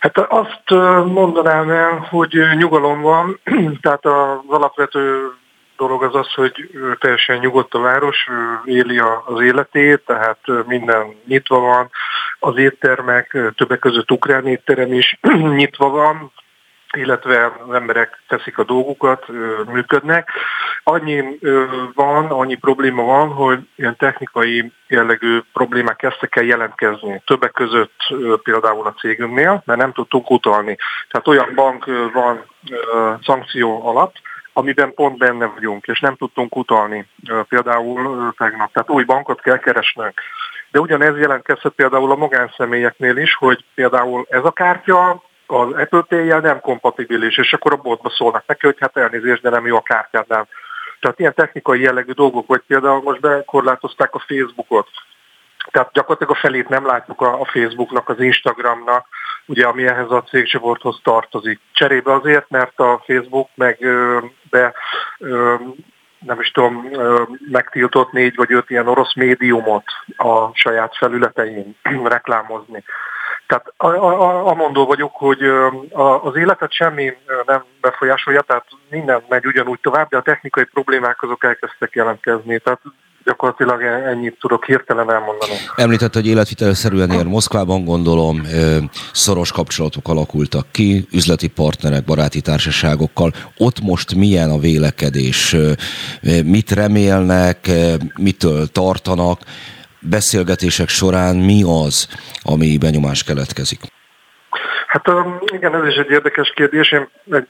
Hát 0.00 0.18
azt 0.18 0.70
mondanám 1.06 1.70
el, 1.70 2.06
hogy 2.10 2.34
nyugalom 2.56 3.00
van, 3.00 3.40
tehát 3.82 4.04
az 4.04 4.38
alapvető 4.48 5.32
dolog 5.76 6.02
az 6.02 6.14
az, 6.14 6.32
hogy 6.34 6.70
teljesen 7.00 7.38
nyugodt 7.38 7.74
a 7.74 7.78
város, 7.78 8.28
éli 8.64 8.98
az 9.24 9.40
életét, 9.40 10.02
tehát 10.06 10.38
minden 10.66 11.16
nyitva 11.26 11.58
van, 11.58 11.90
az 12.38 12.56
éttermek, 12.56 13.36
többek 13.56 13.78
között 13.78 14.10
ukrán 14.10 14.46
étterem 14.46 14.92
is 14.92 15.18
nyitva 15.60 15.88
van, 15.88 16.32
illetve 16.96 17.52
az 17.66 17.74
emberek 17.74 18.22
teszik 18.28 18.58
a 18.58 18.64
dolgukat, 18.64 19.24
működnek. 19.66 20.28
Annyi 20.82 21.38
van, 21.94 22.26
annyi 22.26 22.54
probléma 22.54 23.02
van, 23.02 23.28
hogy 23.28 23.58
ilyen 23.76 23.96
technikai 23.96 24.72
jellegű 24.88 25.40
problémák 25.52 25.96
kezdtek 25.96 26.36
el 26.36 26.44
jelentkezni. 26.44 27.22
Többek 27.26 27.52
között 27.52 28.14
például 28.42 28.86
a 28.86 28.94
cégünknél, 28.94 29.62
mert 29.64 29.78
nem 29.78 29.92
tudtunk 29.92 30.30
utalni. 30.30 30.76
Tehát 31.08 31.28
olyan 31.28 31.52
bank 31.54 31.84
van 32.12 32.44
szankció 33.22 33.86
alatt, 33.86 34.14
amiben 34.52 34.94
pont 34.94 35.18
benne 35.18 35.46
vagyunk, 35.46 35.86
és 35.86 36.00
nem 36.00 36.16
tudtunk 36.16 36.56
utalni 36.56 37.08
például 37.48 38.32
tegnap. 38.38 38.72
Tehát 38.72 38.90
új 38.90 39.04
bankot 39.04 39.40
kell 39.40 39.58
keresnünk. 39.58 40.20
De 40.70 40.80
ugyanez 40.80 41.18
jelentkezhet 41.18 41.72
például 41.72 42.10
a 42.10 42.16
magánszemélyeknél 42.16 43.16
is, 43.16 43.34
hogy 43.34 43.64
például 43.74 44.26
ez 44.28 44.44
a 44.44 44.50
kártya 44.50 45.22
az 45.46 45.72
Apple 45.72 46.04
Pay-jel 46.08 46.40
nem 46.40 46.60
kompatibilis, 46.60 47.38
és 47.38 47.52
akkor 47.52 47.72
a 47.72 47.76
boltba 47.76 48.10
szólnak 48.10 48.46
neki, 48.46 48.66
hogy 48.66 48.76
hát 48.80 48.96
elnézést, 48.96 49.42
de 49.42 49.50
nem 49.50 49.66
jó 49.66 49.76
a 49.76 49.82
kártyádnál. 49.82 50.48
Tehát 51.00 51.18
ilyen 51.18 51.34
technikai 51.34 51.80
jellegű 51.80 52.12
dolgok, 52.12 52.46
vagy 52.46 52.62
például 52.66 53.02
most 53.02 53.20
bekorlátozták 53.20 54.14
a 54.14 54.24
Facebookot, 54.26 54.88
tehát 55.70 55.92
gyakorlatilag 55.92 56.32
a 56.32 56.40
felét 56.40 56.68
nem 56.68 56.86
látjuk 56.86 57.20
a, 57.20 57.44
Facebooknak, 57.44 58.08
az 58.08 58.20
Instagramnak, 58.20 59.06
ugye, 59.46 59.66
ami 59.66 59.86
ehhez 59.86 60.10
a 60.10 60.22
cégcsoporthoz 60.22 61.00
tartozik. 61.02 61.60
Cserébe 61.72 62.12
azért, 62.12 62.50
mert 62.50 62.80
a 62.80 63.02
Facebook 63.06 63.48
meg 63.54 63.86
be 64.50 64.74
nem 66.18 66.40
is 66.40 66.50
tudom, 66.50 66.88
megtiltott 67.50 68.12
négy 68.12 68.36
vagy 68.36 68.52
öt 68.52 68.70
ilyen 68.70 68.88
orosz 68.88 69.14
médiumot 69.14 69.84
a 70.16 70.54
saját 70.54 70.96
felületein 70.96 71.76
reklámozni. 72.04 72.84
Tehát 73.54 73.94
amondó 74.46 74.86
vagyok, 74.86 75.12
hogy 75.14 75.40
az 76.22 76.36
életet 76.36 76.72
semmi 76.72 77.12
nem 77.46 77.64
befolyásolja, 77.80 78.40
tehát 78.40 78.64
minden 78.90 79.22
megy 79.28 79.46
ugyanúgy 79.46 79.78
tovább, 79.80 80.08
de 80.08 80.16
a 80.16 80.22
technikai 80.22 80.64
problémák 80.64 81.22
azok 81.22 81.44
elkezdtek 81.44 81.94
jelentkezni. 81.94 82.58
Tehát 82.58 82.80
gyakorlatilag 83.24 83.82
e- 83.82 84.08
ennyit 84.08 84.38
tudok 84.40 84.64
hirtelen 84.64 85.10
elmondani. 85.10 85.52
Említett, 85.76 86.14
hogy 86.14 86.26
életvitelszerűen 86.26 87.10
ér 87.10 87.24
Moszkvában, 87.24 87.84
gondolom, 87.84 88.42
szoros 89.12 89.52
kapcsolatok 89.52 90.08
alakultak 90.08 90.66
ki, 90.70 91.06
üzleti 91.12 91.48
partnerek, 91.48 92.04
baráti 92.04 92.40
társaságokkal. 92.40 93.32
Ott 93.58 93.80
most 93.80 94.14
milyen 94.14 94.50
a 94.50 94.58
vélekedés? 94.58 95.56
Mit 96.44 96.70
remélnek, 96.70 97.70
mitől 98.16 98.66
tartanak? 98.66 99.40
Beszélgetések 100.10 100.88
során 100.88 101.36
mi 101.36 101.62
az, 101.62 102.08
ami 102.42 102.78
benyomás 102.78 103.24
keletkezik? 103.24 103.80
Hát 104.86 105.08
igen, 105.52 105.74
ez 105.74 105.88
is 105.88 105.94
egy 105.96 106.10
érdekes 106.10 106.52
kérdés. 106.54 106.92
Én 106.92 107.08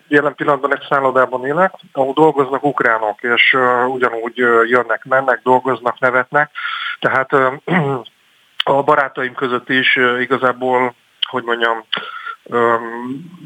jelen 0.09 0.35
pillanatban 0.35 0.74
egy 0.74 0.86
szállodában 0.89 1.47
élek, 1.47 1.72
ahol 1.93 2.12
dolgoznak 2.12 2.64
ukránok, 2.64 3.22
és 3.22 3.56
ugyanúgy 3.89 4.36
jönnek, 4.66 5.05
mennek, 5.05 5.40
dolgoznak, 5.43 5.98
nevetnek. 5.98 6.51
Tehát 7.01 7.32
a 8.64 8.82
barátaim 8.82 9.35
között 9.35 9.68
is 9.68 9.98
igazából, 10.20 10.94
hogy 11.31 11.44
mondjam, 11.44 11.85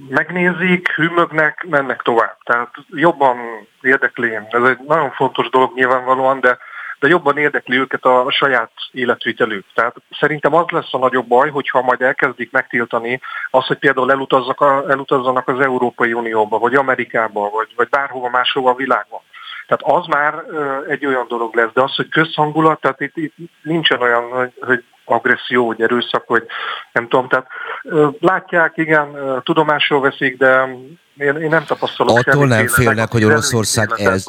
megnézik, 0.08 0.88
hűmögnek, 0.88 1.66
mennek 1.68 2.02
tovább. 2.02 2.36
Tehát 2.44 2.70
jobban 2.90 3.36
érdekli. 3.80 4.34
Ez 4.34 4.62
egy 4.62 4.78
nagyon 4.86 5.10
fontos 5.10 5.48
dolog 5.50 5.74
nyilvánvalóan, 5.74 6.40
de 6.40 6.58
de 7.00 7.08
jobban 7.08 7.36
érdekli 7.36 7.76
őket 7.76 8.04
a, 8.04 8.30
saját 8.30 8.70
életvitelük. 8.92 9.64
Tehát 9.74 9.94
szerintem 10.20 10.54
az 10.54 10.64
lesz 10.68 10.94
a 10.94 10.98
nagyobb 10.98 11.26
baj, 11.26 11.50
hogyha 11.50 11.82
majd 11.82 12.02
elkezdik 12.02 12.50
megtiltani 12.50 13.20
azt, 13.50 13.66
hogy 13.66 13.78
például 13.78 14.10
elutazzanak, 14.10 14.60
a, 14.60 14.84
elutazzanak 14.88 15.48
az 15.48 15.60
Európai 15.60 16.12
Unióba, 16.12 16.58
vagy 16.58 16.74
Amerikába, 16.74 17.50
vagy, 17.50 17.68
vagy 17.76 17.88
bárhova 17.88 18.28
máshova 18.28 18.70
a 18.70 18.74
világban. 18.74 19.20
Tehát 19.66 19.98
az 19.98 20.06
már 20.06 20.44
egy 20.88 21.06
olyan 21.06 21.26
dolog 21.28 21.54
lesz, 21.54 21.72
de 21.72 21.82
az, 21.82 21.94
hogy 21.94 22.08
közhangulat, 22.08 22.80
tehát 22.80 23.00
itt, 23.00 23.16
itt 23.16 23.34
nincsen 23.62 24.00
olyan, 24.00 24.30
hogy, 24.30 24.52
hogy 24.60 24.84
agresszió, 25.04 25.66
vagy 25.66 25.82
erőszak, 25.82 26.26
vagy 26.26 26.46
nem 26.92 27.08
tudom. 27.08 27.28
Tehát 27.28 27.46
látják, 28.20 28.76
igen, 28.76 29.14
ö, 29.14 29.38
tudomásul 29.42 30.00
veszik, 30.00 30.36
de 30.36 30.68
én, 31.18 31.36
én 31.36 31.48
nem 31.48 31.64
tapasztalom 31.64 32.16
Attól 32.16 32.46
nem 32.46 32.66
félnek, 32.66 33.10
hogy 33.10 33.24
Oroszország 33.24 33.92
ez, 33.96 34.24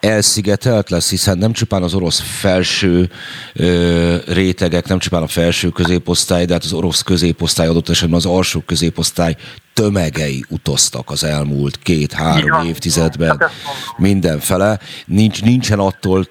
elszigetelt 0.00 0.90
lesz, 0.90 1.10
hiszen 1.10 1.38
nem 1.38 1.52
csupán 1.52 1.82
az 1.82 1.94
orosz 1.94 2.20
felső 2.20 3.10
ö, 3.54 4.16
rétegek, 4.26 4.86
nem 4.86 4.98
csupán 4.98 5.22
a 5.22 5.26
felső 5.26 5.68
középosztály, 5.68 6.44
de 6.44 6.52
hát 6.52 6.64
az 6.64 6.72
orosz 6.72 7.02
középosztály 7.02 7.66
adott 7.66 7.88
esetben 7.88 8.18
az 8.18 8.26
alsó 8.26 8.60
középosztály 8.60 9.36
tömegei 9.72 10.44
utaztak 10.48 11.10
az 11.10 11.24
elmúlt 11.24 11.78
két-három 11.78 12.62
ja, 12.62 12.68
évtizedben 12.68 13.36
hát 13.40 13.50
mindenfele. 13.96 14.78
Nincs, 15.06 15.42
nincsen 15.42 15.78
attól 15.78 16.24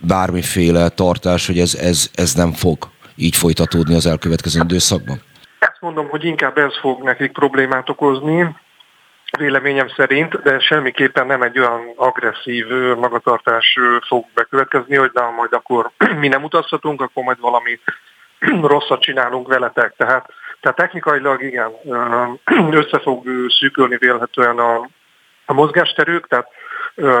bármiféle 0.00 0.88
tartás, 0.88 1.46
hogy 1.46 1.58
ez, 1.58 1.74
ez, 1.74 2.10
ez 2.14 2.34
nem 2.34 2.52
fog 2.52 2.78
így 3.16 3.36
folytatódni 3.36 3.94
az 3.94 4.06
elkövetkező 4.06 4.60
időszakban? 4.62 5.20
Ezt 5.58 5.80
mondom, 5.80 6.08
hogy 6.08 6.24
inkább 6.24 6.58
ez 6.58 6.78
fog 6.80 7.02
nekik 7.02 7.32
problémát 7.32 7.88
okozni, 7.88 8.54
véleményem 9.38 9.88
szerint, 9.88 10.42
de 10.42 10.58
semmiképpen 10.58 11.26
nem 11.26 11.42
egy 11.42 11.58
olyan 11.58 11.92
agresszív 11.96 12.66
magatartás 12.96 13.78
fog 14.06 14.24
bekövetkezni, 14.34 14.96
hogy 14.96 15.10
na, 15.12 15.30
majd 15.30 15.52
akkor 15.52 15.90
mi 16.22 16.28
nem 16.28 16.44
utazhatunk, 16.44 17.00
akkor 17.00 17.24
majd 17.24 17.40
valami 17.40 17.80
rosszat 18.72 19.00
csinálunk 19.00 19.48
veletek. 19.48 19.94
Tehát, 19.96 20.32
tehát 20.60 20.76
technikailag 20.76 21.42
igen, 21.42 21.72
össze 22.80 22.98
fog 22.98 23.26
szűkölni 23.58 23.96
vélhetően 23.96 24.58
a, 24.58 24.88
a 25.44 25.52
mozgásterük, 25.52 26.28
tehát 26.28 26.48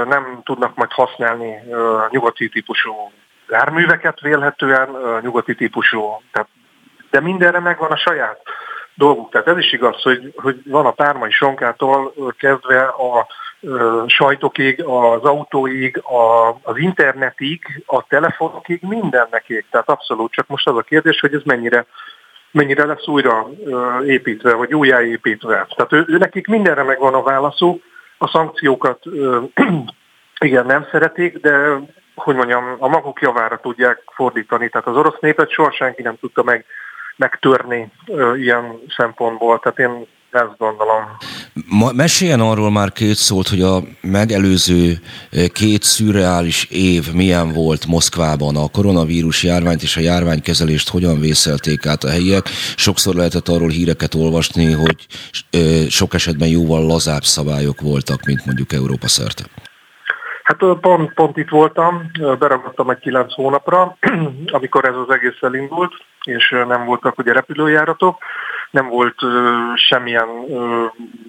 nem 0.08 0.40
tudnak 0.44 0.74
majd 0.74 0.92
használni 0.92 1.54
nyugati 2.10 2.48
típusú 2.48 3.12
járműveket 3.48 4.20
vélhetően, 4.20 4.88
nyugati 5.22 5.54
típusú, 5.54 6.22
tehát, 6.32 6.48
de 7.10 7.20
mindenre 7.20 7.58
megvan 7.58 7.90
a 7.90 7.96
saját 7.96 8.40
dolguk. 9.00 9.30
Tehát 9.30 9.48
ez 9.48 9.58
is 9.58 9.72
igaz, 9.72 10.02
hogy, 10.02 10.32
hogy 10.36 10.60
van 10.64 10.86
a 10.86 10.90
pármai 10.90 11.30
sonkától 11.30 12.14
kezdve 12.38 12.80
a 12.82 13.26
sajtokig, 14.06 14.84
az 14.84 15.22
autóig, 15.22 15.98
a, 15.98 16.48
az 16.62 16.76
internetig, 16.76 17.82
a 17.86 18.06
telefonokig, 18.06 18.80
mindennek 18.82 19.48
ég. 19.48 19.64
Tehát 19.70 19.88
abszolút, 19.88 20.32
csak 20.32 20.46
most 20.46 20.68
az 20.68 20.76
a 20.76 20.82
kérdés, 20.82 21.20
hogy 21.20 21.34
ez 21.34 21.42
mennyire 21.44 21.86
mennyire 22.52 22.84
lesz 22.84 23.06
újra 23.06 23.48
építve, 24.06 24.54
vagy 24.54 24.74
újjáépítve. 24.74 25.66
Tehát 25.76 25.92
ő, 25.92 26.04
ő 26.08 26.18
nekik 26.18 26.46
mindenre 26.46 26.82
megvan 26.82 27.14
a 27.14 27.22
válaszuk, 27.22 27.82
a 28.18 28.28
szankciókat 28.28 29.02
igen, 30.48 30.66
nem 30.66 30.86
szeretik, 30.90 31.38
de 31.38 31.80
hogy 32.14 32.34
mondjam, 32.34 32.76
a 32.78 32.88
maguk 32.88 33.20
javára 33.20 33.56
tudják 33.56 34.02
fordítani. 34.14 34.68
Tehát 34.68 34.86
az 34.86 34.96
orosz 34.96 35.18
népet 35.20 35.50
soha 35.50 35.70
senki 35.72 36.02
nem 36.02 36.16
tudta 36.20 36.42
meg 36.42 36.64
megtörni 37.20 37.92
ö, 38.06 38.36
ilyen 38.36 38.78
szempontból. 38.96 39.58
Tehát 39.58 39.78
én 39.78 40.06
ezt 40.30 40.56
gondolom. 40.58 41.02
Ma, 41.68 41.92
meséljen 41.92 42.40
arról 42.40 42.70
már 42.70 42.92
két 42.92 43.14
szót, 43.14 43.48
hogy 43.48 43.62
a 43.62 43.80
megelőző 44.00 44.98
két 45.52 45.82
szürreális 45.82 46.64
év 46.70 47.12
milyen 47.14 47.52
volt 47.52 47.86
Moszkvában, 47.86 48.56
a 48.56 48.70
koronavírus 48.72 49.42
járványt 49.42 49.82
és 49.82 49.96
a 49.96 50.00
járványkezelést 50.00 50.90
hogyan 50.90 51.20
vészelték 51.20 51.86
át 51.86 52.04
a 52.04 52.10
helyiek. 52.10 52.46
Sokszor 52.76 53.14
lehetett 53.14 53.48
arról 53.48 53.68
híreket 53.68 54.14
olvasni, 54.14 54.72
hogy 54.72 55.06
sok 55.88 56.14
esetben 56.14 56.48
jóval 56.48 56.86
lazább 56.86 57.22
szabályok 57.22 57.80
voltak, 57.80 58.24
mint 58.24 58.46
mondjuk 58.46 58.72
Európa 58.72 59.08
szerte. 59.08 59.44
Hát 60.42 60.58
pont, 60.80 61.14
pont 61.14 61.36
itt 61.36 61.48
voltam, 61.48 62.10
beragadtam 62.38 62.90
egy 62.90 62.98
kilenc 62.98 63.34
hónapra, 63.34 63.96
amikor 64.58 64.84
ez 64.84 64.94
az 64.94 65.14
egész 65.14 65.40
elindult, 65.40 65.92
és 66.24 66.50
nem 66.50 66.84
voltak 66.84 67.18
ugye 67.18 67.32
repülőjáratok, 67.32 68.18
nem 68.70 68.88
volt 68.88 69.20
semmilyen 69.74 70.28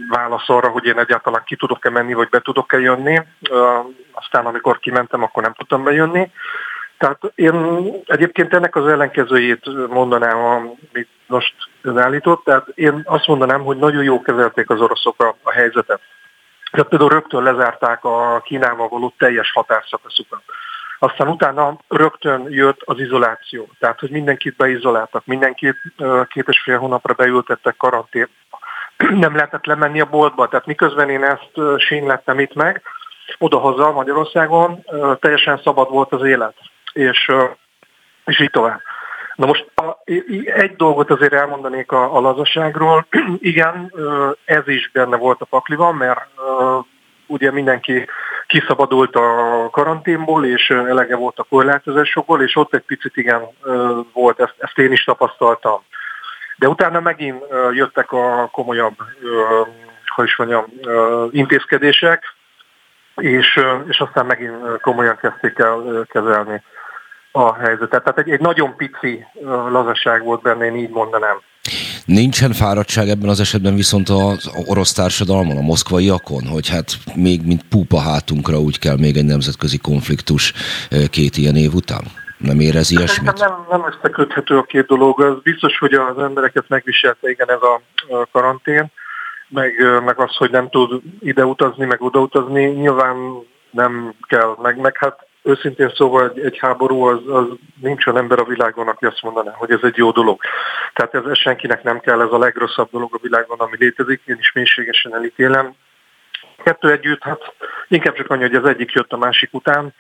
válasz 0.09 0.49
arra, 0.49 0.69
hogy 0.69 0.85
én 0.85 0.99
egyáltalán 0.99 1.43
ki 1.45 1.55
tudok-e 1.55 1.89
menni, 1.89 2.13
vagy 2.13 2.29
be 2.29 2.39
tudok-e 2.39 2.79
jönni. 2.79 3.21
Aztán 4.11 4.45
amikor 4.45 4.79
kimentem, 4.79 5.23
akkor 5.23 5.43
nem 5.43 5.53
tudtam 5.53 5.83
bejönni. 5.83 6.31
Tehát 6.97 7.21
én 7.35 7.85
egyébként 8.05 8.53
ennek 8.53 8.75
az 8.75 8.87
ellenkezőjét 8.87 9.87
mondanám, 9.87 10.37
amit 10.37 11.09
most 11.27 11.53
ön 11.81 11.97
állított. 11.97 12.43
Tehát 12.43 12.67
én 12.75 13.01
azt 13.05 13.27
mondanám, 13.27 13.63
hogy 13.63 13.77
nagyon 13.77 14.03
jó 14.03 14.21
kezelték 14.21 14.69
az 14.69 14.81
oroszok 14.81 15.23
a, 15.23 15.35
a 15.43 15.51
helyzetet. 15.51 16.01
Tehát 16.71 16.87
például 16.87 17.09
rögtön 17.09 17.43
lezárták 17.43 18.03
a 18.03 18.41
Kínával 18.45 18.87
való 18.87 19.13
teljes 19.17 19.51
határszakaszukat. 19.51 20.41
Aztán 21.03 21.27
utána 21.27 21.77
rögtön 21.87 22.45
jött 22.49 22.81
az 22.85 22.99
izoláció, 22.99 23.69
tehát 23.79 23.99
hogy 23.99 24.09
mindenkit 24.09 24.55
beizoláltak, 24.55 25.25
mindenkit 25.25 25.77
két 26.27 26.47
és 26.47 26.61
fél 26.61 26.77
hónapra 26.77 27.13
beültettek 27.13 27.77
karantén. 27.77 28.27
Nem 28.97 29.35
lehetett 29.35 29.65
lemenni 29.65 30.01
a 30.01 30.05
boltba, 30.05 30.47
tehát 30.47 30.65
miközben 30.65 31.09
én 31.09 31.23
ezt 31.23 31.51
sínlettem 31.77 32.39
itt 32.39 32.53
meg, 32.53 32.81
odahaza 33.37 33.91
Magyarországon 33.91 34.85
teljesen 35.19 35.61
szabad 35.63 35.89
volt 35.89 36.13
az 36.13 36.23
élet, 36.23 36.55
és, 36.93 37.31
és 38.25 38.39
így 38.39 38.49
tovább. 38.49 38.81
Na 39.35 39.45
most 39.45 39.71
a, 39.75 39.97
egy 40.45 40.75
dolgot 40.75 41.09
azért 41.09 41.33
elmondanék 41.33 41.91
a, 41.91 42.15
a 42.15 42.19
lazaságról. 42.19 43.05
Igen, 43.53 43.93
ez 44.45 44.67
is 44.67 44.91
benne 44.91 45.17
volt 45.17 45.41
a 45.41 45.45
pakliban, 45.45 45.95
mert 45.95 46.27
ugye 47.27 47.51
mindenki 47.51 48.07
kiszabadult 48.51 49.15
a 49.15 49.69
karanténból, 49.71 50.45
és 50.45 50.69
elege 50.69 51.15
volt 51.15 51.39
a 51.39 51.45
korlátozásokból, 51.49 52.41
és 52.41 52.55
ott 52.55 52.73
egy 52.73 52.81
picit 52.81 53.17
igen 53.17 53.41
volt, 54.13 54.39
ezt, 54.39 54.55
ezt 54.57 54.77
én 54.77 54.91
is 54.91 55.03
tapasztaltam. 55.03 55.83
De 56.57 56.67
utána 56.67 56.99
megint 56.99 57.43
jöttek 57.71 58.11
a 58.11 58.49
komolyabb, 58.51 58.95
hogy 60.15 60.25
is 60.25 60.35
mondjam, 60.35 60.65
intézkedések, 61.31 62.23
és, 63.15 63.59
és 63.87 63.99
aztán 63.99 64.25
megint 64.25 64.81
komolyan 64.81 65.17
kezdték 65.17 65.59
el 65.59 66.05
kezelni 66.09 66.63
a 67.31 67.53
helyzetet. 67.53 68.03
Tehát 68.03 68.19
egy, 68.19 68.29
egy 68.29 68.41
nagyon 68.41 68.75
pici 68.75 69.25
lazaság 69.69 70.23
volt 70.23 70.41
benne, 70.41 70.65
én 70.65 70.75
így 70.75 70.89
mondanám. 70.89 71.41
Nincsen 72.05 72.51
fáradtság 72.51 73.09
ebben 73.09 73.29
az 73.29 73.39
esetben 73.39 73.75
viszont 73.75 74.09
az 74.09 74.51
orosz 74.65 74.93
társadalmon, 74.93 75.57
a 75.57 75.61
moszkvaiakon, 75.61 76.47
hogy 76.47 76.69
hát 76.69 76.97
még 77.15 77.41
mint 77.45 77.63
púpa 77.69 77.99
hátunkra 77.99 78.59
úgy 78.59 78.79
kell 78.79 78.97
még 78.97 79.17
egy 79.17 79.25
nemzetközi 79.25 79.77
konfliktus 79.77 80.53
két 81.09 81.37
ilyen 81.37 81.55
év 81.55 81.73
után? 81.73 82.03
Nem 82.37 82.59
érez 82.59 82.91
ilyesmit? 82.91 83.37
Nem, 83.37 83.65
nem 83.69 83.85
összeköthető 83.85 84.57
a 84.57 84.63
két 84.63 84.85
dolog. 84.85 85.21
Az 85.21 85.41
biztos, 85.43 85.77
hogy 85.77 85.93
az 85.93 86.17
embereket 86.17 86.65
megviselte 86.67 87.29
igen 87.29 87.49
ez 87.49 87.61
a 87.61 87.81
karantén, 88.31 88.91
meg, 89.47 89.71
meg 90.05 90.19
az, 90.19 90.35
hogy 90.35 90.51
nem 90.51 90.69
tud 90.69 91.01
ide 91.19 91.45
utazni, 91.45 91.85
meg 91.85 92.01
oda 92.01 92.19
utazni. 92.19 92.65
Nyilván 92.65 93.15
nem 93.71 94.13
kell, 94.27 94.55
meg, 94.61 94.79
meg 94.79 94.97
hát 94.97 95.27
őszintén 95.43 95.91
szóval 95.95 96.29
egy, 96.29 96.45
egy 96.45 96.57
háború 96.57 97.01
az, 97.01 97.19
az 97.27 97.45
nincs 97.81 98.05
olyan 98.05 98.21
ember 98.21 98.39
a 98.39 98.45
világon, 98.45 98.87
aki 98.87 99.05
azt 99.05 99.21
mondaná, 99.21 99.51
hogy 99.51 99.71
ez 99.71 99.79
egy 99.81 99.97
jó 99.97 100.11
dolog. 100.11 100.41
Tehát 100.93 101.13
ez, 101.13 101.23
ez 101.25 101.37
senkinek 101.37 101.83
nem 101.83 101.99
kell, 101.99 102.21
ez 102.21 102.31
a 102.31 102.37
legrosszabb 102.37 102.89
dolog 102.91 103.15
a 103.15 103.19
világon, 103.21 103.59
ami 103.59 103.75
létezik, 103.79 104.21
én 104.25 104.37
is 104.39 104.51
mélységesen 104.51 105.15
elítélem. 105.15 105.73
Kettő 106.63 106.91
együtt, 106.91 107.23
hát 107.23 107.53
inkább 107.87 108.15
csak 108.15 108.29
annyi, 108.29 108.41
hogy 108.41 108.55
az 108.55 108.65
egyik 108.65 108.91
jött 108.91 109.13
a 109.13 109.17
másik 109.17 109.53
után, 109.53 109.93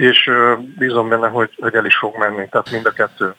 és 0.00 0.30
bízom 0.78 1.08
benne, 1.08 1.28
hogy, 1.28 1.50
hogy 1.60 1.74
el 1.74 1.86
is 1.86 1.96
fog 1.96 2.14
menni, 2.18 2.48
tehát 2.50 2.70
mind 2.70 2.86
a 2.86 2.90
kettő. 2.90 3.34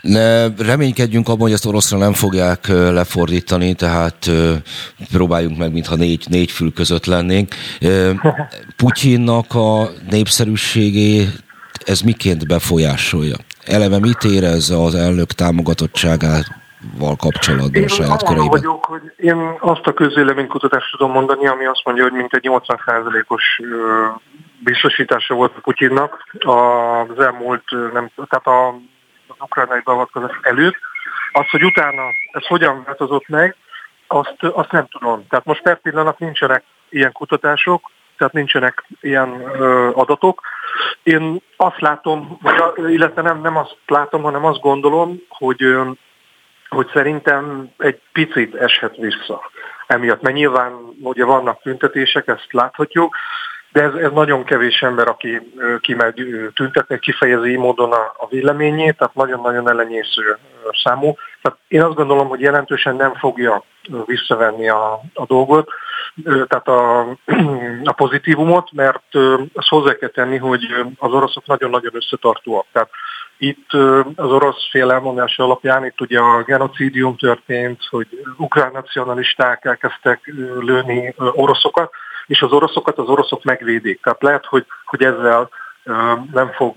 Ne, 0.00 0.54
reménykedjünk 0.56 1.28
abban, 1.28 1.40
hogy 1.40 1.52
ezt 1.52 1.66
oroszra 1.66 1.98
nem 1.98 2.12
fogják 2.12 2.68
lefordítani, 2.68 3.74
tehát 3.74 4.30
próbáljunk 5.12 5.58
meg, 5.58 5.72
mintha 5.72 5.94
négy, 5.94 6.24
négy 6.28 6.50
fül 6.50 6.72
között 6.72 7.06
lennénk. 7.06 7.54
Putyinnak 8.76 9.54
a 9.54 9.90
népszerűségé 10.10 11.28
ez 11.84 12.00
miként 12.00 12.46
befolyásolja? 12.46 13.36
Eleve 13.64 13.98
mit 13.98 14.24
érez 14.24 14.70
az 14.70 14.94
elnök 14.94 15.32
támogatottságát 15.32 16.65
val 16.98 17.16
kapcsolatban 17.16 17.82
én 17.82 17.88
saját 17.88 18.22
köreiben? 18.22 18.48
vagyok, 18.48 18.84
hogy 18.84 19.12
én 19.16 19.56
azt 19.60 19.86
a 19.86 19.92
közéleménykutatást 19.92 20.90
tudom 20.90 21.12
mondani, 21.12 21.46
ami 21.46 21.64
azt 21.64 21.84
mondja, 21.84 22.02
hogy 22.02 22.12
mintegy 22.12 22.48
80%-os 22.48 23.60
biztosítása 24.58 25.34
volt 25.34 25.56
a 25.56 25.60
Putyinnak 25.60 26.24
az 26.38 27.18
elmúlt, 27.18 27.70
nem, 27.70 28.10
tehát 28.28 28.46
a, 28.46 28.68
az 29.26 29.36
ukrajnai 29.38 29.80
beavatkozás 29.84 30.38
előtt. 30.42 30.76
Az, 31.32 31.48
hogy 31.50 31.64
utána 31.64 32.02
ez 32.32 32.46
hogyan 32.46 32.82
változott 32.84 33.28
meg, 33.28 33.56
azt, 34.06 34.36
azt 34.42 34.70
nem 34.70 34.86
tudom. 34.86 35.26
Tehát 35.28 35.44
most 35.44 35.62
per 35.62 35.80
pillanat 35.80 36.18
nincsenek 36.18 36.64
ilyen 36.88 37.12
kutatások, 37.12 37.90
tehát 38.16 38.32
nincsenek 38.32 38.84
ilyen 39.00 39.40
ö, 39.58 39.90
adatok. 39.94 40.40
Én 41.02 41.42
azt 41.56 41.80
látom, 41.80 42.38
illetve 42.76 43.22
nem, 43.22 43.40
nem 43.40 43.56
azt 43.56 43.76
látom, 43.86 44.22
hanem 44.22 44.44
azt 44.44 44.60
gondolom, 44.60 45.16
hogy, 45.28 45.62
ö, 45.62 45.90
hogy 46.68 46.88
szerintem 46.92 47.70
egy 47.78 48.00
picit 48.12 48.54
eshet 48.54 48.96
vissza 48.96 49.50
emiatt. 49.86 50.22
Mert 50.22 50.34
nyilván 50.34 50.72
ugye 51.02 51.24
vannak 51.24 51.62
tüntetések, 51.62 52.26
ezt 52.26 52.52
láthatjuk, 52.52 53.16
de 53.72 53.82
ez, 53.82 53.94
ez 53.94 54.10
nagyon 54.10 54.44
kevés 54.44 54.82
ember, 54.82 55.08
aki 55.08 55.52
kimegy 55.80 56.50
tüntetni, 56.54 56.98
kifejezi 56.98 57.50
így 57.50 57.58
módon 57.58 57.92
a, 57.92 58.14
a 58.16 58.26
véleményét, 58.28 58.96
tehát 58.96 59.14
nagyon-nagyon 59.14 59.68
ellenyésző 59.68 60.38
számú. 60.72 61.14
Tehát 61.42 61.58
én 61.68 61.82
azt 61.82 61.94
gondolom, 61.94 62.28
hogy 62.28 62.40
jelentősen 62.40 62.96
nem 62.96 63.14
fogja 63.14 63.64
visszavenni 64.06 64.68
a, 64.68 65.00
a 65.14 65.26
dolgot, 65.26 65.70
tehát 66.24 66.68
a, 66.68 67.00
a 67.84 67.92
pozitívumot, 67.92 68.72
mert 68.72 69.14
azt 69.54 69.68
hozzá 69.68 69.92
kell 69.92 70.08
tenni, 70.08 70.36
hogy 70.36 70.62
az 70.98 71.12
oroszok 71.12 71.46
nagyon-nagyon 71.46 71.94
összetartóak. 71.94 72.66
Tehát 72.72 72.90
itt 73.38 73.72
az 74.16 74.30
orosz 74.30 74.68
fél 74.70 74.90
elmondása 74.90 75.44
alapján 75.44 75.84
itt 75.84 76.00
ugye 76.00 76.18
a 76.18 76.42
genocidium 76.42 77.16
történt, 77.16 77.82
hogy 77.90 78.06
ukrán 78.36 78.72
nacionalisták 78.72 79.64
elkezdtek 79.64 80.32
lőni 80.60 81.14
oroszokat, 81.16 81.92
és 82.26 82.42
az 82.42 82.52
oroszokat 82.52 82.98
az 82.98 83.08
oroszok 83.08 83.44
megvédik. 83.44 84.02
Tehát 84.02 84.22
lehet, 84.22 84.44
hogy, 84.44 84.66
hogy 84.84 85.02
ezzel 85.02 85.48
nem 86.32 86.50
fog 86.56 86.74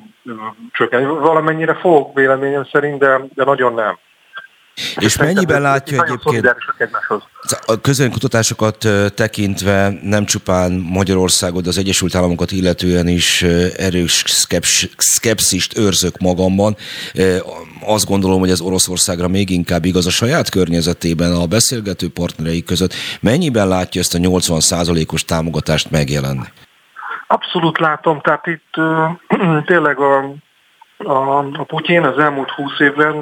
csökkenni. 0.71 1.05
Valamennyire 1.05 1.73
fog 1.73 2.15
véleményem 2.15 2.67
szerint, 2.71 2.99
de, 2.99 3.21
de 3.35 3.43
nagyon 3.43 3.73
nem. 3.73 3.97
És 4.95 5.17
mennyiben 5.17 5.61
látja 5.61 6.03
egyébként 6.03 6.55
a 7.65 7.81
közönkutatásokat 7.81 8.87
tekintve 9.15 9.99
nem 10.03 10.25
csupán 10.25 10.71
Magyarországot, 10.71 11.63
de 11.63 11.69
az 11.69 11.77
Egyesült 11.77 12.15
Államokat 12.15 12.51
illetően 12.51 13.07
is 13.07 13.41
erős 13.77 14.23
szkepszist 14.97 15.77
őrzök 15.77 16.17
magamban. 16.17 16.75
Azt 17.85 18.05
gondolom, 18.05 18.39
hogy 18.39 18.49
ez 18.49 18.61
Oroszországra 18.61 19.27
még 19.27 19.49
inkább 19.49 19.85
igaz 19.85 20.05
a 20.05 20.09
saját 20.09 20.49
környezetében, 20.49 21.31
a 21.31 21.45
beszélgető 21.45 22.09
partnerei 22.09 22.63
között. 22.63 22.93
Mennyiben 23.21 23.67
látja 23.67 24.01
ezt 24.01 24.13
a 24.13 24.17
80%-os 24.17 25.25
támogatást 25.25 25.91
megjelenni? 25.91 26.45
Abszolút 27.31 27.79
látom, 27.79 28.21
tehát 28.21 28.47
itt 28.47 28.73
tényleg 29.65 29.99
a 29.99 30.33
a, 31.03 31.37
a 31.37 31.63
Putyin 31.63 32.03
az 32.03 32.17
elmúlt 32.17 32.49
húsz 32.49 32.79
évben 32.79 33.15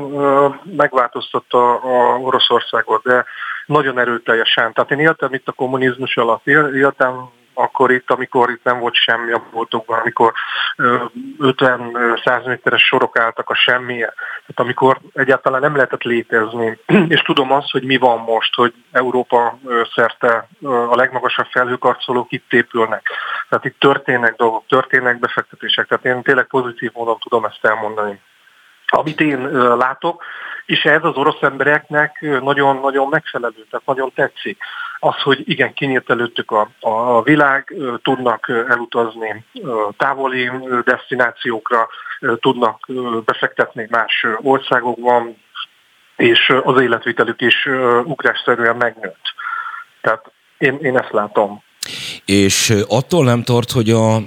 megváltoztatta 0.63 1.75
a 1.75 2.17
Oroszországot, 2.19 3.03
de 3.03 3.25
nagyon 3.65 3.99
erőteljesen. 3.99 4.73
Tehát 4.73 4.91
én 4.91 4.99
éltem 4.99 5.33
itt 5.33 5.47
a 5.47 5.51
kommunizmus 5.51 6.17
alatt, 6.17 6.47
éltem 6.47 7.29
akkor 7.57 7.91
itt, 7.91 8.11
amikor 8.11 8.49
itt 8.49 8.63
nem 8.63 8.79
volt 8.79 8.95
semmi 8.95 9.31
a 9.31 9.43
boltokban, 9.51 9.99
amikor 9.99 10.33
50-100 10.77 12.45
méteres 12.45 12.85
sorok 12.85 13.19
álltak 13.19 13.49
a 13.49 13.55
semmilyen, 13.55 14.13
tehát 14.15 14.55
amikor 14.55 14.99
egyáltalán 15.13 15.61
nem 15.61 15.75
lehetett 15.75 16.03
létezni. 16.03 16.79
És 17.07 17.21
tudom 17.21 17.51
azt, 17.51 17.71
hogy 17.71 17.83
mi 17.83 17.97
van 17.97 18.19
most, 18.19 18.55
hogy 18.55 18.73
Európa 18.91 19.59
szerte 19.95 20.47
a 20.63 20.95
legmagasabb 20.95 21.45
felhőkarcolók 21.45 22.31
itt 22.31 22.53
épülnek. 22.53 23.09
Tehát 23.49 23.65
itt 23.65 23.79
történnek 23.79 24.35
dolgok, 24.35 24.63
történnek 24.67 25.19
befektetések, 25.19 25.87
tehát 25.87 26.05
én 26.05 26.23
tényleg 26.23 26.45
pozitív 26.45 26.91
módon 26.93 27.17
tudom 27.19 27.45
ezt 27.45 27.65
elmondani. 27.65 28.21
Amit 28.87 29.21
én 29.21 29.51
látok, 29.77 30.23
és 30.65 30.85
ez 30.85 31.03
az 31.03 31.15
orosz 31.15 31.41
embereknek 31.41 32.19
nagyon-nagyon 32.41 33.07
megfelelő, 33.07 33.65
tehát 33.69 33.85
nagyon 33.85 34.11
tetszik. 34.15 34.57
Az, 34.99 35.21
hogy 35.21 35.43
igen, 35.45 35.73
kinyílt 35.73 36.09
előttük 36.09 36.51
a, 36.51 36.69
a 36.79 37.21
világ, 37.21 37.75
tudnak 38.03 38.49
elutazni 38.69 39.45
távoli 39.97 40.49
destinációkra, 40.85 41.87
tudnak 42.39 42.85
befektetni 43.25 43.87
más 43.89 44.25
országokban, 44.41 45.37
és 46.15 46.53
az 46.63 46.81
életvitelük 46.81 47.41
is 47.41 47.67
ugrásszerűen 48.03 48.75
megnőtt. 48.75 49.33
Tehát 50.01 50.31
én, 50.57 50.77
én 50.81 50.97
ezt 50.97 51.11
látom. 51.11 51.63
És 52.25 52.73
attól 52.87 53.23
nem 53.23 53.43
tart, 53.43 53.71
hogy 53.71 53.89
a 53.89 54.17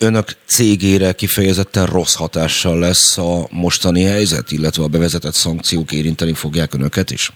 önök 0.00 0.26
cégére 0.44 1.12
kifejezetten 1.12 1.86
rossz 1.86 2.16
hatással 2.16 2.78
lesz 2.78 3.18
a 3.18 3.46
mostani 3.50 4.04
helyzet, 4.04 4.50
illetve 4.50 4.82
a 4.82 4.88
bevezetett 4.88 5.32
szankciók 5.32 5.92
érinteni 5.92 6.34
fogják 6.34 6.74
önöket 6.74 7.10
is? 7.10 7.32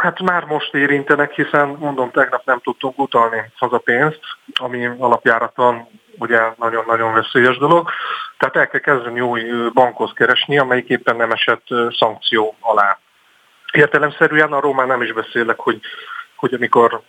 Hát 0.00 0.20
már 0.20 0.44
most 0.44 0.74
érintenek, 0.74 1.32
hiszen 1.32 1.68
mondom, 1.68 2.10
tegnap 2.10 2.44
nem 2.44 2.60
tudtunk 2.60 2.98
utalni 2.98 3.42
hazapénzt, 3.56 4.20
ami 4.54 4.86
alapjáraton 4.98 5.88
ugye 6.18 6.40
nagyon-nagyon 6.56 7.12
veszélyes 7.12 7.58
dolog. 7.58 7.90
Tehát 8.38 8.56
el 8.56 8.68
kell 8.68 8.80
kezdeni 8.80 9.20
új 9.20 9.42
bankhoz 9.72 10.12
keresni, 10.14 10.58
amelyik 10.58 10.88
éppen 10.88 11.16
nem 11.16 11.30
esett 11.30 11.66
szankció 11.98 12.56
alá. 12.60 12.98
Értelemszerűen 13.72 14.52
arról 14.52 14.74
már 14.74 14.86
nem 14.86 15.02
is 15.02 15.12
beszélek, 15.12 15.58
hogy, 15.58 15.80
hogy 16.36 16.54
amikor 16.54 17.00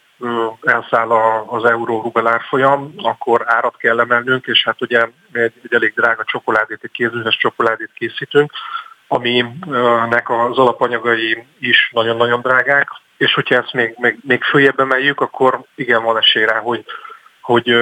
elszáll 0.62 1.12
az 1.46 1.66
euró-rubel 1.66 2.28
árfolyam, 2.28 2.94
akkor 2.98 3.44
árat 3.46 3.78
kell 3.78 4.00
emelnünk, 4.00 4.46
és 4.46 4.64
hát 4.64 4.82
ugye 4.82 5.08
egy, 5.32 5.54
egy 5.64 5.74
elég 5.74 5.94
drága 5.94 6.24
csokoládét, 6.24 6.80
egy 6.82 6.92
kézműves 6.92 7.38
csokoládét 7.38 7.92
készítünk, 7.94 8.52
aminek 9.08 10.30
az 10.30 10.58
alapanyagai 10.58 11.46
is 11.60 11.90
nagyon-nagyon 11.94 12.42
drágák, 12.42 12.90
és 13.18 13.34
hogyha 13.34 13.56
ezt 13.56 13.74
még, 13.74 13.96
még, 13.98 14.18
még 14.22 14.44
följebb 14.44 14.80
emeljük, 14.80 15.22
akkor 15.22 15.62
igen, 15.76 16.04
van 16.04 16.18
esély 16.18 16.46
rá, 16.46 16.60
hogy, 16.60 16.86
hogy 17.42 17.76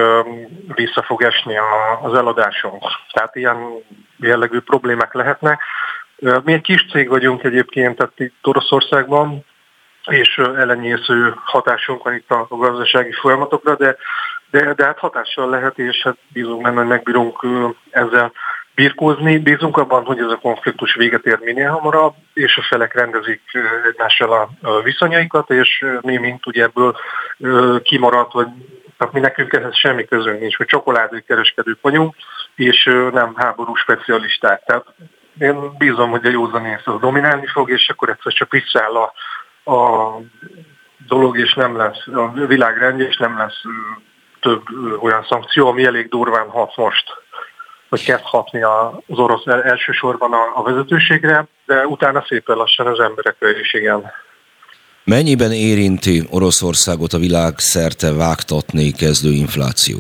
vissza 0.76 1.02
fog 1.02 1.22
esni 1.22 1.57
az 2.02 2.14
eladásunk. 2.14 2.84
Tehát 3.11 3.35
ilyen 3.35 3.57
jellegű 4.18 4.60
problémák 4.60 5.14
lehetnek. 5.14 5.61
Mi 6.43 6.53
egy 6.53 6.61
kis 6.61 6.85
cég 6.91 7.10
vagyunk 7.10 7.43
egyébként, 7.43 7.95
tehát 7.95 8.19
itt 8.19 8.47
Oroszországban, 8.47 9.45
és 10.06 10.38
ellenyésző 10.38 11.34
hatásunk 11.43 12.03
van 12.03 12.14
itt 12.14 12.30
a 12.30 12.47
gazdasági 12.49 13.11
folyamatokra, 13.11 13.76
de, 13.76 13.95
de, 14.52 14.73
de 14.73 14.85
hát 14.85 14.99
hatással 14.99 15.49
lehet, 15.49 15.80
és 15.80 16.02
hát 16.03 16.18
bízunk 16.27 16.61
benne, 16.61 16.77
hogy 16.77 16.88
megbírunk 16.88 17.45
ezzel 17.89 18.31
birkózni. 18.76 19.38
Bízunk 19.38 19.77
abban, 19.77 20.06
hogy 20.06 20.19
ez 20.19 20.31
a 20.31 20.39
konfliktus 20.41 20.95
véget 20.95 21.26
ér 21.26 21.39
minél 21.41 21.69
hamarabb, 21.69 22.14
és 22.34 22.57
a 22.57 22.65
felek 22.69 22.93
rendezik 22.93 23.41
egymással 23.91 24.49
a 24.61 24.81
viszonyaikat, 24.81 25.49
és 25.49 25.85
mi, 26.02 26.18
mint 26.18 26.45
ugye 26.45 26.64
ebből 26.64 26.95
kimaradt, 27.81 28.34
vagy 28.34 28.47
tehát 28.97 29.14
mi 29.14 29.19
nekünk 29.19 29.53
ehhez 29.53 29.76
semmi 29.76 30.06
közünk 30.06 30.39
nincs, 30.39 30.57
hogy 30.57 30.65
csokoládé 30.65 31.23
kereskedők 31.27 31.77
vagyunk, 31.81 32.15
és 32.56 32.84
nem 33.11 33.34
háború 33.35 33.76
specialisták. 33.76 34.64
Tehát 34.65 34.85
én 35.39 35.77
bízom, 35.77 36.10
hogy 36.10 36.26
a 36.26 36.30
józanész 36.30 36.81
az 36.88 36.99
dominálni 36.99 37.47
fog, 37.47 37.69
és 37.69 37.89
akkor 37.89 38.10
egyszer 38.10 38.34
csak 38.34 38.52
visszaáll 38.52 38.95
a, 38.95 39.14
a 39.72 40.11
dolog, 41.07 41.38
és 41.38 41.53
nem 41.53 41.77
lesz 41.77 42.07
a 42.07 42.31
világrendje, 42.31 43.07
és 43.07 43.18
nem 43.18 43.38
lesz 43.38 43.61
több 44.41 44.64
olyan 44.99 45.26
szankció, 45.30 45.68
ami 45.68 45.85
elég 45.85 46.10
durván 46.10 46.49
hat 46.49 46.76
most, 46.76 47.24
hogy 47.95 48.05
kezd 48.05 48.23
hatni 48.23 48.61
az 48.61 49.17
orosz 49.19 49.45
elsősorban 49.45 50.31
a, 50.34 50.59
a 50.59 50.63
vezetőségre, 50.63 51.47
de 51.65 51.85
utána 51.85 52.26
szépen 52.27 52.55
lassan 52.55 52.88
az 52.88 52.99
emberekre 52.99 53.59
is 53.59 53.73
igen. 53.73 54.11
Mennyiben 55.03 55.51
érinti 55.51 56.27
Oroszországot 56.30 57.13
a 57.13 57.17
világ 57.17 57.53
szerte 57.57 58.13
vágtatni 58.13 58.91
kezdő 58.91 59.31
infláció? 59.31 59.97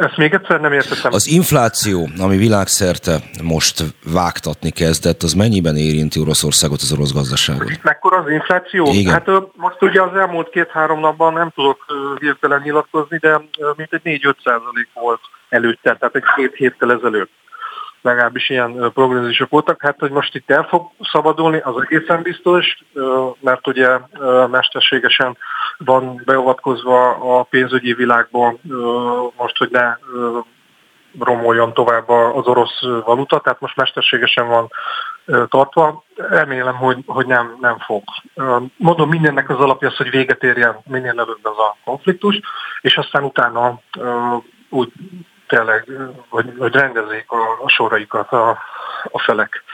Ezt 0.00 0.16
még 0.16 0.34
egyszer 0.34 0.60
nem 0.60 0.72
értettem. 0.72 1.12
Az 1.12 1.26
infláció, 1.26 2.08
ami 2.18 2.36
világszerte 2.36 3.18
most 3.42 3.82
vágtatni 4.12 4.70
kezdett, 4.70 5.22
az 5.22 5.32
mennyiben 5.32 5.76
érinti 5.76 6.20
Oroszországot, 6.20 6.80
az 6.80 6.92
orosz 6.92 7.12
gazdaságot? 7.12 7.82
Mekkora 7.82 8.16
az 8.16 8.30
infláció? 8.30 8.86
Igen. 8.92 9.12
Hát 9.12 9.28
most 9.56 9.82
ugye 9.82 10.02
az 10.02 10.16
elmúlt 10.16 10.50
két-három 10.50 11.00
napban 11.00 11.32
nem 11.32 11.50
tudok 11.54 11.84
hirtelen 12.20 12.60
nyilatkozni, 12.64 13.16
de 13.18 13.40
mint 13.76 13.92
egy 13.92 14.00
4-5 14.04 14.34
százalék 14.44 14.88
volt 14.94 15.20
előtte, 15.48 15.96
tehát 15.96 16.14
egy 16.14 16.24
két 16.36 16.54
héttel 16.54 16.92
ezelőtt 16.92 17.30
legalábbis 18.02 18.50
ilyen 18.50 18.90
prognózisok 18.94 19.50
voltak. 19.50 19.82
Hát, 19.82 19.98
hogy 19.98 20.10
most 20.10 20.34
itt 20.34 20.50
el 20.50 20.62
fog 20.62 20.90
szabadulni, 21.12 21.60
az 21.64 21.74
egészen 21.88 22.22
biztos, 22.22 22.82
mert 23.40 23.66
ugye 23.66 23.88
mesterségesen 24.50 25.36
van 25.84 26.22
beavatkozva 26.24 27.10
a 27.38 27.42
pénzügyi 27.42 27.94
világban 27.94 28.60
most, 29.36 29.56
hogy 29.56 29.70
ne 29.70 29.96
romoljon 31.18 31.72
tovább 31.72 32.08
az 32.08 32.46
orosz 32.46 32.80
valuta, 32.80 33.40
tehát 33.40 33.60
most 33.60 33.76
mesterségesen 33.76 34.48
van 34.48 34.70
tartva. 35.48 36.04
Remélem, 36.16 36.74
hogy, 36.74 36.98
hogy 37.06 37.26
nem, 37.26 37.56
nem 37.60 37.78
fog. 37.78 38.02
Mondom, 38.76 39.08
mindennek 39.08 39.50
az 39.50 39.58
alapja 39.58 39.88
az, 39.88 39.96
hogy 39.96 40.10
véget 40.10 40.42
érjen 40.42 40.76
minél 40.84 41.10
előbb 41.10 41.40
ez 41.42 41.58
a 41.58 41.76
konfliktus, 41.84 42.40
és 42.80 42.96
aztán 42.96 43.24
utána 43.24 43.80
úgy 44.68 44.92
tényleg, 45.52 45.88
hogy, 46.28 46.52
hogy 46.58 46.74
rendezzék 46.74 47.30
a, 47.30 47.64
a 47.64 47.68
soraikat 47.68 48.32
a, 48.32 48.58
a 49.10 49.18
felek. 49.18 49.64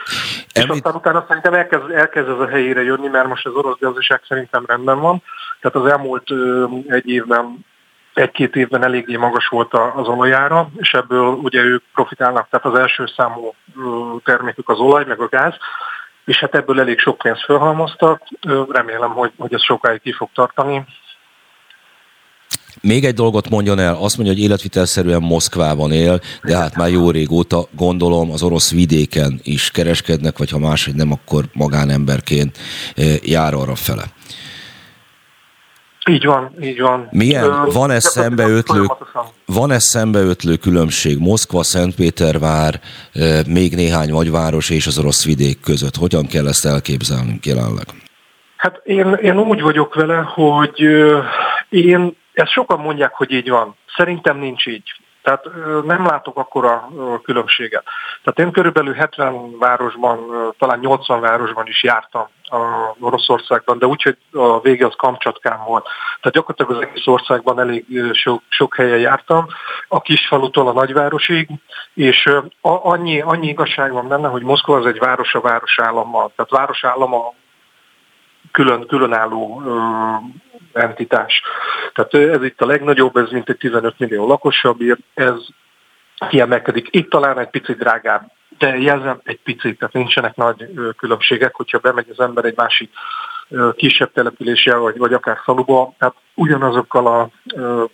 Említ... 0.53 0.71
És 0.71 0.77
aztán 0.77 0.95
utána 0.95 1.25
szerintem 1.27 1.53
elkezd, 1.53 1.91
elkezd 1.91 2.29
ez 2.29 2.39
a 2.39 2.47
helyére 2.47 2.81
jönni, 2.83 3.07
mert 3.07 3.27
most 3.27 3.45
az 3.45 3.53
orosz 3.53 3.79
gazdaság 3.79 4.21
szerintem 4.27 4.63
rendben 4.67 4.99
van. 4.99 5.23
Tehát 5.61 5.77
az 5.77 5.91
elmúlt 5.91 6.29
egy 6.87 7.07
évben 7.07 7.65
egy-két 8.13 8.55
évben 8.55 8.83
eléggé 8.83 9.15
magas 9.15 9.47
volt 9.47 9.73
az 9.73 10.07
olajára, 10.07 10.69
és 10.77 10.93
ebből 10.93 11.27
ugye 11.27 11.61
ők 11.61 11.83
profitálnak, 11.93 12.47
tehát 12.49 12.65
az 12.65 12.79
első 12.79 13.05
számú 13.15 13.53
termékük 14.23 14.69
az 14.69 14.79
olaj, 14.79 15.05
meg 15.05 15.19
a 15.19 15.27
gáz, 15.27 15.53
és 16.25 16.39
hát 16.39 16.55
ebből 16.55 16.79
elég 16.79 16.99
sok 16.99 17.17
pénzt 17.17 17.43
felhalmoztak. 17.45 18.21
Remélem, 18.69 19.11
hogy, 19.11 19.31
hogy 19.37 19.53
ez 19.53 19.63
sokáig 19.63 20.01
ki 20.01 20.11
fog 20.11 20.29
tartani, 20.33 20.85
még 22.81 23.05
egy 23.05 23.13
dolgot 23.13 23.49
mondjon 23.49 23.79
el, 23.79 23.95
azt 23.95 24.17
mondja, 24.17 24.35
hogy 24.35 24.43
életvitelszerűen 24.43 25.21
Moszkvában 25.21 25.91
él, 25.91 26.19
de 26.43 26.57
hát 26.57 26.75
már 26.75 26.89
jó 26.89 27.11
régóta 27.11 27.67
gondolom 27.75 28.31
az 28.31 28.43
orosz 28.43 28.71
vidéken 28.71 29.39
is 29.43 29.71
kereskednek, 29.71 30.37
vagy 30.37 30.49
ha 30.49 30.59
máshogy 30.59 30.95
nem, 30.95 31.11
akkor 31.11 31.43
magánemberként 31.53 32.57
eh, 32.95 33.15
jár 33.23 33.53
arra 33.53 33.75
fele. 33.75 34.03
Így 36.09 36.25
van, 36.25 36.55
így 36.61 36.79
van. 36.79 37.07
Milyen? 37.11 37.65
Van-e 37.71 37.99
szembeötlő, 37.99 38.85
van-e 39.45 39.79
szembeötlő 39.79 40.55
különbség 40.55 41.17
Moszkva, 41.17 41.63
Szentpétervár, 41.63 42.79
eh, 43.13 43.43
még 43.47 43.75
néhány 43.75 44.11
vagyváros 44.11 44.69
és 44.69 44.87
az 44.87 44.97
orosz 44.97 45.25
vidék 45.25 45.59
között? 45.59 45.95
Hogyan 45.95 46.27
kell 46.27 46.47
ezt 46.47 46.65
elképzelnünk 46.65 47.45
jelenleg? 47.45 47.85
Hát 48.57 48.81
én, 48.83 49.13
én 49.21 49.39
úgy 49.39 49.61
vagyok 49.61 49.95
vele, 49.95 50.15
hogy 50.15 50.79
én 51.69 52.15
ezt 52.39 52.51
sokan 52.51 52.79
mondják, 52.79 53.13
hogy 53.13 53.31
így 53.31 53.49
van. 53.49 53.75
Szerintem 53.95 54.37
nincs 54.37 54.65
így. 54.65 54.93
Tehát 55.21 55.45
nem 55.85 56.05
látok 56.05 56.37
akkora 56.37 56.89
különbséget. 57.23 57.83
Tehát 58.23 58.39
én 58.39 58.51
körülbelül 58.51 58.93
70 58.93 59.57
városban, 59.57 60.19
talán 60.57 60.79
80 60.79 61.19
városban 61.19 61.67
is 61.67 61.83
jártam 61.83 62.27
a 62.43 62.57
Oroszországban, 62.99 63.79
de 63.79 63.85
úgy, 63.85 64.01
hogy 64.01 64.17
a 64.31 64.59
vége 64.59 64.85
az 64.85 64.93
Kamcsatkán 64.97 65.63
volt. 65.65 65.87
Tehát 66.21 66.37
gyakorlatilag 66.37 66.71
az 66.71 66.87
egész 66.89 67.07
országban 67.07 67.59
elég 67.59 67.85
sok, 68.13 68.41
sok 68.49 68.75
helyen 68.75 68.99
jártam, 68.99 69.47
a 69.87 70.01
kisfalutól 70.01 70.67
a 70.67 70.73
nagyvárosig, 70.73 71.49
és 71.93 72.29
annyi, 72.61 73.21
annyi 73.21 73.47
igazság 73.47 73.91
van 73.91 74.07
benne, 74.07 74.27
hogy 74.27 74.41
Moszkva 74.41 74.77
az 74.77 74.85
egy 74.85 74.99
város 74.99 75.35
a 75.35 75.41
városállammal. 75.41 76.31
Tehát 76.35 76.51
városállama 76.51 77.33
külön, 78.51 78.87
különálló 78.87 79.61
entitás. 80.73 81.41
Tehát 81.93 82.13
ez 82.13 82.43
itt 82.43 82.61
a 82.61 82.65
legnagyobb, 82.65 83.17
ez 83.17 83.29
mint 83.29 83.49
egy 83.49 83.57
15 83.57 83.99
millió 83.99 84.27
lakosabb, 84.27 84.79
ez 85.13 85.35
kiemelkedik. 86.29 86.87
Itt 86.91 87.09
talán 87.09 87.39
egy 87.39 87.49
picit 87.49 87.77
drágább, 87.77 88.31
de 88.57 88.77
jelzem 88.77 89.19
egy 89.23 89.39
picit, 89.43 89.77
tehát 89.79 89.93
nincsenek 89.93 90.35
nagy 90.35 90.69
különbségek, 90.97 91.55
hogyha 91.55 91.77
bemegy 91.77 92.09
az 92.09 92.19
ember 92.19 92.45
egy 92.45 92.55
másik 92.55 92.91
kisebb 93.75 94.11
településre, 94.11 94.75
vagy, 94.75 94.97
vagy 94.97 95.13
akár 95.13 95.39
faluba, 95.43 95.93
tehát 95.97 96.15
ugyanazokkal 96.33 97.31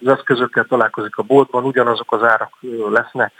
az 0.02 0.08
eszközökkel 0.08 0.66
találkozik 0.66 1.18
a 1.18 1.24
boltban, 1.24 1.64
ugyanazok 1.64 2.12
az 2.12 2.24
árak 2.24 2.58
lesznek. 2.90 3.34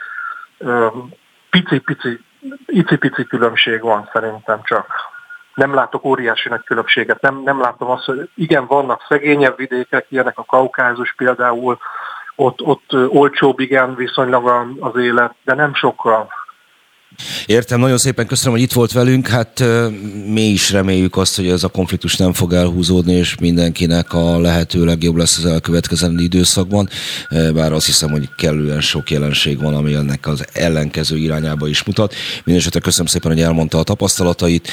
Pici-pici, 1.50 2.20
icipici 2.66 3.24
különbség 3.24 3.80
van 3.80 4.08
szerintem 4.12 4.60
csak 4.62 4.86
nem 5.56 5.74
látok 5.74 6.04
óriási 6.04 6.48
nagy 6.48 6.64
különbséget. 6.64 7.20
Nem, 7.20 7.42
nem 7.44 7.60
látom 7.60 7.90
azt, 7.90 8.04
hogy 8.04 8.28
igen, 8.34 8.66
vannak 8.66 9.04
szegényebb 9.08 9.56
vidékek, 9.56 10.06
ilyenek 10.08 10.38
a 10.38 10.44
Kaukázus 10.44 11.14
például, 11.16 11.78
ott, 12.34 12.62
ott 12.62 12.94
olcsóbb 13.08 13.60
igen 13.60 13.94
viszonylag 13.94 14.66
az 14.80 14.96
élet, 14.96 15.34
de 15.44 15.54
nem 15.54 15.74
sokkal. 15.74 16.28
Értem, 17.46 17.80
nagyon 17.80 17.98
szépen 17.98 18.26
köszönöm, 18.26 18.52
hogy 18.52 18.62
itt 18.62 18.72
volt 18.72 18.92
velünk. 18.92 19.28
Hát 19.28 19.64
mi 20.26 20.42
is 20.42 20.70
reméljük 20.70 21.16
azt, 21.16 21.36
hogy 21.36 21.48
ez 21.48 21.64
a 21.64 21.68
konfliktus 21.68 22.16
nem 22.16 22.32
fog 22.32 22.52
elhúzódni, 22.52 23.12
és 23.12 23.34
mindenkinek 23.40 24.12
a 24.12 24.40
lehető 24.40 24.84
legjobb 24.84 25.16
lesz 25.16 25.38
az 25.38 25.46
elkövetkezendő 25.46 26.22
időszakban. 26.22 26.88
Bár 27.54 27.72
azt 27.72 27.86
hiszem, 27.86 28.10
hogy 28.10 28.28
kellően 28.36 28.80
sok 28.80 29.10
jelenség 29.10 29.60
van, 29.60 29.74
ami 29.74 29.94
ennek 29.94 30.26
az 30.26 30.44
ellenkező 30.52 31.16
irányába 31.16 31.68
is 31.68 31.82
mutat. 31.82 32.14
Mindenesetre 32.36 32.80
köszönöm 32.80 33.06
szépen, 33.06 33.32
hogy 33.32 33.40
elmondta 33.40 33.78
a 33.78 33.82
tapasztalatait. 33.82 34.68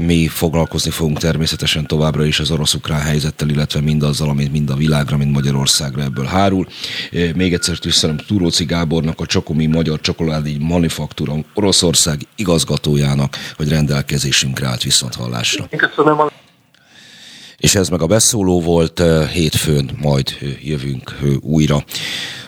Mi 0.00 0.26
foglalkozni 0.26 0.90
fogunk 0.90 1.18
természetesen 1.18 1.86
továbbra 1.86 2.24
is 2.24 2.40
az 2.40 2.50
orosz-ukrán 2.50 3.00
helyzettel, 3.00 3.48
illetve 3.48 3.80
mindazzal, 3.80 4.28
amit 4.28 4.52
mind 4.52 4.70
a 4.70 4.76
világra, 4.76 5.16
mind 5.16 5.30
Magyarországra 5.30 6.02
ebből 6.02 6.24
hárul. 6.24 6.66
Még 7.34 7.52
egyszer 7.52 7.78
köszönöm 7.78 8.16
Túróci 8.16 8.64
Gábornak, 8.64 9.20
a 9.20 9.26
Csokomi 9.26 9.66
Magyar 9.66 10.00
Csokoládi 10.00 10.56
Manufaktúra 10.60 11.32
Oroszország 11.54 12.18
igazgatójának, 12.36 13.36
hogy 13.56 13.68
rendelkezésünkre 13.68 14.66
állt 14.66 14.82
viszont. 14.82 15.16
Köszönöm. 15.76 16.16
És 17.56 17.74
ez 17.74 17.88
meg 17.88 18.02
a 18.02 18.06
beszóló 18.06 18.60
volt, 18.60 19.02
hétfőn 19.32 19.90
majd 20.00 20.36
jövünk 20.62 21.18
újra. 21.40 21.84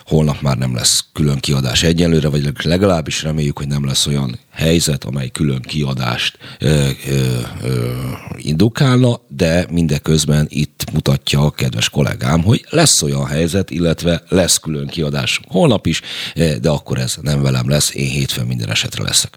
holnap 0.05 0.41
már 0.41 0.57
nem 0.57 0.75
lesz 0.75 1.05
külön 1.13 1.37
kiadás 1.37 1.83
egyenlőre, 1.83 2.27
vagy 2.27 2.53
legalábbis 2.63 3.23
reméljük, 3.23 3.57
hogy 3.57 3.67
nem 3.67 3.85
lesz 3.85 4.05
olyan 4.05 4.39
helyzet, 4.51 5.03
amely 5.03 5.29
külön 5.29 5.61
kiadást 5.61 6.37
ö, 6.59 6.89
ö, 7.09 7.39
ö, 7.63 7.91
indukálna, 8.37 9.21
de 9.27 9.65
mindeközben 9.71 10.45
itt 10.49 10.91
mutatja 10.93 11.41
a 11.41 11.51
kedves 11.51 11.89
kollégám, 11.89 12.43
hogy 12.43 12.65
lesz 12.69 13.01
olyan 13.01 13.25
helyzet, 13.25 13.69
illetve 13.69 14.23
lesz 14.29 14.57
külön 14.57 14.87
kiadás 14.87 15.39
holnap 15.47 15.85
is, 15.85 16.01
de 16.61 16.69
akkor 16.69 16.97
ez 16.97 17.15
nem 17.21 17.41
velem 17.41 17.69
lesz, 17.69 17.93
én 17.93 18.09
hétfőn 18.09 18.45
minden 18.45 18.69
esetre 18.69 19.03
leszek. 19.03 19.35